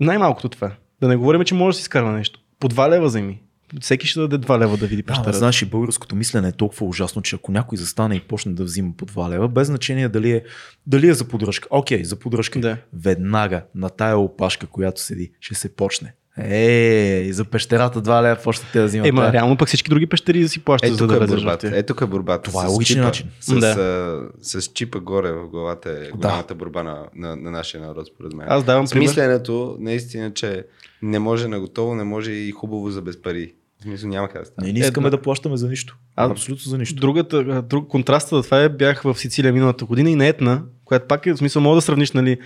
Най-малкото 0.00 0.48
това. 0.48 0.72
Да 1.00 1.08
не 1.08 1.16
говорим, 1.16 1.44
че 1.44 1.54
може 1.54 1.74
да 1.74 1.78
си 1.78 1.82
изкарва 1.82 2.12
нещо. 2.12 2.40
По 2.60 2.68
2 2.68 2.90
лева 2.90 3.06
вземи. 3.06 3.40
Всеки 3.80 4.06
ще 4.06 4.20
даде 4.20 4.38
2 4.38 4.58
лева 4.58 4.76
да 4.76 4.86
види 4.86 5.02
Да, 5.02 5.06
пещерата. 5.06 5.30
ама 5.30 5.38
знаеш 5.38 5.62
и 5.62 5.66
българското 5.66 6.16
мислене 6.16 6.48
е 6.48 6.52
толкова 6.52 6.86
ужасно, 6.86 7.22
че 7.22 7.36
ако 7.36 7.52
някой 7.52 7.78
застане 7.78 8.14
и 8.14 8.20
почне 8.20 8.52
да 8.52 8.64
взима 8.64 8.92
по 8.96 9.06
2 9.06 9.30
лева, 9.30 9.48
без 9.48 9.66
значение 9.66 10.08
дали 10.08 10.30
е, 10.30 10.42
дали 10.86 11.08
е 11.08 11.14
за 11.14 11.28
поддръжка. 11.28 11.68
Окей, 11.70 12.04
за 12.04 12.18
поддръжка. 12.18 12.60
Да. 12.60 12.76
Веднага 12.92 13.62
на 13.74 13.90
тая 13.90 14.18
опашка, 14.18 14.66
която 14.66 15.00
седи, 15.00 15.32
ще 15.40 15.54
се 15.54 15.76
почне. 15.76 16.14
Е, 16.38 17.28
за 17.32 17.44
пещерата 17.44 18.02
2 18.02 18.22
лева 18.22 18.36
почнете 18.44 18.78
да 18.78 18.86
взимате. 18.86 19.08
Ема, 19.08 19.32
реално 19.32 19.56
пък 19.56 19.68
всички 19.68 19.90
други 19.90 20.06
пещери 20.06 20.40
да 20.42 20.48
си 20.48 20.64
плащат, 20.64 20.90
Е, 20.90 20.94
за 20.94 21.06
да 21.06 21.16
е 21.16 21.26
борбата. 21.26 21.78
Е, 21.78 21.82
тук 21.82 22.00
е 22.00 22.06
борбата. 22.06 22.42
Това 22.50 22.64
е 22.64 22.68
с 22.68 22.70
логичен 22.70 22.94
чипа. 22.96 23.06
начин. 23.06 23.26
С, 23.40 23.54
Да. 23.54 23.66
а, 23.66 24.60
с 24.60 24.62
чипа 24.62 24.98
горе 24.98 25.32
в 25.32 25.48
главата 25.48 25.90
е 25.90 26.10
голямата 26.10 26.54
борба 26.54 26.82
на, 26.82 27.06
на, 27.16 27.36
на 27.36 27.50
нашия 27.50 27.80
народ, 27.80 28.06
според 28.06 28.32
мен. 28.32 28.46
Аз 28.50 28.64
давам 28.64 28.86
пример. 28.86 29.06
Смисленето, 29.06 29.76
наистина, 29.80 30.34
че 30.34 30.64
не 31.02 31.18
може 31.18 31.48
на 31.48 31.60
готово, 31.60 31.94
не 31.94 32.04
може 32.04 32.32
и 32.32 32.50
хубаво 32.50 32.90
за 32.90 33.02
без 33.02 33.22
пари. 33.22 33.54
Смисъл 33.82 34.08
няма 34.08 34.28
как 34.28 34.42
да 34.42 34.46
стане. 34.46 34.66
Не, 34.66 34.72
не 34.72 34.78
искаме 34.78 35.06
Една- 35.06 35.16
да 35.16 35.22
плащаме 35.22 35.56
за 35.56 35.68
нищо. 35.68 35.96
А- 36.16 36.30
Абсолютно 36.30 36.70
за 36.70 36.78
нищо. 36.78 37.00
Другата, 37.00 37.62
друг 37.62 37.88
контраста 37.88 38.36
за 38.36 38.42
това 38.42 38.62
е, 38.62 38.68
бях 38.68 39.02
в 39.02 39.18
Сицилия 39.18 39.52
миналата 39.52 39.84
година 39.84 40.10
и 40.10 40.14
на 40.14 40.26
Етна, 40.26 40.62
която 40.84 41.06
пак 41.06 41.26
е 41.26 41.32
в 41.32 41.36
смисъл, 41.36 41.62
мога 41.62 41.74
да 41.74 41.82
сравниш 41.82 42.12
нали, 42.12 42.38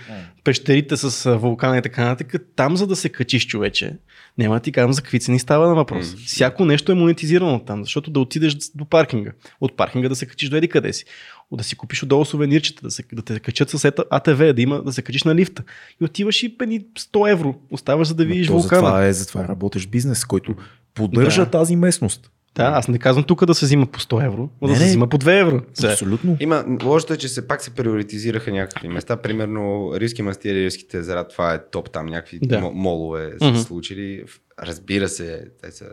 пещерите 0.43 0.97
с 0.97 1.37
вулкана 1.37 1.77
и 1.77 1.81
така 1.81 2.05
нататък. 2.05 2.35
Там, 2.55 2.77
за 2.77 2.87
да 2.87 2.95
се 2.95 3.09
качиш, 3.09 3.47
човече, 3.47 3.97
няма 4.37 4.55
да 4.55 4.59
ти 4.61 4.71
казвам 4.71 4.93
за 4.93 5.01
какви 5.01 5.19
цени 5.19 5.39
става 5.39 5.67
на 5.67 5.75
въпрос. 5.75 6.13
Мгм. 6.13 6.21
Всяко 6.25 6.65
нещо 6.65 6.91
е 6.91 6.95
монетизирано 6.95 7.59
там, 7.59 7.83
защото 7.83 8.11
да 8.11 8.19
отидеш 8.19 8.55
до 8.75 8.85
паркинга. 8.85 9.31
От 9.61 9.77
паркинга 9.77 10.09
да 10.09 10.15
се 10.15 10.25
качиш 10.25 10.49
до 10.49 10.55
еди 10.55 10.67
къде 10.67 10.93
си. 10.93 11.05
Да 11.51 11.63
си 11.63 11.75
купиш 11.75 12.03
отдолу 12.03 12.25
сувенирчета, 12.25 12.81
да, 12.83 12.91
се, 12.91 13.03
да 13.13 13.21
те 13.21 13.39
качат 13.39 13.69
с 13.69 13.91
АТВ, 14.09 14.53
да, 14.53 14.61
има, 14.61 14.83
да 14.83 14.93
се 14.93 15.01
качиш 15.01 15.23
на 15.23 15.35
лифта. 15.35 15.63
И 16.01 16.05
отиваш 16.05 16.43
и 16.43 16.57
пени 16.57 16.85
100 16.99 17.31
евро. 17.31 17.55
Оставаш 17.71 18.07
за 18.07 18.15
да 18.15 18.25
видиш 18.25 18.47
вулкана. 18.47 18.81
затова 18.81 19.05
е, 19.05 19.13
затова 19.13 19.43
е 19.43 19.47
работещ 19.47 19.89
бизнес, 19.89 20.25
който 20.25 20.55
поддържа 20.97 21.45
Да. 21.45 21.51
тази 21.51 21.75
местност. 21.75 22.31
Да, 22.55 22.63
аз 22.65 22.87
не 22.87 22.99
казвам 22.99 23.23
тук 23.23 23.45
да 23.45 23.53
се 23.53 23.65
взима 23.65 23.85
по 23.85 23.99
100 23.99 24.25
евро, 24.25 24.49
но 24.61 24.67
Не, 24.67 24.73
да 24.73 24.77
се 24.77 24.83
не. 24.83 24.89
взима 24.89 25.07
по 25.07 25.17
2 25.17 25.41
евро. 25.41 25.61
Абсолютно. 25.83 26.37
Има, 26.39 26.65
лошото 26.83 27.13
е, 27.13 27.17
че 27.17 27.27
се 27.27 27.47
пак 27.47 27.61
се 27.61 27.69
приоритизираха 27.71 28.51
някакви 28.51 28.87
места. 28.87 29.17
Примерно 29.17 29.91
Риски 29.95 30.21
мастир 30.21 30.55
и 30.55 30.65
Риските 30.65 30.97
езера, 30.97 31.27
това 31.27 31.53
е 31.53 31.65
топ 31.65 31.89
там, 31.89 32.05
някакви 32.05 32.39
Да. 32.39 32.61
молове 32.61 33.33
са 33.41 33.55
се 33.55 33.63
случили. 33.63 34.23
Разбира 34.61 35.09
се, 35.09 35.45
те 35.63 35.71
са, 35.71 35.85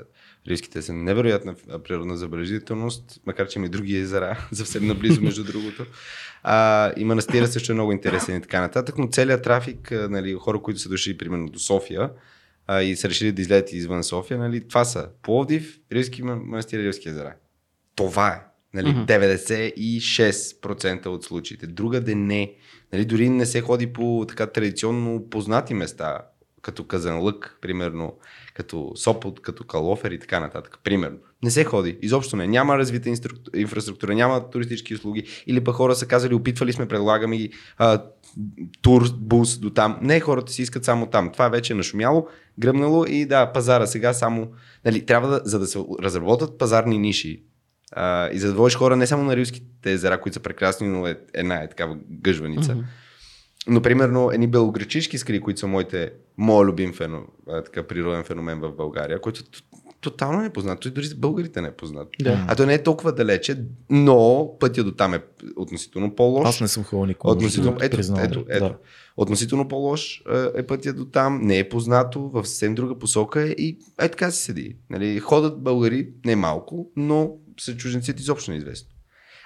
Риските 0.48 0.82
са 0.82 0.93
невероятна 0.93 1.55
природна 1.85 2.16
забележителност, 2.16 3.20
макар 3.26 3.48
че 3.48 3.59
има 3.59 3.66
и 3.66 3.70
други 3.70 3.97
езера, 3.97 4.47
съвсем 4.52 4.86
наблизо 4.86 5.22
между 5.22 5.44
другото. 5.44 5.86
А, 6.43 6.93
и 6.97 7.05
манастира 7.05 7.47
също 7.47 7.72
е 7.72 7.74
много 7.74 7.93
интересен 7.93 8.36
и 8.36 8.43
така 8.43 8.60
нататък, 8.60 8.98
но 8.98 9.09
целият 9.09 9.43
трафик, 9.43 9.93
нали, 10.10 10.35
хора, 10.35 10.59
които 10.59 10.81
са 10.81 10.89
дошли 10.89 11.18
примерно 11.18 11.48
до 11.48 11.59
София, 11.59 12.10
а, 12.66 12.82
и 12.82 12.97
са 12.97 13.09
решили 13.09 13.32
да 13.32 13.43
излезат 13.43 13.73
извън 13.73 14.05
София, 14.05 14.39
нали, 14.39 14.69
това 14.69 14.85
са 14.85 15.09
Пловдив, 15.23 15.78
Ривски 15.93 16.23
манастир 16.23 16.78
и 16.78 16.85
Ривски 16.85 17.09
езера. 17.09 17.35
Това 17.97 18.28
е. 18.28 18.41
Нали, 18.74 18.91
Мгм. 18.91 19.01
96% 19.01 21.07
от 21.07 21.24
случаите. 21.24 21.66
Другаде 21.66 22.15
не. 22.15 22.53
Нали, 22.93 23.05
дори 23.05 23.28
не 23.28 23.47
се 23.47 23.61
ходи 23.61 23.86
по 23.86 24.24
така 24.28 24.47
традиционно 24.47 25.31
познати 25.31 25.74
места, 25.74 26.19
като 26.62 26.85
Казанлък, 26.85 27.59
примерно, 27.61 28.16
като 28.55 28.93
Сопот, 28.97 29.43
като 29.43 29.65
Калофер 29.65 30.11
и 30.11 30.19
така 30.19 30.41
нататък. 30.41 30.78
Примерно. 30.85 31.19
Не 31.43 31.51
се 31.51 31.65
ходи. 31.65 31.99
Изобщо 32.03 32.36
не. 32.36 32.47
Няма 32.47 32.78
развита 32.78 33.09
инструк- 33.09 33.57
инфраструктура, 33.57 34.15
няма 34.15 34.51
туристически 34.51 34.95
услуги. 34.95 35.24
Или 35.47 35.65
пък 35.65 35.74
хора 35.74 35.95
са 35.95 36.07
казали, 36.07 36.35
опитвали 36.35 36.73
сме, 36.73 36.89
предлагаме 36.89 37.36
ги 37.36 37.51
а, 37.78 38.03
тур, 38.82 39.11
бус 39.16 39.59
до 39.59 39.70
там. 39.70 39.98
Не, 40.02 40.20
хората 40.20 40.52
си 40.52 40.62
искат 40.62 40.85
само 40.85 41.06
там. 41.06 41.32
Това 41.32 41.48
вече 41.48 41.73
е 41.73 41.77
нашумяло, 41.77 42.28
гръмнало 42.59 43.05
и 43.05 43.27
да, 43.27 43.52
пазара 43.52 43.86
сега 43.86 44.12
само. 44.12 44.48
Нали, 44.85 45.06
трябва 45.06 45.28
да, 45.28 45.40
за 45.44 45.59
да 45.59 45.66
се 45.66 45.78
разработят 46.02 46.59
пазарни 46.59 46.98
ниши, 46.98 47.43
а, 47.93 48.31
и 48.31 48.39
за 48.39 48.48
да 48.48 48.55
водиш 48.55 48.77
хора 48.77 48.97
не 48.97 49.06
само 49.06 49.24
на 49.24 49.36
рилските 49.36 49.93
езера, 49.93 50.20
които 50.20 50.35
са 50.35 50.40
прекрасни, 50.40 50.89
но 50.89 51.06
е, 51.06 51.19
една 51.35 51.62
е 51.62 51.69
такава 51.69 51.97
гъжваница. 52.11 52.74
Мгм. 52.74 52.85
но 53.66 53.82
примерно 53.82 54.31
едни 54.31 54.47
белогречишки 54.47 55.19
скали, 55.19 55.40
които 55.40 55.61
са 55.61 55.66
моите, 55.66 56.12
моят 56.36 56.69
любим 56.69 56.93
феномен, 56.93 57.27
така, 57.47 57.86
природен 57.86 58.24
феномен 58.24 58.61
в 58.61 58.73
България, 58.73 59.20
който 59.20 59.43
тотално 60.10 60.40
не 60.40 60.47
е 60.47 60.51
познат. 60.51 60.81
Той 60.81 60.90
дори 60.90 61.05
с 61.05 61.14
българите 61.14 61.60
не 61.60 61.68
е 61.68 61.72
познат. 61.72 62.09
Да. 62.22 62.44
А 62.48 62.56
то 62.56 62.66
не 62.66 62.74
е 62.74 62.82
толкова 62.82 63.12
далече, 63.12 63.64
но 63.90 64.51
пътя 64.60 64.85
до 64.85 64.93
там 64.93 65.14
е 65.14 65.22
относително 65.56 66.14
по-лош. 66.14 66.48
Аз 66.48 66.60
не 66.60 66.68
съм 66.68 66.85
ходил 66.85 67.06
никога. 67.06 67.32
Относително, 67.32 67.78
ето, 67.81 67.97
признавам. 67.97 68.24
ето, 68.24 68.44
ето. 68.48 68.64
Да. 68.64 68.76
Относително 69.16 69.68
по-лош 69.68 70.22
е, 70.32 70.60
е 70.60 70.66
пътя 70.66 70.93
до 70.93 71.05
там, 71.05 71.40
не 71.43 71.59
е 71.59 71.68
познато, 71.68 72.20
в 72.28 72.44
съвсем 72.47 72.74
друга 72.74 72.98
посока 72.98 73.43
е 73.43 73.48
и 73.48 73.78
е 74.01 74.09
така 74.09 74.31
си 74.31 74.43
седи. 74.43 74.76
Нали, 74.90 75.18
ходят 75.18 75.62
българи 75.62 76.09
не 76.24 76.36
малко, 76.36 76.90
но 76.97 77.32
са 77.60 77.76
чужденците 77.76 78.22
изобщо 78.22 78.51
неизвестно. 78.51 78.89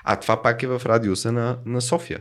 А 0.05 0.17
това 0.17 0.43
пак 0.43 0.63
е 0.63 0.67
в 0.67 0.83
радиуса 0.87 1.33
на, 1.33 1.59
на 1.67 1.81
София. 1.81 2.21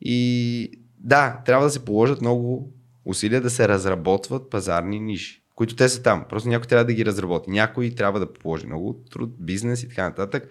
И 0.00 0.70
да, 0.98 1.42
трябва 1.46 1.64
да 1.66 1.70
се 1.70 1.84
положат 1.84 2.20
много 2.20 2.72
усилия 3.04 3.40
да 3.40 3.50
се 3.50 3.68
разработват 3.68 4.50
пазарни 4.50 5.00
ниши, 5.00 5.42
които 5.56 5.76
те 5.76 5.88
са 5.88 6.02
там. 6.02 6.24
Просто 6.28 6.48
някой 6.48 6.66
трябва 6.66 6.84
да 6.84 6.94
ги 6.94 7.04
разработи. 7.04 7.50
Някой 7.50 7.90
трябва 7.90 8.20
да 8.20 8.32
положи 8.32 8.66
много 8.66 9.04
труд, 9.10 9.30
бизнес 9.40 9.82
и 9.82 9.88
така 9.88 10.02
нататък. 10.02 10.48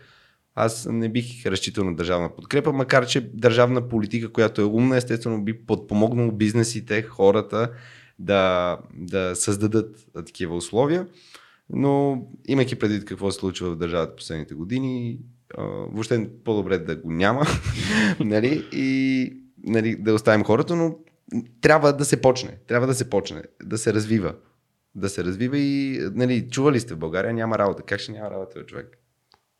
Аз 0.55 0.87
не 0.91 1.09
бих 1.09 1.45
разчитал 1.45 1.83
на 1.83 1.95
държавна 1.95 2.35
подкрепа, 2.35 2.73
макар 2.73 3.07
че 3.07 3.29
държавна 3.33 3.89
политика, 3.89 4.31
която 4.31 4.61
е 4.61 4.65
умна, 4.65 4.97
естествено 4.97 5.43
би 5.43 5.65
подпомогнало 5.65 6.31
бизнесите, 6.31 7.01
хората 7.01 7.71
да, 8.19 8.77
да 8.93 9.35
създадат 9.35 10.07
такива 10.13 10.55
условия. 10.55 11.07
Но 11.69 12.23
имайки 12.47 12.75
предвид 12.75 13.05
какво 13.05 13.31
се 13.31 13.39
случва 13.39 13.71
в 13.71 13.77
държавата 13.77 14.15
последните 14.15 14.53
години, 14.53 15.19
въобще 15.57 16.29
по-добре 16.43 16.77
да 16.77 16.95
го 16.95 17.11
няма 17.11 17.45
нали? 18.19 18.67
и 18.71 19.33
нали, 19.63 19.95
да 19.95 20.13
оставим 20.13 20.43
хората, 20.43 20.75
но 20.75 20.95
трябва 21.61 21.93
да 21.93 22.05
се 22.05 22.21
почне. 22.21 22.57
Трябва 22.67 22.87
да 22.87 22.93
се 22.93 23.09
почне, 23.09 23.43
да 23.63 23.77
се 23.77 23.93
развива. 23.93 24.33
Да 24.95 25.09
се 25.09 25.23
развива 25.23 25.57
и, 25.57 25.99
нали, 26.13 26.49
чували 26.49 26.79
сте 26.79 26.93
в 26.93 26.97
България, 26.97 27.33
няма 27.33 27.57
работа. 27.57 27.83
Как 27.83 27.99
ще 27.99 28.11
няма 28.11 28.31
работа, 28.31 28.65
човек? 28.65 28.97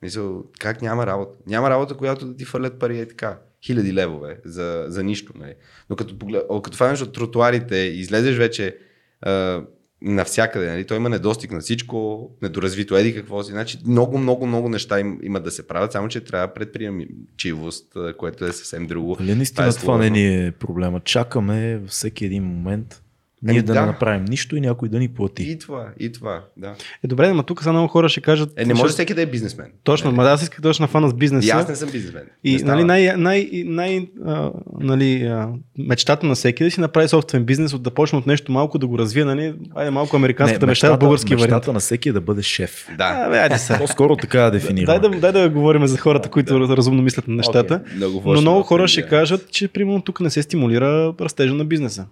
Мисъл, 0.02 0.44
как 0.58 0.82
няма 0.82 1.06
работа? 1.06 1.38
Няма 1.46 1.70
работа, 1.70 1.94
която 1.94 2.26
да 2.26 2.36
ти 2.36 2.44
фърлят 2.44 2.78
пари 2.78 3.00
е 3.00 3.08
така. 3.08 3.38
Хиляди 3.64 3.94
левове 3.94 4.40
за, 4.44 4.84
за 4.88 5.02
нищо. 5.04 5.32
Нали? 5.36 5.54
Но 5.90 5.96
като, 5.96 6.18
поглед, 6.18 6.42
като 6.62 6.76
фанеш 6.76 7.02
от 7.02 7.12
тротуарите 7.12 7.76
и 7.76 8.00
излезеш 8.00 8.36
вече 8.36 8.76
а, 9.20 9.62
навсякъде, 10.02 10.70
нали? 10.70 10.84
той 10.84 10.96
има 10.96 11.08
недостиг 11.08 11.52
на 11.52 11.60
всичко, 11.60 12.30
недоразвито 12.42 12.96
еди 12.96 13.14
какво 13.14 13.42
си. 13.42 13.52
Значи 13.52 13.78
много, 13.86 14.18
много, 14.18 14.46
много 14.46 14.68
неща 14.68 15.00
им, 15.00 15.18
имат 15.22 15.44
да 15.44 15.50
се 15.50 15.66
правят, 15.66 15.92
само 15.92 16.08
че 16.08 16.24
трябва 16.24 16.54
предприемчивост, 16.54 17.92
което 18.18 18.44
е 18.44 18.52
съвсем 18.52 18.86
друго. 18.86 19.16
Дали 19.16 19.34
наистина 19.34 19.66
е 19.66 19.70
това, 19.70 19.80
това 19.80 19.98
не 19.98 20.10
ни 20.10 20.46
е 20.46 20.52
проблема? 20.52 21.00
Чакаме 21.00 21.82
всеки 21.86 22.24
един 22.24 22.44
момент 22.44 23.02
ние 23.42 23.58
Еми, 23.58 23.62
да, 23.62 23.74
да. 23.74 23.80
не 23.80 23.86
направим 23.86 24.24
нищо 24.24 24.56
и 24.56 24.60
някой 24.60 24.88
да 24.88 24.98
ни 24.98 25.08
плати. 25.08 25.50
И 25.50 25.58
това, 25.58 25.88
и 26.00 26.12
това, 26.12 26.44
да. 26.56 26.74
Е, 27.04 27.06
добре, 27.06 27.32
но 27.32 27.42
тук 27.42 27.62
са 27.62 27.72
много 27.72 27.88
хора 27.88 28.08
ще 28.08 28.20
кажат... 28.20 28.52
Е, 28.56 28.64
не 28.64 28.74
може 28.74 28.92
всеки 28.92 29.14
да 29.14 29.22
е 29.22 29.26
бизнесмен. 29.26 29.66
Точно, 29.84 30.12
ма 30.12 30.24
да, 30.24 30.30
аз 30.30 30.42
исках 30.42 30.62
точно 30.62 30.82
на 30.82 30.88
фана 30.88 31.08
с 31.08 31.14
бизнеса. 31.14 31.48
И 31.48 31.50
аз 31.50 31.68
не 31.68 31.76
съм 31.76 31.90
бизнесмен. 31.90 32.22
И 32.44 32.56
Не 32.56 32.62
нали, 32.62 32.84
най, 32.84 33.16
най, 33.16 33.50
най, 33.66 34.08
а, 34.26 34.50
нали, 34.80 35.22
а, 35.22 35.48
мечтата 35.78 36.26
на 36.26 36.34
всеки 36.34 36.62
е 36.62 36.66
да 36.66 36.70
си 36.70 36.80
направи 36.80 37.08
собствен 37.08 37.44
бизнес, 37.44 37.72
от 37.72 37.82
да 37.82 37.90
почне 37.90 38.18
от 38.18 38.26
нещо 38.26 38.52
малко 38.52 38.78
да 38.78 38.86
го 38.86 38.98
развие, 38.98 39.24
нали, 39.24 39.54
айде 39.74 39.90
малко 39.90 40.16
американската 40.16 40.66
мечта 40.66 40.96
в 40.96 40.98
български 40.98 41.34
мечтата 41.34 41.50
вариант. 41.50 41.66
на 41.66 41.80
всеки 41.80 42.08
е 42.08 42.12
да 42.12 42.20
бъде 42.20 42.42
шеф. 42.42 42.88
Да. 42.98 43.04
А, 43.04 43.30
бе, 43.30 43.38
айде. 43.38 43.56
По-скоро 43.78 44.16
така 44.16 44.40
да 44.40 44.50
дефинирам. 44.50 45.00
Дай 45.00 45.10
да, 45.10 45.20
дай 45.20 45.32
да 45.32 45.48
говорим 45.48 45.86
за 45.86 45.98
хората, 45.98 46.28
които 46.28 46.76
разумно 46.76 47.02
мислят 47.02 47.28
на 47.28 47.34
нещата. 47.34 47.82
Много 47.96 48.22
Но 48.26 48.40
много 48.40 48.62
хора 48.62 48.88
ще 48.88 49.02
кажат, 49.02 49.50
че 49.50 49.68
примерно 49.68 50.02
тук 50.02 50.20
не 50.20 50.30
се 50.30 50.42
стимулира 50.42 51.14
растежа 51.20 51.54
на 51.54 51.64
бизнеса. 51.64 52.06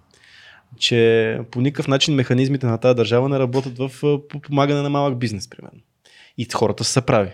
Че 0.77 1.39
по 1.51 1.61
никакъв 1.61 1.87
начин 1.87 2.15
механизмите 2.15 2.65
на 2.65 2.77
тази 2.77 2.95
държава 2.95 3.29
не 3.29 3.39
работят 3.39 3.77
в 3.77 3.91
а, 4.03 4.27
подпомагане 4.27 4.81
на 4.81 4.89
малък 4.89 5.17
бизнес, 5.17 5.49
примерно. 5.49 5.79
И 6.37 6.47
хората 6.53 6.83
са 6.83 7.01
прави. 7.01 7.31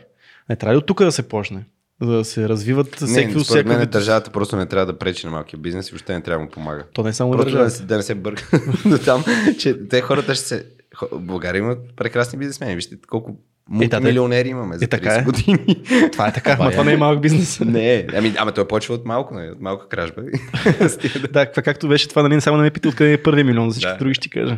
Не 0.49 0.56
трябва 0.56 0.74
ли 0.74 0.78
от 0.78 0.86
тук 0.86 1.03
да 1.03 1.12
се 1.12 1.28
почне? 1.28 1.66
За 2.02 2.12
да 2.12 2.26
се 2.26 2.49
развиват 2.49 2.95
всеки 2.95 3.36
Не, 3.36 3.44
според 3.44 3.66
мен 3.66 3.90
държавата 3.90 4.32
просто 4.32 4.56
не 4.56 4.66
трябва 4.66 4.86
да 4.86 4.99
пречи 4.99 5.26
на 5.26 5.32
малкия 5.32 5.60
бизнес 5.60 5.90
и 5.90 5.91
въобще 5.91 6.14
не 6.14 6.22
трябва 6.22 6.40
да 6.40 6.45
му 6.45 6.52
помага. 6.52 6.86
То 6.94 7.03
не 7.03 7.10
е 7.10 7.14
само 7.14 7.32
Просто 7.32 7.58
да, 7.58 7.86
да 7.86 7.98
не 7.98 8.03
се 8.03 8.16
бърка 8.16 8.62
до 8.86 8.98
там, 8.98 9.24
че 9.60 9.88
те 9.88 10.02
хората 10.02 10.36
ще 10.36 10.45
се... 10.45 10.66
България 11.14 11.60
имат 11.60 11.80
прекрасни 11.95 12.40
бизнесмени. 12.40 12.76
Вижте 12.76 12.98
колко 13.08 13.38
мултимилионери 13.70 14.50
имаме 14.50 14.78
за 14.78 14.86
Е, 14.86 14.88
така 14.88 15.10
30 15.10 15.22
е. 15.22 15.24
години. 15.24 15.84
Това 16.12 16.28
е 16.28 16.34
така, 16.34 16.58
но 16.60 16.72
това 16.72 16.84
не 16.84 16.94
е 16.94 16.98
малък 16.98 17.22
бизнес. 17.22 17.60
не 17.66 17.94
е. 17.96 18.06
Ами, 18.16 18.34
ама 18.38 18.52
той 18.52 18.68
почва 18.68 18.94
от 18.96 19.06
малко, 19.06 19.34
нали, 19.34 19.50
от 19.50 19.62
малка 19.62 19.88
кражба. 19.88 20.22
Да- 21.34 21.52
както 21.52 21.88
беше 21.88 22.08
това, 22.08 22.24
нали, 22.24 22.42
само 22.42 22.58
не 22.58 22.64
ме 22.64 22.72
пита 22.72 22.90
откъде 22.90 23.14
е 23.14 23.24
първият 23.24 23.48
милион, 23.48 23.70
за 23.70 23.74
всички 23.74 23.92
Да. 23.92 23.98
други 23.98 24.14
ще 24.14 24.30
кажа. 24.30 24.58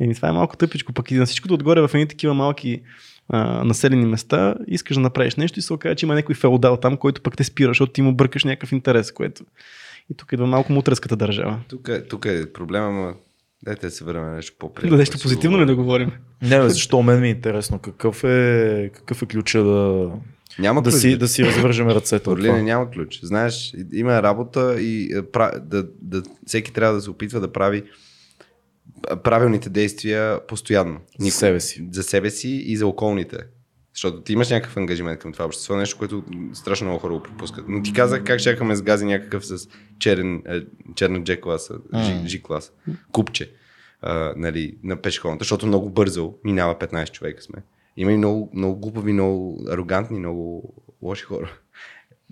Еми, 0.00 0.14
това 0.14 0.28
е 0.28 0.32
малко 0.32 0.56
тъпичко, 0.56 0.92
пък 0.92 1.10
и 1.10 1.14
на 1.14 1.26
всичкото 1.26 1.54
отгоре 1.54 1.80
в 1.80 1.90
едни 1.94 2.08
такива 2.08 2.34
малки 2.34 2.82
а, 3.28 3.64
населени 3.64 4.06
места, 4.06 4.54
искаш 4.66 4.94
да 4.94 5.00
направиш 5.00 5.36
нещо 5.36 5.58
и 5.58 5.62
се 5.62 5.72
окаже, 5.72 5.94
че 5.94 6.06
има 6.06 6.14
някой 6.14 6.34
феодал 6.34 6.76
там, 6.76 6.96
който 6.96 7.22
пък 7.22 7.36
те 7.36 7.44
спира, 7.44 7.70
защото 7.70 7.92
ти 7.92 8.02
му 8.02 8.14
бъркаш 8.14 8.44
някакъв 8.44 8.72
интерес, 8.72 9.12
което... 9.12 9.44
И 10.10 10.16
тук 10.16 10.32
идва 10.32 10.46
малко 10.46 10.72
мутреската 10.72 11.16
държава. 11.16 11.58
Тук, 11.68 11.88
е- 11.88 12.04
тук 12.04 12.24
е 12.24 12.52
проблема, 12.52 12.90
ма... 12.90 13.14
Дайте 13.62 13.86
да 13.86 13.90
се 13.90 14.04
върнем 14.04 14.24
на 14.24 14.32
нещо 14.32 14.56
по-приятно. 14.58 14.90
Да, 14.90 14.96
нещо 14.96 15.18
позитивно 15.22 15.60
ли 15.60 15.66
да 15.66 15.76
говорим? 15.76 16.12
Не, 16.42 16.60
бе, 16.60 16.68
защо 16.68 17.02
мен 17.02 17.20
ми 17.20 17.26
е 17.26 17.30
интересно 17.30 17.78
какъв 17.78 18.24
е, 18.24 18.90
какъв 18.94 19.22
е 19.22 19.26
ключа 19.26 19.64
да, 19.64 20.10
Няма 20.58 20.82
да, 20.82 20.90
ключ. 20.90 21.00
си, 21.00 21.16
да 21.18 21.28
си 21.28 21.44
развържем 21.44 21.88
ръцете 21.88 22.30
Орлине 22.30 22.62
няма 22.62 22.90
ключ. 22.90 23.20
Знаеш, 23.22 23.74
има 23.92 24.22
работа 24.22 24.80
и 24.80 25.12
е, 25.16 25.22
пра- 25.22 25.60
да, 25.60 25.86
да, 26.02 26.22
всеки 26.46 26.72
трябва 26.72 26.94
да 26.94 27.00
се 27.00 27.10
опитва 27.10 27.40
да 27.40 27.52
прави 27.52 27.82
правилните 29.24 29.70
действия 29.70 30.46
постоянно. 30.46 31.00
За 31.18 31.30
себе 31.30 31.60
си. 31.60 31.88
За 31.92 32.02
себе 32.02 32.30
си 32.30 32.48
и 32.48 32.76
за 32.76 32.86
околните. 32.86 33.38
Защото 33.98 34.20
ти 34.20 34.32
имаш 34.32 34.50
някакъв 34.50 34.76
ангажимент 34.76 35.20
към 35.20 35.32
това 35.32 35.44
общество, 35.44 35.76
нещо, 35.76 35.98
което 35.98 36.24
страшно 36.52 36.86
много 36.86 37.00
хора 37.00 37.14
го 37.14 37.22
пропускат. 37.22 37.64
Но 37.68 37.82
ти 37.82 37.92
казах 37.92 38.24
как 38.24 38.40
чакаме 38.40 38.76
с 38.76 38.82
гази 38.82 39.04
някакъв 39.06 39.46
с 39.46 39.68
черен, 39.98 40.42
е, 40.46 40.60
черна 40.94 41.20
G 41.20 41.40
класа, 41.40 41.74
G, 41.74 42.24
G 42.24 42.42
класа, 42.42 42.72
купче 43.12 43.52
а, 44.02 44.32
нали, 44.36 44.78
на 44.82 44.96
пешеходната, 44.96 45.44
защото 45.44 45.66
много 45.66 45.90
бързо 45.90 46.34
минава 46.44 46.74
15 46.74 47.10
човека 47.10 47.42
сме. 47.42 47.62
Има 47.96 48.12
и 48.12 48.16
много, 48.16 48.50
много 48.54 48.80
глупави, 48.80 49.12
много 49.12 49.64
арогантни, 49.70 50.18
много 50.18 50.74
лоши 51.02 51.24
хора. 51.24 51.52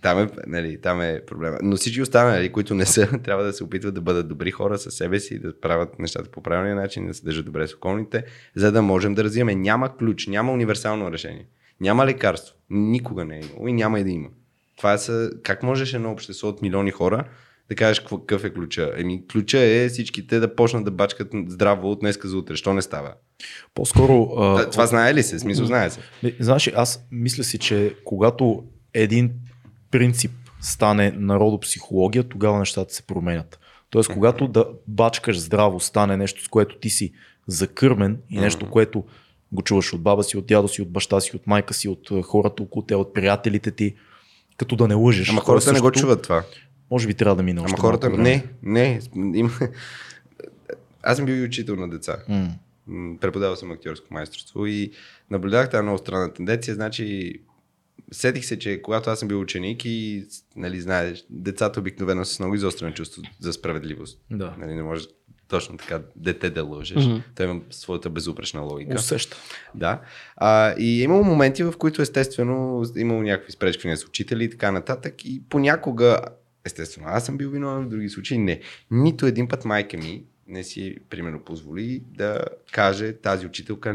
Там 0.03 0.19
е, 0.19 0.29
нали, 0.47 0.81
там 0.81 1.01
е 1.01 1.21
проблема. 1.27 1.59
Но 1.63 1.77
всички 1.77 2.03
останали, 2.03 2.53
които 2.53 2.75
не 2.75 2.87
са, 2.87 3.19
трябва 3.25 3.45
да 3.45 3.53
се 3.53 3.65
опитват 3.65 3.95
да 3.95 4.01
бъдат 4.01 4.29
добри 4.29 4.51
хора 4.51 4.79
със 4.79 4.95
себе 4.95 5.21
си, 5.21 5.39
да 5.39 5.61
правят 5.61 5.99
нещата 5.99 6.31
по 6.31 6.43
правилния 6.43 6.75
начин, 6.75 7.07
да 7.07 7.15
се 7.15 7.25
държат 7.25 7.47
добре 7.47 7.67
с 7.67 7.75
околните, 7.75 8.25
за 8.55 8.73
да 8.73 8.83
можем 8.83 9.15
да 9.15 9.25
развиваме. 9.25 9.55
Няма 9.55 9.97
ключ, 9.97 10.27
няма 10.27 10.53
универсално 10.53 11.13
решение. 11.13 11.47
Няма 11.81 12.07
лекарство. 12.07 12.55
Никога 12.71 13.25
не 13.25 13.37
е 13.37 13.41
имало 13.41 13.69
и 13.69 13.73
няма 13.73 14.01
и 14.01 14.05
да 14.05 14.11
има. 14.11 14.29
Това 14.77 14.99
са, 14.99 15.31
как 15.43 15.63
можеш 15.63 15.95
едно 15.95 16.13
общество 16.13 16.49
от 16.49 16.63
милиони 16.63 16.91
хора 16.91 17.25
да 17.69 17.75
кажеш 17.75 18.01
какъв 18.01 18.45
е 18.45 18.53
ключа? 18.53 18.93
Еми, 18.97 19.27
ключа 19.33 19.59
е 19.59 19.89
всичките 19.89 20.41
да 20.41 20.55
почнат 20.55 20.85
да 20.85 20.91
бачкат 20.91 21.29
здраво 21.49 21.91
от 21.91 22.01
днеска 22.01 22.29
за 22.29 22.37
утре. 22.37 22.57
Що 22.57 22.75
не 22.75 22.83
става? 22.83 23.15
По-скоро... 23.75 24.35
а, 24.39 24.63
А, 24.63 24.71
това 24.71 24.87
знае 24.87 25.15
ли 25.15 25.23
се? 25.23 25.39
Смисъл, 25.39 25.67
знае 25.67 25.91
се. 25.91 26.01
Знаеш, 26.41 26.73
аз 26.77 27.07
мисля 27.13 27.45
си, 27.45 27.59
че 27.59 27.97
когато 28.05 28.65
един 28.95 29.31
принцип 29.99 30.33
стане 30.61 31.11
народопсихология, 31.17 32.25
тогава 32.25 32.59
нещата 32.59 32.95
се 32.95 33.03
променят. 33.03 33.59
Тоест, 33.91 34.13
когато 34.13 34.49
да 34.49 34.67
бачкаш 34.87 35.41
здраво 35.41 35.81
стане 35.81 36.17
нещо, 36.17 36.45
с 36.45 36.49
което 36.49 36.79
ти 36.79 36.91
си 36.91 37.13
закърмен 37.47 38.19
и 38.31 38.39
нещо, 38.39 38.71
което 38.71 39.05
го 39.53 39.63
чуваш 39.63 39.93
от 39.93 40.03
баба 40.03 40.25
си, 40.25 40.37
от 40.37 40.47
дядо 40.47 40.69
си, 40.69 40.83
от 40.83 40.91
баща 40.91 41.21
си, 41.21 41.37
от 41.37 41.47
майка 41.47 41.75
си, 41.75 41.89
от 41.89 42.11
а, 42.11 42.23
хората 42.23 42.63
около 42.63 42.83
те, 42.83 42.95
от 42.95 43.15
приятелите 43.15 43.71
ти, 43.71 43.95
като 44.57 44.77
да 44.77 44.89
не 44.89 44.95
лъжеш. 44.95 45.29
Ама 45.29 45.39
е 45.39 45.45
хората 45.45 45.73
не 45.73 45.81
го 45.81 45.91
чуват 45.91 46.23
това. 46.23 46.45
Може 46.91 47.07
би 47.07 47.15
трябва 47.15 47.37
да 47.37 47.43
мине 47.43 47.61
още 47.61 47.75
Ама 47.79 47.81
хората, 47.81 48.09
малко 48.09 48.23
не, 48.23 48.45
не. 48.63 49.01
Има... 49.15 49.51
Аз 51.03 51.17
съм 51.17 51.27
бил 51.27 51.35
и 51.35 51.45
учител 51.45 51.77
на 51.77 51.89
деца. 51.91 52.17
М, 52.87 53.17
Преподавал 53.21 53.57
съм 53.57 53.71
актьорско 53.71 54.07
майсторство 54.11 54.67
и 54.67 54.91
наблюдах 55.31 55.71
тази 55.71 55.83
много 55.83 55.99
странна 55.99 56.33
тенденция. 56.33 56.75
Значи, 56.75 57.35
сетих 58.13 58.45
се, 58.45 58.59
че 58.59 58.83
когато 58.83 59.11
аз 59.11 59.19
съм 59.19 59.29
бил 59.29 59.41
ученик 59.41 59.85
и, 59.85 60.27
нали, 60.57 60.81
знаеш, 60.81 61.25
децата 61.31 61.81
обикновено 61.81 62.25
са 62.25 62.35
с 62.35 62.39
много 62.39 62.55
изострено 62.55 62.93
чувство 62.93 63.23
за 63.41 63.53
справедливост. 63.53 64.21
Да. 64.31 64.55
Нали, 64.59 64.75
не 64.75 64.83
може 64.83 65.07
точно 65.49 65.77
така 65.77 66.03
дете 66.17 66.51
да 66.51 66.65
лъжеш. 66.65 67.05
Мгм. 67.05 67.17
Той 67.35 67.47
има 67.47 67.61
своята 67.71 68.11
безупречна 68.11 68.61
логика. 68.61 68.95
Усеща. 68.95 69.37
Да. 69.75 70.01
А, 70.37 70.75
и 70.79 71.01
е 71.01 71.05
имало 71.05 71.25
моменти, 71.25 71.63
в 71.63 71.75
които 71.79 72.03
естествено 72.03 72.85
имало 72.97 73.23
някакви 73.23 73.53
спречквания 73.53 73.97
с 73.97 74.05
учители 74.05 74.45
и 74.45 74.51
така 74.51 74.71
нататък. 74.71 75.25
И 75.25 75.43
понякога, 75.49 76.21
естествено, 76.65 77.07
аз 77.11 77.27
съм 77.27 77.37
бил 77.37 77.51
виновен, 77.51 77.85
в 77.85 77.89
други 77.89 78.09
случаи 78.09 78.39
не. 78.39 78.61
Нито 78.91 79.27
един 79.27 79.49
път 79.49 79.65
майка 79.65 79.97
ми 79.97 80.25
не 80.49 80.65
си, 80.65 80.97
примерно, 81.11 81.41
позволи 81.41 82.03
да 82.17 82.45
каже 82.73 83.13
тази 83.13 83.47
учителка 83.47 83.95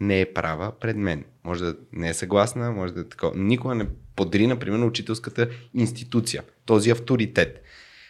не 0.00 0.20
е 0.20 0.32
права 0.32 0.72
пред 0.80 0.96
мен. 0.96 1.24
Може 1.44 1.64
да 1.64 1.76
не 1.92 2.08
е 2.08 2.14
съгласна, 2.14 2.72
може 2.72 2.92
да 2.92 3.00
е 3.00 3.08
такова. 3.08 3.32
Никога 3.36 3.74
не 3.74 3.86
подрина, 4.16 4.58
примерно, 4.58 4.86
учителската 4.86 5.48
институция, 5.74 6.42
този 6.64 6.90
авторитет. 6.90 7.62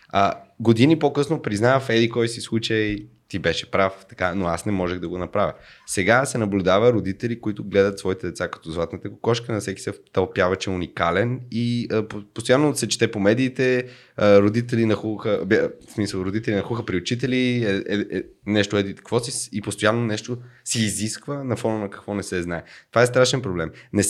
А, 0.08 0.32
години 0.60 0.98
по-късно 0.98 1.42
признава 1.42 1.80
в 1.80 1.90
еди 1.90 2.10
кой 2.10 2.28
си 2.28 2.40
случай, 2.40 3.06
ти 3.28 3.38
беше 3.38 3.70
прав, 3.70 4.06
така, 4.08 4.34
но 4.34 4.46
аз 4.46 4.66
не 4.66 4.72
можех 4.72 4.98
да 4.98 5.08
го 5.08 5.18
направя. 5.18 5.52
Сега 5.86 6.24
се 6.24 6.38
наблюдава 6.38 6.92
родители, 6.92 7.40
които 7.40 7.64
гледат 7.64 7.98
своите 7.98 8.26
деца 8.26 8.48
като 8.48 8.70
златната 8.70 9.10
кокошка, 9.10 9.52
на 9.52 9.60
всеки 9.60 9.82
се 9.82 9.92
тълпява, 10.12 10.56
че 10.56 10.70
е 10.70 10.72
уникален 10.72 11.40
и 11.50 11.88
а, 11.92 12.08
по- 12.08 12.22
постоянно 12.34 12.76
се 12.76 12.88
чете 12.88 13.10
по 13.10 13.20
медиите, 13.20 13.88
а, 14.16 14.40
родители 14.40 14.86
нахуха, 14.86 15.42
бе, 15.46 15.60
в 15.88 15.92
смисъл, 15.92 16.20
родители 16.20 16.54
нахуха 16.54 16.84
при 16.86 16.96
учители, 16.96 17.64
е, 17.64 17.82
е, 17.94 18.18
е, 18.18 18.22
нещо 18.46 18.76
еди 18.76 18.94
какво 18.94 19.20
си 19.20 19.48
и 19.52 19.60
постоянно 19.62 20.06
нещо 20.06 20.38
си 20.64 20.78
изисква 20.78 21.44
на 21.44 21.56
фона 21.56 21.78
на 21.78 21.90
какво 21.90 22.14
не 22.14 22.22
се 22.22 22.42
знае. 22.42 22.62
Това 22.90 23.02
е 23.02 23.06
страшен 23.06 23.42
проблем. 23.42 23.70
Не, 23.92 24.02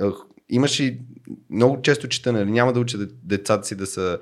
а, 0.00 0.12
имаш 0.48 0.80
и 0.80 0.98
много 1.50 1.82
често 1.82 2.08
чета, 2.08 2.32
нали, 2.32 2.50
няма 2.50 2.72
да 2.72 2.80
уча 2.80 2.98
де- 2.98 3.14
децата 3.22 3.66
си 3.66 3.74
да 3.74 3.86
са 3.86 4.18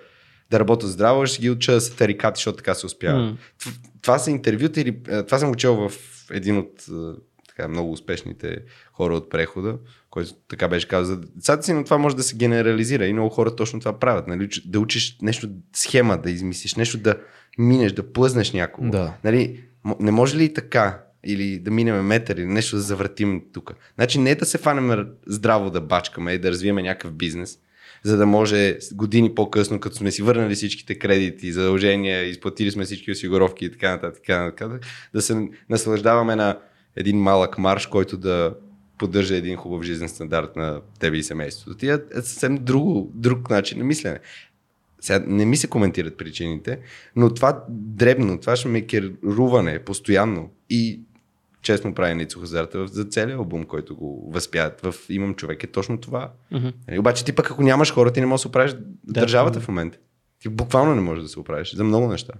да 0.51 0.61
работят 0.61 0.91
здраво, 0.91 1.27
ще 1.27 1.43
ги 1.43 1.51
уча 1.51 1.73
да 1.73 1.81
са 1.81 1.97
тарикати, 1.97 2.39
защото 2.39 2.57
така 2.57 2.75
се 2.75 2.87
успяват. 2.87 3.31
М. 3.31 3.37
Т- 3.65 3.71
Това 4.03 4.19
са 4.19 4.31
интервюта 4.31 4.81
или 4.81 4.99
е, 5.09 5.23
това 5.23 5.39
съм 5.39 5.51
учил 5.51 5.89
в 5.89 5.93
един 6.31 6.59
от 6.59 6.85
е, 6.89 7.21
така, 7.49 7.69
много 7.69 7.93
успешните 7.93 8.59
хора 8.93 9.15
от 9.15 9.31
прехода, 9.31 9.77
който 10.11 10.35
така 10.49 10.69
беше 10.69 10.89
казал 10.89 11.15
за 11.15 11.21
децата 11.21 11.63
си, 11.63 11.73
но 11.73 11.85
това 11.85 11.99
може 11.99 12.17
да 12.17 12.23
се 12.23 12.37
генерализира 12.37 13.07
и 13.07 13.13
много 13.13 13.29
хора 13.29 13.57
точно 13.57 13.79
това 13.81 13.99
правят. 13.99 14.27
Нали? 14.29 14.49
Да 14.67 14.81
учиш 14.81 15.17
нещо, 15.23 15.49
схема 15.73 16.19
да 16.19 16.31
измислиш, 16.31 16.75
нещо 16.75 16.99
да 16.99 17.15
минеш, 17.59 17.93
да 17.93 18.13
плъзнеш 18.13 18.53
някого. 18.53 18.91
Да. 18.91 19.15
Нали? 19.25 19.65
Не 20.01 20.11
може 20.11 20.37
ли 20.37 20.55
така? 20.55 21.01
Или 21.27 21.59
да 21.59 21.71
минем 21.71 22.07
метър 22.07 22.37
или 22.37 22.47
нещо 22.47 22.77
да 22.77 22.83
завъртим 22.83 23.43
тук. 23.53 23.75
Значи 23.95 24.19
не 24.19 24.31
е 24.31 24.35
да 24.35 24.45
се 24.47 24.59
фанем 24.59 25.07
здраво 25.27 25.71
да 25.71 25.81
бачкаме 25.81 26.33
и 26.33 26.39
да 26.39 26.51
развиеме 26.51 26.83
някакъв 26.83 27.13
бизнес, 27.13 27.59
за 28.05 28.17
да 28.17 28.27
може 28.27 28.79
години 28.93 29.35
по-късно, 29.35 29.81
като 29.81 29.97
сме 29.97 30.11
си 30.11 30.23
върнали 30.23 30.55
всичките 30.55 30.95
кредити, 30.95 31.53
задължения, 31.53 32.25
изплатили 32.25 32.71
сме 32.71 32.85
всички 32.85 33.11
осигуровки 33.11 33.65
и 33.65 33.71
така 33.71 33.91
нататък, 33.91 34.59
да 35.15 35.23
се 35.23 35.49
наслаждаваме 35.71 36.37
на 36.37 36.59
един 36.97 37.19
малък 37.19 37.59
марш, 37.59 37.87
който 37.87 38.17
да 38.17 38.55
поддържа 38.99 39.37
един 39.37 39.57
хубав 39.57 39.83
жизнен 39.83 40.09
стандарт 40.09 40.57
на 40.57 40.81
тебе 41.01 41.17
и 41.17 41.23
семейството. 41.23 41.77
Тия 41.77 42.03
е 42.11 42.15
съвсем 42.15 42.59
друго, 42.65 43.13
друг 43.15 43.51
начин 43.51 43.79
на 43.79 43.85
мислене. 43.85 44.19
Сега 45.01 45.25
не 45.27 45.45
ми 45.45 45.57
се 45.57 45.67
коментират 45.67 46.17
причините, 46.17 46.79
но 47.17 47.35
това 47.35 47.65
дребно, 47.69 48.41
това 48.41 48.57
ще 48.57 48.69
ме 48.69 48.87
керуване 48.87 49.79
постоянно 49.79 50.51
и 50.71 51.01
честно 51.65 51.95
прави 51.95 52.15
Ницо 52.15 52.41
Хазарта 52.41 52.87
за 52.87 53.05
целият 53.05 53.39
албум, 53.39 53.65
който 53.65 53.97
го 53.97 54.31
възпяват 54.33 54.81
в 54.81 54.95
Имам 55.09 55.35
човек 55.35 55.65
е 55.65 55.67
точно 55.67 56.01
това. 56.01 56.33
Нали, 56.89 56.99
Обаче 56.99 57.25
ти 57.25 57.33
пък 57.33 57.51
ако 57.51 57.63
нямаш 57.63 57.93
хора, 57.93 58.13
ти 58.13 58.21
не 58.21 58.27
можеш 58.27 58.41
да 58.41 58.43
се 58.43 58.49
оправиш 58.49 58.73
Да, 58.73 59.21
държавата 59.21 59.59
да. 59.59 59.65
в 59.65 59.69
момента. 59.69 59.99
Ти 60.39 60.49
буквално 60.49 60.95
не 60.95 61.01
можеш 61.01 61.23
да 61.23 61.29
се 61.29 61.41
оправиш 61.41 61.75
за 61.75 61.85
много 61.85 62.09
неща. 62.09 62.33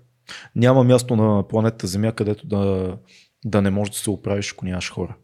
Няма 0.57 0.85
място 0.85 1.17
на 1.17 1.49
планета 1.49 1.87
Земя, 1.87 2.13
където 2.13 2.47
да, 2.47 2.97
да 3.45 3.63
не 3.63 3.71
можеш 3.71 3.95
да 3.95 3.99
се 3.99 4.11
оправиш, 4.11 4.53
ако 4.53 4.65
нямаш 4.65 4.93
хора. 4.93 5.17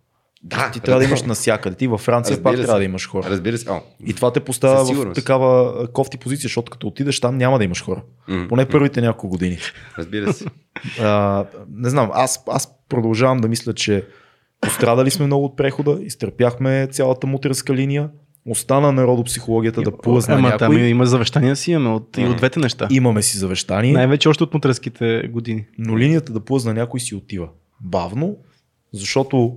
Да, 0.42 0.70
Ти 0.70 0.80
трябва 0.80 0.98
да 1.00 1.04
имаш 1.04 1.22
навсякъде. 1.22 1.76
Ти 1.76 1.86
във 1.86 2.00
Франция 2.00 2.32
Разбира 2.32 2.44
пак 2.44 2.56
се. 2.56 2.62
трябва 2.62 2.78
да 2.78 2.84
имаш 2.84 3.08
хора. 3.08 3.30
Разбира 3.30 3.58
се. 3.58 3.70
О, 3.70 3.80
И 4.06 4.14
това 4.14 4.32
те 4.32 4.40
поставя 4.40 4.84
в 4.84 5.12
такава 5.12 5.86
кофти 5.88 6.18
позиция, 6.18 6.42
защото 6.42 6.70
като 6.70 6.86
отидеш 6.86 7.20
там 7.20 7.36
няма 7.36 7.58
да 7.58 7.64
имаш 7.64 7.82
хора. 7.82 8.02
м, 8.28 8.46
Поне 8.48 8.66
първите 8.66 9.00
няколко 9.00 9.28
години. 9.28 9.58
Разбира 9.98 10.32
се. 10.32 10.44
А, 11.00 11.44
не 11.70 11.90
знам, 11.90 12.10
аз, 12.14 12.42
аз 12.48 12.68
продължавам 12.88 13.38
да 13.38 13.48
мисля, 13.48 13.72
че 13.74 14.04
пострадали 14.60 15.10
сме 15.10 15.26
много 15.26 15.44
от 15.44 15.56
прехода, 15.56 15.98
изтърпяхме 16.02 16.86
цялата 16.86 17.26
мутренска 17.26 17.74
линия, 17.74 18.10
остана 18.46 18.92
народопсихологията 18.92 19.82
да 19.82 19.98
плъзна 19.98 20.34
Ама 20.34 20.42
някой. 20.42 20.58
там 20.58 20.78
има 20.78 21.06
завещания 21.06 21.56
си 21.56 21.72
имаме 21.72 21.88
от, 21.88 22.16
и 22.16 22.24
от 22.24 22.36
двете 22.36 22.60
неща. 22.60 22.86
Имаме 22.90 23.22
си 23.22 23.38
завещание, 23.38 23.92
Най-вече 23.92 24.28
още 24.28 24.44
от 24.44 24.54
мутреските 24.54 25.22
години. 25.28 25.64
но 25.78 25.98
линията 25.98 26.32
да 26.32 26.40
плъзна 26.40 26.74
някой 26.74 27.00
си 27.00 27.14
отива. 27.14 27.48
Бавно, 27.80 28.36
защото 28.92 29.56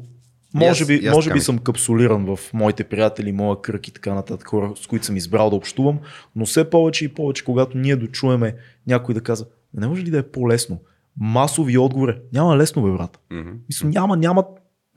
може 0.54 0.86
би, 0.86 1.10
може 1.10 1.34
би 1.34 1.40
съм 1.40 1.58
капсулиран 1.58 2.36
в 2.36 2.54
моите 2.54 2.84
приятели, 2.84 3.32
моя 3.32 3.62
кръг 3.62 3.88
и 3.88 3.92
така 3.92 4.14
нататък, 4.14 4.48
хора, 4.48 4.74
с 4.76 4.88
които 4.88 5.06
съм 5.06 5.18
избрал 5.18 5.50
да 5.50 5.56
общувам, 5.56 6.00
но 6.36 6.46
все 6.46 6.70
повече 6.70 7.06
и 7.06 7.08
повече, 7.08 7.44
когато 7.44 7.78
ние 7.78 7.96
дочуеме 7.96 8.56
някой 8.88 9.16
да 9.16 9.22
казва, 9.22 9.48
не 9.74 9.88
може 9.88 10.04
ли 10.04 10.10
да 10.10 10.18
е 10.18 10.24
по-лесно? 10.24 10.82
Масови 11.18 11.78
отговори. 11.78 12.20
Няма 12.34 12.58
лесно, 12.58 12.84
бе, 12.84 12.92
брат. 12.92 13.20
Мгм. 13.32 13.50
Мисля, 13.70 13.88
няма, 13.88 14.18
няма, 14.18 14.46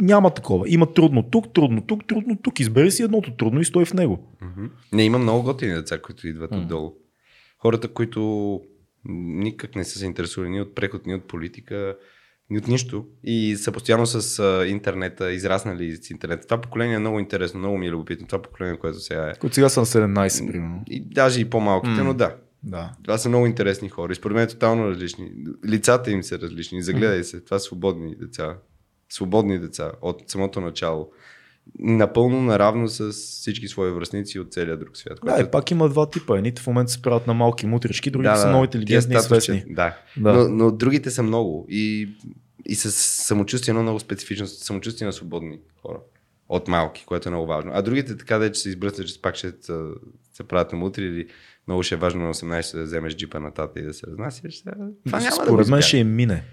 няма 0.03 0.31
такова. 0.31 0.65
Има 0.69 0.93
трудно 0.93 1.23
тук, 1.23 1.53
трудно 1.55 1.83
тук, 1.83 2.07
трудно 2.07 2.37
тук. 2.43 2.61
Избери 2.61 2.91
си 2.91 3.03
едното 3.03 3.31
трудно 3.37 3.61
и 3.61 3.65
стой 3.65 3.85
в 3.85 3.95
него. 3.95 4.29
Мгм. 4.43 4.65
Не, 4.93 5.05
има 5.05 5.19
много 5.19 5.43
готини 5.43 5.75
деца, 5.75 5.99
които 5.99 6.29
идват 6.29 6.51
М. 6.51 6.57
отдолу. 6.57 6.93
Хората, 7.59 7.89
които 7.89 8.61
никак 9.05 9.77
не 9.77 9.85
са 9.85 9.99
се 9.99 10.07
интересували 10.07 10.51
ни 10.51 10.61
от 10.61 10.75
преход, 10.75 11.07
ни 11.07 11.15
от 11.15 11.29
политика, 11.29 11.97
от 12.51 12.69
нищо. 12.69 13.05
И 13.25 13.57
са 13.57 13.73
постоянно 13.73 14.07
с 14.07 14.39
а, 14.39 14.67
интернета, 14.67 15.33
израснали 15.33 15.97
с 15.97 16.11
интернета. 16.11 16.47
Това 16.47 16.61
поколение 16.61 16.95
е 16.95 16.99
много 16.99 17.19
интересно, 17.19 17.59
много 17.61 17.79
ми 17.79 17.87
е 17.87 17.91
любопитно. 17.91 18.27
Това 18.27 18.43
поколение, 18.43 18.79
което 18.79 19.01
сега 19.01 19.31
е. 19.31 19.35
Които 19.35 19.55
сега 19.55 19.69
са 19.69 19.81
на 19.81 19.87
17, 19.87 20.47
примерно. 20.47 20.83
И 20.87 21.01
даже 21.01 21.41
и 21.41 21.45
по-малките, 21.51 22.01
М. 22.01 22.05
но 22.05 22.15
да. 22.15 22.37
Да. 22.63 22.93
Това 23.05 23.19
са 23.19 23.29
много 23.29 23.47
интересни 23.47 23.89
хора. 23.89 24.13
И 24.13 24.15
според 24.15 24.35
мен 24.35 24.45
е 24.45 24.49
тотално 24.49 24.89
различни. 24.89 25.33
Лицата 25.67 26.11
им 26.11 26.23
са 26.23 26.39
различни. 26.39 26.83
Загледай 26.83 27.25
се. 27.25 27.45
Това 27.45 27.59
са 27.59 27.65
свободни 27.65 28.17
деца. 28.17 28.57
Свободни 29.09 29.59
деца 29.59 29.93
от 30.03 30.23
самото 30.27 30.61
начало. 30.61 31.11
Напълно 31.79 32.43
наравно 32.43 32.89
с 32.89 33.13
всички 33.13 33.69
свои 33.69 33.91
връзници 33.91 34.39
от 34.39 34.53
целия 34.53 34.77
друг 34.77 34.97
свят. 34.97 35.19
Да, 35.25 35.41
и 35.41 35.51
пак 35.51 35.71
има 35.71 35.89
два 35.89 36.11
типа. 36.11 36.37
Едните 36.37 36.63
в 36.63 36.67
момента 36.67 36.93
се 36.93 37.03
правят 37.03 37.27
на 37.27 37.35
малки 37.35 37.67
мутрички, 37.67 38.11
другите 38.11 38.31
Да, 38.31 38.37
са 38.37 38.43
да, 38.43 38.49
много 38.49 38.65
интелигентни 38.65 39.15
и 39.17 39.21
свестни. 39.21 39.65
Да. 39.69 39.99
Да. 40.17 40.33
Но, 40.33 40.49
но 40.49 40.71
другите 40.71 41.11
са 41.11 41.23
много. 41.23 41.67
И, 41.69 42.09
и 42.67 42.75
с 42.75 42.93
самочувствие, 42.93 43.73
едно 43.73 43.83
много 43.83 44.01
специфично 44.01 44.47
самочувствие 44.47 45.07
на 45.07 45.13
свободни 45.13 45.59
хора. 45.83 45.99
От 46.49 46.69
малки, 46.69 47.05
което 47.07 47.29
е 47.29 47.33
много 47.33 47.47
важно. 47.47 47.71
А 47.75 47.83
другите 47.83 48.17
така 48.17 48.39
да 48.39 48.47
е, 48.47 48.53
че 48.53 48.61
се 48.61 48.69
избръснат, 48.69 49.09
че 49.09 49.23
пак 49.23 49.37
ще 49.37 49.53
се, 50.33 50.45
правят 50.49 50.73
на 50.73 50.79
мутри 50.79 51.05
или 51.05 51.29
много 51.67 51.83
ще 51.83 51.95
е 51.95 51.99
важно 51.99 52.25
на 52.25 52.35
18 52.35 52.77
да 52.77 52.85
вземеш 52.85 53.17
джипа 53.17 53.41
на 53.41 53.51
тата 53.51 53.81
и 53.81 53.83
да 53.83 53.95
се 53.95 54.07
разнасяш. 54.07 54.63
Това 55.07 55.21
няма 55.21 55.37
да 55.37 55.45
Според 55.45 55.69
мен 55.69 55.79
изкара. 55.79 55.83
ще 55.83 55.97
им 55.97 56.15
мине 56.15 56.45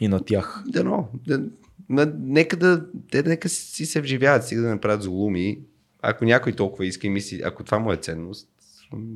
и 0.00 0.08
на 0.08 0.24
тях. 0.24 0.62
Да, 0.66 0.84
но, 0.84 1.08
да, 1.26 1.42
на, 1.88 2.12
нека 2.18 2.56
да, 2.56 2.84
те 3.10 3.22
нека 3.22 3.48
си 3.48 3.86
се 3.86 4.00
вживяват, 4.00 4.44
стига 4.44 4.62
да 4.62 4.68
направят 4.68 5.02
злоуми. 5.02 5.58
Ако 6.02 6.24
някой 6.24 6.52
толкова 6.52 6.86
иска 6.86 7.06
и 7.06 7.10
мисли, 7.10 7.40
ако 7.44 7.64
това 7.64 7.78
му 7.78 7.92
е 7.92 7.96
ценност, 7.96 8.48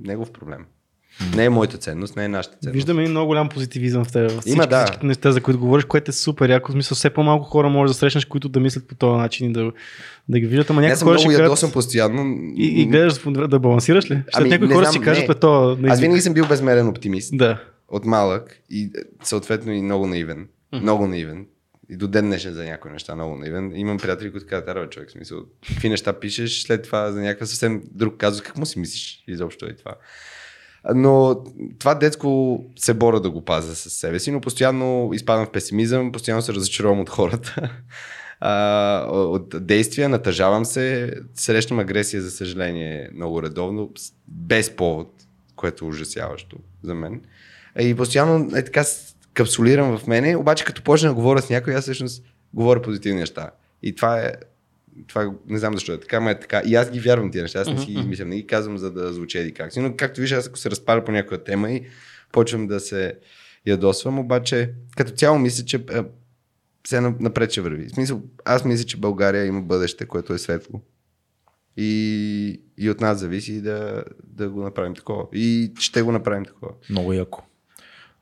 негов 0.04 0.32
проблем. 0.32 0.64
Не 1.36 1.44
е 1.44 1.50
моята 1.50 1.78
ценност, 1.78 2.16
не 2.16 2.24
е 2.24 2.28
нашата 2.28 2.56
ценност. 2.56 2.74
Виждаме 2.74 3.04
и 3.04 3.08
много 3.08 3.26
голям 3.26 3.48
позитивизъм 3.48 4.04
в 4.04 4.12
теб. 4.12 4.32
Има, 4.46 4.66
да. 4.66 4.84
всичките 4.84 5.06
неща, 5.06 5.32
за 5.32 5.40
които 5.40 5.60
говориш, 5.60 5.84
което 5.84 6.10
е 6.10 6.12
супер. 6.12 6.50
Яко, 6.50 6.70
в 6.70 6.72
смисъл, 6.72 6.94
все 6.94 7.10
по-малко 7.10 7.44
хора 7.44 7.68
може 7.68 7.90
да 7.90 7.94
срещнеш, 7.94 8.24
които 8.24 8.48
да 8.48 8.60
мислят 8.60 8.88
по 8.88 8.94
този 8.94 9.18
начин 9.18 9.50
и 9.50 9.52
да, 9.52 9.72
да 10.28 10.40
ги 10.40 10.46
виждат. 10.46 10.70
Ама 10.70 10.80
някои 10.80 11.16
хора 11.16 11.42
много 11.42 11.56
ще 11.56 11.72
постоянно. 11.72 12.36
и, 12.56 12.82
и 12.82 12.86
гледаш 12.86 13.14
да 13.48 13.58
балансираш 13.58 14.04
ли? 14.04 14.14
След 14.14 14.24
Ами, 14.34 14.48
някои 14.48 14.68
хора 14.68 14.84
знам, 14.84 14.92
си 14.92 15.00
кажат, 15.00 15.28
не. 15.28 15.34
бе, 15.34 15.40
то 15.40 15.76
не 15.80 15.88
Аз 15.88 16.00
винаги 16.00 16.20
съм 16.20 16.34
бил 16.34 16.46
безмерен 16.46 16.88
оптимист. 16.88 17.36
Да. 17.36 17.62
От 17.88 18.04
малък 18.04 18.60
и 18.70 18.82
е, 18.82 18.88
съответно 19.22 19.72
и 19.72 19.82
много 19.82 20.06
наивен. 20.06 20.48
Много 20.72 21.06
наивен. 21.06 21.46
И 21.90 21.96
до 21.96 22.08
ден 22.08 22.24
днешен 22.26 22.54
за 22.54 22.64
някои 22.64 22.90
неща 22.90 23.14
много 23.14 23.36
наивен. 23.36 23.72
Имам 23.76 23.98
приятели, 23.98 24.30
които 24.30 24.46
казват, 24.46 24.74
бе, 24.74 24.90
човек, 24.90 25.10
смисъл, 25.10 25.38
какви 25.68 25.88
неща 25.88 26.12
пишеш, 26.12 26.62
след 26.62 26.82
това 26.82 27.12
за 27.12 27.20
някакъв 27.20 27.48
съвсем 27.48 27.82
друг 27.90 28.16
казус, 28.16 28.42
как 28.42 28.58
му 28.58 28.66
си 28.66 28.78
мислиш 28.78 29.24
изобщо 29.28 29.66
е 29.66 29.76
това. 29.76 29.94
Но 30.94 31.44
това 31.78 31.94
детско 31.94 32.60
се 32.76 32.94
боря 32.94 33.20
да 33.20 33.30
го 33.30 33.44
пазя 33.44 33.74
със 33.74 33.92
себе 33.92 34.18
си, 34.18 34.30
но 34.30 34.40
постоянно 34.40 35.10
изпадам 35.14 35.46
в 35.46 35.50
песимизъм, 35.50 36.12
постоянно 36.12 36.42
се 36.42 36.52
разочаровам 36.52 37.00
от 37.00 37.10
хората, 37.10 37.70
от 39.10 39.66
действия, 39.66 40.08
натъжавам 40.08 40.64
се, 40.64 41.14
срещам 41.34 41.78
агресия, 41.78 42.22
за 42.22 42.30
съжаление, 42.30 43.10
много 43.14 43.42
редовно, 43.42 43.92
без 44.28 44.76
повод, 44.76 45.12
което 45.56 45.84
е 45.84 45.88
ужасяващо 45.88 46.56
за 46.82 46.94
мен. 46.94 47.20
И 47.80 47.94
постоянно 47.94 48.56
е 48.56 48.64
така 48.64 48.84
капсулирам 49.34 49.98
в 49.98 50.06
мене, 50.06 50.36
обаче 50.36 50.64
като 50.64 50.82
почна 50.82 51.08
да 51.08 51.14
говоря 51.14 51.42
с 51.42 51.50
някой, 51.50 51.74
аз 51.74 51.82
всъщност 51.82 52.24
говоря 52.54 52.82
позитивни 52.82 53.20
неща. 53.20 53.50
И 53.82 53.94
това 53.94 54.20
е 54.20 54.32
това 55.06 55.32
не 55.46 55.58
знам 55.58 55.74
защо 55.74 55.92
е 55.92 56.00
така, 56.00 56.20
но 56.20 56.30
е 56.30 56.40
така. 56.40 56.62
И 56.66 56.74
аз 56.74 56.90
ги 56.90 57.00
вярвам 57.00 57.30
тия 57.30 57.42
неща, 57.42 57.60
аз 57.60 57.68
не 57.68 57.78
си 57.78 57.86
ги 57.86 57.92
измислям, 58.00 58.28
не 58.28 58.36
ги 58.36 58.46
казвам 58.46 58.78
за 58.78 58.90
да 58.90 59.12
звучи 59.12 59.38
еди 59.38 59.52
как 59.54 59.72
си. 59.72 59.80
Но 59.80 59.96
както 59.96 60.20
виждаш, 60.20 60.38
аз 60.38 60.46
ако 60.48 60.58
се 60.58 60.70
разпаля 60.70 61.04
по 61.04 61.12
някоя 61.12 61.44
тема 61.44 61.70
и 61.70 61.82
почвам 62.32 62.66
да 62.66 62.80
се 62.80 63.14
ядосвам, 63.66 64.18
обаче 64.18 64.72
като 64.96 65.12
цяло 65.12 65.38
мисля, 65.38 65.64
че 65.64 65.84
е, 66.92 67.00
на- 67.00 67.14
напред 67.20 67.50
ще 67.50 67.60
върви. 67.60 67.88
В 67.88 67.90
смисъл, 67.90 68.22
аз 68.44 68.64
мисля, 68.64 68.84
че 68.84 68.96
България 68.96 69.44
има 69.46 69.60
бъдеще, 69.60 70.06
което 70.06 70.32
е 70.34 70.38
светло. 70.38 70.80
И, 71.76 72.62
и 72.78 72.90
от 72.90 73.00
нас 73.00 73.18
зависи 73.18 73.60
да, 73.60 74.04
да 74.24 74.48
го 74.48 74.62
направим 74.62 74.94
такова. 74.94 75.24
И 75.32 75.72
ще 75.78 76.02
го 76.02 76.12
направим 76.12 76.44
такова. 76.44 76.72
Много 76.90 77.12
яко. 77.12 77.42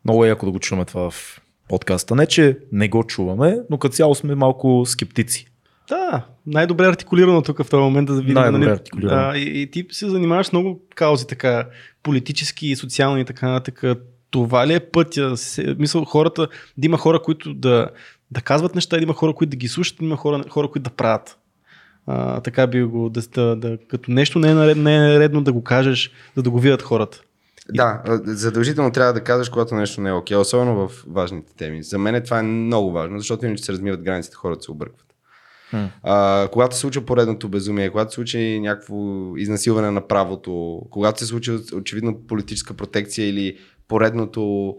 Много 0.05 0.25
е 0.25 0.29
яко 0.29 0.47
да 0.47 0.53
го 0.53 0.59
чуваме 0.59 0.85
това 0.85 1.11
в 1.11 1.41
подкаста. 1.69 2.15
Не, 2.15 2.27
че 2.27 2.59
не 2.73 2.89
го 2.89 3.05
чуваме, 3.05 3.59
но 3.71 3.79
като 3.79 3.95
цяло 3.95 4.15
сме 4.15 4.35
малко 4.35 4.83
скептици. 4.87 5.47
Да, 5.89 6.27
най-добре 6.47 6.87
артикулирано 6.87 7.43
тук 7.43 7.63
в 7.63 7.71
този 7.71 7.81
момент 7.81 8.07
да 8.07 8.15
видим. 8.15 8.35
Най-добре 8.35 8.59
нали, 8.59 8.71
артикулирано. 8.71 9.31
а, 9.31 9.39
и, 9.39 9.63
и, 9.63 9.71
ти 9.71 9.87
се 9.91 10.09
занимаваш 10.09 10.53
много 10.53 10.81
каузи, 10.95 11.27
така, 11.27 11.69
политически, 12.03 12.77
социални 12.77 13.21
и 13.21 13.25
така 13.25 13.49
нататък. 13.49 13.83
това 14.31 14.67
ли 14.67 14.75
е 14.75 14.81
пътя? 14.81 15.37
Се, 15.37 15.77
мисъл, 15.79 16.05
хората, 16.05 16.49
да 16.79 16.87
има 16.87 16.99
хора, 16.99 17.23
които 17.23 17.55
да, 17.55 17.89
да 18.31 18.41
казват 18.41 18.75
неща, 18.75 18.97
да 18.97 19.03
има 19.03 19.15
хора, 19.15 19.33
които 19.33 19.51
да 19.51 19.57
ги 19.57 19.69
слушат, 19.69 19.97
да 19.99 20.05
има 20.05 20.17
хора, 20.17 20.45
хора 20.51 20.69
които 20.69 20.91
да 20.91 20.97
правят. 20.97 21.39
А, 22.07 22.41
така 22.41 22.67
би 22.67 22.83
го, 22.83 23.11
да, 23.11 23.21
да, 23.35 23.57
да, 23.57 23.79
като 23.89 24.11
нещо 24.11 24.39
не 24.39 24.51
е, 24.51 24.55
наред, 24.55 24.77
не 24.77 24.97
е 24.97 25.19
редно 25.19 25.43
да 25.43 25.53
го 25.53 25.65
кажеш, 25.65 26.13
за 26.37 26.43
да 26.43 26.51
го 26.51 26.59
видят 26.59 26.83
хората. 26.83 27.21
Да, 27.73 28.03
задължително 28.25 28.93
трябва 28.93 29.13
да 29.13 29.25
казваш, 29.25 29.49
когато 29.49 29.75
нещо 29.75 30.01
не 30.01 30.09
е 30.09 30.13
окей, 30.13 30.37
особено 30.37 30.89
в 30.89 31.05
важните 31.07 31.55
теми. 31.55 31.83
За 31.83 31.99
мен 31.99 32.23
това 32.25 32.39
е 32.39 32.43
много 32.43 32.93
важно, 32.93 33.19
защото 33.19 33.47
иначе 33.47 33.65
се 33.65 33.73
размиват 33.73 34.03
границите, 34.03 34.37
хората 34.37 34.63
се 34.63 34.71
объркват. 34.71 35.05
Hmm. 35.73 35.89
А, 36.03 36.49
когато 36.53 36.75
се 36.75 36.81
случва 36.81 37.05
поредното 37.05 37.49
безумие, 37.49 37.91
когато 37.91 38.11
се 38.11 38.15
случи 38.15 38.61
някакво 38.61 38.97
изнасилване 39.37 39.91
на 39.91 40.07
правото, 40.09 40.83
когато 40.91 41.19
се 41.19 41.27
случи 41.27 41.51
очевидно 41.75 42.27
политическа 42.27 42.75
протекция 42.75 43.29
или 43.29 43.59
поредното, 43.89 44.75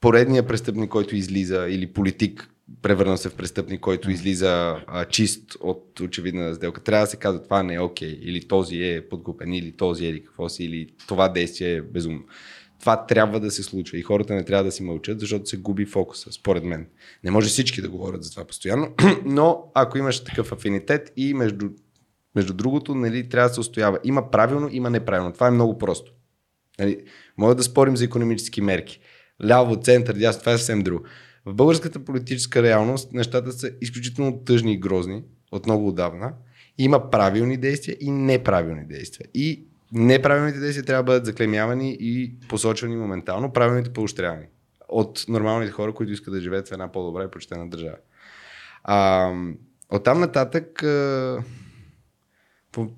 поредния 0.00 0.46
престъпник, 0.46 0.90
който 0.90 1.16
излиза, 1.16 1.66
или 1.68 1.92
политик, 1.92 2.48
превърна 2.82 3.18
се 3.18 3.28
в 3.28 3.34
престъпник, 3.34 3.80
който 3.80 4.10
излиза 4.10 4.76
а, 4.86 5.04
чист 5.04 5.56
от 5.60 6.00
очевидна 6.00 6.54
сделка. 6.54 6.82
Трябва 6.82 7.06
да 7.06 7.10
се 7.10 7.16
казва 7.16 7.42
това 7.42 7.62
не 7.62 7.74
е 7.74 7.80
окей, 7.80 8.08
okay, 8.08 8.18
или 8.18 8.48
този 8.48 8.82
е 8.82 9.08
подкупен, 9.08 9.54
или 9.54 9.72
този 9.72 10.06
е 10.06 10.24
какво 10.24 10.48
си, 10.48 10.64
или 10.64 10.88
това 11.08 11.28
действие 11.28 11.72
е 11.72 11.82
безумно. 11.82 12.24
Това 12.80 13.06
трябва 13.06 13.40
да 13.40 13.50
се 13.50 13.62
случва 13.62 13.98
и 13.98 14.02
хората 14.02 14.34
не 14.34 14.44
трябва 14.44 14.64
да 14.64 14.72
си 14.72 14.82
мълчат, 14.82 15.20
защото 15.20 15.46
се 15.46 15.56
губи 15.56 15.86
фокуса, 15.86 16.32
според 16.32 16.64
мен. 16.64 16.86
Не 17.24 17.30
може 17.30 17.48
всички 17.48 17.82
да 17.82 17.88
говорят 17.88 18.24
за 18.24 18.30
това 18.30 18.44
постоянно, 18.44 18.94
но 19.24 19.70
ако 19.74 19.98
имаш 19.98 20.24
такъв 20.24 20.52
афинитет 20.52 21.12
и 21.16 21.34
между, 21.34 21.68
между 22.34 22.54
другото, 22.54 22.94
нали, 22.94 23.28
трябва 23.28 23.48
да 23.48 23.54
се 23.54 23.60
устоява. 23.60 23.98
Има 24.04 24.30
правилно, 24.30 24.68
има 24.72 24.90
неправилно. 24.90 25.32
Това 25.32 25.48
е 25.48 25.50
много 25.50 25.78
просто. 25.78 26.12
Нали, 26.78 26.98
може 27.38 27.56
да 27.56 27.62
спорим 27.62 27.96
за 27.96 28.04
економически 28.04 28.60
мерки. 28.60 29.00
Ляво, 29.44 29.76
център, 29.76 30.14
дясно, 30.14 30.40
това 30.40 30.52
е 30.52 30.58
съвсем 30.58 30.82
друго. 30.82 31.04
В 31.46 31.54
българската 31.54 32.04
политическа 32.04 32.62
реалност 32.62 33.12
нещата 33.12 33.52
са 33.52 33.70
изключително 33.80 34.44
тъжни 34.44 34.72
и 34.72 34.78
грозни 34.78 35.24
от 35.52 35.66
много 35.66 35.88
отдавна. 35.88 36.32
Има 36.78 37.10
правилни 37.10 37.56
действия 37.56 37.96
и 38.00 38.10
неправилни 38.10 38.84
действия. 38.86 39.28
И 39.34 39.64
неправилните 39.92 40.58
действия 40.58 40.84
трябва 40.84 41.02
да 41.02 41.06
бъдат 41.06 41.26
заклемявани 41.26 41.96
и 42.00 42.34
посочвани 42.48 42.96
моментално, 42.96 43.52
правилните 43.52 43.92
поощрявани 43.92 44.46
от 44.88 45.24
нормалните 45.28 45.72
хора, 45.72 45.94
които 45.94 46.12
искат 46.12 46.34
да 46.34 46.40
живеят 46.40 46.68
в 46.68 46.72
една 46.72 46.92
по-добра 46.92 47.24
и 47.24 47.30
почтена 47.30 47.68
държава. 47.68 47.96
А, 48.84 49.30
от 49.90 50.04
там 50.04 50.20
нататък 50.20 50.84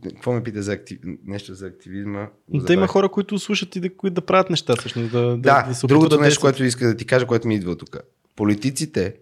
какво 0.03 0.33
ме 0.33 0.43
пита 0.43 0.63
за 0.63 0.73
актив... 0.73 0.99
нещо 1.25 1.55
за 1.55 1.67
активизма? 1.67 2.29
Да 2.49 2.73
има 2.73 2.87
хора, 2.87 3.09
които 3.09 3.39
слушат 3.39 3.77
и 3.77 3.81
да, 3.81 3.97
които 3.97 4.15
да 4.15 4.21
правят 4.21 4.51
неща, 4.51 4.77
всъщност. 4.77 5.13
Да, 5.13 5.21
да, 5.21 5.37
да, 5.37 5.75
да 5.83 5.87
другото 5.87 6.17
да 6.17 6.23
нещо, 6.23 6.41
което 6.41 6.65
иска 6.65 6.87
да 6.87 6.97
ти 6.97 7.05
кажа, 7.05 7.27
което 7.27 7.49
ми 7.49 7.55
идва 7.55 7.77
тук. 7.77 7.97
Политиците, 8.39 9.15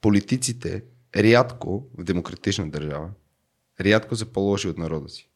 политиците 0.00 0.82
рядко 1.16 1.86
в 1.98 2.04
демократична 2.04 2.70
държава, 2.70 3.10
рядко 3.80 4.16
са 4.16 4.26
по-лоши 4.26 4.68
от 4.68 4.78
народа 4.78 5.08
си. 5.08 5.28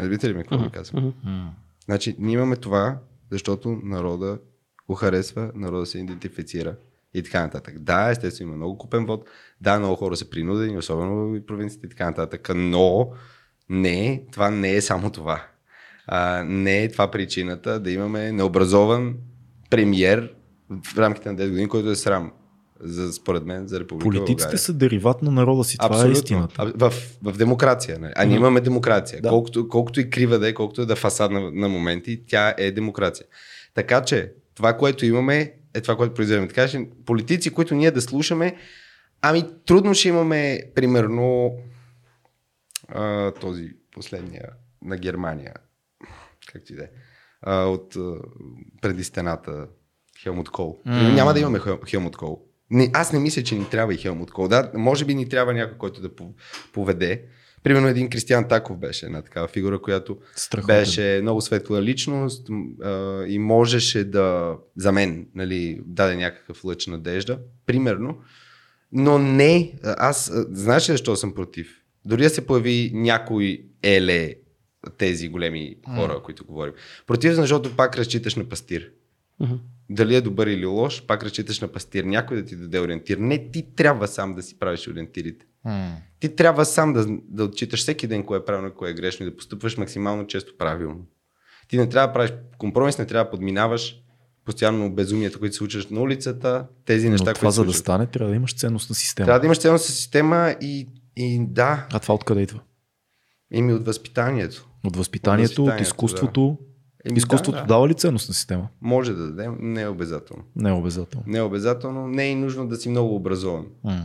Разбирате 0.00 0.28
ли 0.28 0.34
ми 0.34 0.42
какво 0.42 0.56
uh-huh. 0.56 0.70
казвам? 0.70 1.04
Uh-huh. 1.04 1.48
Значи, 1.84 2.16
ние 2.18 2.34
имаме 2.34 2.56
това, 2.56 2.98
защото 3.30 3.80
народа 3.84 4.38
го 4.88 4.94
харесва, 4.94 5.52
народа 5.54 5.86
се 5.86 5.98
идентифицира 5.98 6.76
и 7.14 7.22
така 7.22 7.42
нататък. 7.42 7.78
Да, 7.78 8.10
естествено 8.10 8.48
има 8.48 8.56
много 8.56 8.78
купен 8.78 9.06
вод, 9.06 9.28
да, 9.60 9.78
много 9.78 9.96
хора 9.96 10.16
са 10.16 10.30
принудени, 10.30 10.78
особено 10.78 11.14
в 11.14 11.46
провинциите 11.46 11.86
и 11.86 11.90
така 11.90 12.06
нататък, 12.06 12.50
но 12.54 13.12
не, 13.68 14.24
това 14.32 14.50
не 14.50 14.74
е 14.74 14.80
само 14.80 15.10
това. 15.10 15.46
А, 16.06 16.44
не 16.44 16.82
е 16.82 16.92
това 16.92 17.10
причината 17.10 17.80
да 17.80 17.90
имаме 17.90 18.32
необразован 18.32 19.16
премьер 19.70 20.34
в 20.70 20.98
рамките 20.98 21.32
на 21.32 21.38
10 21.38 21.48
години, 21.48 21.68
който 21.68 21.90
е 21.90 21.96
срам. 21.96 22.32
За, 22.82 23.12
според 23.12 23.44
мен, 23.44 23.68
за 23.68 23.80
Република 23.80 24.04
Политиците 24.04 24.36
България. 24.36 24.58
са 24.58 24.72
дериват 24.72 25.22
на 25.22 25.30
народа 25.30 25.64
си. 25.64 25.78
Това 25.78 25.86
е 25.86 25.90
Абсолютно. 25.90 26.10
е 26.10 26.18
истината. 26.18 26.72
В, 26.76 26.92
в 27.22 27.36
демокрация. 27.36 27.98
Не? 27.98 28.00
Нали? 28.00 28.12
А 28.16 28.24
ние 28.24 28.36
имаме 28.36 28.60
демокрация. 28.60 29.22
Да. 29.22 29.28
Колкото, 29.28 29.68
колкото 29.68 30.00
и 30.00 30.10
крива 30.10 30.38
да 30.38 30.48
е, 30.48 30.54
колкото 30.54 30.82
и 30.82 30.86
да 30.86 30.92
е 30.92 30.96
фасад 30.96 31.30
на, 31.32 31.68
моменти, 31.68 32.22
тя 32.26 32.54
е 32.58 32.70
демокрация. 32.70 33.26
Така 33.74 34.02
че, 34.02 34.32
това, 34.54 34.76
което 34.76 35.06
имаме, 35.06 35.52
е 35.74 35.80
това, 35.80 35.96
което 35.96 36.14
произведем. 36.14 36.48
Така 36.48 36.68
че, 36.68 36.88
политици, 37.06 37.50
които 37.50 37.74
ние 37.74 37.90
да 37.90 38.00
слушаме, 38.00 38.56
ами 39.22 39.44
трудно 39.66 39.94
ще 39.94 40.08
имаме, 40.08 40.60
примерно, 40.74 41.52
а, 42.88 43.32
този 43.32 43.70
последния 43.92 44.48
на 44.84 44.96
Германия, 44.96 45.54
как 46.52 46.64
ти 46.64 46.74
да 46.74 46.88
е, 47.46 47.50
от 47.50 47.96
преди 48.82 49.04
стената 49.04 49.66
Хелмут 50.22 50.50
Кол. 50.50 50.78
Mm. 50.86 51.14
Няма 51.14 51.34
да 51.34 51.40
имаме 51.40 51.60
Хелмут 51.88 52.16
Кол. 52.16 52.40
Не, 52.70 52.90
аз 52.92 53.12
не 53.12 53.18
мисля, 53.18 53.42
че 53.42 53.54
ни 53.54 53.68
трябва 53.70 53.94
и 53.94 53.96
Хелмут 53.96 54.30
Кол. 54.30 54.48
Да, 54.48 54.70
може 54.74 55.04
би 55.04 55.14
ни 55.14 55.28
трябва 55.28 55.54
някой, 55.54 55.78
който 55.78 56.00
да 56.00 56.10
поведе. 56.72 57.24
Примерно 57.62 57.88
един 57.88 58.10
Кристиан 58.10 58.48
Таков 58.48 58.78
беше 58.78 59.06
една 59.06 59.22
такава 59.22 59.48
фигура, 59.48 59.82
която 59.82 60.18
Страхотен. 60.36 60.76
беше 60.76 61.18
много 61.22 61.40
светла 61.40 61.82
личност 61.82 62.48
а, 62.82 63.24
и 63.26 63.38
можеше 63.38 64.04
да, 64.04 64.56
за 64.76 64.92
мен, 64.92 65.26
нали, 65.34 65.80
даде 65.86 66.16
някакъв 66.16 66.64
лъч 66.64 66.86
надежда. 66.86 67.38
Примерно. 67.66 68.18
Но 68.92 69.18
не, 69.18 69.72
аз, 69.82 70.32
знаеш 70.50 70.88
ли 70.88 70.92
защо 70.92 71.16
съм 71.16 71.34
против? 71.34 71.76
Дори 72.04 72.22
да 72.22 72.30
се 72.30 72.46
появи 72.46 72.90
някой 72.94 73.64
еле 73.82 74.34
тези 74.98 75.28
големи 75.28 75.76
хора, 75.94 76.12
mm. 76.12 76.22
които 76.22 76.44
говорим. 76.44 76.72
Против, 77.06 77.32
защото 77.32 77.76
пак 77.76 77.96
разчиташ 77.96 78.36
на 78.36 78.44
пастир. 78.44 78.90
Mm-hmm. 79.42 79.58
Дали 79.92 80.14
е 80.14 80.20
добър 80.20 80.46
или 80.46 80.66
лош, 80.66 81.06
пак 81.06 81.22
разчиташ 81.22 81.60
на 81.60 81.68
пастир. 81.68 82.04
Някой 82.04 82.36
да 82.36 82.44
ти 82.44 82.56
даде 82.56 82.80
ориентир. 82.80 83.18
Не, 83.18 83.50
ти 83.50 83.74
трябва 83.74 84.08
сам 84.08 84.34
да 84.34 84.42
си 84.42 84.58
правиш 84.58 84.88
ориентирите. 84.88 85.46
Mm. 85.66 85.92
Ти 86.20 86.36
трябва 86.36 86.64
сам 86.64 86.92
да, 86.92 87.06
да 87.28 87.44
отчиташ 87.44 87.80
всеки 87.80 88.06
ден 88.06 88.24
кое 88.24 88.38
е 88.38 88.44
правилно, 88.44 88.74
кое 88.74 88.90
е 88.90 88.94
грешно 88.94 89.26
и 89.26 89.30
да 89.30 89.36
постъпваш 89.36 89.76
максимално 89.76 90.26
често 90.26 90.56
правилно. 90.58 91.06
Ти 91.68 91.76
не 91.76 91.88
трябва 91.88 92.06
да 92.06 92.12
правиш 92.12 92.32
компромис, 92.58 92.98
не 92.98 93.06
трябва 93.06 93.24
да 93.24 93.30
подминаваш 93.30 93.96
постоянно 94.44 94.94
безумията, 94.94 95.38
които 95.38 95.54
се 95.54 95.58
случват 95.58 95.90
на 95.90 96.00
улицата, 96.00 96.66
тези 96.84 97.06
Но 97.06 97.12
неща, 97.12 97.24
това 97.24 97.34
които 97.34 97.50
за 97.50 97.64
да 97.64 97.72
стане, 97.72 98.06
трябва 98.06 98.30
да 98.30 98.36
имаш 98.36 98.54
ценностна 98.54 98.94
система. 98.94 99.26
Трябва 99.26 99.40
да 99.40 99.46
имаш 99.46 99.58
ценностна 99.58 99.94
система 99.94 100.56
и, 100.60 100.88
и 101.16 101.46
да. 101.48 101.86
А 101.92 101.98
това 101.98 102.14
откъде 102.14 102.40
идва? 102.40 102.60
Ими 103.52 103.74
от 103.74 103.86
възпитанието. 103.86 104.68
От 104.84 104.96
възпитанието, 104.96 105.62
от, 105.62 105.68
възпитанието, 105.68 105.74
от 105.74 105.80
изкуството. 105.80 106.58
Да. 106.60 106.69
Изкуството 107.04 107.56
да, 107.56 107.60
да. 107.60 107.66
дава 107.66 107.88
ли 107.88 107.94
ценностна 107.94 108.34
система? 108.34 108.68
Може 108.80 109.14
да 109.14 109.26
даде, 109.26 109.48
не 109.58 109.82
е 109.82 109.88
обязателно. 109.88 110.44
Не 110.56 110.68
е 110.68 110.72
обязателно. 110.72 111.24
Не 111.26 111.38
е 111.38 111.42
обязателно, 111.42 112.08
не 112.08 112.30
е 112.30 112.34
нужно 112.34 112.68
да 112.68 112.76
си 112.76 112.88
много 112.88 113.14
образован. 113.14 113.66
Mm. 113.86 114.02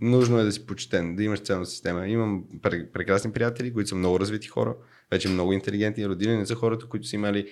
Нужно 0.00 0.38
е 0.38 0.44
да 0.44 0.52
си 0.52 0.66
почетен, 0.66 1.16
да 1.16 1.22
имаш 1.22 1.40
ценностна 1.40 1.72
система. 1.72 2.08
Имам 2.08 2.44
прекрасни 2.92 3.32
приятели, 3.32 3.72
които 3.72 3.88
са 3.88 3.94
много 3.94 4.20
развити 4.20 4.48
хора, 4.48 4.74
вече 5.10 5.28
много 5.28 5.52
интелигентни 5.52 6.08
родители, 6.08 6.36
не 6.36 6.46
са 6.46 6.54
хората, 6.54 6.86
които 6.86 7.06
са 7.06 7.16
имали 7.16 7.46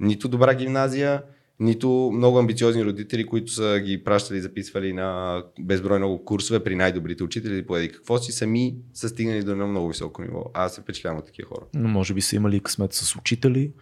нито 0.00 0.28
добра 0.28 0.54
гимназия, 0.54 1.22
нито 1.60 2.10
много 2.14 2.38
амбициозни 2.38 2.84
родители, 2.84 3.26
които 3.26 3.52
са 3.52 3.80
ги 3.84 4.04
пращали 4.04 4.38
и 4.38 4.40
записвали 4.40 4.92
на 4.92 5.42
безброй 5.60 5.98
много 5.98 6.24
курсове 6.24 6.64
при 6.64 6.76
най-добрите 6.76 7.24
учители, 7.24 7.66
поеди 7.66 7.92
какво 7.92 8.18
си, 8.18 8.32
сами 8.32 8.76
са 8.94 9.08
стигнали 9.08 9.42
до 9.42 9.52
едно 9.52 9.66
много 9.66 9.88
високо 9.88 10.22
ниво. 10.22 10.44
Аз 10.54 10.74
се 10.74 10.80
впечатлявам 10.80 11.18
от 11.18 11.26
такива 11.26 11.48
хора. 11.48 11.66
Но 11.74 11.88
може 11.88 12.14
би 12.14 12.20
са 12.20 12.36
имали 12.36 12.60
късмет 12.60 12.92
с 12.92 13.16
учители, 13.16 13.72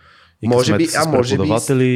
и 0.42 0.48
може 0.48 0.76
би, 0.76 0.88
а 0.96 1.08
може 1.08 1.38
би, 1.38 1.44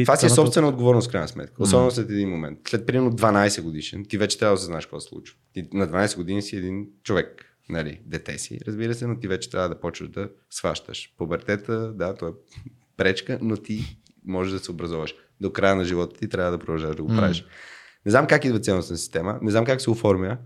това 0.03 0.15
си 0.15 0.25
е 0.25 0.29
собствена 0.29 0.67
отговорност, 0.67 1.11
крайна 1.11 1.27
сметка. 1.27 1.63
Особено 1.63 1.91
след 1.91 2.09
един 2.09 2.29
момент. 2.29 2.59
След 2.67 2.85
примерно 2.85 3.11
12 3.11 3.61
годишен, 3.61 4.05
ти 4.05 4.17
вече 4.17 4.39
трябва 4.39 4.55
да 4.55 4.61
знаеш 4.61 4.85
какво 4.85 4.99
се 4.99 5.07
случва. 5.07 5.37
Ти 5.53 5.67
на 5.73 5.87
12 5.87 6.15
години 6.15 6.41
си 6.41 6.55
един 6.55 6.87
човек, 7.03 7.45
нали, 7.69 8.01
дете 8.05 8.37
си, 8.37 8.59
разбира 8.67 8.93
се, 8.93 9.07
но 9.07 9.19
ти 9.19 9.27
вече 9.27 9.49
трябва 9.49 9.69
да 9.69 9.79
почваш 9.79 10.09
да 10.09 10.29
сващаш. 10.49 11.13
Пубертета, 11.17 11.93
да, 11.93 12.15
то 12.15 12.27
е 12.27 12.31
пречка, 12.97 13.39
но 13.41 13.57
ти 13.57 13.97
можеш 14.25 14.53
да 14.53 14.59
се 14.59 14.71
образоваш 14.71 15.15
до 15.41 15.53
края 15.53 15.75
на 15.75 15.85
живота 15.85 16.19
ти 16.19 16.29
трябва 16.29 16.51
да 16.51 16.59
продължаваш 16.59 16.95
да 16.95 17.03
го 17.03 17.09
правиш. 17.09 17.43
Mm. 17.43 17.47
Не 18.05 18.11
знам 18.11 18.27
как 18.27 18.45
идва 18.45 18.59
ценностна 18.59 18.97
система, 18.97 19.39
не 19.41 19.51
знам 19.51 19.65
как 19.65 19.81
се 19.81 19.89
оформя, 19.89 20.37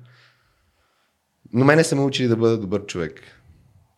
но 1.53 1.65
мене 1.65 1.83
са 1.83 1.95
ме 1.95 2.01
учили 2.01 2.27
да 2.27 2.35
бъда 2.35 2.57
добър 2.57 2.85
човек. 2.85 3.21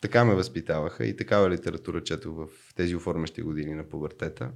Така 0.02 0.26
ме 0.26 0.36
възпитаваха 0.36 1.06
и 1.06 1.16
такава 1.16 1.50
литература 1.50 2.04
четох 2.04 2.36
в 2.36 2.74
тези 2.76 2.96
оформящи 2.96 3.42
години 3.42 3.74
на 3.74 3.84
пубертета. 3.84 4.52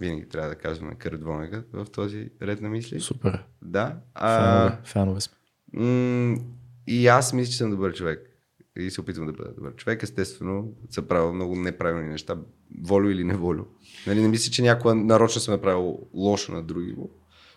Винаги 0.00 0.28
трябва 0.28 0.48
да 0.48 0.54
казваме 0.54 0.94
Кърт 0.94 1.22
Вонега 1.22 1.62
в 1.72 1.86
този 1.92 2.30
ред 2.42 2.60
на 2.60 2.68
мисли. 2.68 3.00
Супер. 3.00 3.44
Да. 3.62 3.96
А, 4.14 4.68
фенове, 4.68 4.78
фенове 4.84 5.20
сме. 5.20 5.36
М- 5.72 6.36
и 6.86 7.06
аз 7.06 7.32
мисля, 7.32 7.50
че 7.50 7.58
съм 7.58 7.70
добър 7.70 7.92
човек. 7.92 8.26
И 8.76 8.90
се 8.90 9.00
опитвам 9.00 9.26
да 9.26 9.32
бъда 9.32 9.54
добър 9.54 9.74
човек. 9.76 10.02
Естествено, 10.02 10.72
са 10.90 11.02
правил 11.02 11.32
много 11.32 11.56
неправилни 11.56 12.08
неща 12.08 12.36
волю 12.82 13.10
или 13.10 13.24
неволю. 13.24 13.64
Нали, 14.06 14.22
не 14.22 14.28
мисля, 14.28 14.52
че 14.52 14.62
някога 14.62 14.94
нарочно 14.94 15.40
сме 15.40 15.54
направил 15.54 15.98
лошо 16.14 16.52
на 16.52 16.62
други, 16.62 16.96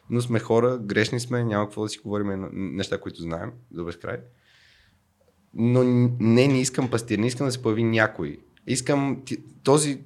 но 0.09 0.21
сме 0.21 0.39
хора, 0.39 0.77
грешни 0.77 1.19
сме, 1.19 1.43
няма 1.43 1.65
какво 1.65 1.83
да 1.83 1.89
си 1.89 1.99
говорим 1.99 2.49
неща, 2.53 2.99
които 2.99 3.21
знаем 3.21 3.51
до 3.71 3.85
безкрай. 3.85 4.17
Но 5.53 5.83
не, 5.83 6.47
не 6.47 6.61
искам 6.61 6.89
пастир, 6.89 7.19
не 7.19 7.27
искам 7.27 7.47
да 7.47 7.51
се 7.51 7.61
появи 7.61 7.83
някой. 7.83 8.37
Искам 8.67 9.21
този, 9.63 9.99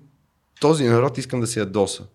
този 0.61 0.83
народ 0.83 1.17
искам 1.17 1.39
да 1.39 1.47
се 1.47 1.59
ядоса. 1.59 2.07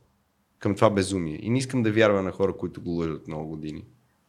към 0.58 0.74
това 0.74 0.90
безумие. 0.90 1.38
И 1.42 1.50
не 1.50 1.58
искам 1.58 1.82
да 1.82 1.92
вярвам 1.92 2.24
на 2.24 2.30
хора, 2.30 2.56
които 2.56 2.80
го 2.80 2.90
лъжат 2.90 3.28
много 3.28 3.48
години. 3.48 3.84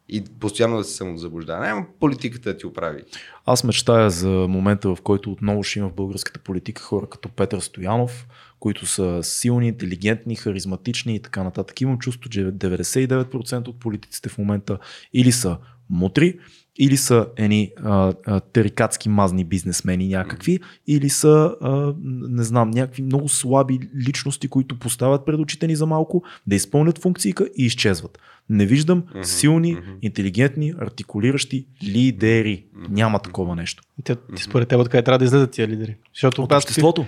И 0.08 0.24
постоянно 0.40 0.76
да 0.76 0.84
се 0.84 0.96
самозаблуждава. 0.96 1.66
Няма 1.66 1.86
политиката 2.00 2.52
да 2.52 2.58
ти 2.58 2.66
оправи. 2.66 3.02
Аз 3.46 3.64
мечтая 3.64 4.10
за 4.10 4.28
момента, 4.28 4.94
в 4.94 5.02
който 5.02 5.32
отново 5.32 5.62
ще 5.62 5.78
има 5.78 5.88
в 5.88 5.94
българската 5.94 6.40
политика 6.40 6.82
хора 6.82 7.06
като 7.06 7.28
Петър 7.28 7.60
Стоянов, 7.60 8.26
които 8.60 8.86
са 8.86 9.20
силни, 9.22 9.68
интелигентни, 9.68 10.36
харизматични 10.36 11.14
и 11.14 11.22
така 11.22 11.42
нататък. 11.42 11.80
Имам 11.80 11.98
чувство, 11.98 12.30
че 12.30 12.40
99% 12.40 13.68
от 13.68 13.80
политиците 13.80 14.28
в 14.28 14.38
момента 14.38 14.78
или 15.12 15.32
са 15.32 15.58
мутри, 15.90 16.38
или 16.78 16.96
са 16.96 17.26
едни 17.36 17.70
а, 17.76 18.12
а, 18.26 18.40
терикатски 18.40 19.08
мазни 19.08 19.44
бизнесмени 19.44 20.08
някакви, 20.08 20.58
или 20.86 21.08
са, 21.08 21.54
а, 21.60 21.94
не 22.02 22.42
знам, 22.42 22.70
някакви 22.70 23.02
много 23.02 23.28
слаби 23.28 23.78
личности, 24.06 24.48
които 24.48 24.78
поставят 24.78 25.26
пред 25.26 25.40
очите 25.40 25.66
ни 25.66 25.76
за 25.76 25.86
малко, 25.86 26.22
да 26.46 26.56
изпълнят 26.56 26.98
функцията 26.98 27.48
и 27.56 27.64
изчезват. 27.64 28.18
Не 28.48 28.66
виждам 28.66 29.02
силни, 29.22 29.76
интелигентни, 30.02 30.72
артикулиращи 30.80 31.66
лидери. 31.84 32.64
Няма 32.88 33.18
такова 33.18 33.56
нещо. 33.56 33.82
Те, 34.04 34.16
ти 34.36 34.42
според 34.42 34.68
теб 34.68 34.80
откъде 34.80 35.02
трябва 35.02 35.18
да 35.18 35.24
излезат 35.24 35.50
тия 35.50 35.68
лидери? 35.68 35.96
Защото, 36.14 36.42
От 36.42 36.52
аз- 36.52 36.64
обществото. 36.64 37.06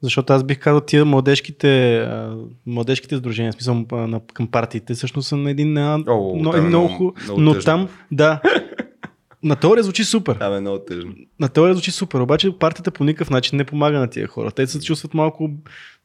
защото 0.00 0.32
аз 0.32 0.44
бих 0.44 0.58
казал 0.58 0.80
тия 0.80 1.04
младежките, 1.04 2.08
младежките 2.66 3.16
сдружения, 3.16 3.52
в 3.52 3.54
смисъл 3.54 3.86
към 4.34 4.46
партиите, 4.46 4.94
всъщност 4.94 5.28
са 5.28 5.36
на 5.36 5.50
един 5.50 5.78
О, 5.78 5.98
но, 6.36 6.50
там 6.50 6.64
е 6.64 6.68
много, 6.68 7.14
много- 7.24 7.40
но 7.40 7.58
там, 7.58 7.88
да, 8.12 8.40
на 9.42 9.56
теория 9.56 9.84
звучи 9.84 10.04
супер. 10.04 10.36
Там 10.36 10.54
е 10.54 10.60
много 10.60 10.78
тъжно. 10.78 11.12
На 11.40 11.48
теория 11.48 11.74
звучи 11.74 11.90
супер, 11.90 12.20
обаче 12.20 12.58
партията 12.58 12.90
по 12.90 13.04
никакъв 13.04 13.30
начин 13.30 13.56
не 13.56 13.64
помага 13.64 13.98
на 13.98 14.10
тия 14.10 14.26
хора. 14.26 14.50
Те 14.50 14.66
се 14.66 14.80
чувстват 14.80 15.14
малко 15.14 15.50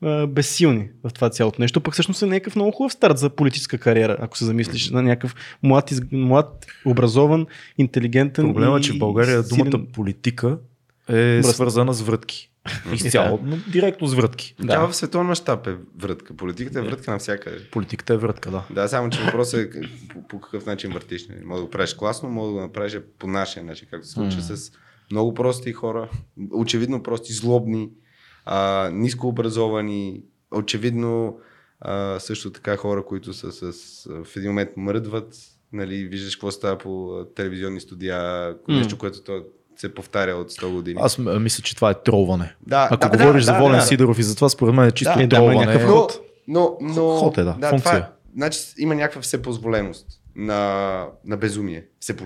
а, 0.01 0.27
безсилни 0.27 0.89
в 1.03 1.14
това 1.14 1.30
цялото 1.30 1.61
нещо, 1.61 1.81
пък 1.81 1.93
всъщност 1.93 2.22
е 2.22 2.26
някакъв 2.26 2.55
много 2.55 2.72
хубав 2.72 2.93
старт 2.93 3.18
за 3.18 3.30
политическа 3.30 3.77
кариера, 3.77 4.18
ако 4.19 4.38
се 4.38 4.45
замислиш 4.45 4.89
на 4.89 5.01
някакъв 5.01 5.35
млад, 5.64 5.91
из... 5.91 6.01
млад 6.11 6.65
образован, 6.85 7.45
интелигентен. 7.77 8.45
Проблема 8.45 8.77
е, 8.77 8.81
че 8.81 8.93
в 8.93 8.97
България 8.97 9.43
силен- 9.43 9.69
думата 9.69 9.85
политика 9.93 10.57
е 11.09 11.14
Мръсна. 11.38 11.53
свързана 11.53 11.93
с 11.93 12.01
врътки. 12.01 12.51
Изцяло, 12.94 13.39
но 13.44 13.57
директно 13.72 14.07
с 14.07 14.14
врътки. 14.14 14.56
Да. 14.60 14.68
Тя 14.68 14.88
в 14.88 14.94
световен 14.94 15.27
мащаб 15.27 15.68
е 15.68 15.76
врътка. 15.99 16.35
Политиката 16.35 16.80
е 16.80 16.81
врътка 16.81 17.11
навсякъде. 17.11 17.69
Политиката 17.72 18.14
е 18.14 18.18
врътка, 18.18 18.52
да. 18.52 18.64
Да, 18.69 18.88
само 18.88 19.10
че 19.10 19.23
въпросът 19.23 19.60
е 19.60 19.81
по, 20.10 20.27
по 20.27 20.41
какъв 20.41 20.65
начин 20.65 20.91
въртиш. 20.91 21.27
нали? 21.27 21.39
Мога 21.45 21.60
да 21.60 21.65
го 21.65 21.72
правиш 21.72 21.94
класно, 21.94 22.30
мога 22.30 22.48
да 22.48 22.53
го 22.53 22.61
направиш 22.61 22.99
по 23.19 23.27
нашия 23.27 23.64
начин, 23.64 23.88
както 23.91 24.07
се 24.07 24.14
случва 24.14 24.38
М. 24.38 24.44
с 24.57 24.72
много 25.11 25.34
прости 25.34 25.73
хора, 25.73 26.10
очевидно 26.52 27.03
прости, 27.03 27.34
злобни, 27.34 27.89
а, 28.45 28.89
ниско 28.94 29.27
образовани, 29.27 30.23
очевидно 30.52 31.39
а, 31.80 32.19
също 32.19 32.52
така 32.52 32.77
хора, 32.77 33.06
които 33.06 33.34
са 33.34 33.52
с, 33.52 34.03
в 34.23 34.38
един 34.38 34.49
момент 34.49 34.69
мръдват, 34.77 35.35
нали, 35.73 36.03
виждаш 36.03 36.35
какво 36.35 36.52
става 36.52 36.77
по 36.77 37.23
телевизионни 37.35 37.80
студия, 37.80 38.56
нещо, 38.68 38.98
което 38.98 39.23
то 39.23 39.44
се 39.78 39.94
повтаря 39.94 40.32
от 40.32 40.52
100 40.52 40.72
години. 40.72 40.99
Аз 41.02 41.18
мисля, 41.18 41.64
че 41.64 41.76
това 41.76 41.90
е 41.90 41.94
тролване. 41.95 42.56
да, 42.68 42.88
Ако 42.91 43.02
да, 43.02 43.18
говориш 43.18 43.44
да, 43.44 43.45
за 43.45 43.54
Волен 43.54 43.72
да, 43.72 43.78
да. 43.78 43.82
Сидоров 43.82 44.20
и 44.20 44.24
за 44.24 44.36
това, 44.36 44.49
според 44.49 44.76
мен 44.76 44.88
е 44.88 44.91
чисто 44.91 45.14
Да, 45.14 45.24
е, 45.24 45.28
да, 45.28 45.36
има 45.36 45.45
тролване. 45.45 45.66
някакъв 45.66 45.90
Но, 45.90 45.95
ход. 45.95 46.20
но, 46.48 46.78
но, 46.82 47.10
Ход 47.10 47.38
е, 47.38 47.44
да, 47.44 47.54
да 47.54 47.70
функция. 47.70 47.91
Това, 47.94 48.12
значи 48.36 48.60
има 48.78 48.95
някаква 48.95 49.22
всепозволеност 49.22 50.06
на, 50.36 51.06
на 51.26 51.38
безумие. 51.38 51.86
Всепо, 51.99 52.24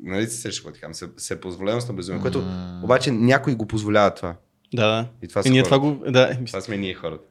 нали 0.00 0.26
се 0.26 0.36
среща, 0.36 0.62
какво 0.62 0.80
казвам? 0.80 0.92
Все- 0.92 1.16
Всепозволеност 1.16 1.88
на 1.88 1.94
безумие, 1.94 2.20
което 2.20 2.44
обаче 2.84 3.10
някой 3.10 3.54
го 3.54 3.66
позволява 3.66 4.10
това. 4.10 4.34
Да, 4.74 4.86
да. 4.86 5.06
И 5.22 5.28
това 5.28 5.42
И 5.44 5.50
ние 5.50 5.62
това 5.62 5.78
го... 5.78 6.02
Да, 6.08 6.38
Това 6.46 6.60
сме 6.60 6.76
ние 6.76 6.94
хората. 6.94 7.24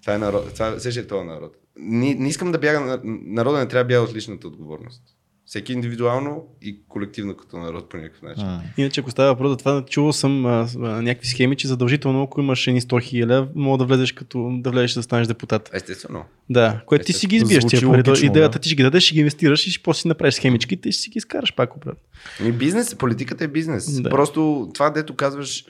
Това 0.00 0.14
е 0.14 0.18
народ. 0.18 0.54
Това 0.54 0.68
е, 0.86 0.98
е 0.98 1.06
този 1.06 1.26
народ. 1.26 1.56
Не, 1.76 2.14
не 2.14 2.28
искам 2.28 2.52
да 2.52 2.58
бяга, 2.58 2.80
на- 2.80 3.00
народа 3.26 3.58
не 3.58 3.68
трябва 3.68 3.84
да 3.84 3.88
бяга 3.88 4.02
от 4.02 4.14
личната 4.14 4.46
отговорност. 4.46 5.02
Всеки 5.46 5.72
индивидуално 5.72 6.44
и 6.62 6.78
колективно 6.88 7.36
като 7.36 7.56
народ 7.56 7.88
по 7.88 7.96
някакъв 7.96 8.22
начин. 8.22 8.46
М. 8.46 8.62
Иначе, 8.76 9.00
ако 9.00 9.10
става 9.10 9.28
въпрос 9.28 9.50
за 9.50 9.56
това, 9.56 9.84
чувал 9.84 10.12
съм 10.12 10.46
а, 10.46 10.68
а, 10.76 10.78
някакви 11.02 11.28
схеми, 11.28 11.56
че 11.56 11.68
задължително, 11.68 12.22
ако 12.22 12.40
имаш 12.40 12.66
едни 12.66 12.80
100 12.80 13.02
хиляди, 13.02 13.48
мога 13.54 13.78
да 13.78 13.84
влезеш 13.84 14.12
като 14.12 14.50
да 14.52 14.70
влезеш 14.70 14.94
да 14.94 15.02
станеш 15.02 15.26
депутат. 15.26 15.70
Естествено. 15.72 16.24
Да, 16.50 16.80
което 16.86 17.04
ти 17.04 17.12
си 17.12 17.26
ги 17.26 17.36
избиеш 17.36 17.64
тия 17.64 17.80
пари. 17.80 18.02
логично, 18.08 18.26
Идеята 18.26 18.58
да. 18.58 18.62
ти 18.62 18.68
ще 18.68 18.76
ги 18.76 18.82
дадеш, 18.82 19.02
ще 19.04 19.14
ги 19.14 19.20
инвестираш 19.20 19.66
и 19.66 19.70
ще 19.70 19.82
после 19.82 20.00
си 20.00 20.08
направиш 20.08 20.34
схемичките 20.34 20.88
и 20.88 20.92
ще 20.92 21.02
си 21.02 21.10
ги 21.10 21.18
изкараш 21.18 21.54
пак 21.54 21.76
обратно. 21.76 22.02
Ами 22.40 22.52
бизнес, 22.52 22.94
политиката 22.94 23.44
е 23.44 23.48
бизнес. 23.48 24.02
Да. 24.02 24.10
Просто 24.10 24.70
това, 24.74 24.90
дето 24.90 25.16
казваш, 25.16 25.64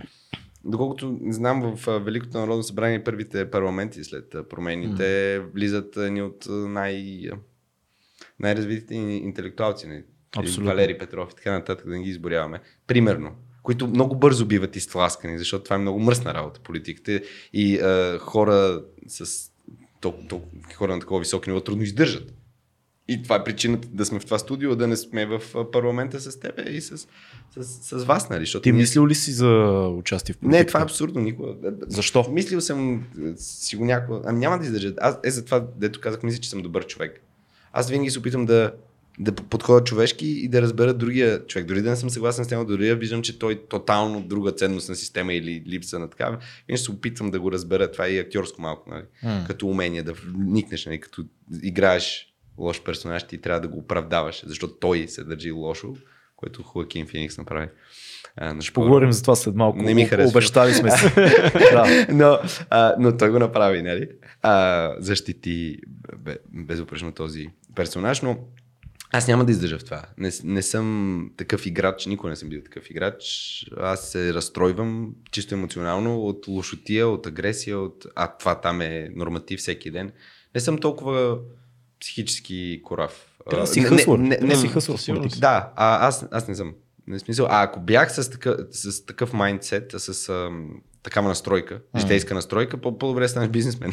доколкото 0.65 1.19
знам 1.29 1.77
в 1.77 1.89
а, 1.89 1.99
Великото 1.99 2.39
народно 2.39 2.63
събрание 2.63 3.05
първите 3.05 3.51
парламенти 3.51 4.05
след 4.05 4.35
а, 4.35 4.49
промените 4.49 5.39
влизат 5.55 5.97
ни 5.97 6.23
от 6.23 6.47
а, 6.49 6.53
най, 6.53 7.23
а, 7.33 7.37
най-развитите 8.43 8.95
интелектуалци. 8.95 9.87
Не? 9.87 10.05
Абсолютно. 10.37 10.65
Валери 10.65 10.99
Петров 10.99 11.33
и 11.33 11.35
така 11.35 11.53
нататък, 11.53 11.87
да 11.87 11.93
не 11.93 12.03
ги 12.03 12.11
изборяваме. 12.11 12.61
Примерно 12.87 13.31
които 13.63 13.87
много 13.87 14.17
бързо 14.17 14.47
биват 14.47 14.77
изтласкани, 14.77 15.39
защото 15.39 15.65
това 15.65 15.77
е 15.77 15.79
много 15.79 16.01
мръсна 16.01 16.35
работа, 16.35 16.61
политиката. 16.61 17.21
И 17.53 17.79
а, 17.79 18.19
хора 18.19 18.83
с 19.07 19.51
толкова, 20.01 20.29
толкова, 20.29 20.53
хора 20.75 20.95
на 20.95 21.01
такова 21.01 21.21
високо 21.21 21.51
ниво 21.51 21.61
трудно 21.61 21.83
издържат. 21.83 22.35
И 23.09 23.23
това 23.23 23.37
е 23.37 23.45
причината 23.45 23.89
да 23.89 24.05
сме 24.07 24.21
в 24.21 24.25
това 24.25 24.39
студио, 24.39 24.77
да 24.77 24.87
не 24.87 24.97
сме 24.97 25.27
в 25.27 25.43
парламента 25.73 26.21
с 26.21 26.41
теб 26.41 26.61
и 26.71 26.81
с, 26.81 26.99
с, 27.61 27.99
с 27.99 28.05
вас, 28.05 28.31
нали? 28.31 28.41
Защото 28.41 28.63
Ти 28.63 28.73
ние- 28.73 28.81
мислил 28.81 29.07
ли 29.07 29.15
си 29.15 29.33
за 29.33 29.49
участие 29.99 30.33
в 30.33 30.39
политиката? 30.39 30.59
Не, 30.59 30.67
това 30.67 30.81
е 30.81 30.83
абсурдно 30.83 31.21
никога. 31.21 31.55
Защо? 31.87 32.31
Мислил 32.31 32.61
съм 32.61 32.95
е, 32.95 33.33
си 33.37 33.77
го 33.77 33.85
някога. 33.85 34.21
Ами 34.25 34.39
няма 34.39 34.59
да 34.59 34.65
издържа. 34.65 34.95
Аз 35.01 35.19
е 35.25 35.31
за 35.31 35.45
това, 35.45 35.67
дето 35.77 36.01
казах, 36.01 36.23
мисля, 36.23 36.41
че 36.41 36.51
съм 36.51 36.63
добър 36.63 36.87
човек. 36.87 37.21
Аз 37.73 37.91
винаги 37.91 38.11
се 38.11 38.19
опитам 38.19 38.47
да, 38.47 38.73
да 39.19 39.33
подходя 39.33 39.85
човешки 39.85 40.27
и 40.27 40.49
да 40.49 40.63
разбера 40.63 40.95
другия 40.95 41.47
човек. 41.47 41.67
Дори 41.67 41.83
да 41.83 41.91
не 41.91 41.97
съм 41.97 42.11
съгласен 42.11 42.45
с 42.45 42.51
него, 42.51 42.65
дори 42.65 42.89
да 42.89 42.97
виждам, 42.97 43.23
че 43.23 43.39
той 43.39 43.63
тотално 43.69 44.21
друга 44.21 44.53
ценностна 44.53 44.95
система 44.95 45.35
или 45.35 45.63
липса 45.67 45.99
на 45.99 46.11
такава, 46.11 46.39
винаги 46.69 46.83
се 46.83 46.91
опитвам 46.91 47.31
да 47.31 47.41
го 47.41 47.53
разбера. 47.53 47.93
Това 47.93 48.07
е 48.07 48.11
и 48.11 48.19
актьорско 48.19 48.63
малко, 48.63 48.91
нали? 48.91 49.05
М. 49.23 49.45
като 49.47 49.67
умение 49.67 50.03
да 50.03 50.13
вникнеш, 50.13 50.87
нали? 50.87 51.01
като 51.01 51.25
играеш 51.63 52.27
лош 52.59 52.83
персонаж, 52.83 53.23
ти 53.27 53.39
трябва 53.39 53.61
да 53.61 53.69
го 53.69 53.79
оправдаваш, 53.79 54.43
защото 54.47 54.75
той 54.75 55.09
се 55.09 55.25
държи 55.25 55.51
лошо, 55.51 55.95
което 56.37 56.63
Хоакин 56.63 57.07
Феникс 57.07 57.39
направи. 57.39 57.69
А, 58.37 58.61
Ще 58.61 58.73
поговорим 58.73 59.13
за 59.13 59.23
това 59.23 59.37
след 59.37 59.55
малко. 59.55 59.83
Не 59.83 59.95
ми 59.95 60.05
харесва. 60.05 60.31
Обещали 60.31 60.75
сме 60.75 60.91
се. 60.91 61.15
да. 61.73 62.07
но, 62.11 62.39
а, 62.71 62.95
но 62.99 63.17
той 63.17 63.31
го 63.31 63.39
направи, 63.39 63.83
нали? 63.83 64.09
А, 64.43 64.91
защити 64.99 65.79
бе- 66.19 66.39
безупречно 66.53 67.13
този 67.13 67.49
персонаж, 67.75 68.23
но 68.23 68.39
аз 69.15 69.29
няма 69.29 69.45
да 69.45 69.53
издържа 69.53 69.79
в 69.79 69.85
това. 69.85 70.03
Не, 70.19 70.31
не 70.45 70.63
съм 70.63 71.31
такъв 71.37 71.67
играч, 71.67 72.07
никога 72.07 72.31
не 72.31 72.37
съм 72.37 72.49
бил 72.49 72.63
такъв 72.63 72.91
играч. 72.91 73.25
Аз 73.77 74.11
се 74.11 74.35
разстройвам 74.35 75.15
чисто 75.31 75.55
емоционално 75.55 76.21
от 76.21 76.49
лошотия, 76.49 77.09
от 77.09 77.27
агресия, 77.27 77.79
от... 77.79 78.07
а 78.17 78.37
това 78.37 78.61
там 78.61 78.81
е 78.81 79.09
норматив 79.15 79.61
всеки 79.61 79.91
ден. 79.91 80.13
Не 80.55 80.61
съм 80.61 80.79
толкова 80.79 81.39
психически 82.01 82.81
корав. 82.85 83.27
Трябва 83.51 83.67
да 83.67 83.73
си 83.73 83.81
не- 83.81 83.87
хъслър. 83.89 84.19
не- 84.19 84.29
не- 84.29 84.37
Трябва 84.37 84.55
да 84.55 84.61
си 84.61 84.67
не- 84.67 84.73
хъслър 84.73 84.97
политиката. 85.07 85.41
да, 85.41 85.73
а, 85.77 86.07
аз, 86.07 86.27
аз 86.31 86.49
не 86.49 86.55
съм. 86.55 86.75
Не 87.07 87.19
смисъл. 87.19 87.47
А 87.51 87.63
ако 87.63 87.81
бях 87.81 88.15
с 88.15 88.31
такъв, 88.31 88.57
с 88.71 89.07
такъв 89.07 89.33
майндсет, 89.33 89.93
с 89.99 90.29
ам, 90.29 90.83
такава 91.03 91.29
настройка, 91.29 91.79
житейска 91.99 92.35
настройка, 92.35 92.77
по- 92.77 92.99
по-добре 92.99 93.29
станеш 93.29 93.49
бизнесмен. 93.49 93.93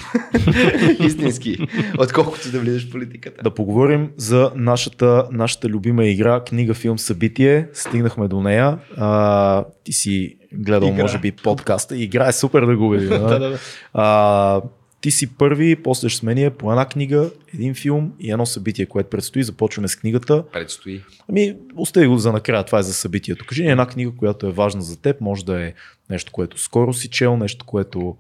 Истински. 1.00 1.58
Отколкото 2.00 2.52
да 2.52 2.60
влизаш 2.60 2.88
в 2.88 2.92
политиката. 2.92 3.44
Да 3.44 3.54
поговорим 3.54 4.10
за 4.16 4.52
нашата, 4.56 5.28
нашата 5.32 5.70
любима 5.70 6.06
игра, 6.06 6.44
книга, 6.44 6.74
филм, 6.74 7.00
събитие. 7.00 7.68
Стигнахме 7.74 8.28
до 8.28 8.42
нея. 8.42 8.78
А, 8.98 9.66
ти 9.84 9.94
си 9.94 10.38
гледал, 10.54 10.88
Игра. 10.88 11.02
може 11.02 11.20
би, 11.20 11.32
подкаста. 11.32 11.98
Игра 11.98 12.28
е 12.28 12.32
супер 12.32 12.62
да 12.62 12.78
го. 12.78 12.90
Да, 12.90 13.00
да? 13.20 13.28
да, 13.30 13.40
да. 13.40 13.58
А, 13.94 14.62
ти 15.02 15.12
си 15.12 15.36
първи, 15.36 15.84
после 15.84 16.10
ще 16.10 16.20
сменя 16.20 16.52
по 16.52 16.72
една 16.72 16.86
книга, 16.86 17.32
един 17.54 17.76
филм 17.76 18.14
и 18.20 18.32
едно 18.32 18.46
събитие, 18.46 18.86
което 18.86 19.10
предстои. 19.10 19.44
Започваме 19.44 19.88
с 19.88 19.96
книгата. 19.96 20.44
Предстои. 20.52 21.04
Ами, 21.30 21.56
остави 21.76 22.08
го 22.08 22.18
за 22.18 22.32
накрая, 22.32 22.66
това 22.66 22.80
е 22.80 22.84
за 22.84 22.94
събитието. 22.94 23.46
Кажи 23.46 23.64
ни 23.64 23.72
една 23.72 23.88
книга, 23.88 24.12
която 24.18 24.48
е 24.48 24.52
важна 24.52 24.82
за 24.82 25.02
теб. 25.02 25.22
Може 25.22 25.46
да 25.46 25.62
е 25.62 25.74
нещо, 26.10 26.32
което 26.32 26.58
скоро 26.58 26.94
си 26.94 27.10
чел, 27.10 27.38
нещо, 27.38 27.66
което 27.66 28.18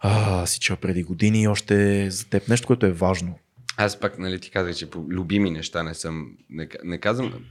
а, 0.00 0.46
си 0.46 0.60
чел 0.60 0.76
преди 0.76 1.02
години 1.02 1.42
и 1.42 1.48
още 1.48 2.04
е 2.04 2.10
за 2.10 2.28
теб. 2.28 2.48
Нещо, 2.48 2.66
което 2.66 2.86
е 2.86 2.92
важно. 2.92 3.38
Аз 3.76 4.00
пак, 4.00 4.18
нали, 4.18 4.40
ти 4.40 4.50
казах, 4.50 4.76
че 4.76 4.90
по 4.90 5.04
любими 5.08 5.50
неща 5.50 5.82
не 5.82 5.94
съм. 5.94 6.36
Не, 6.50 6.68
не 6.84 6.98
казвам. 6.98 7.44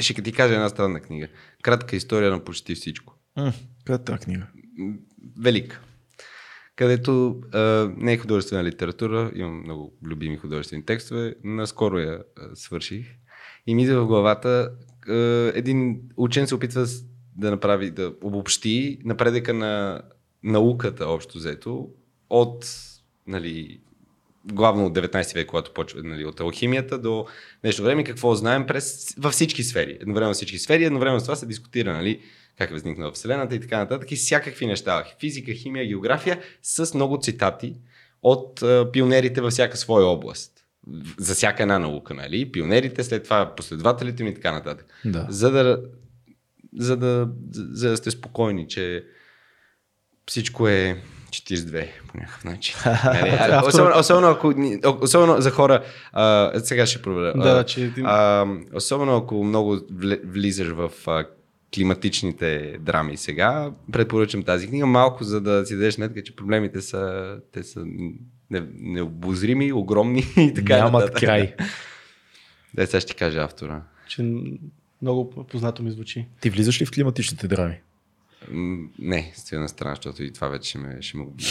Ще 0.00 0.22
ти 0.22 0.32
кажа 0.32 0.54
една 0.54 0.68
странна 0.68 1.00
книга. 1.00 1.28
Кратка 1.62 1.96
история 1.96 2.30
на 2.30 2.44
почти 2.44 2.74
всичко. 2.74 3.14
М, 3.36 3.52
къде 3.84 4.02
е 4.02 4.04
тази 4.04 4.18
книга? 4.18 4.46
М, 4.78 4.94
Велик. 5.38 5.80
Където 6.76 7.40
а, 7.52 7.92
не 7.96 8.12
е 8.12 8.18
художествена 8.18 8.64
литература, 8.64 9.32
имам 9.34 9.62
много 9.62 9.92
любими 10.04 10.36
художествени 10.36 10.84
текстове, 10.84 11.34
наскоро 11.44 11.98
я 11.98 12.18
а, 12.36 12.56
свърших. 12.56 13.06
И 13.66 13.74
ми 13.74 13.82
идва 13.82 14.04
в 14.04 14.06
главата, 14.06 14.70
а, 15.08 15.14
един 15.54 16.00
учен 16.16 16.46
се 16.46 16.54
опитва 16.54 16.86
да 17.36 17.50
направи, 17.50 17.90
да 17.90 18.14
обобщи 18.22 18.98
напредъка 19.04 19.54
на 19.54 20.02
науката 20.42 21.06
общо 21.06 21.38
взето 21.38 21.88
от 22.30 22.66
нали, 23.26 23.80
главно 24.52 24.86
от 24.86 24.94
19 24.94 25.34
век, 25.34 25.46
когато 25.46 25.72
почва 25.72 26.02
нали, 26.02 26.24
от 26.24 26.40
алхимията 26.40 26.98
до 26.98 27.26
нещо 27.64 27.82
време, 27.82 28.04
какво 28.04 28.34
знаем 28.34 28.66
през, 28.66 29.14
във 29.18 29.32
всички 29.32 29.62
сфери. 29.62 29.98
Едновременно 30.00 30.34
всички 30.34 30.58
сфери, 30.58 30.84
едновременно 30.84 31.20
с 31.20 31.24
това 31.24 31.36
се 31.36 31.46
дискутира, 31.46 31.92
нали, 31.92 32.20
как 32.58 32.70
е 32.70 32.72
възникнала 32.72 33.12
Вселената 33.12 33.54
и 33.54 33.60
така 33.60 33.78
нататък. 33.78 34.12
И 34.12 34.16
всякакви 34.16 34.66
неща. 34.66 35.04
Физика, 35.20 35.52
химия, 35.52 35.86
география 35.86 36.40
с 36.62 36.94
много 36.94 37.18
цитати 37.20 37.74
от 38.22 38.62
а, 38.62 38.90
пионерите 38.92 39.40
във 39.40 39.52
всяка 39.52 39.76
своя 39.76 40.06
област. 40.06 40.52
За 41.18 41.34
всяка 41.34 41.62
една 41.62 41.78
наука, 41.78 42.14
нали? 42.14 42.52
Пионерите, 42.52 43.04
след 43.04 43.24
това 43.24 43.54
последователите 43.56 44.22
им 44.22 44.28
и 44.28 44.34
така 44.34 44.52
нататък. 44.52 44.86
Да. 45.04 45.26
За 45.28 45.50
да, 45.50 45.82
за 46.78 46.96
да, 46.96 47.28
за 47.52 47.90
да 47.90 47.96
сте 47.96 48.10
спокойни, 48.10 48.68
че 48.68 49.04
всичко 50.26 50.68
е 50.68 51.02
42 51.30 51.88
по 52.08 52.18
някакъв 52.18 52.44
начин. 52.44 52.76
Нали? 53.04 53.66
Особено, 53.66 53.98
особено, 53.98 54.28
ако, 54.28 54.54
особено 55.00 55.40
за 55.40 55.50
хора, 55.50 55.84
а, 56.12 56.52
сега 56.60 56.86
ще 56.86 57.02
проверя. 57.02 57.32
Да, 57.38 57.64
че 57.64 57.92
а, 58.04 58.46
особено 58.74 59.16
ако 59.16 59.44
много 59.44 59.78
влизаш 60.24 60.68
в 60.68 60.90
а, 61.06 61.24
климатичните 61.74 62.76
драми 62.80 63.16
сега, 63.16 63.70
препоръчам 63.92 64.42
тази 64.42 64.66
книга 64.66 64.86
малко, 64.86 65.24
за 65.24 65.40
да 65.40 65.66
си 65.66 65.74
дадеш 65.74 65.94
сметка, 65.94 66.22
че 66.22 66.36
проблемите 66.36 66.80
са, 66.80 67.36
те 67.52 67.62
са 67.62 67.84
не- 68.50 68.62
необозрими, 68.74 69.72
огромни 69.72 70.24
и 70.36 70.52
така 70.54 70.76
Нямат 70.76 70.92
нататък. 70.92 71.16
край. 71.20 71.54
Да, 72.74 72.86
сега 72.86 73.00
ще 73.00 73.08
ти 73.08 73.14
кажа 73.14 73.40
автора. 73.40 73.82
че 74.08 74.22
много 75.02 75.30
познато 75.44 75.82
ми 75.82 75.90
звучи. 75.90 76.26
Ти 76.40 76.50
влизаш 76.50 76.80
ли 76.80 76.86
в 76.86 76.90
климатичните 76.90 77.48
драми? 77.48 77.74
Не, 78.98 79.32
стоя 79.34 79.60
на 79.60 79.68
страна, 79.68 79.94
защото 79.94 80.22
и 80.22 80.32
това 80.32 80.48
вече 80.48 80.68
ще 80.68 80.78
ме, 80.78 80.96
ще 81.00 81.16
ме 81.16 81.22
убие. 81.22 81.46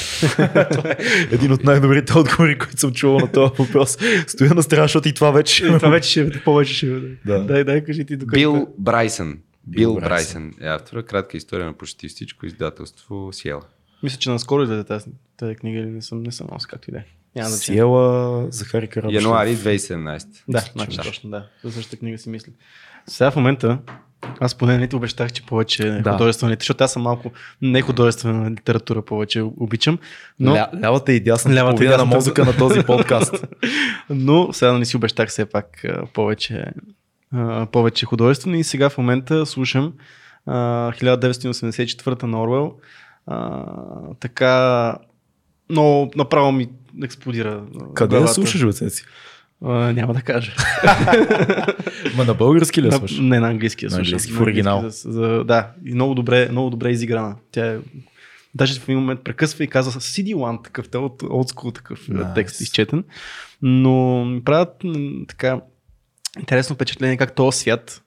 Един 1.32 1.52
от 1.52 1.64
най-добрите 1.64 2.18
отговори, 2.18 2.58
които 2.58 2.80
съм 2.80 2.94
чувал 2.94 3.20
на 3.20 3.32
този 3.32 3.54
въпрос. 3.60 3.98
Стоя 4.28 4.54
на 4.54 4.64
страна, 4.64 4.84
защото 4.84 5.10
и 5.10 5.14
това 5.14 5.32
вече. 5.32 5.64
Е, 5.66 5.68
това 5.68 5.90
вече 5.90 6.10
ще 6.10 6.44
повече 6.44 6.74
ще 6.74 6.88
бъде. 6.88 7.08
Да. 7.26 7.44
Дай, 7.44 7.64
дай, 7.64 7.84
кажи 7.84 8.06
ти 8.06 8.16
докато. 8.18 8.40
Бил 8.40 8.68
Брайсън. 8.78 9.40
Бил 9.68 9.96
Брайсън. 9.96 10.54
Е 10.62 10.68
автора. 10.68 11.04
Кратка 11.04 11.38
история 11.38 11.66
на 11.66 11.74
почти 11.74 12.08
всичко 12.08 12.46
издателство 12.46 13.30
Сиела. 13.32 13.62
Мисля, 14.04 14.18
че 14.20 14.30
наскоро 14.30 14.64
излезе 14.64 14.84
тази, 14.84 15.06
тази 15.38 15.56
книга 15.56 15.80
или 15.80 15.90
не 15.90 16.02
съм, 16.02 16.24
не 16.24 16.32
съм 16.32 16.48
нос, 16.52 16.66
както 16.66 16.90
и 16.90 16.94
да 16.94 16.98
е. 17.00 17.04
Няма 17.36 17.50
да 17.50 17.56
Сиела 17.56 18.46
Захари 18.52 18.88
Карабашев. 18.88 19.22
Януари 19.24 19.56
2017. 19.56 20.28
Да, 20.48 20.62
че 20.62 20.72
значи 20.72 20.98
да. 20.98 21.04
точно, 21.04 21.30
да. 21.30 21.48
За 21.64 21.72
същата 21.72 21.98
книга 21.98 22.18
си 22.18 22.30
мисля. 22.30 22.52
Сега 23.08 23.32
в 23.32 23.36
момента, 23.36 23.80
аз 24.40 24.56
поне 24.56 24.78
не 24.78 24.88
ти 24.88 24.96
обещах, 24.96 25.32
че 25.32 25.46
повече 25.46 25.90
Да. 25.90 26.02
да. 26.02 26.12
художествените, 26.12 26.64
защото 26.64 26.84
аз 26.84 26.94
съм 26.94 27.02
малко 27.02 27.32
не 27.62 27.82
художествена 27.82 28.52
литература 28.52 29.02
повече 29.02 29.42
обичам, 29.42 30.00
но, 30.40 30.54
Ля, 30.56 30.70
лявата 30.82 31.14
и 31.14 31.20
дясната 31.20 31.56
Лявата 31.56 31.74
и 31.74 31.76
половина 31.76 31.92
на 31.92 31.98
дясната. 31.98 32.16
мозъка 32.16 32.46
на 32.46 32.58
този 32.58 32.84
подкаст. 32.84 33.46
но 34.10 34.54
сега 34.54 34.74
не 34.74 34.86
си 34.86 34.98
обещах 34.98 35.30
все 35.30 35.46
пак 35.46 35.86
повече, 36.14 36.66
а, 37.34 37.66
повече 37.66 38.06
художествено 38.06 38.56
и 38.56 38.64
сега 38.64 38.90
в 38.90 38.98
момента 38.98 39.46
слушам 39.46 39.94
а, 40.46 40.54
1984 40.92 42.24
на 42.24 42.42
Орвел. 42.44 42.74
А, 43.28 43.64
така, 44.20 44.96
но 45.70 46.12
направо 46.16 46.52
ми 46.52 46.70
експлодира. 47.04 47.64
Къде 47.94 48.08
да 48.08 48.16
главата. 48.16 48.34
слушаш, 48.34 48.66
бе, 48.66 48.74
Цеци? 48.74 49.04
А, 49.66 49.94
няма 49.94 50.14
да 50.14 50.22
кажа. 50.22 50.52
Ма 52.18 52.26
на 52.26 52.34
български 52.34 52.82
ли 52.82 52.86
На, 52.86 52.92
слушаш? 52.92 53.20
не, 53.20 53.40
на 53.40 53.50
английски 53.50 53.86
я 53.86 53.90
На 53.90 53.96
слушам. 53.96 54.06
английски, 54.06 54.32
в 54.34 54.42
оригинал. 54.42 54.76
английски, 54.78 55.02
За, 55.02 55.12
за, 55.12 55.44
да, 55.44 55.72
и 55.86 55.94
много 55.94 56.14
добре, 56.16 56.48
много 56.52 56.70
добре 56.70 56.90
изиграна. 56.90 57.36
Тя 57.52 57.66
е, 57.68 57.78
даже 58.56 58.80
в 58.80 58.84
един 58.84 59.00
момент 59.00 59.24
прекъсва 59.24 59.64
и 59.64 59.68
казва 59.68 59.92
CD 59.94 60.36
One, 60.36 60.64
такъв 60.64 60.90
те 60.90 60.98
от 60.98 61.22
school 61.22 61.76
такъв 61.76 62.08
Nice. 62.08 62.36
текст 62.36 62.62
изчетен. 62.62 63.04
Но 63.62 64.26
правят 64.46 64.84
така 65.28 65.62
интересно 66.40 66.76
впечатление 66.76 67.18
как 67.18 67.36
този 67.36 67.60
свят 67.60 68.04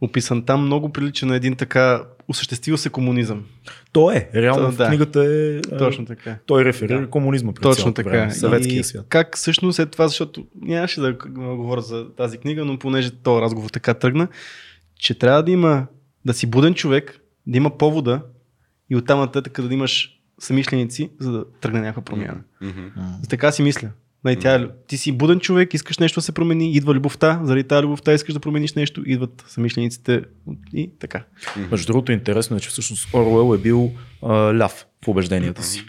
описан 0.00 0.44
там 0.44 0.64
много 0.66 0.92
прилича 0.92 1.26
на 1.26 1.36
един 1.36 1.56
така 1.56 2.04
осъществил 2.28 2.76
се 2.76 2.90
комунизъм. 2.90 3.44
То 3.92 4.10
е. 4.10 4.30
Реално 4.34 4.66
То, 4.66 4.72
в 4.72 4.76
да. 4.76 4.86
книгата 4.88 5.24
е... 5.24 5.60
Точно 5.78 6.04
така. 6.06 6.36
Той 6.46 6.64
реферира 6.64 7.00
Да. 7.00 7.10
комунизма 7.10 7.52
през 7.52 7.62
Точно 7.62 7.94
така. 7.94 8.10
време, 8.10 8.30
Съветския 8.30 8.80
и 8.80 8.84
свят. 8.84 9.06
Как 9.08 9.36
всъщност 9.36 9.78
е 9.78 9.86
това, 9.86 10.08
защото 10.08 10.46
нямаше 10.60 11.00
да 11.00 11.12
говоря 11.36 11.80
за 11.80 12.14
тази 12.16 12.38
книга, 12.38 12.64
но 12.64 12.78
понеже 12.78 13.10
този 13.10 13.42
разговор 13.42 13.70
така 13.70 13.94
тръгна, 13.94 14.28
че 14.98 15.18
трябва 15.18 15.42
да 15.42 15.50
има, 15.50 15.86
да 16.24 16.34
си 16.34 16.46
буден 16.46 16.74
човек, 16.74 17.20
да 17.46 17.56
има 17.56 17.78
повода 17.78 18.22
и 18.90 18.96
оттам 18.96 19.18
нататък 19.20 19.60
да 19.68 19.74
имаш 19.74 20.20
самишленици, 20.40 21.10
за 21.20 21.32
да 21.32 21.44
тръгне 21.60 21.80
някаква 21.80 22.02
промяна. 22.02 22.40
Мгм. 22.60 22.86
Така 23.28 23.52
си 23.52 23.62
мисля. 23.62 23.88
Най- 24.24 24.36
тя, 24.36 24.70
ти 24.86 24.98
си 24.98 25.12
буден 25.12 25.40
човек, 25.40 25.74
искаш 25.74 25.98
нещо 25.98 26.20
да 26.20 26.22
се 26.22 26.32
промени, 26.32 26.72
идва 26.72 26.94
любовта, 26.94 27.40
заради 27.44 27.64
тази 27.64 27.82
любовта 27.84 28.12
искаш 28.12 28.34
да 28.34 28.40
промениш 28.40 28.74
нещо, 28.74 29.02
идват 29.06 29.44
самишлениците 29.48 30.22
и 30.74 30.90
така. 30.98 31.24
Между 31.70 31.86
другото, 31.86 32.12
интересно 32.12 32.56
е, 32.56 32.60
че 32.60 32.68
всъщност 32.68 33.14
Оруел 33.14 33.54
е 33.54 33.58
бил 33.58 33.92
а, 34.22 34.58
ляв 34.58 34.86
в 35.04 35.08
убежденията 35.08 35.62
си. 35.62 35.84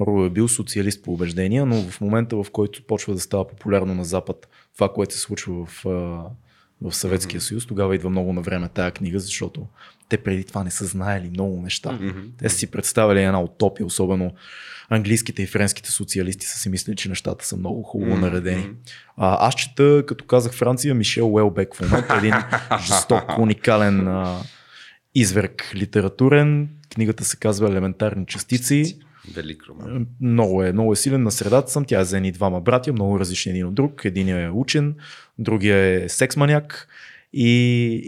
Оруел 0.00 0.26
е 0.26 0.30
бил 0.30 0.48
социалист 0.48 1.02
по 1.04 1.12
убеждения, 1.12 1.66
но 1.66 1.82
в 1.82 2.00
момента, 2.00 2.36
в 2.36 2.46
който 2.52 2.82
почва 2.82 3.14
да 3.14 3.20
става 3.20 3.48
популярно 3.48 3.94
на 3.94 4.04
Запад 4.04 4.48
това, 4.74 4.92
което 4.92 5.14
се 5.14 5.20
случва 5.20 5.66
в, 5.66 5.86
а, 5.86 5.90
в 6.82 6.94
Съветския 6.94 7.40
съюз, 7.40 7.66
тогава 7.66 7.94
идва 7.94 8.10
много 8.10 8.32
на 8.32 8.40
време 8.40 8.68
тая 8.68 8.90
книга, 8.90 9.18
защото 9.20 9.66
те 10.08 10.16
преди 10.18 10.44
това 10.44 10.64
не 10.64 10.70
са 10.70 10.84
знаели 10.84 11.30
много 11.30 11.62
неща. 11.62 11.92
Мгм. 11.92 12.20
Те 12.38 12.48
са 12.48 12.56
си 12.56 12.66
представили 12.66 13.22
една 13.22 13.40
утопия, 13.40 13.86
особено 13.86 14.32
английските 14.90 15.42
и 15.42 15.46
френските 15.46 15.90
социалисти 15.90 16.46
са 16.46 16.58
си 16.58 16.68
мислили, 16.68 16.96
че 16.96 17.08
нещата 17.08 17.46
са 17.46 17.56
много 17.56 17.82
хубаво 17.82 18.12
Мгм. 18.12 18.20
наредени. 18.20 18.70
А, 19.16 19.48
аз 19.48 19.54
чета, 19.54 20.02
като 20.06 20.24
казах 20.24 20.52
Франция, 20.52 20.94
Мишел 20.94 21.34
Уелбек 21.34 21.74
в 21.74 21.80
момента, 21.80 22.14
един 22.16 22.34
жесток, 22.86 23.38
уникален 23.38 24.08
а, 24.08 24.40
изверг 25.14 25.72
литературен. 25.74 26.68
Книгата 26.94 27.24
се 27.24 27.36
казва 27.36 27.68
Елементарни 27.68 28.26
частици. 28.26 28.98
Велик 29.34 29.62
роман. 29.68 30.06
Много 30.20 30.62
е, 30.62 30.72
много 30.72 30.92
е 30.92 30.96
силен. 30.96 31.22
На 31.22 31.30
средата 31.30 31.70
съм. 31.70 31.84
Тя 31.84 32.00
е 32.00 32.04
за 32.04 32.16
едни 32.16 32.32
двама 32.32 32.60
братя, 32.60 32.92
много 32.92 33.20
различни 33.20 33.52
един 33.52 33.66
от 33.66 33.74
друг. 33.74 34.04
Един 34.04 34.28
е 34.28 34.50
учен, 34.50 34.94
другия 35.38 36.04
е 36.04 36.08
секс-маняк. 36.08 36.86
И, 37.32 37.50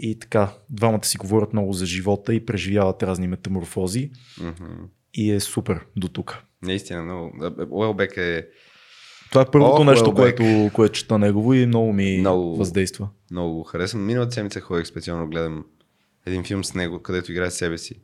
и 0.01 0.19
така, 0.19 0.53
двамата 0.69 1.03
си 1.03 1.17
говорят 1.17 1.53
много 1.53 1.73
за 1.73 1.85
живота 1.85 2.33
и 2.33 2.45
преживяват 2.45 3.03
разни 3.03 3.27
метаморфози. 3.27 4.11
Мгм. 4.41 4.65
И 5.13 5.31
е 5.31 5.39
супер 5.39 5.85
до 5.95 6.07
тук. 6.07 6.37
Наистина, 6.61 7.03
много. 7.03 7.31
Уелбек 7.69 8.17
е 8.17 8.47
Това 9.29 9.41
е 9.41 9.45
първото 9.51 9.81
Ох, 9.81 9.85
нещо, 9.85 10.05
Уелбек. 10.05 10.37
което, 10.37 10.73
което 10.73 10.93
чета 10.93 11.17
негово 11.17 11.53
и 11.53 11.65
много 11.65 11.93
ми 11.93 12.17
Много. 12.17 12.55
въздейства. 12.55 13.09
много 13.31 13.53
го 13.53 13.63
харесвам. 13.63 14.05
Миналата 14.05 14.33
седмица 14.33 14.59
ходих 14.61 14.87
специално 14.87 15.27
гледам 15.27 15.65
един 16.25 16.43
филм 16.43 16.63
с 16.63 16.73
него, 16.73 16.99
където 17.01 17.31
играе 17.31 17.51
себе 17.51 17.77
си. 17.77 17.95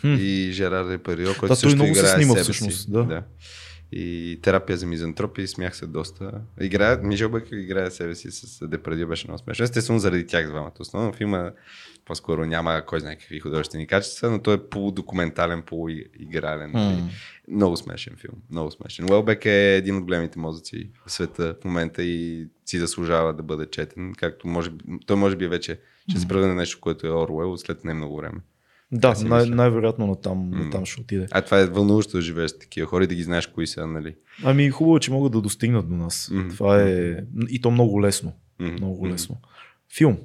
Хм. 0.00 0.14
И 0.18 0.48
Жерар 0.52 0.84
Депарио, 0.84 1.26
който 1.26 1.42
Да, 1.42 1.48
той 1.48 1.56
също 1.56 1.76
много 1.76 1.94
се 1.94 2.00
играе 2.00 2.14
снима 2.14 2.32
себе 2.32 2.42
всъщност, 2.42 2.80
си. 2.82 2.90
да. 2.90 3.22
И 3.96 4.38
терапия 4.42 4.76
за 4.76 4.86
мизантропия, 4.86 5.48
смях 5.48 5.76
се 5.76 5.86
доста. 5.86 6.32
Играе, 6.60 6.96
Мишел 7.02 7.28
Бък 7.28 7.48
играе 7.52 7.90
себе 7.90 8.14
си 8.14 8.30
с 8.30 8.68
Депредио, 8.68 9.08
беше 9.08 9.26
много 9.26 9.38
смешно. 9.38 9.62
Естествено 9.62 9.98
заради 9.98 10.26
тях 10.26 10.48
двамата. 10.48 10.72
Основно 10.80 11.12
филма 11.12 11.50
по-скоро 12.04 12.44
няма 12.44 12.82
кой 12.86 13.00
знае 13.00 13.18
какви 13.18 13.40
художествени 13.40 13.86
качества, 13.86 14.30
но 14.30 14.42
той 14.42 14.54
е 14.54 14.68
полудокументален, 14.70 15.62
полуигрален. 15.62 16.70
М. 16.70 17.08
Много 17.48 17.76
смешен 17.76 18.16
филм. 18.16 18.34
Много 18.50 18.70
смешен. 18.70 19.10
Уелбек 19.10 19.44
е 19.44 19.76
един 19.76 19.96
от 19.96 20.04
големите 20.04 20.38
мозъци 20.38 20.90
в 21.06 21.12
света 21.12 21.56
в 21.60 21.64
момента 21.64 22.02
и 22.02 22.46
си 22.66 22.78
заслужава 22.78 23.34
да 23.34 23.42
бъде 23.42 23.66
четен, 23.66 24.12
както 24.18 24.48
може 24.48 24.70
той 25.06 25.16
може 25.16 25.36
би 25.36 25.46
вече 25.46 25.80
ще 26.10 26.20
се 26.20 26.28
превърне 26.28 26.54
нещо, 26.54 26.80
което 26.80 27.06
е 27.06 27.10
Оруел 27.10 27.56
след 27.56 27.84
не 27.84 27.94
много 27.94 28.16
време. 28.16 28.40
Да, 28.92 29.14
най-вероятно 29.48 30.06
натам, 30.06 30.50
натам 30.50 30.86
ще 30.86 31.00
отиде. 31.00 31.26
А 31.30 31.42
това 31.42 31.60
е 31.60 31.66
вълнуващо 31.66 32.16
да 32.16 32.22
живееш 32.22 32.50
с 32.50 32.58
такива 32.58 32.86
хора 32.86 33.04
и 33.04 33.06
да 33.06 33.14
ги 33.14 33.22
знаеш 33.22 33.46
кои 33.46 33.66
са, 33.66 33.86
нали? 33.86 34.14
Ами 34.44 34.70
хубаво, 34.70 34.96
е, 34.96 35.00
че 35.00 35.10
могат 35.12 35.32
да 35.32 35.40
достигнат 35.40 35.88
до 35.88 35.94
нас. 35.94 36.30
Мгм. 36.32 36.48
Това 36.48 36.82
е 36.82 37.16
и 37.48 37.60
то 37.60 37.70
много 37.70 38.02
лесно. 38.02 38.32
Мгм. 38.58 38.72
Много 38.72 39.08
лесно. 39.08 39.36
Филм. 39.96 40.18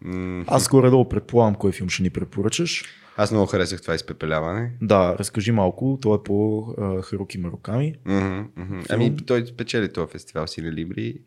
М, 0.00 0.44
Аз 0.46 0.68
горе-долу 0.68 1.08
предполагам 1.08 1.54
кой 1.54 1.72
филм 1.72 1.88
ще 1.88 2.02
ни 2.02 2.10
препоръчаш. 2.10 2.84
Аз 3.16 3.30
много 3.30 3.46
харесах 3.46 3.82
това 3.82 3.94
изпепеляване. 3.94 4.72
Да, 4.82 5.16
разкажи 5.18 5.52
малко. 5.52 5.98
Това 6.02 6.16
е 6.16 6.22
по 6.24 6.66
а, 6.78 7.02
Харуки 7.02 7.38
Маруками. 7.38 7.94
Мгм, 8.04 8.40
мгм. 8.56 8.80
Ами 8.88 9.16
той 9.16 9.46
спечели 9.46 9.92
този 9.92 10.12
фестивал 10.12 10.46
Сили 10.46 10.72
Либри. 10.72 11.18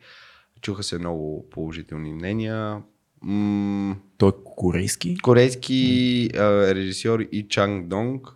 Чуха 0.62 0.84
се 0.84 1.00
много 1.00 1.50
положителни 1.50 2.14
мнения. 2.14 2.82
М- 3.22 3.96
Той 4.18 4.30
е 4.30 4.34
корейски. 4.46 5.18
корейски 5.18 6.30
а, 6.36 6.76
режисьор 6.76 7.20
И 7.32 7.48
Чанг 7.50 7.88
Донг, 7.88 8.28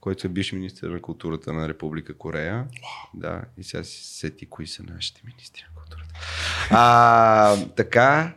който 0.00 0.26
е 0.26 0.30
бивш 0.30 0.52
министър 0.52 0.90
на 0.90 1.00
културата 1.02 1.52
на 1.52 1.68
Република 1.68 2.14
Корея. 2.18 2.66
Да, 3.14 3.42
и 3.58 3.64
сега 3.64 3.84
си 3.84 4.04
сети 4.18 4.46
кои 4.46 4.66
са 4.66 4.82
нашите 4.82 5.20
министри 5.24 5.62
на 5.68 5.80
културата. 5.82 6.14
А, 6.70 7.66
така, 7.76 8.34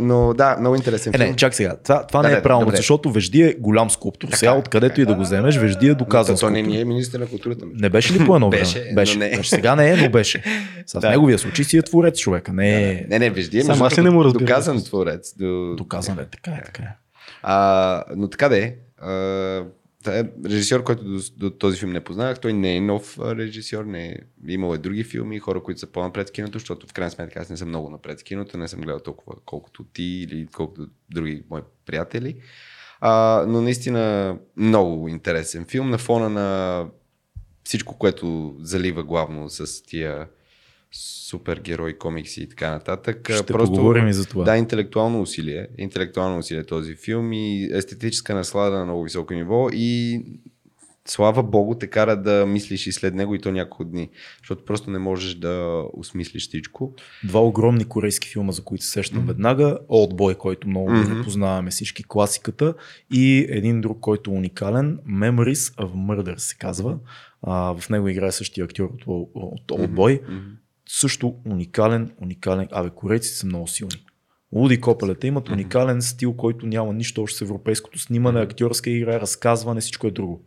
Но 0.00 0.34
да, 0.34 0.56
много 0.60 0.76
интересен 0.76 1.14
Е, 1.14 1.18
филм. 1.18 1.30
не, 1.30 1.36
чак 1.36 1.54
сега. 1.54 1.76
Това, 1.76 2.06
това 2.06 2.22
Да, 2.22 2.28
не 2.28 2.34
е 2.34 2.42
правилно, 2.42 2.64
добре. 2.64 2.76
защото 2.76 3.10
Вежди 3.10 3.42
е 3.42 3.54
голям 3.54 3.90
скулптор. 3.90 4.28
Сега, 4.30 4.52
откъдето 4.52 5.00
и 5.00 5.06
да 5.06 5.14
го 5.14 5.22
вземеш, 5.22 5.56
Вежди 5.56 5.88
е 5.88 5.94
доказан 5.94 6.36
то 6.36 6.50
не 6.50 6.62
ни 6.62 6.80
е 6.80 6.84
министър 6.84 7.20
на 7.20 7.26
културата. 7.26 7.64
Не 7.74 7.88
беше 7.88 8.12
ли 8.14 8.26
по 8.26 8.34
едно 8.34 8.50
време? 8.50 8.64
Беше, 8.94 9.18
не. 9.18 9.28
Значи 9.28 9.50
сега 9.50 9.76
не 9.76 9.90
е, 9.90 9.96
но 9.96 10.10
беше. 10.10 10.42
С 10.86 11.00
Да. 11.00 11.10
неговия 11.10 11.38
случай 11.38 11.64
си 11.64 11.76
е 11.76 11.82
творец 11.82 12.18
човека. 12.18 12.52
Не 12.52 12.90
е 12.90 13.06
Не, 13.08 13.18
не, 13.18 13.26
аз 13.26 13.92
ли 13.92 13.96
другото, 13.96 14.02
не 14.02 14.10
му 14.10 14.24
разбирам? 14.24 14.46
доказан 14.46 14.84
творец. 14.84 15.34
До... 15.38 15.74
доказан. 15.76 16.18
Е, 16.18 16.24
така 16.24 16.50
е, 16.50 16.62
така 16.64 16.82
е. 16.82 16.96
А, 17.42 18.04
но 18.16 18.28
така 18.28 18.48
да 18.48 18.58
е. 18.58 18.72
Е 20.06 20.24
режисьор, 20.44 20.84
който 20.84 21.04
до, 21.04 21.20
до 21.36 21.50
този 21.50 21.78
филм 21.78 21.92
не 21.92 22.04
познавах. 22.04 22.40
Той 22.40 22.52
не 22.52 22.76
е 22.76 22.80
нов 22.80 23.18
режисьор, 23.18 23.84
не 23.84 24.06
е, 24.06 24.16
имал 24.48 24.74
е 24.74 24.78
други 24.78 25.04
филми, 25.04 25.38
хора, 25.38 25.62
които 25.62 25.80
са 25.80 25.86
по-напред 25.86 26.30
киното, 26.30 26.58
защото 26.58 26.86
в 26.86 26.92
крайна 26.92 27.10
сметка 27.10 27.40
аз 27.40 27.50
не 27.50 27.56
съм 27.56 27.68
много 27.68 27.90
напред 27.90 28.22
киното, 28.22 28.58
не 28.58 28.68
съм 28.68 28.80
гледал 28.80 29.00
толкова 29.00 29.34
колкото 29.44 29.84
ти 29.84 30.02
или 30.02 30.46
колкото 30.46 30.86
други 31.10 31.42
мои 31.50 31.62
приятели. 31.86 32.40
А, 33.00 33.44
но 33.48 33.62
наистина 33.62 34.36
много 34.56 35.08
интересен 35.08 35.64
филм 35.64 35.90
на 35.90 35.98
фона 35.98 36.28
на 36.28 36.86
всичко, 37.64 37.98
което 37.98 38.56
залива 38.60 39.02
главно 39.02 39.50
с 39.50 39.82
тия 39.82 40.28
супергерои, 40.94 41.98
комикси 41.98 42.42
и 42.42 42.48
така 42.48 42.70
нататък. 42.70 43.30
Ще 43.34 43.52
поговорим 43.52 44.08
и 44.08 44.12
за 44.12 44.26
това. 44.26 44.44
Да, 44.44 44.56
интелектуално 44.56 45.20
усилие. 45.20 45.66
Интелектуално 45.78 46.38
усилие 46.38 46.64
този 46.64 46.94
филм 46.94 47.32
и 47.32 47.68
естетическа 47.72 48.34
наслада 48.34 48.78
на 48.78 48.84
много 48.84 49.04
високо 49.04 49.34
ниво 49.34 49.68
и 49.72 50.20
слава 51.08 51.42
богу 51.42 51.74
те 51.74 51.86
кара 51.86 52.22
да 52.22 52.46
мислиш 52.46 52.86
и 52.86 52.92
след 52.92 53.14
него 53.14 53.34
и 53.34 53.40
то 53.40 53.52
няколко 53.52 53.84
дни, 53.84 54.10
защото 54.38 54.64
просто 54.64 54.90
не 54.90 54.98
можеш 54.98 55.34
да 55.34 55.84
осмислиш 55.92 56.48
всичко. 56.48 56.94
Два 57.24 57.40
огромни 57.40 57.84
корейски 57.84 58.28
филма, 58.28 58.52
за 58.52 58.64
които 58.64 58.84
се 58.84 58.90
сещам 58.90 59.26
веднага. 59.26 59.78
Old 59.88 60.36
който 60.36 60.68
много 60.68 60.90
mm-hmm. 60.90 61.12
Мгм. 61.12 61.22
познаваме 61.24 61.70
всички 61.70 62.04
класиката. 62.08 62.74
И 63.12 63.46
един 63.48 63.80
друг, 63.80 64.00
който 64.00 64.30
е 64.30 64.34
уникален. 64.34 64.98
Memories 65.08 65.76
of 65.76 65.92
Murder 65.92 66.36
се 66.36 66.56
казва. 66.56 66.98
А, 67.42 67.74
в 67.74 67.90
него 67.90 68.08
играе 68.08 68.32
същия 68.32 68.64
актьор 68.64 68.90
от, 69.06 69.32
от 69.34 69.68
Old 69.68 69.90
Boy. 69.90 70.20
Мгм. 70.28 70.63
Също 71.00 71.34
уникален, 71.46 72.12
уникален. 72.22 72.68
Абе, 72.72 72.90
корейците 72.90 73.36
са 73.36 73.46
много 73.46 73.68
силни. 73.68 74.04
Луди 74.52 74.80
Копелета 74.80 75.26
имат 75.26 75.48
уникален 75.48 76.02
стил, 76.02 76.32
който 76.32 76.66
няма 76.66 76.92
нищо 76.92 77.22
общо 77.22 77.38
с 77.38 77.42
европейското 77.42 77.98
снимане, 77.98 78.40
актьорска 78.40 78.90
игра, 78.90 79.20
разказване, 79.20 79.80
всичко 79.80 80.06
е 80.06 80.10
друго. 80.10 80.44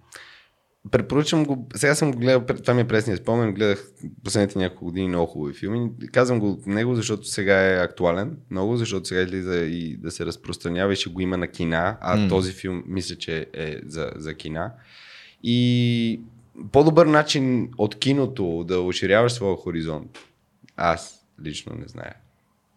Препоръчвам 0.91 1.45
го, 1.45 1.67
сега 1.75 1.95
съм 1.95 2.11
го 2.11 2.19
гледал, 2.19 2.45
това 2.45 2.73
ми 2.73 2.81
е 2.81 2.87
пресния 2.87 3.17
спомен, 3.17 3.53
гледах 3.53 3.91
последните 4.23 4.59
няколко 4.59 4.85
години 4.85 5.07
много 5.07 5.25
хубави 5.25 5.53
филми. 5.53 5.89
Казвам 6.11 6.39
го 6.39 6.63
него, 6.65 6.95
защото 6.95 7.23
сега 7.23 7.73
е 7.73 7.83
актуален 7.83 8.37
много, 8.51 8.77
защото 8.77 9.07
сега 9.07 9.21
излиза 9.21 9.57
и 9.57 9.97
да 9.97 10.11
се 10.11 10.25
разпространява 10.25 10.93
и 10.93 10.95
ще 10.95 11.09
го 11.09 11.21
има 11.21 11.37
на 11.37 11.47
кина, 11.47 11.97
а 12.01 12.15
М. 12.15 12.27
този 12.27 12.53
филм 12.53 12.83
мисля, 12.87 13.15
че 13.15 13.45
е 13.53 13.75
за, 13.85 14.11
за 14.15 14.33
кина. 14.33 14.71
И 15.43 16.21
по-добър 16.71 17.05
начин 17.05 17.69
от 17.77 17.99
киното 17.99 18.63
да 18.67 18.81
оширяваш 18.81 19.31
своя 19.31 19.57
хоризонт, 19.57 20.19
аз 20.77 21.13
лично 21.41 21.75
не 21.75 21.87
зная. 21.87 22.13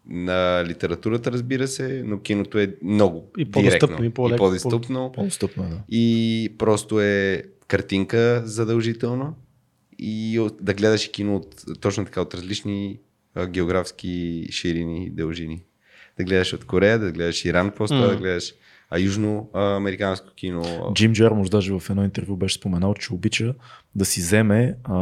На 0.05 0.63
литературата, 0.65 1.31
разбира 1.31 1.67
се, 1.67 2.03
но 2.05 2.19
киното 2.19 2.57
е 2.57 2.75
много 2.83 3.31
И 3.37 3.45
по-достъпно, 3.45 3.87
директно, 3.87 4.05
и 4.05 4.09
по-леко, 4.09 4.35
и 4.35 4.37
по-достъпно. 4.39 5.11
По-достъпно 5.11 5.63
е, 5.63 5.67
да. 5.67 5.77
И 5.89 6.55
просто 6.57 7.01
е 7.01 7.43
картинка 7.67 8.41
задължително 8.45 9.35
и 9.99 10.39
от- 10.39 10.57
да 10.61 10.73
гледаш 10.73 11.05
и 11.05 11.11
кино 11.11 11.35
от, 11.35 11.55
точно 11.79 12.05
така 12.05 12.21
от 12.21 12.33
различни 12.33 12.99
а, 13.35 13.47
географски 13.47 14.11
ширини 14.51 15.05
и 15.05 15.09
дължини. 15.09 15.63
Да 16.17 16.23
гледаш 16.23 16.53
от 16.53 16.65
Корея, 16.65 16.99
да 16.99 17.11
гледаш 17.11 17.45
Иран 17.45 17.71
после, 17.71 17.95
това, 17.95 18.05
Мгм. 18.05 18.15
да 18.15 18.21
гледаш 18.21 18.53
а, 18.91 18.99
южно 18.99 19.49
а, 19.53 19.75
американско 19.75 20.27
кино. 20.35 20.91
Джим 20.93 21.13
Джермуш 21.13 21.49
даже 21.49 21.73
в 21.73 21.89
едно 21.89 22.03
интервю 22.03 22.35
беше 22.35 22.55
споменал, 22.55 22.93
че 22.93 23.13
обича 23.13 23.53
да 23.95 24.05
си 24.05 24.19
вземе 24.21 24.75
а, 24.83 24.93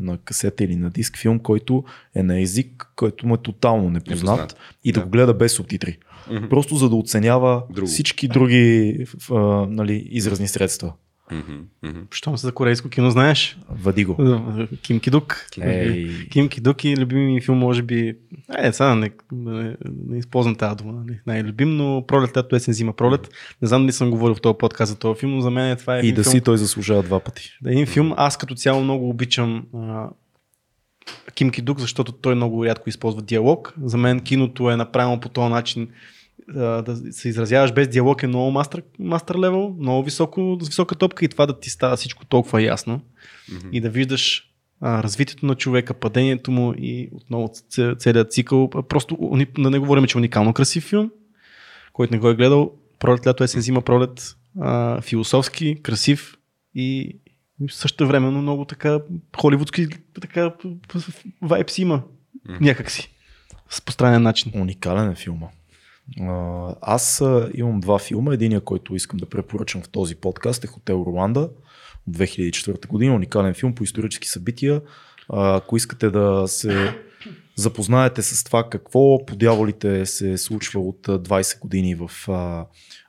на 0.00 0.18
касета 0.18 0.64
или 0.64 0.76
на 0.76 0.90
диск 0.90 1.18
филм, 1.18 1.38
който 1.38 1.84
е 2.14 2.22
на 2.22 2.40
език, 2.40 2.92
който 2.96 3.26
му 3.26 3.34
е 3.34 3.38
тотално 3.38 3.90
непознат, 3.90 4.20
Непознат. 4.38 4.56
и 4.84 4.92
да, 4.92 5.00
Да. 5.00 5.04
го 5.04 5.10
гледа 5.10 5.34
без 5.34 5.52
субтитри. 5.52 5.98
Мгм. 6.30 6.48
Просто 6.48 6.76
за 6.76 6.88
да 6.88 6.96
оценява 6.96 7.62
Друго. 7.70 7.86
всички 7.86 8.28
други 8.28 8.96
а, 9.30 9.34
нали, 9.66 10.08
изразни 10.10 10.48
средства. 10.48 10.92
Щом 12.10 12.38
се 12.38 12.46
за 12.46 12.52
корейско 12.52 12.88
кино, 12.88 13.10
знаеш? 13.10 13.58
Вади 13.70 14.04
го. 14.04 14.16
Ким 14.82 15.00
Кидук. 15.00 15.46
Ей. 15.60 16.28
Ким 16.28 16.48
Кидук 16.48 16.84
и 16.84 16.96
любими 16.96 17.32
ми 17.32 17.40
филм, 17.40 17.58
може 17.58 17.82
би. 17.82 18.14
Е, 18.58 18.72
сега 18.72 18.94
не, 18.94 19.10
не, 19.32 19.76
не 20.06 20.18
използвам 20.18 20.54
тази 20.54 20.76
дума. 20.76 20.92
нали, 20.92 21.20
Най-любим, 21.26 21.76
но 21.76 22.04
пролет, 22.06 22.36
лято, 22.36 22.56
есен, 22.56 22.74
зима, 22.74 22.92
пролет. 22.92 23.28
Не 23.62 23.68
знам 23.68 23.82
дали 23.82 23.92
съм 23.92 24.10
говорил 24.10 24.34
в 24.34 24.40
този 24.40 24.58
подкаст 24.58 24.92
за 24.92 24.98
този 24.98 25.20
филм, 25.20 25.34
но 25.34 25.40
за 25.40 25.50
мен 25.50 25.76
това 25.76 25.96
е 25.96 26.00
И 26.00 26.12
да 26.12 26.22
филм, 26.22 26.32
си 26.32 26.40
той 26.40 26.58
заслужава 26.58 27.02
два 27.02 27.20
пъти. 27.20 27.58
да, 27.62 27.70
един 27.72 27.86
филм. 27.86 28.14
Аз 28.16 28.36
като 28.36 28.54
цяло 28.54 28.82
много 28.82 29.08
обичам 29.08 29.66
а, 29.74 30.08
Ким 31.34 31.50
Кидук, 31.50 31.80
защото 31.80 32.12
той 32.12 32.34
много 32.34 32.64
рядко 32.64 32.88
използва 32.88 33.22
диалог. 33.22 33.74
За 33.82 33.96
мен 33.96 34.20
киното 34.20 34.70
е 34.70 34.76
направено 34.76 35.20
по 35.20 35.28
този 35.28 35.50
начин 35.52 35.88
а, 36.56 36.82
да 36.82 37.12
се 37.12 37.28
изразяваш 37.28 37.72
без 37.72 37.88
диалог 37.88 38.22
е 38.22 38.26
много 38.26 38.50
мастер, 38.50 38.82
мастер 38.98 39.34
левел, 39.34 39.76
много 39.78 40.02
високо, 40.04 40.58
с 40.60 40.68
висока 40.68 40.94
топка 40.94 41.24
и 41.24 41.28
това 41.28 41.46
да 41.46 41.60
ти 41.60 41.70
става 41.70 41.96
всичко 41.96 42.24
толкова 42.24 42.62
ясно 42.62 43.00
Мгм. 43.52 43.68
и 43.72 43.80
да 43.80 43.90
виждаш 43.90 44.44
а, 44.80 45.02
развитието 45.02 45.46
на 45.46 45.54
човека, 45.54 45.94
падението 45.94 46.50
му 46.50 46.74
и 46.78 47.08
отново 47.12 47.50
целият 47.98 48.32
цикъл. 48.32 48.70
Просто 48.70 49.18
да 49.58 49.70
не 49.70 49.78
говорим, 49.78 50.04
че 50.06 50.18
е 50.18 50.20
уникално 50.20 50.52
красив 50.52 50.84
филм, 50.84 51.10
който 51.92 52.14
не 52.14 52.20
го 52.20 52.28
е 52.28 52.34
гледал. 52.34 52.72
Пролет, 52.98 53.26
лято, 53.26 53.44
есен, 53.44 53.60
зима, 53.60 53.82
пролет. 53.82 54.36
А, 54.60 55.00
философски, 55.00 55.82
красив 55.82 56.38
и 56.74 57.16
също 57.70 58.06
времено 58.06 58.42
много 58.42 58.64
така 58.64 58.98
холивудски 59.36 59.86
така 60.20 60.52
вайпс 61.42 61.78
има 61.78 62.02
Мгм. 62.48 62.64
някакси. 62.64 63.12
С 63.70 63.80
постранен 63.80 64.22
начин. 64.22 64.52
Уникален 64.54 65.10
е 65.10 65.14
филма. 65.14 65.46
Аз 66.80 67.22
имам 67.54 67.80
два 67.80 67.98
филма. 67.98 68.34
Единия, 68.34 68.60
който 68.60 68.94
искам 68.94 69.16
да 69.16 69.26
препоръчам 69.26 69.82
в 69.82 69.88
този 69.88 70.16
подкаст 70.16 70.64
е 70.64 70.66
Хотел 70.66 71.04
Руанда 71.06 71.40
от 72.08 72.16
2004 72.16 72.86
година. 72.86 73.14
Уникален 73.14 73.54
филм 73.54 73.74
по 73.74 73.84
исторически 73.84 74.28
събития. 74.28 74.82
Ако 75.28 75.76
искате 75.76 76.10
да 76.10 76.44
се 76.46 76.94
запознаете 77.56 78.22
с 78.22 78.44
това 78.44 78.70
какво 78.70 79.26
по 79.26 79.36
дяволите 79.36 80.06
се 80.06 80.38
случва 80.38 80.80
от 80.80 81.08
а, 81.08 81.18
20 81.18 81.60
години 81.60 81.94
в 81.94 82.10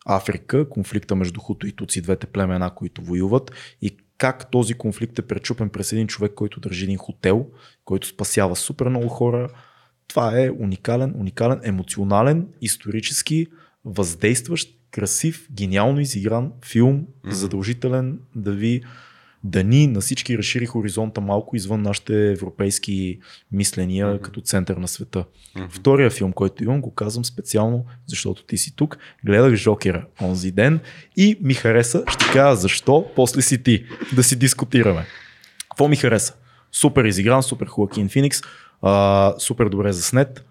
Африка, 0.05 0.69
конфликта 0.69 1.15
между 1.15 1.39
Хуто 1.39 1.67
и 1.67 1.71
Туци, 1.71 2.01
двете 2.01 2.27
племена, 2.27 2.75
които 2.75 3.01
воюват 3.01 3.51
и 3.81 3.97
как 4.17 4.51
този 4.51 4.73
конфликт 4.73 5.19
е 5.19 5.27
пречупен 5.27 5.69
през 5.69 5.91
един 5.93 6.07
човек, 6.07 6.33
който 6.33 6.59
държи 6.59 6.83
един 6.83 6.97
хотел, 6.97 7.45
който 7.85 8.07
спасява 8.07 8.55
супер 8.55 8.87
много 8.87 9.07
хора. 9.07 9.49
Това 10.09 10.41
е 10.41 10.49
уникален, 10.59 11.13
уникален, 11.17 11.59
емоционален, 11.63 12.47
исторически, 12.61 13.47
въздействащ, 13.85 14.69
красив, 14.91 15.47
гениално 15.51 15.99
изигран 15.99 16.51
филм, 16.65 16.93
Мгм. 17.23 17.33
задължителен 17.35 18.19
да 18.35 18.51
ви 18.51 18.81
да 19.43 19.63
ни 19.63 19.87
на 19.87 20.01
всички 20.01 20.37
разшири 20.37 20.65
хоризонта 20.65 21.21
малко 21.21 21.55
извън 21.55 21.81
нашите 21.81 22.31
европейски 22.31 23.19
мисления 23.51 24.07
Мгм. 24.07 24.21
като 24.21 24.41
център 24.41 24.77
на 24.77 24.87
света. 24.87 25.25
Мгм. 25.55 25.67
Втория 25.69 26.09
филм, 26.09 26.31
който 26.33 26.63
имам, 26.63 26.81
го 26.81 26.93
казвам 26.93 27.25
специално, 27.25 27.85
защото 28.07 28.43
ти 28.43 28.57
си 28.57 28.75
тук. 28.75 28.97
Гледах 29.25 29.55
Жокера 29.55 30.05
онзи 30.21 30.51
ден 30.51 30.79
и 31.17 31.37
ми 31.41 31.53
хареса. 31.53 32.03
Ще 32.09 32.25
кажа 32.33 32.55
защо, 32.55 33.05
после 33.15 33.41
си 33.41 33.63
ти. 33.63 33.85
Да 34.15 34.23
си 34.23 34.35
дискутираме. 34.39 35.05
Какво 35.69 35.87
ми 35.87 35.95
хареса? 35.95 36.33
Супер 36.71 37.03
изигран, 37.05 37.43
супер 37.43 37.67
Хоакин 37.67 38.09
Феникс, 38.09 38.41
а, 38.81 39.33
супер 39.39 39.69
добре 39.69 39.93
заснет. 39.93 40.45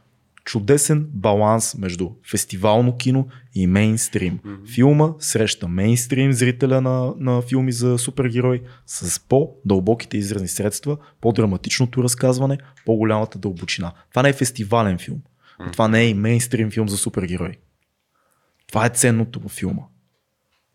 Чудесен 0.44 1.06
баланс 1.12 1.74
между 1.78 2.10
фестивално 2.30 2.96
кино 2.96 3.28
и 3.54 3.66
мейнстрим. 3.66 4.38
Филма 4.74 5.12
среща 5.18 5.68
мейнстрим 5.68 6.32
зрителя 6.32 6.80
на, 6.80 7.12
на 7.18 7.42
филми 7.42 7.72
за 7.72 7.98
супергерой 7.98 8.62
с 8.86 9.20
по-дълбоките 9.20 10.18
изразни 10.18 10.48
средства, 10.48 10.96
по-драматичното 11.20 12.02
разказване, 12.02 12.58
по-голямата 12.86 13.38
дълбочина. 13.38 13.92
Това 14.10 14.22
не 14.22 14.28
е 14.28 14.32
фестивален 14.32 14.98
филм. 14.98 15.22
Мгм. 15.60 15.70
Това 15.70 15.88
не 15.88 16.00
е 16.00 16.08
и 16.08 16.14
мейнстрим 16.14 16.70
филм 16.70 16.88
за 16.88 16.96
супергерой. 16.96 17.56
Това 18.68 18.86
е 18.86 18.90
ценното 18.90 19.40
във 19.40 19.52
филма. 19.52 19.82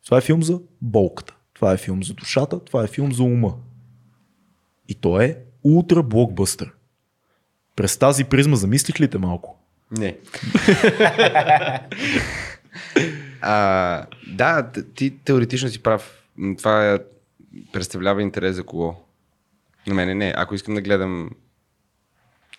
Това 0.05 0.17
е 0.17 0.21
филм 0.21 0.43
за 0.43 0.59
болката. 0.81 1.35
Това 1.53 1.73
е 1.73 1.77
филм 1.77 2.03
за 2.03 2.13
душата. 2.13 2.59
Това 2.59 2.83
е 2.83 2.87
филм 2.87 3.13
за 3.13 3.23
ума. 3.23 3.55
И 4.89 4.95
то 4.95 5.21
е 5.21 5.37
ултра 5.63 6.03
блокбъстър. 6.03 6.71
През 7.75 7.97
тази 7.97 8.23
призма 8.23 8.55
замислих 8.55 8.99
ли 8.99 9.07
те 9.07 9.17
малко? 9.17 9.59
Не. 9.91 10.17
а, 13.41 14.05
да, 14.27 14.71
ти 14.95 15.17
теоретично 15.25 15.69
си 15.69 15.83
прав. 15.83 16.23
Това 16.57 16.93
е, 16.93 16.99
представлява 17.73 18.21
интерес 18.21 18.55
за 18.55 18.63
кого? 18.63 18.95
На 19.87 19.93
мене 19.93 20.15
не. 20.15 20.33
Ако 20.37 20.55
искам 20.55 20.75
да 20.75 20.81
гледам 20.81 21.29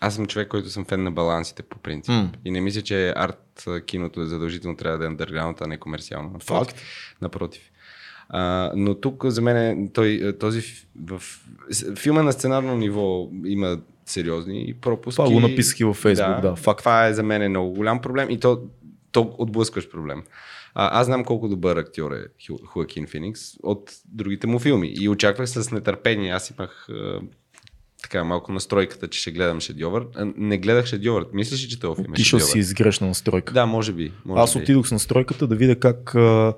аз 0.00 0.14
съм 0.14 0.26
човек, 0.26 0.48
който 0.48 0.70
съм 0.70 0.84
фен 0.84 1.02
на 1.02 1.10
балансите 1.10 1.62
по 1.62 1.78
принцип. 1.78 2.12
М. 2.12 2.30
И 2.44 2.50
не 2.50 2.60
мисля, 2.60 2.82
че 2.82 3.12
арт 3.16 3.64
киното 3.86 4.20
е 4.20 4.26
задължително 4.26 4.76
трябва 4.76 4.98
да 4.98 5.04
е 5.04 5.08
underground, 5.08 5.60
а 5.60 5.66
не 5.66 5.78
комерциално. 5.78 6.30
Напротив. 6.30 6.74
Факт. 6.74 6.82
Напротив. 7.22 7.70
А, 8.28 8.72
но 8.76 8.94
тук 8.94 9.24
за 9.26 9.42
мен 9.42 9.56
е, 9.56 9.90
той, 9.92 10.36
този 10.40 10.62
в, 11.02 11.22
филма 11.96 12.22
на 12.22 12.32
сценарно 12.32 12.76
ниво 12.76 13.28
има 13.44 13.78
сериозни 14.06 14.74
пропуски. 14.80 15.16
Това 15.16 15.30
го 15.30 15.40
написах 15.40 15.80
и 15.80 15.84
във 15.84 15.96
Фейсбук, 15.96 16.40
да, 16.40 16.56
факт. 16.56 16.78
Това 16.78 17.06
е 17.06 17.14
за 17.14 17.22
мен 17.22 17.42
е 17.42 17.48
много 17.48 17.72
голям 17.72 18.00
проблем 18.00 18.30
и 18.30 18.40
то, 18.40 18.62
то 19.12 19.34
отблъскваш 19.38 19.90
проблем. 19.90 20.22
А, 20.74 21.00
аз 21.00 21.06
знам 21.06 21.24
колко 21.24 21.48
добър 21.48 21.76
актьор 21.76 22.12
е 22.12 22.24
Хоакин 22.66 23.06
Феникс 23.06 23.40
от 23.62 23.90
другите 24.04 24.46
му 24.46 24.58
филми 24.58 24.92
и 25.00 25.08
очаквах 25.08 25.48
с 25.48 25.70
нетърпение. 25.70 26.32
Аз 26.32 26.50
имах 26.50 26.86
а, 26.88 27.20
така 28.02 28.24
малко 28.24 28.52
настройката, 28.52 29.08
че 29.08 29.20
ще 29.20 29.32
гледам 29.32 29.60
Шедьовър. 29.60 30.06
Не 30.36 30.58
гледах 30.58 30.86
Шедьовър. 30.86 31.26
Мислиш 31.32 31.64
ли, 31.64 31.68
че 31.68 31.80
този 31.80 32.02
филм 32.02 32.12
е 32.12 32.14
Отишъл 32.14 32.40
си 32.40 32.62
с 32.62 32.74
грешна 32.74 33.06
настройка. 33.06 33.52
Да, 33.52 33.66
може 33.66 33.92
би. 33.92 34.12
Може 34.24 34.42
Аз 34.42 34.56
отидох 34.56 34.88
с 34.88 34.92
настройката 34.92 35.46
да 35.46 35.56
видя 35.56 35.76
как 35.76 36.14
а, 36.14 36.54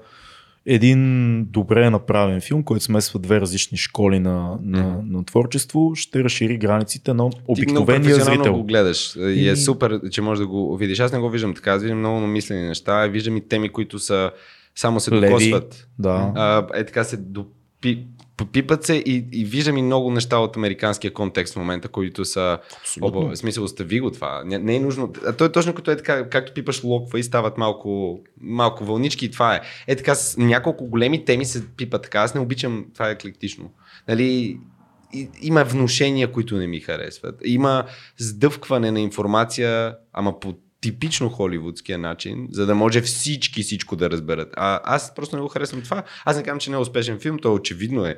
един 0.67 1.45
добре 1.45 1.91
направен 1.91 2.41
филм, 2.41 2.63
който 2.63 2.85
смесва 2.85 3.21
две 3.21 3.41
различни 3.41 3.79
школи 3.79 4.19
на, 4.19 4.59
на, 4.63 5.03
на 5.05 5.25
творчество, 5.25 5.93
ще 5.95 6.25
разшири 6.25 6.59
границите 6.59 7.15
на 7.15 7.31
обикновения 7.49 8.17
зрител. 8.17 8.55
го 8.55 8.65
гледаш 8.65 9.17
и 9.17 9.49
е 9.49 9.57
супер, 9.57 10.01
че 10.11 10.23
можеш 10.23 10.41
да 10.41 10.47
го 10.47 10.77
видиш. 10.77 11.01
Аз 11.01 11.13
не 11.13 11.19
го 11.19 11.31
виждам 11.31 11.55
така, 11.55 11.73
аз 11.73 11.83
виждам 11.83 11.99
много 11.99 12.21
намислени 12.21 12.67
неща, 12.67 13.07
виждам 13.07 13.37
и 13.37 13.49
теми, 13.49 13.69
които 13.69 13.99
са 13.99 14.31
само 14.75 15.01
се 15.01 15.11
Леви. 15.11 15.27
докосват. 15.27 15.89
Да. 15.99 16.33
А, 16.35 16.67
е 16.75 16.87
така 16.87 17.05
се 17.05 17.17
допи, 17.17 18.07
пипат 18.45 18.85
се 18.85 18.95
и, 18.95 19.25
и 19.33 19.45
виждам 19.45 19.77
и 19.77 19.83
много 19.83 20.11
неща 20.11 20.39
от 20.39 20.57
американския 20.57 21.13
контекст 21.13 21.55
в 21.55 21.57
момента, 21.57 21.89
които 21.89 22.25
са 22.25 22.59
Абсолютно. 22.81 23.21
Оба, 23.21 23.31
в 23.31 23.37
смисъл, 23.37 23.65
остави 23.65 24.01
го 24.01 24.11
това. 24.11 24.43
Не, 24.45 24.59
не 24.59 24.77
е 24.77 24.81
нужно. 24.81 25.13
А 25.27 25.33
той 25.33 25.47
е 25.47 25.53
точно 25.53 25.75
като 25.75 25.91
е 25.91 25.97
така, 25.97 26.29
както 26.29 26.55
пипаш 26.55 26.85
локва 26.85 27.19
и 27.19 27.23
стават 27.23 27.59
малко, 27.59 28.21
малко 28.41 28.85
вълнички 28.85 29.25
и 29.25 29.31
това 29.31 29.55
е. 29.55 29.61
Е 29.87 29.97
така, 29.97 30.15
с 30.15 30.37
няколко 30.37 30.87
големи 30.87 31.25
теми 31.25 31.45
се 31.45 31.67
пипат 31.67 32.03
така. 32.03 32.19
Аз 32.19 32.35
не 32.35 32.41
обичам, 32.41 32.87
това 32.95 33.09
е 33.09 33.13
еклектично. 33.13 33.71
Нали, 34.09 34.59
и, 35.15 35.29
има 35.43 35.65
внушения, 35.65 36.33
които 36.33 36.57
не 36.57 36.67
ми 36.67 36.81
харесват. 36.81 37.41
Има 37.45 37.85
сдъвкване 38.19 38.91
на 38.91 39.01
информация, 39.01 39.97
ама 40.13 40.41
по 40.41 40.55
типично 40.87 41.29
холивудския 41.29 41.99
начин, 41.99 42.49
за 42.51 42.67
да 42.67 42.75
може 42.75 43.01
всички 43.01 43.63
всичко 43.63 43.97
да 43.97 44.11
разберат. 44.11 44.49
А 44.57 44.81
аз 44.85 45.15
просто 45.15 45.37
не 45.37 45.43
го 45.43 45.49
харесвам 45.49 45.83
това. 45.83 46.03
Аз 46.25 46.37
не 46.37 46.43
казвам, 46.43 46.59
че 46.61 46.71
не 46.71 46.77
е 46.77 46.81
успешен 46.81 47.19
филм, 47.19 47.39
той 47.39 47.53
очевидно 47.53 48.07
е 48.07 48.17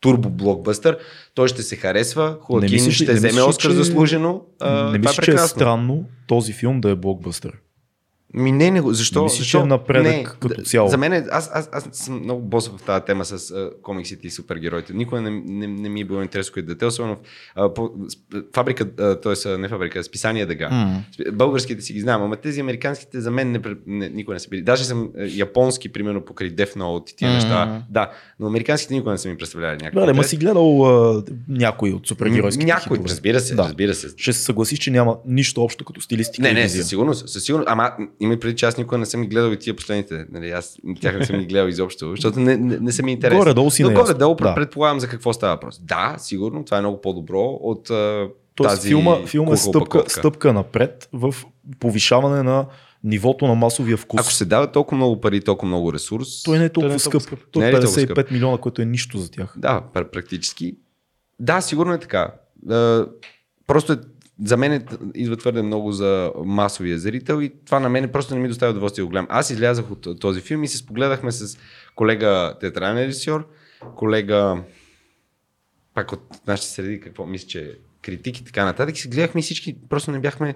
турбо 0.00 0.30
блокбъстър. 0.30 0.98
Той 1.34 1.48
ще 1.48 1.62
се 1.62 1.76
харесва, 1.76 2.38
Хоакин 2.40 2.90
ще 2.90 3.06
не 3.06 3.14
вземе 3.14 3.42
Оскар 3.42 3.70
че- 3.70 3.76
заслужено. 3.76 4.42
А, 4.60 4.90
не 4.90 4.98
това 4.98 5.10
мисля, 5.10 5.22
е 5.22 5.24
че 5.24 5.32
е 5.32 5.38
странно 5.38 6.04
този 6.26 6.52
филм 6.52 6.80
да 6.80 6.90
е 6.90 6.94
блокбъстър. 6.94 7.52
Ми 8.34 8.52
не, 8.52 8.70
не, 8.70 8.82
защо? 8.84 9.18
Не 9.18 9.24
мислиш, 9.24 9.38
защо? 9.38 9.58
че 9.58 9.62
е 9.62 9.66
напредък 9.66 10.06
не, 10.06 10.24
като 10.24 10.62
цяло? 10.62 10.88
За 10.88 10.98
мен, 10.98 11.12
е- 11.12 11.26
аз, 11.30 11.50
аз, 11.54 11.68
аз 11.72 11.88
съм 11.92 12.14
много 12.16 12.42
бос 12.42 12.68
в 12.68 12.82
тази 12.82 13.04
тема 13.04 13.24
с 13.24 13.50
а, 13.50 13.70
комиксите 13.82 14.26
и 14.26 14.30
супергероите. 14.30 14.92
Никога 14.92 15.20
не, 15.20 15.30
не, 15.46 15.66
не 15.66 15.88
ми 15.88 16.00
е 16.00 16.04
било 16.04 16.22
интересно 16.22 16.54
като 16.54 16.66
дете, 16.66 16.86
особено 16.86 17.14
в 17.14 17.18
а, 17.56 17.74
по, 17.74 17.90
фабрика, 18.54 18.90
т.е. 19.16 19.58
не 19.58 19.68
фабрика, 19.68 20.04
списание 20.04 20.46
Дъга. 20.46 20.68
Сп- 21.12 21.30
Българските 21.32 21.82
си 21.82 21.92
ги 21.92 22.00
знам, 22.00 22.22
ама 22.22 22.36
тези 22.36 22.60
американските 22.60 23.20
за 23.20 23.30
мен 23.30 23.52
не, 23.52 23.60
не, 23.86 24.08
никога 24.08 24.34
не 24.34 24.40
са 24.40 24.48
били. 24.48 24.62
Даже 24.62 24.84
съм 24.84 25.10
е, 25.18 25.26
японски, 25.26 25.88
примерно 25.88 26.20
покрай 26.20 26.50
Death 26.50 26.76
Note 26.76 27.12
и 27.12 27.16
тия 27.16 27.28
Мгм. 27.28 27.34
неща. 27.36 27.82
Да, 27.90 28.10
но 28.40 28.46
американските 28.46 28.94
никога 28.94 29.12
не 29.12 29.18
са 29.18 29.28
ми 29.28 29.36
представляли 29.36 29.72
някакви. 29.72 29.94
Да, 29.94 30.00
ма 30.00 30.10
интерес. 30.10 30.28
си 30.28 30.36
гледал 30.36 30.86
а, 31.10 31.24
някой 31.48 31.90
от 31.90 32.08
супергеройските 32.08 32.66
Някой, 32.66 32.96
хитове. 32.96 33.08
разбира 33.10 33.40
се, 33.40 33.54
Да. 33.54 33.62
разбира 33.62 33.94
се. 33.94 34.08
Ще 34.16 34.32
се 34.32 34.40
съгласиш, 34.40 34.78
че 34.78 34.90
няма 34.90 35.16
нищо 35.26 35.62
общо 35.62 35.84
като 35.84 36.00
стилистика 36.00 36.42
Не, 36.42 36.52
не, 36.52 36.68
със 36.68 36.88
сигурност, 36.88 37.28
със 37.28 37.44
сигурност. 37.44 37.68
Ама 37.70 37.90
има 38.20 38.36
преди, 38.36 38.56
че 38.56 38.66
аз 38.66 38.76
никога 38.76 38.98
не 38.98 39.06
съм 39.06 39.22
ги 39.22 39.28
гледал 39.28 39.50
и 39.50 39.58
тия 39.58 39.76
последните. 39.76 40.26
Нали, 40.30 40.50
аз 40.50 40.78
тях 41.00 41.18
не 41.18 41.26
съм 41.26 41.38
ги 41.38 41.46
гледал 41.46 41.68
изобщо, 41.68 42.10
защото 42.10 42.40
не, 42.40 42.56
не, 42.56 42.78
не 42.78 42.92
са 42.92 43.02
ми 43.02 43.12
интересни. 43.12 43.38
Горе-долу 43.38 43.70
си 43.70 43.82
Но 43.82 43.88
наясно. 43.88 44.04
горе-долу 44.04 44.34
Да. 44.34 44.54
предполагам 44.54 45.00
за 45.00 45.08
какво 45.08 45.32
става 45.32 45.54
въпрос. 45.54 45.80
Да, 45.80 46.14
сигурно, 46.18 46.64
това 46.64 46.76
е 46.76 46.80
много 46.80 47.00
по-добро 47.00 47.40
от 47.52 47.84
Тоест, 48.54 48.70
тази 48.70 48.88
филма, 48.88 49.16
филма 49.26 49.52
е 49.52 49.56
стъпка, 49.56 50.04
стъпка 50.08 50.52
напред 50.52 51.08
в 51.12 51.34
повишаване 51.80 52.42
на 52.42 52.66
нивото 53.04 53.46
на 53.46 53.54
масовия 53.54 53.96
вкус. 53.96 54.20
Ако 54.20 54.32
се 54.32 54.44
дава 54.44 54.72
толкова 54.72 54.96
много 54.96 55.20
пари, 55.20 55.40
толкова 55.40 55.66
много 55.68 55.92
ресурс, 55.92 56.42
Той 56.42 56.58
не 56.58 56.64
е 56.64 56.68
Той 56.68 56.82
не 56.82 56.88
толкова 56.88 56.94
е 56.94 56.98
скъп. 56.98 57.12
толкова 57.12 57.36
скъп. 57.36 57.50
Той 57.50 57.60
Не 57.60 57.66
е 57.66 57.70
е 57.70 57.74
ли 57.74 57.80
толкова 57.80 58.00
55 58.02 58.30
милиона, 58.30 58.58
което 58.58 58.82
е 58.82 58.86
нищо 58.86 59.18
за 59.18 59.30
тях. 59.30 59.54
Да, 59.56 59.82
пр- 59.94 60.04
практически. 60.04 60.76
Да, 61.40 61.60
сигурно 61.60 61.92
е 61.92 61.98
така. 61.98 62.32
Просто 63.66 63.92
е, 63.92 63.96
за 64.44 64.56
мен 64.56 64.72
е, 64.72 64.84
идва 65.14 65.36
твърде 65.36 65.62
много 65.62 65.92
за 65.92 66.32
масовия 66.44 66.98
зрител 66.98 67.42
и 67.42 67.52
това 67.66 67.80
на 67.80 67.88
мен 67.88 68.08
просто 68.12 68.34
не 68.34 68.40
ми 68.40 68.48
доставя 68.48 68.70
удоволствие 68.70 69.02
да 69.02 69.06
го 69.06 69.10
гледам. 69.10 69.26
Аз 69.30 69.50
излязах 69.50 69.90
от 69.90 70.20
този 70.20 70.40
филм 70.40 70.64
и 70.64 70.68
се 70.68 70.76
спогледахме 70.76 71.32
с 71.32 71.58
колега 71.94 72.54
театрален 72.60 72.96
режисьор, 72.96 73.48
колега 73.96 74.62
пак 75.94 76.12
от 76.12 76.22
нашите 76.46 76.70
среди, 76.70 77.00
какво 77.00 77.26
мисля, 77.26 77.48
че 77.48 77.60
е 77.60 77.70
критик 78.02 78.40
и 78.40 78.44
така 78.44 78.64
нататък. 78.64 78.96
И 78.96 79.00
се 79.00 79.08
гледахме 79.08 79.38
и 79.38 79.42
всички 79.42 79.76
просто 79.88 80.10
не 80.10 80.20
бяхме 80.20 80.54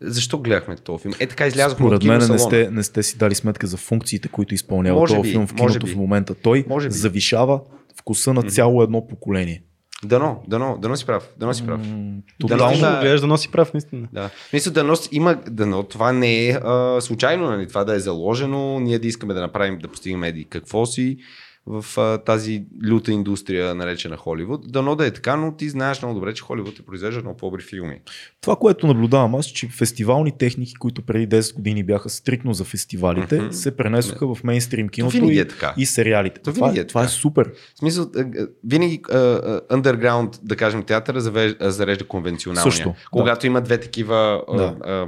защо 0.00 0.38
гледахме 0.38 0.76
този 0.76 1.02
филм? 1.02 1.14
Е 1.20 1.26
така 1.26 1.46
излязохме 1.46 1.86
Според 1.86 2.02
от 2.02 2.08
мен 2.08 2.30
не 2.30 2.38
сте, 2.38 2.70
не 2.70 2.82
сте 2.82 3.02
си 3.02 3.18
дали 3.18 3.34
сметка 3.34 3.66
за 3.66 3.76
функциите, 3.76 4.28
които 4.28 4.54
изпълнява 4.54 5.06
този 5.06 5.22
би, 5.22 5.30
филм 5.30 5.46
в 5.46 5.54
киното 5.54 5.86
в 5.86 5.96
момента. 5.96 6.34
Той 6.34 6.64
завишава 6.88 7.60
вкуса 7.96 8.34
на 8.34 8.42
цяло 8.42 8.82
едно 8.82 9.06
поколение. 9.06 9.62
Дано, 10.04 10.42
дано, 10.48 10.78
дано 10.78 10.96
си 10.96 11.06
прав. 11.06 11.28
Дано 11.36 11.54
си 11.54 11.66
прав. 11.66 11.80
Дано 11.80 12.22
Тотално. 12.40 12.80
да- 12.80 12.92
Да, 12.92 13.00
гледаш 13.00 13.20
да 13.20 13.26
носи 13.26 13.50
прав, 13.50 13.74
наистина. 13.74 14.08
Да. 14.12 14.30
Мисля, 14.52 14.70
да 14.70 14.84
нос, 14.84 15.08
има, 15.12 15.38
да, 15.46 15.66
но 15.66 15.82
това 15.82 16.12
не 16.12 16.46
е 16.46 16.52
а, 16.54 17.00
случайно, 17.00 17.46
нали? 17.46 17.68
това 17.68 17.84
да 17.84 17.94
е 17.94 18.00
заложено, 18.00 18.80
ние 18.80 18.98
да 18.98 19.06
искаме 19.06 19.34
да 19.34 19.40
направим, 19.40 19.78
да 19.78 19.88
постигнем 19.88 20.24
еди 20.24 20.44
какво 20.44 20.86
си 20.86 21.16
в 21.66 21.84
а, 21.98 22.18
тази 22.18 22.64
люта 22.86 23.12
индустрия, 23.12 23.74
наречена 23.74 24.16
Холивуд. 24.16 24.72
Дано 24.72 24.96
да 24.96 25.06
е 25.06 25.10
така, 25.10 25.36
но 25.36 25.56
ти 25.56 25.68
знаеш 25.68 26.02
много 26.02 26.14
добре, 26.14 26.34
че 26.34 26.42
Холивуд 26.42 26.78
е 26.78 26.82
произвежда 26.82 27.20
много 27.20 27.36
по-добри 27.36 27.62
филми. 27.62 28.00
Това, 28.40 28.56
което 28.56 28.86
наблюдавам 28.86 29.34
аз, 29.34 29.46
че 29.46 29.68
фестивални 29.68 30.38
техники, 30.38 30.74
които 30.74 31.02
преди 31.02 31.28
10 31.36 31.54
години 31.54 31.82
бяха 31.84 32.08
стрикно 32.10 32.52
за 32.54 32.64
фестивалите, 32.64 33.40
Мгм. 33.40 33.52
се 33.52 33.76
пренесоха 33.76 34.34
в 34.34 34.44
мейнстрим 34.44 34.88
То 34.88 34.92
киното 34.92 35.16
е 35.30 35.48
така. 35.48 35.74
и 35.76 35.86
сериалите. 35.86 36.40
То 36.42 36.52
това, 36.52 36.72
е, 36.76 36.78
е 36.78 36.86
това 36.86 37.04
е 37.04 37.08
супер. 37.08 37.50
В 37.74 37.78
смисъл, 37.78 38.10
винаги 38.64 39.00
underground, 39.02 40.38
да 40.42 40.56
кажем, 40.56 40.82
театъра 40.82 41.20
зарежда 41.70 42.04
конвенционалния. 42.04 42.72
Също, 42.72 42.88
да. 42.88 42.94
Когато 43.10 43.46
има 43.46 43.60
две 43.60 43.80
такива 43.80 44.42
а, 44.48 44.56
Да. 44.56 44.76
а, 44.84 45.06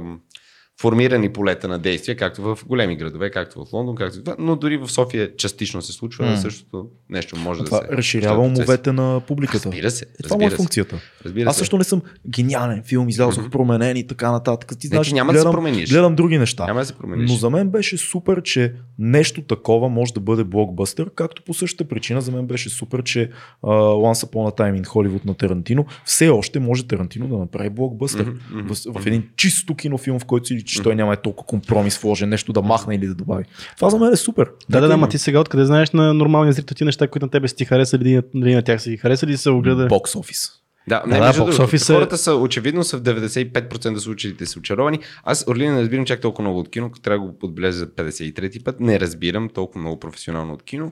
формирани 0.83 1.33
полета 1.33 1.67
на 1.67 1.79
действие, 1.79 2.15
както 2.15 2.41
в 2.41 2.59
големи 2.67 2.95
градове, 2.95 3.31
както 3.31 3.65
в 3.65 3.73
Лондон, 3.73 3.95
както 3.95 4.17
в 4.19 4.23
това, 4.23 4.35
но 4.39 4.55
дори 4.55 4.77
в 4.77 4.89
София 4.89 5.35
частично 5.35 5.81
се 5.81 5.91
случва, 5.93 6.25
М. 6.25 6.37
същото 6.37 6.87
нещо 7.09 7.35
може 7.37 7.63
Това 7.63 7.79
да 7.79 7.87
се... 7.87 7.97
разширява 7.97 8.41
умовете 8.43 8.91
на 8.91 9.21
публиката. 9.27 9.65
Разбира 9.69 9.91
се. 9.91 10.05
Е, 10.19 10.23
това 10.23 10.35
му 10.35 10.41
е 10.41 10.45
разбира 10.45 10.51
се. 10.51 10.57
функцията. 10.57 10.99
Разбира 11.25 11.49
Аз 11.49 11.57
също 11.57 11.77
не 11.77 11.83
съм 11.83 12.01
гениален 12.29 12.83
филм, 12.83 13.09
излязох 13.09 13.43
Мгм. 13.43 13.51
променен 13.51 13.97
и 13.97 14.07
така 14.07 14.31
нататък. 14.31 14.79
Ти 14.79 14.87
знаеш, 14.87 15.11
няма 15.11 15.33
да 15.33 15.39
се 15.39 15.43
гледам, 15.43 15.53
промениш. 15.53 15.89
гледам 15.89 16.15
други 16.15 16.37
неща. 16.37 16.65
Няма 16.65 16.79
да 16.79 16.85
се 16.85 16.93
промениш. 16.93 17.31
Но 17.31 17.37
за 17.37 17.49
мен 17.49 17.69
беше 17.69 17.97
супер, 17.97 18.41
че 18.41 18.73
нещо 18.99 19.41
такова 19.41 19.89
може 19.89 20.13
да 20.13 20.19
бъде 20.19 20.43
блокбъстър, 20.43 21.09
както 21.15 21.43
по 21.43 21.53
същата 21.53 21.89
причина 21.89 22.21
за 22.21 22.31
мен 22.31 22.45
беше 22.47 22.69
супер, 22.69 23.03
че 23.03 23.29
uh, 23.63 23.69
Once 24.13 24.27
Upon 24.27 24.51
a 24.51 24.57
Time 24.59 24.81
in 24.81 24.85
Hollywood 24.87 25.25
на 25.25 25.33
Тарантино 25.33 25.85
все 26.05 26.29
още 26.29 26.59
може 26.59 26.87
Тарантино 26.87 27.27
да 27.27 27.37
направи 27.37 27.69
блокбъстър. 27.69 28.25
Мгм, 28.51 28.73
В, 28.73 29.01
в 29.01 29.05
един 29.05 29.23
чисто 29.35 29.75
кинофилм, 29.75 30.19
в 30.19 30.25
който 30.25 30.47
си 30.47 30.65
че 30.73 30.81
той 30.83 30.95
няма 30.95 31.13
е 31.13 31.17
толкова 31.17 31.47
компромис 31.47 31.97
вложен, 31.97 32.29
нещо 32.29 32.53
да 32.53 32.61
махне 32.61 32.95
или 32.95 33.07
да 33.07 33.15
добави. 33.15 33.43
Това 33.75 33.89
за 33.89 33.99
мен 33.99 34.13
е 34.13 34.15
супер. 34.15 34.49
Да, 34.69 34.81
да, 34.81 34.87
да, 34.87 34.97
ма 34.97 35.09
ти 35.09 35.17
сега 35.17 35.39
откъде 35.39 35.65
знаеш 35.65 35.91
на 35.91 36.13
нормалния 36.13 36.53
зрител 36.53 36.75
ти 36.75 36.85
неща, 36.85 37.07
които 37.07 37.25
на 37.25 37.29
тебе 37.29 37.47
си 37.47 37.55
ти 37.55 37.65
харесали, 37.65 38.21
дали, 38.35 38.55
на 38.55 38.61
тях 38.61 38.81
си 38.81 38.89
ги 38.89 38.97
харесали 38.97 39.31
и 39.31 39.37
са 39.37 39.51
го 39.51 39.61
гледали. 39.61 39.87
Бокс 39.87 40.15
офис. 40.15 40.49
Да, 40.87 41.03
не, 41.07 41.19
да, 41.19 41.25
между 41.25 41.41
бокс 41.41 41.55
другото, 41.55 41.63
офис 41.63 41.89
е- 41.89 41.93
хората 41.93 42.17
са, 42.17 42.35
очевидно 42.35 42.83
са 42.83 42.97
в 42.97 43.01
95% 43.01 43.97
случаите 43.97 44.45
са 44.45 44.59
очаровани. 44.59 44.99
Аз 45.23 45.45
Орлина 45.47 45.73
не 45.73 45.81
разбирам 45.81 46.05
чак 46.05 46.21
толкова 46.21 46.43
много 46.43 46.59
от 46.59 46.69
кино, 46.69 46.91
като 46.91 47.01
трябва 47.01 47.25
да 47.25 47.31
го 47.31 47.39
подбележа 47.39 47.77
за 47.77 47.87
53-ти 47.87 48.63
път. 48.63 48.79
Не 48.79 48.99
разбирам 48.99 49.49
толкова 49.49 49.81
много 49.81 49.99
професионално 49.99 50.53
от 50.53 50.63
кино. 50.63 50.91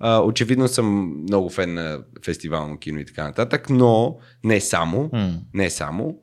А, 0.00 0.20
очевидно 0.20 0.68
съм 0.68 1.12
много 1.22 1.50
фен 1.50 1.74
на 1.74 1.98
фестивално 2.24 2.78
кино 2.78 2.98
и 2.98 3.04
така 3.04 3.24
нататък, 3.24 3.70
но 3.70 4.16
не 4.44 4.60
само. 4.60 5.10
М. 5.12 5.32
Не 5.54 5.70
само. 5.70 6.14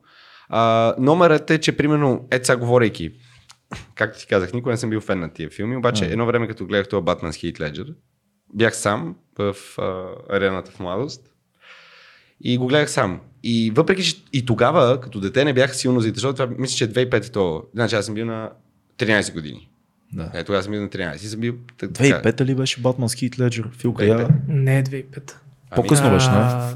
А, 0.56 0.96
номерът 1.00 1.50
е, 1.50 1.58
че 1.58 1.78
примерно, 1.78 2.28
ето 2.32 2.46
сега 2.46 2.58
говорейки, 2.58 3.12
както 3.96 4.20
ти 4.20 4.28
казах, 4.28 4.54
никога 4.54 4.72
не 4.72 4.78
съм 4.78 4.90
бил 4.90 5.02
фен 5.02 5.20
на 5.20 5.34
тия 5.34 5.50
филми, 5.50 5.78
обаче 5.78 6.06
едно 6.06 6.26
време, 6.26 6.48
като 6.48 6.66
гледах 6.66 6.88
това 6.88 7.02
Batman 7.02 7.32
с 7.32 7.38
Heath 7.38 7.60
Ledger, 7.60 7.94
бях 8.54 8.76
сам 8.76 9.16
в 9.38 9.56
а, 9.78 10.06
арената 10.36 10.72
в 10.72 10.80
младост 10.80 11.34
и 12.42 12.58
го 12.58 12.68
гледах 12.68 12.92
сам. 12.92 13.20
И 13.44 13.72
въпреки, 13.76 14.04
че 14.04 14.16
и 14.34 14.46
тогава, 14.46 15.02
като 15.02 15.20
дете, 15.20 15.46
не 15.46 15.54
бях 15.54 15.76
силно 15.76 16.00
заинтересован, 16.00 16.36
това 16.36 16.48
мисля, 16.58 16.76
че 16.76 16.84
е 16.84 16.88
2005 16.88 17.34
то. 17.34 17.64
Значи 17.74 17.96
аз 17.96 18.06
съм 18.06 18.16
бил 18.16 18.26
на 18.26 18.50
13 18.98 19.34
години. 19.34 19.70
Да. 20.14 20.32
Е, 20.34 20.44
тогава 20.44 20.64
съм 20.64 20.72
бил 20.72 20.82
на 20.82 20.90
13. 20.90 21.16
И 21.16 21.20
съм 21.20 21.40
бил... 21.40 21.56
т- 21.78 21.94
така. 21.94 22.30
2005 22.30 22.46
ли 22.46 22.56
беше 22.56 22.82
Батман 22.82 23.10
с 23.10 23.14
Хит 23.16 23.40
Леджер? 23.40 23.70
Фил 23.78 23.94
2005. 23.94 23.98
Каяга? 23.98 24.28
Не, 24.48 24.84
2005. 24.84 25.34
Ами, 25.70 25.76
По-късно 25.76 26.10
беше, 26.10 26.30
не? 26.30 26.76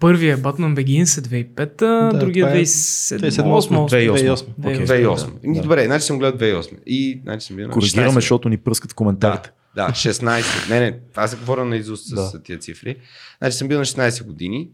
А, 0.00 0.02
Първия 0.02 0.38
Batman 0.38 0.74
Begins 0.76 1.18
е 1.18 1.44
2005, 1.46 1.76
Да, 1.78 2.18
другия 2.18 2.46
това 2.46 2.58
е 2.58 2.62
2007. 2.62 3.30
2008. 3.30 3.68
2008. 3.68 4.44
Окей. 4.58 4.78
2008. 4.78 5.54
Да, 5.54 5.62
Добре, 5.62 5.84
значи 5.84 6.06
съм 6.06 6.18
гледал 6.18 6.38
2008. 6.40 6.78
И 6.86 7.20
значи 7.24 7.46
съм 7.46 7.56
бил 7.56 7.66
на 7.66 7.72
Коригираме, 7.72 8.08
16. 8.08 8.14
защото 8.14 8.48
ни 8.48 8.56
пръскат 8.56 8.90
в 8.90 8.94
Да, 8.94 8.96
коментарите. 8.96 9.50
да, 9.76 9.88
16. 9.88 10.70
Не, 10.70 10.80
не, 10.80 10.98
аз 11.16 11.30
се 11.30 11.36
говоря 11.36 11.64
на 11.64 11.76
изуст 11.76 12.06
с 12.06 12.14
Да. 12.32 12.42
тия 12.42 12.58
цифри. 12.58 12.96
Значи 13.38 13.56
съм 13.56 13.68
бил 13.68 13.78
на 13.78 13.84
16 13.84 14.24
години. 14.24 14.68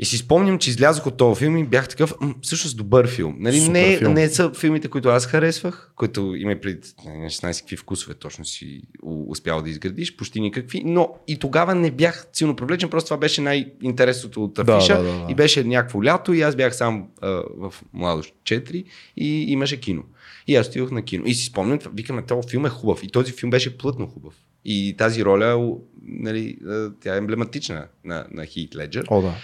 И 0.00 0.04
си 0.04 0.18
спомням, 0.18 0.58
че 0.58 0.70
излязох 0.70 1.06
от 1.06 1.16
този 1.16 1.38
филм 1.38 1.56
и 1.56 1.64
бях 1.64 1.88
такъв, 1.88 2.14
всъщност 2.42 2.76
добър 2.76 3.08
филм. 3.08 3.36
Нали, 3.38 3.60
Супер 3.60 3.72
не, 3.72 3.96
филм. 3.98 4.12
не 4.12 4.28
са 4.28 4.50
филмите, 4.54 4.88
които 4.88 5.08
аз 5.08 5.26
харесвах, 5.26 5.92
които 5.96 6.34
има 6.36 6.56
пред 6.62 6.94
на 7.06 7.30
16 7.30 7.60
какви 7.60 7.76
вкусове 7.76 8.14
точно 8.14 8.44
си 8.44 8.82
успял 9.02 9.62
да 9.62 9.70
изградиш, 9.70 10.16
почти 10.16 10.40
никакви, 10.40 10.82
но 10.84 11.14
и 11.28 11.38
тогава 11.38 11.74
не 11.74 11.90
бях 11.90 12.26
силно 12.32 12.56
привлечен, 12.56 12.90
просто 12.90 13.08
това 13.08 13.16
беше 13.16 13.40
най-интересното 13.40 14.44
от 14.44 14.54
Да, 14.54 14.72
афиша 14.72 14.96
да, 14.96 15.02
да, 15.02 15.12
да. 15.12 15.26
и 15.30 15.34
беше 15.34 15.64
някакво 15.64 16.04
лято 16.04 16.32
и 16.32 16.42
аз 16.42 16.56
бях 16.56 16.76
сам 16.76 17.08
а, 17.22 17.28
в 17.56 17.74
Младост 17.92 18.34
4 18.44 18.84
и 19.16 19.52
имаше 19.52 19.80
кино. 19.80 20.02
И 20.46 20.56
аз 20.56 20.68
отидох 20.68 20.90
на 20.90 21.02
кино. 21.02 21.24
И 21.26 21.34
си 21.34 21.44
спомням, 21.44 21.78
викаме, 21.94 22.26
този 22.26 22.48
филм 22.48 22.66
е 22.66 22.68
хубав. 22.68 23.02
И 23.02 23.08
този 23.08 23.32
филм 23.32 23.50
беше 23.50 23.78
плътно 23.78 24.06
хубав. 24.06 24.34
И 24.64 24.94
тази 24.98 25.24
роля, 25.24 25.74
нали, 26.02 26.58
тя 27.02 27.14
е 27.14 27.18
емблематична 27.18 27.86
на, 28.04 28.26
на 28.30 28.46
Хит 28.46 28.76
Леджер. 28.76 29.04
О, 29.08 29.22
да. 29.22 29.34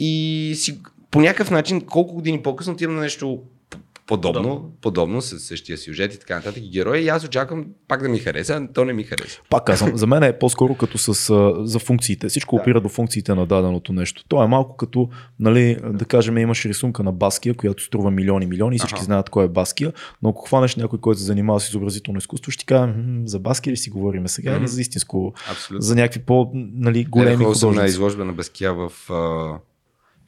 И 0.00 0.52
си, 0.56 0.78
по 1.10 1.20
някакъв 1.20 1.50
начин, 1.50 1.80
колко 1.80 2.14
години 2.14 2.42
по-късно 2.42 2.72
отивам 2.72 2.94
на 2.94 3.00
нещо 3.00 3.40
подобно, 4.06 4.42
подобно, 4.42 4.72
подобно 4.80 5.22
с 5.22 5.38
същия 5.38 5.78
сюжет 5.78 6.14
и 6.14 6.18
така 6.18 6.36
нататък 6.36 6.62
и 6.62 6.70
герои. 6.70 7.00
И 7.00 7.08
аз 7.08 7.24
очаквам 7.24 7.66
пак 7.88 8.02
да 8.02 8.08
ми 8.08 8.18
хареса, 8.18 8.54
а 8.54 8.72
то 8.72 8.84
не 8.84 8.92
ми 8.92 9.02
хареса. 9.04 9.40
Пак 9.50 9.64
казвам, 9.64 9.96
за 9.96 10.06
мен 10.06 10.22
е 10.22 10.38
по-скоро 10.38 10.74
като 10.74 10.98
с, 10.98 11.12
за 11.62 11.78
функциите. 11.78 12.28
Всичко 12.28 12.56
Да. 12.56 12.62
опира 12.62 12.80
до 12.80 12.88
функциите 12.88 13.34
на 13.34 13.46
даденото 13.46 13.92
нещо. 13.92 14.24
То 14.28 14.44
е 14.44 14.46
малко 14.46 14.76
като, 14.76 15.08
нали, 15.40 15.76
да 15.90 16.04
кажем, 16.04 16.38
имаш 16.38 16.64
рисунка 16.64 17.02
на 17.02 17.12
Баския, 17.12 17.54
която 17.54 17.82
струва 17.82 18.10
милиони 18.10 18.46
милиони 18.46 18.76
и 18.76 18.78
всички 18.78 18.94
Аха. 18.96 19.04
знаят 19.04 19.30
кой 19.30 19.44
е 19.44 19.48
Баския, 19.48 19.92
но 20.22 20.28
ако 20.30 20.46
хванеш 20.46 20.76
някой, 20.76 20.98
който 20.98 21.20
се 21.20 21.26
занимава 21.26 21.60
с 21.60 21.68
изобразително 21.68 22.18
изкуство, 22.18 22.52
ще 22.52 22.64
кажа, 22.64 22.86
«М, 22.86 23.22
за 23.24 23.38
Баския 23.38 23.72
ли 23.72 23.76
си 23.76 23.90
говорим 23.90 24.28
сега 24.28 24.56
или 24.56 24.68
за 24.68 24.80
истинско, 24.80 25.32
Абсолютно. 25.50 25.82
за 25.82 25.94
някакви 25.94 26.20
по-нали, 26.20 27.04
големи 27.04 27.36
Гледах 27.36 27.56
съм 27.56 27.74
на 27.74 27.84
изложба 27.86 28.24
на 28.24 28.32
Баския 28.32 28.74
в, 28.74 28.92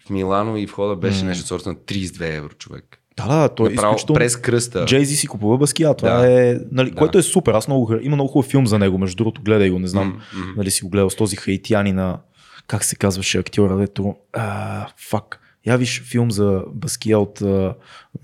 в 0.07 0.11
Милано 0.11 0.57
и 0.57 0.66
входа 0.66 0.97
беше 0.97 1.23
М. 1.23 1.29
нещо 1.29 1.47
сорта 1.47 1.69
на 1.69 1.74
32 1.74 2.37
евро 2.37 2.49
човек. 2.49 2.99
Да, 3.16 3.27
да, 3.27 3.49
той 3.49 3.70
е 3.70 3.73
изключително... 3.73 4.15
през 4.19 4.37
кръста. 4.37 4.85
Джейзи 4.85 5.16
си 5.16 5.27
купува 5.27 5.59
Баския, 5.59 5.95
това 5.95 6.11
Да. 6.11 6.33
е, 6.43 6.57
нали, 6.73 6.91
Да. 6.91 6.97
което 6.97 7.19
е 7.19 7.23
супер. 7.23 7.53
Аз 7.53 7.69
много, 7.69 7.95
има 8.03 8.16
много 8.16 8.31
хубав 8.33 8.47
филм 8.47 8.66
за 8.66 8.79
него, 8.79 8.99
между 8.99 9.16
другото, 9.16 9.43
гледай 9.43 9.70
го, 9.70 9.79
не 9.79 9.87
знам, 9.89 10.09
м. 10.35 10.45
нали 10.57 10.70
си 10.70 10.83
го 10.85 10.91
гледал 10.91 11.11
с 11.11 11.16
този 11.16 11.37
хаитяни 11.37 11.93
на, 11.93 12.19
как 12.66 12.85
се 12.85 12.97
казваше 12.97 13.39
актьора, 13.39 13.77
дето, 13.77 14.15
а, 14.33 14.87
фак. 15.11 15.39
Я 15.66 15.77
виж 15.77 16.03
филм 16.03 16.31
за 16.31 16.62
Баския 16.74 17.19
от, 17.19 17.43
а, 17.43 17.74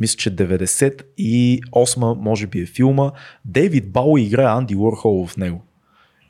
мисля, 0.01 0.17
че 0.17 0.31
98 0.31 2.15
може 2.15 2.47
би 2.47 2.61
е 2.61 2.67
филма. 2.67 3.11
Дейвид 3.45 3.93
Бауи 3.93 4.23
играе 4.23 4.47
Анди 4.47 4.77
Уорхол 4.77 5.27
в 5.27 5.37
него. 5.37 5.65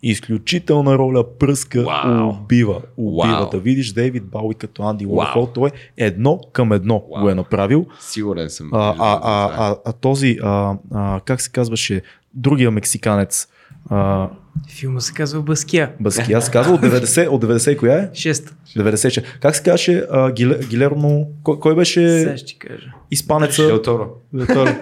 Изключителна 0.03 0.99
роля, 0.99 1.39
пръска, 1.39 1.83
Вау. 1.83 2.29
убива. 2.29 2.83
Убива. 2.97 3.39
Вау. 3.39 3.51
Да 3.51 3.59
видиш 3.59 3.93
Дейвид 3.93 4.25
Бауи 4.25 4.55
като 4.55 4.83
Анди. 4.83 5.07
Уорхол, 5.07 5.47
той 5.47 5.71
едно 5.97 6.41
към 6.53 6.73
едно 6.73 7.05
Вау. 7.13 7.23
го 7.23 7.31
е 7.31 7.35
направил. 7.35 7.87
Сигурен 8.01 8.51
съм. 8.51 8.71
А, 8.73 8.95
а, 8.99 9.21
а, 9.23 9.51
а, 9.59 9.77
а 9.85 9.93
този, 9.93 10.39
а, 10.43 10.75
а, 10.95 11.21
как 11.25 11.41
се 11.41 11.51
казваше, 11.51 12.03
другия 12.35 12.71
мексиканец, 12.71 13.49
а, 13.91 14.29
Филма 14.69 15.01
се 15.01 15.13
казва 15.13 15.43
Баския. 15.43 15.93
Баски, 16.01 16.33
аз 16.33 16.51
казвам 16.51 16.75
от 16.75 16.81
90, 16.81 17.29
от 17.29 17.45
90 17.45 17.71
и 17.71 17.77
коя 17.77 17.99
е? 17.99 18.09
6. 18.09 18.53
96. 18.77 19.25
Как 19.41 19.57
се 19.57 19.63
казваше 19.63 20.05
а, 20.11 20.33
Гиле, 20.33 20.59
Гилермо, 20.71 21.27
кой, 21.43 21.61
кой 21.61 21.75
беше 21.75 22.19
Сега 22.19 22.37
ще 22.37 22.59
кажа. 22.59 22.93
испанеца? 23.11 23.67
Дел 23.67 23.83
Торо. 23.83 24.07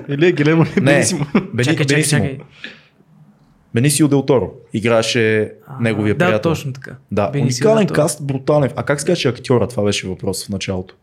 Или 0.09 0.27
е 0.27 0.33
Гелемо 0.33 0.65
Не, 0.77 0.83
Бенисимо. 0.83 1.27
Бени, 1.55 1.65
Чакай, 1.65 1.87
чакай, 1.87 2.05
чакай. 2.05 2.39
Бенисио 3.77 4.09
Дел 4.09 4.23
Торо 4.23 4.53
играеше 4.73 5.53
А, 5.67 5.81
неговия 5.81 6.15
да, 6.15 6.27
приятел. 6.27 6.51
точно 6.51 6.73
така. 6.73 6.97
Да, 7.13 7.31
Бенисио 7.31 7.67
уникален 7.67 7.89
каст, 7.89 8.27
брутален. 8.27 8.71
А 8.77 8.83
как 8.83 9.01
се 9.01 9.07
казваше 9.07 9.29
актьора? 9.29 9.69
Това 9.69 9.85
беше 9.85 10.09
въпрос 10.09 10.47
в 10.47 10.49
началото. 10.49 10.95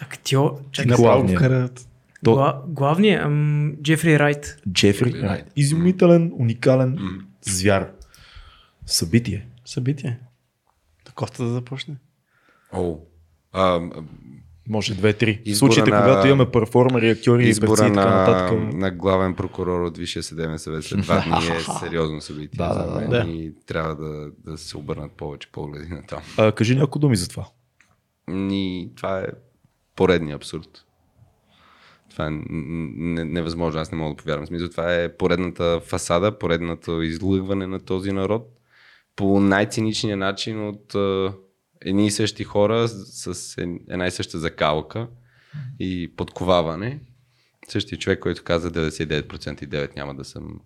Актьор. 0.00 0.58
Чакай, 0.72 0.88
На- 0.88 0.96
Направо 0.96 1.18
главния. 1.18 1.38
вкарат. 1.38 1.88
То- 2.24 2.34
Гла, 2.34 2.62
главният, 2.68 3.24
ам, 3.24 3.72
Джефри 3.82 4.18
Райт. 4.18 4.58
Джефри 4.72 5.22
Райт. 5.22 5.44
Изумителен, 5.56 6.32
уникален 6.34 6.98
звяр. 7.42 7.90
Събитие. 8.86 9.46
Събитие. 9.64 10.18
Да 11.06 11.12
Коста 11.12 11.44
да 11.44 11.48
започне. 11.48 11.94
О. 12.72 12.96
А, 13.52 13.80
Може 14.68 14.94
две-три. 14.94 15.42
В 15.46 15.54
случаите, 15.54 15.90
на- 15.90 16.02
когато 16.02 16.26
имаме 16.28 16.50
перформери, 16.50 17.10
актьори 17.10 17.42
и 17.42 17.60
певци 17.60 17.64
и 17.74 17.86
така 17.86 17.90
на, 17.90 18.16
нататък. 18.16 18.72
на 18.72 18.90
главен 18.90 19.34
прокурор 19.34 19.80
от 19.80 19.98
Висшия 19.98 20.22
съдебен 20.22 20.58
съвет 20.58 20.84
след 20.84 21.00
два 21.00 21.20
дни 21.20 21.48
е 21.48 21.60
сериозно 21.80 22.20
събитие 22.20 22.58
Да, 22.58 22.74
за 22.86 23.00
мен 23.00 23.10
да. 23.10 23.18
и 23.18 23.52
трябва 23.66 23.94
да, 23.96 24.30
да 24.44 24.58
се 24.58 24.78
обърнат 24.78 25.12
повече 25.12 25.48
погледи 25.52 25.88
на 25.88 26.02
там. 26.02 26.20
А, 26.36 26.52
кажи 26.52 26.74
няколко 26.74 26.98
думи 26.98 27.16
за 27.16 27.28
това. 27.28 27.46
И 28.30 28.90
това 28.96 29.18
е 29.18 29.26
поредния 29.96 30.36
абсурд. 30.36 30.68
Това 32.10 32.26
е 32.26 32.30
невъзможно, 32.30 33.80
аз 33.80 33.92
не 33.92 33.98
мога 33.98 34.10
да 34.10 34.16
повярвам. 34.16 34.46
Смисъл, 34.46 34.68
това 34.68 34.94
е 34.94 35.16
поредната 35.16 35.80
фасада, 35.80 36.38
поредното 36.38 37.02
излъгване 37.02 37.66
на 37.66 37.80
този 37.80 38.12
народ 38.12 38.48
по 39.16 39.40
най-циничния 39.40 40.16
начин 40.16 40.68
от 40.68 40.94
едни 41.80 42.06
и 42.06 42.10
същи 42.10 42.44
хора 42.44 42.88
с, 42.88 43.54
една 43.88 44.06
и 44.06 44.10
съща 44.10 44.38
закалка 44.38 45.08
и 45.78 46.12
подковаване. 46.16 47.00
Същия 47.68 47.98
човек, 47.98 48.20
който 48.20 48.44
каза 48.44 48.70
99% 48.70 49.64
и 49.64 49.68
9 49.68 49.96
няма 49.96 50.14
да 50.14 50.24
съм 50.24 50.60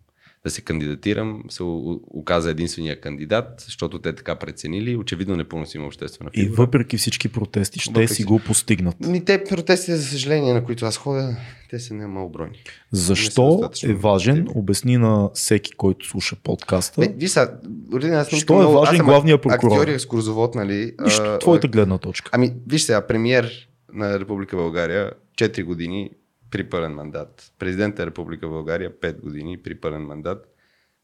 да 0.44 0.50
се 0.50 0.60
кандидатирам, 0.60 1.42
се 1.48 1.62
оказа 1.62 2.50
единствения 2.50 3.00
кандидат, 3.00 3.46
защото 3.58 3.98
те 3.98 4.14
така 4.14 4.34
преценили. 4.36 4.96
Очевидно 4.96 5.36
непоносима 5.36 5.86
обществена 5.86 6.30
И 6.34 6.40
фигура. 6.40 6.56
въпреки 6.56 6.96
всички 6.96 7.28
протести, 7.28 7.78
ще 7.78 7.90
Въпреки 7.90 8.14
си 8.14 8.24
го 8.24 8.38
постигнат. 8.38 9.00
Ни 9.00 9.24
те 9.24 9.44
протестите, 9.44 9.96
за 9.96 10.04
съжаление, 10.04 10.52
на 10.54 10.64
които 10.64 10.84
аз 10.86 10.96
ходя, 10.96 11.36
те 11.70 11.78
са 11.78 11.94
немалобройни. 11.94 12.52
Не 12.92 12.98
са 12.98 13.04
Защо 13.04 13.46
достатъчно 13.46 13.90
е 13.90 13.94
важен? 13.94 14.34
ефективни. 14.34 14.60
Обясни 14.60 14.96
на 14.96 15.30
всеки, 15.34 15.72
който 15.72 16.06
слуша 16.06 16.36
подкаста. 16.36 17.00
Бе, 17.00 17.08
виж 17.08 17.30
сега, 17.30 17.58
Родин, 17.92 18.12
аз 18.12 18.26
не 18.26 18.28
Що 18.28 18.36
искам 18.36 18.56
е 18.56 18.58
много- 18.58 18.74
важен 18.74 18.90
аз 18.90 18.96
съм 18.96 19.06
главният 19.06 19.42
прокурор? 19.42 19.72
Актьор 19.72 19.88
и 19.88 19.94
екскурзовод, 19.94 20.54
нали? 20.54 20.92
Нищо, 21.00 21.22
а, 21.22 21.38
твоята 21.38 21.68
гледна 21.68 21.98
точка. 21.98 22.30
Ами, 22.32 22.52
виж 22.66 22.82
сега, 22.82 23.06
премиер 23.06 23.68
на 23.92 24.20
Република 24.20 24.56
България 24.56 25.10
4 25.36 25.62
години 25.62 26.10
при 26.50 26.68
пълен 26.68 26.92
мандат. 26.92 27.52
Президент 27.58 27.98
на 27.98 28.06
Република 28.06 28.48
България 28.48 29.00
5 29.00 29.20
години 29.20 29.62
при 29.62 29.80
пълен 29.80 30.02
мандат. 30.02 30.46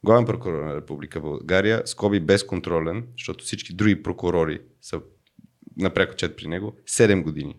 Главен 0.04 0.24
прокурор 0.24 0.64
на 0.64 0.76
Република 0.76 1.20
България, 1.20 1.82
скоби 1.84 2.20
безконтролен, 2.20 3.04
защото 3.18 3.44
всички 3.44 3.74
други 3.74 4.02
прокурори 4.02 4.60
са 4.80 5.00
напряко 5.76 6.16
чет 6.16 6.36
при 6.36 6.48
него, 6.48 6.76
7 6.88 7.22
години. 7.22 7.56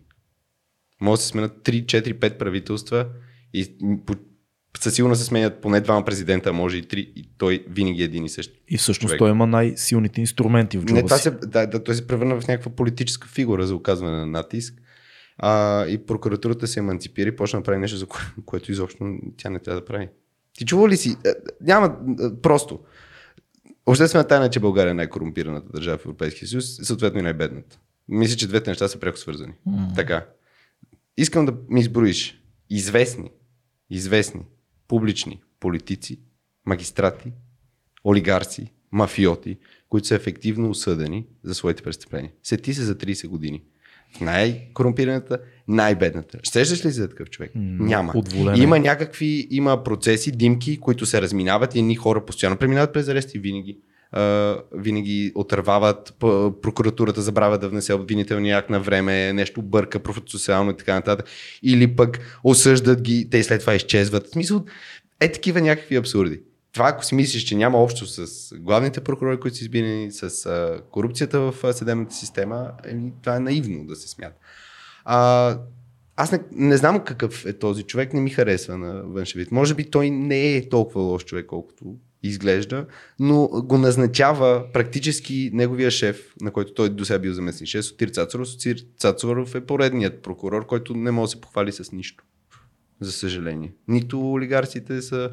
Може 1.01 1.19
да 1.19 1.23
се 1.23 1.27
сменят 1.27 1.51
3, 1.63 1.85
4, 1.85 2.13
5 2.13 2.37
правителства 2.37 3.07
и 3.53 3.77
по- 4.05 4.15
със 4.79 4.95
сигурност 4.95 5.21
се 5.21 5.27
сменят 5.27 5.61
поне 5.61 5.81
двама 5.81 6.05
президента, 6.05 6.53
може 6.53 6.77
и 6.77 6.81
три, 6.87 7.11
и 7.15 7.29
той 7.37 7.65
винаги 7.69 8.01
е 8.01 8.05
един 8.05 8.25
и 8.25 8.29
същ. 8.29 8.51
И 8.67 8.77
всъщност 8.77 9.09
човек. 9.09 9.19
той 9.19 9.29
има 9.29 9.47
най-силните 9.47 10.21
инструменти 10.21 10.77
в 10.77 10.85
джоба 10.85 10.93
Не, 10.93 11.03
това 11.03 11.17
се, 11.17 11.31
да, 11.31 11.67
да, 11.67 11.83
той 11.83 11.95
се 11.95 12.07
превърна 12.07 12.41
в 12.41 12.47
някаква 12.47 12.71
политическа 12.71 13.27
фигура 13.27 13.67
за 13.67 13.75
оказване 13.75 14.17
на 14.17 14.25
натиск. 14.25 14.81
А, 15.37 15.85
и 15.85 16.05
прокуратурата 16.05 16.67
се 16.67 16.79
еманципира 16.79 17.29
и 17.29 17.35
почна 17.35 17.59
да 17.59 17.63
прави 17.63 17.79
нещо, 17.79 17.97
за 17.97 18.05
кое, 18.05 18.21
което 18.45 18.71
изобщо 18.71 19.17
тя 19.37 19.49
не 19.49 19.59
трябва 19.59 19.81
да 19.81 19.85
прави. 19.85 20.09
Ти 20.53 20.65
чува 20.65 20.89
ли 20.89 20.97
си? 20.97 21.17
Е, 21.25 21.29
Няма, 21.61 21.97
е, 22.19 22.41
просто. 22.41 22.79
Обществена 23.85 24.27
тайна 24.27 24.45
е, 24.45 24.49
че 24.49 24.59
България 24.59 24.91
е 24.91 24.93
най-корумпираната 24.93 25.69
държава 25.71 25.97
в 25.97 26.05
Европейския 26.05 26.47
съюз, 26.47 26.65
съответно 26.81 27.19
и 27.19 27.23
най-бедната. 27.23 27.79
Мисля, 28.07 28.37
че 28.37 28.47
двете 28.47 28.69
неща 28.69 28.87
са 28.87 28.99
пряко 28.99 29.17
свързани. 29.17 29.53
М. 29.65 29.91
Така. 29.95 30.25
Искам 31.17 31.45
да 31.45 31.53
ми 31.69 31.79
изброиш 31.79 32.41
известни, 32.69 33.31
известни, 33.89 34.45
публични 34.87 35.41
политици, 35.59 36.19
магистрати, 36.65 37.33
олигарси, 38.05 38.71
мафиоти, 38.91 39.57
които 39.89 40.07
са 40.07 40.15
ефективно 40.15 40.69
осъдени 40.69 41.27
за 41.43 41.55
своите 41.55 41.83
престъпления. 41.83 42.31
Сети 42.43 42.73
се 42.73 42.83
за 42.83 42.95
30 42.95 43.27
години. 43.27 43.63
Най-корумпираната, 44.21 45.37
най-бедната. 45.67 46.39
Щеш 46.43 46.85
ли 46.85 46.91
за 46.91 47.09
такъв 47.09 47.29
човек? 47.29 47.51
М, 47.55 47.85
Няма. 47.85 48.11
отволен 48.15 48.55
е. 48.55 48.59
Има 48.59 48.79
някакви, 48.79 49.47
има 49.51 49.83
процеси, 49.83 50.31
димки, 50.31 50.79
които 50.79 51.05
се 51.05 51.21
разминават 51.21 51.75
и 51.75 51.79
едни 51.79 51.95
хора 51.95 52.25
постоянно 52.25 52.57
преминават 52.57 52.93
през 52.93 53.07
арести 53.07 53.39
винаги. 53.39 53.77
Uh, 54.15 54.61
винаги 54.73 55.31
отървават, 55.35 56.15
прокуратурата 56.61 57.21
забравя 57.21 57.57
да 57.57 57.69
внесе 57.69 57.93
обвинителния 57.93 58.57
акт 58.57 58.69
на 58.69 58.79
време, 58.79 59.33
нещо 59.33 59.61
бърка 59.61 59.99
процесуално 59.99 60.71
и 60.71 60.77
така 60.77 60.93
нататък. 60.93 61.25
Или 61.63 61.95
пък 61.95 62.39
осъждат 62.43 63.01
ги, 63.01 63.29
те 63.29 63.37
и 63.37 63.43
след 63.43 63.61
това 63.61 63.75
изчезват. 63.75 64.27
В 64.27 64.29
смисъл, 64.29 64.65
е 65.19 65.31
такива 65.31 65.61
някакви 65.61 65.95
абсурди. 65.95 66.41
Това, 66.77 66.89
ако 66.89 67.05
си 67.05 67.15
мислиш, 67.15 67.43
че 67.43 67.55
няма 67.55 67.77
общо 67.77 68.05
с 68.05 68.49
главните 68.55 69.01
прокурори, 69.01 69.39
които 69.39 69.57
са 69.57 69.63
избирани, 69.63 70.11
с 70.11 70.45
а, 70.45 70.81
корупцията 70.91 71.39
в 71.39 71.73
съдебната 71.73 72.15
система, 72.15 72.71
еми, 72.85 73.13
това 73.21 73.35
е 73.35 73.39
наивно 73.39 73.85
да 73.85 73.95
се 73.95 74.07
смята. 74.07 74.35
А, 75.05 75.57
аз 76.15 76.31
не, 76.31 76.39
не 76.51 76.77
знам 76.77 77.03
какъв 77.03 77.45
е 77.45 77.53
този 77.53 77.83
човек, 77.83 78.13
не 78.13 78.21
ми 78.21 78.29
харесва 78.29 78.77
на 78.77 79.03
външен 79.03 79.39
вид. 79.39 79.51
Може 79.51 79.73
би 79.73 79.89
той 79.89 80.09
не 80.09 80.55
е 80.55 80.69
толкова 80.69 81.01
лош 81.01 81.25
човек, 81.25 81.45
колкото 81.45 81.95
изглежда, 82.23 82.85
но 83.19 83.47
го 83.47 83.77
назначава 83.77 84.65
практически 84.73 85.49
неговия 85.53 85.91
шеф, 85.91 86.33
на 86.41 86.51
който 86.51 86.73
той 86.73 86.89
до 86.89 87.05
сега 87.05 87.19
бил 87.19 87.33
заместник 87.33 87.69
шеф, 87.69 87.85
Сотир 87.85 88.07
Цацаров. 88.07 88.47
Сотир 88.47 88.85
Цацаров 88.97 89.55
е 89.55 89.65
поредният 89.65 90.21
прокурор, 90.21 90.65
който 90.65 90.95
не 90.95 91.11
може 91.11 91.27
да 91.27 91.31
се 91.31 91.41
похвали 91.41 91.71
с 91.71 91.91
нищо. 91.91 92.23
За 93.01 93.11
съжаление. 93.11 93.73
Нито 93.87 94.31
олигарсите 94.31 95.01
са 95.01 95.31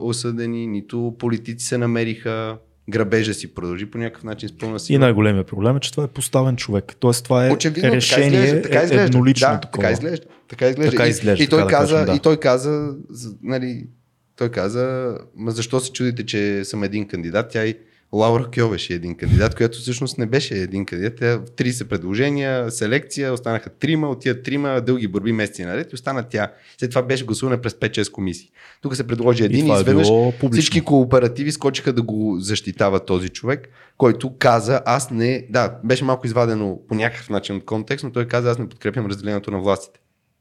осъдени, 0.00 0.66
нито 0.66 1.14
политици 1.18 1.66
се 1.66 1.78
намериха. 1.78 2.56
Грабежа 2.90 3.34
си 3.34 3.54
продължи 3.54 3.86
по 3.86 3.98
някакъв 3.98 4.24
начин 4.24 4.48
с 4.48 4.58
пълна 4.58 4.76
И 4.76 4.80
сила. 4.80 4.98
най-големият 4.98 5.46
проблем 5.46 5.76
е, 5.76 5.80
че 5.80 5.90
това 5.90 6.04
е 6.04 6.08
поставен 6.08 6.56
човек. 6.56 6.96
Тоест 7.00 7.24
това 7.24 7.46
е 7.46 7.50
Очевидно, 7.50 7.82
така 7.82 7.96
решение 7.96 8.44
изглежда, 8.44 8.62
така 8.62 8.80
е 8.80 8.84
изглежда. 8.84 9.04
еднолично 9.04 9.48
да, 9.48 9.60
такова. 9.60 9.82
Така 9.82 9.92
изглежда. 9.92 10.26
Така 10.48 10.68
изглежда. 10.68 10.90
Така 10.90 11.06
И- 11.06 11.10
изглежда, 11.10 11.44
и, 11.44 11.48
той 11.48 11.58
така 11.58 11.70
да 11.76 11.80
каза, 11.80 11.92
кажем, 11.94 12.06
да. 12.06 12.16
и 12.16 12.20
той 12.20 12.36
каза, 12.36 12.94
нали, 13.42 13.86
той 14.36 14.48
каза, 14.48 15.16
ма 15.36 15.50
защо 15.50 15.80
се 15.80 15.92
чудите, 15.92 16.26
че 16.26 16.64
съм 16.64 16.84
един 16.84 17.08
кандидат? 17.08 17.46
Тя 17.50 17.66
и 17.66 17.74
Лаура 18.14 18.50
Кьовеш 18.54 18.90
е 18.90 18.94
един 18.94 19.16
кандидат, 19.16 19.54
която 19.54 19.78
всъщност 19.78 20.18
не 20.18 20.26
беше 20.26 20.54
един 20.54 20.86
кандидат. 20.86 21.16
Тя 21.16 21.38
30 21.38 21.84
предложения, 21.84 22.70
селекция, 22.70 23.32
останаха 23.32 23.70
трима, 23.70 24.08
от 24.08 24.20
тия 24.20 24.42
трима 24.42 24.80
дълги 24.80 25.08
борби 25.08 25.32
месеци 25.32 25.64
наред 25.64 25.92
и 25.92 25.94
остана 25.94 26.22
тя. 26.22 26.52
След 26.78 26.90
това 26.90 27.02
беше 27.02 27.24
гласуване 27.24 27.60
през 27.60 27.72
5-6 27.72 28.10
комисии. 28.10 28.50
Тук 28.82 28.96
се 28.96 29.06
предложи 29.06 29.42
И 29.42 29.46
един 29.46 29.58
и, 29.58 29.62
това 29.62 29.76
е 29.76 29.80
изведнъж 29.80 30.08
публично. 30.08 30.50
всички 30.52 30.80
кооперативи 30.80 31.52
скочиха 31.52 31.92
да 31.92 32.02
го 32.02 32.36
защитава 32.40 33.00
този 33.00 33.28
човек, 33.28 33.68
който 33.96 34.38
каза, 34.38 34.80
аз 34.86 35.10
не, 35.10 35.46
да, 35.50 35.78
беше 35.84 36.04
малко 36.04 36.26
извадено 36.26 36.80
по 36.88 36.94
някакъв 36.94 37.30
начин 37.30 37.56
от 37.56 37.64
контекст, 37.64 38.04
но 38.04 38.12
той 38.12 38.28
каза, 38.28 38.50
аз 38.50 38.58
не 38.58 38.68
подкрепям 38.68 39.06
разделението 39.06 39.50
на 39.50 39.58
властите. 39.58 40.00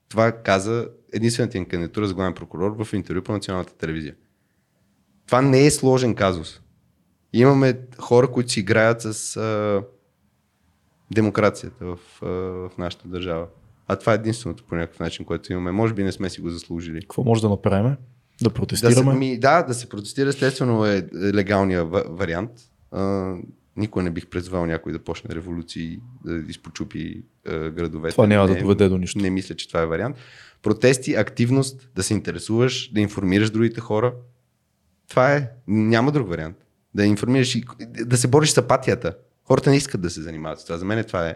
Това 0.09 0.31
каза 0.31 0.87
единствената 1.13 1.57
им 1.57 1.65
кандидатура 1.65 2.07
за 2.07 2.13
главен 2.13 2.33
прокурор 2.33 2.85
в 2.85 2.93
интервю 2.93 3.21
по 3.21 3.31
националната 3.31 3.73
телевизия. 3.73 4.15
Това 5.27 5.41
не 5.41 5.65
е 5.65 5.71
сложен 5.71 6.15
казус. 6.15 6.61
Имаме 7.33 7.79
хора, 7.97 8.31
които 8.31 8.51
си 8.51 8.59
играят 8.59 9.01
с 9.01 9.37
а, 9.37 9.83
демокрацията 11.13 11.85
в, 11.85 11.97
а, 12.21 12.27
в 12.69 12.71
нашата 12.77 13.07
държава. 13.07 13.47
А 13.87 13.95
това 13.95 14.11
е 14.11 14.15
единственото 14.15 14.63
по 14.63 14.75
някакъв 14.75 14.99
начин, 14.99 15.25
което 15.25 15.53
имаме. 15.53 15.71
Може 15.71 15.93
би 15.93 16.03
не 16.03 16.11
сме 16.11 16.29
си 16.29 16.41
го 16.41 16.49
заслужили. 16.49 17.01
Какво 17.01 17.23
може 17.23 17.41
да 17.41 17.49
направим? 17.49 17.83
Да 17.91 17.95
Да 18.41 18.49
се, 18.49 18.53
протестираме? 18.53 19.13
ми, 19.13 19.39
да, 19.39 19.61
да 19.61 19.73
се 19.73 19.89
протестира, 19.89 20.29
естествено 20.29 20.85
е 20.85 21.07
легалният 21.13 21.89
ва- 21.89 22.03
вариант. 22.09 22.51
А, 22.91 23.33
никой 23.77 24.03
не 24.03 24.09
бих 24.09 24.27
призвал 24.27 24.65
някой 24.65 24.91
да 24.91 24.99
почне 24.99 25.35
революции, 25.35 25.99
да 26.25 26.43
изпочупи 26.49 27.23
а, 27.47 27.69
градовете. 27.69 28.11
Това 28.11 28.27
няма 28.27 28.47
да 28.47 28.53
не, 28.53 28.59
доведе 28.61 28.89
до 28.89 28.97
нищо. 28.97 29.19
Не 29.19 29.29
мисля, 29.29 29.55
че 29.55 29.67
това 29.67 29.81
е 29.81 29.85
вариант. 29.85 30.15
Протести, 30.61 31.13
активност, 31.13 31.89
да 31.95 32.03
се 32.03 32.13
интересуваш, 32.13 32.91
да 32.93 32.99
информираш 32.99 33.49
другите 33.49 33.81
хора. 33.81 34.13
Това 35.09 35.33
е. 35.33 35.49
Няма 35.67 36.11
друг 36.11 36.29
вариант. 36.29 36.57
Да 36.95 37.05
информираш 37.05 37.55
и 37.55 37.63
да 38.05 38.17
се 38.17 38.27
бориш 38.27 38.49
с 38.49 38.57
апатията. 38.57 39.15
Хората 39.43 39.69
не 39.69 39.77
искат 39.77 40.01
да 40.01 40.09
се 40.09 40.21
занимават 40.21 40.59
с 40.59 40.65
това. 40.65 40.77
За 40.77 40.85
мен 40.85 41.03
това 41.03 41.29
е 41.29 41.35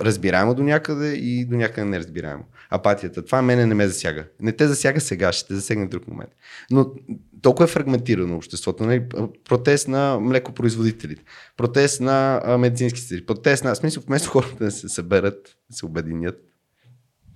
разбираемо 0.00 0.54
до 0.54 0.62
някъде 0.62 1.12
и 1.12 1.44
до 1.44 1.56
някъде 1.56 1.84
неразбираемо. 1.84 2.44
Апатията. 2.70 3.24
Това 3.24 3.42
мене 3.42 3.66
не 3.66 3.74
ме 3.74 3.88
засяга. 3.88 4.24
Не 4.40 4.52
те 4.52 4.68
засяга 4.68 5.00
сега, 5.00 5.32
ще 5.32 5.48
те 5.48 5.54
засегне 5.54 5.86
друг 5.86 6.08
момент. 6.08 6.30
Но 6.70 6.94
толкова 7.42 7.64
е 7.64 7.68
фрагментирано 7.68 8.36
обществото. 8.36 8.84
Нали? 8.84 9.08
Протест 9.44 9.88
на 9.88 10.20
млекопроизводителите, 10.20 11.24
протест 11.56 12.00
на 12.00 12.42
медицински 12.58 13.00
сестри, 13.00 13.26
протест 13.26 13.64
на... 13.64 13.74
В 13.74 13.76
смисъл, 13.76 14.02
вместо 14.06 14.30
хората 14.30 14.64
да 14.64 14.70
се 14.70 14.88
съберат, 14.88 15.56
да 15.70 15.76
се 15.76 15.86
обединят 15.86 16.38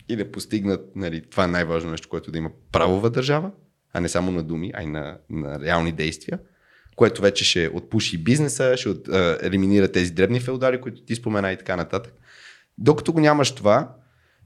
и 0.09 0.17
да 0.17 0.33
постигнат 0.33 0.97
нали, 0.97 1.23
това 1.31 1.45
е 1.45 1.47
най-важно 1.49 1.91
нещо, 1.91 2.09
което 2.09 2.31
да 2.31 2.39
има 2.39 2.51
правова 2.73 3.11
държава, 3.11 3.51
а 3.93 4.01
не 4.01 4.09
само 4.09 4.31
на 4.31 4.43
думи, 4.43 4.73
а 4.75 4.83
и 4.83 4.87
на, 4.87 5.19
на 5.31 5.61
реални 5.61 5.93
действия, 5.93 6.39
което 6.97 7.23
вече 7.23 7.45
ще 7.45 7.71
отпуши 7.75 8.19
бизнеса, 8.19 8.77
ще 8.77 8.89
от, 8.89 9.09
а, 9.09 9.39
елиминира 9.43 9.93
тези 9.93 10.11
дребни 10.11 10.41
феодали, 10.41 10.81
които 10.81 11.03
ти 11.03 11.15
спомена 11.15 11.53
и 11.53 11.59
така 11.59 11.77
нататък. 11.77 12.15
Докато 12.79 13.13
го 13.13 13.21
нямаш 13.21 13.55
това 13.55 13.95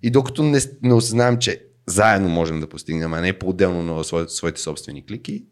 и 0.03 0.11
докато 0.11 0.43
не, 0.43 0.59
не 0.83 0.95
осъзнаем, 0.95 1.39
че 1.39 1.67
заедно 1.87 2.29
можем 2.29 2.61
да 2.61 2.69
постигнем, 2.69 3.15
а 3.15 3.21
не 3.21 3.39
по-отделно 3.39 3.83
на 3.83 4.05
своите, 4.05 4.33
своите 4.33 4.61
собствени 4.61 5.07
клики, 5.07 5.45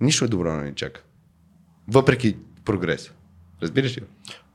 нищо 0.00 0.24
е 0.24 0.28
добро 0.28 0.56
не 0.56 0.64
ни 0.64 0.74
чака. 0.74 1.02
Въпреки 1.88 2.36
прогреса. 2.64 3.12
Разбираш 3.62 3.96
ли? 3.96 4.02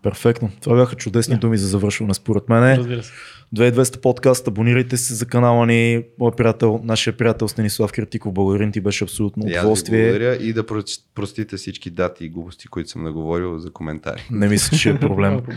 Перфектно. 0.03 0.51
Това 0.61 0.75
бяха 0.75 0.95
чудесни 0.95 1.37
думи 1.37 1.57
за 1.57 1.67
завършване 1.67 2.13
според 2.13 2.49
мен. 2.49 2.77
Разбира 2.77 3.03
се. 3.03 3.11
2200 3.55 4.01
подкаст, 4.01 4.47
абонирайте 4.47 4.97
се 4.97 5.13
за 5.13 5.25
канала 5.25 5.65
ни. 5.65 6.03
Мой 6.19 6.31
приятел, 6.31 6.79
нашия 6.83 7.17
приятел 7.17 7.47
Станислав 7.47 7.91
Киртиков, 7.91 8.33
благодарим 8.33 8.71
ти, 8.71 8.81
беше 8.81 9.03
абсолютно 9.03 9.45
удоволствие. 9.45 10.03
благодаря 10.03 10.35
и 10.35 10.53
да 10.53 10.63
прос- 10.63 11.01
простите 11.15 11.57
всички 11.57 11.89
дати 11.89 12.25
и 12.25 12.29
глупости, 12.29 12.67
които 12.67 12.89
съм 12.89 13.03
наговорил 13.03 13.59
за 13.59 13.71
коментари. 13.71 14.27
Не 14.31 14.47
мисля, 14.47 14.77
че 14.77 14.89
е 14.89 14.99
проблем. 14.99 15.41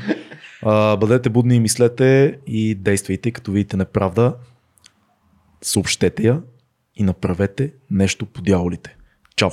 А, 0.62 0.96
бъдете 0.96 1.30
будни 1.30 1.56
и 1.56 1.60
мислете 1.60 2.38
и 2.46 2.74
действайте, 2.74 3.30
като 3.30 3.52
видите 3.52 3.76
неправда. 3.76 4.34
Съобщете 5.62 6.26
я 6.26 6.42
и 6.96 7.02
направете 7.02 7.72
нещо 7.90 8.26
по 8.26 8.42
дяволите. 8.42 8.96
Чао! 9.36 9.50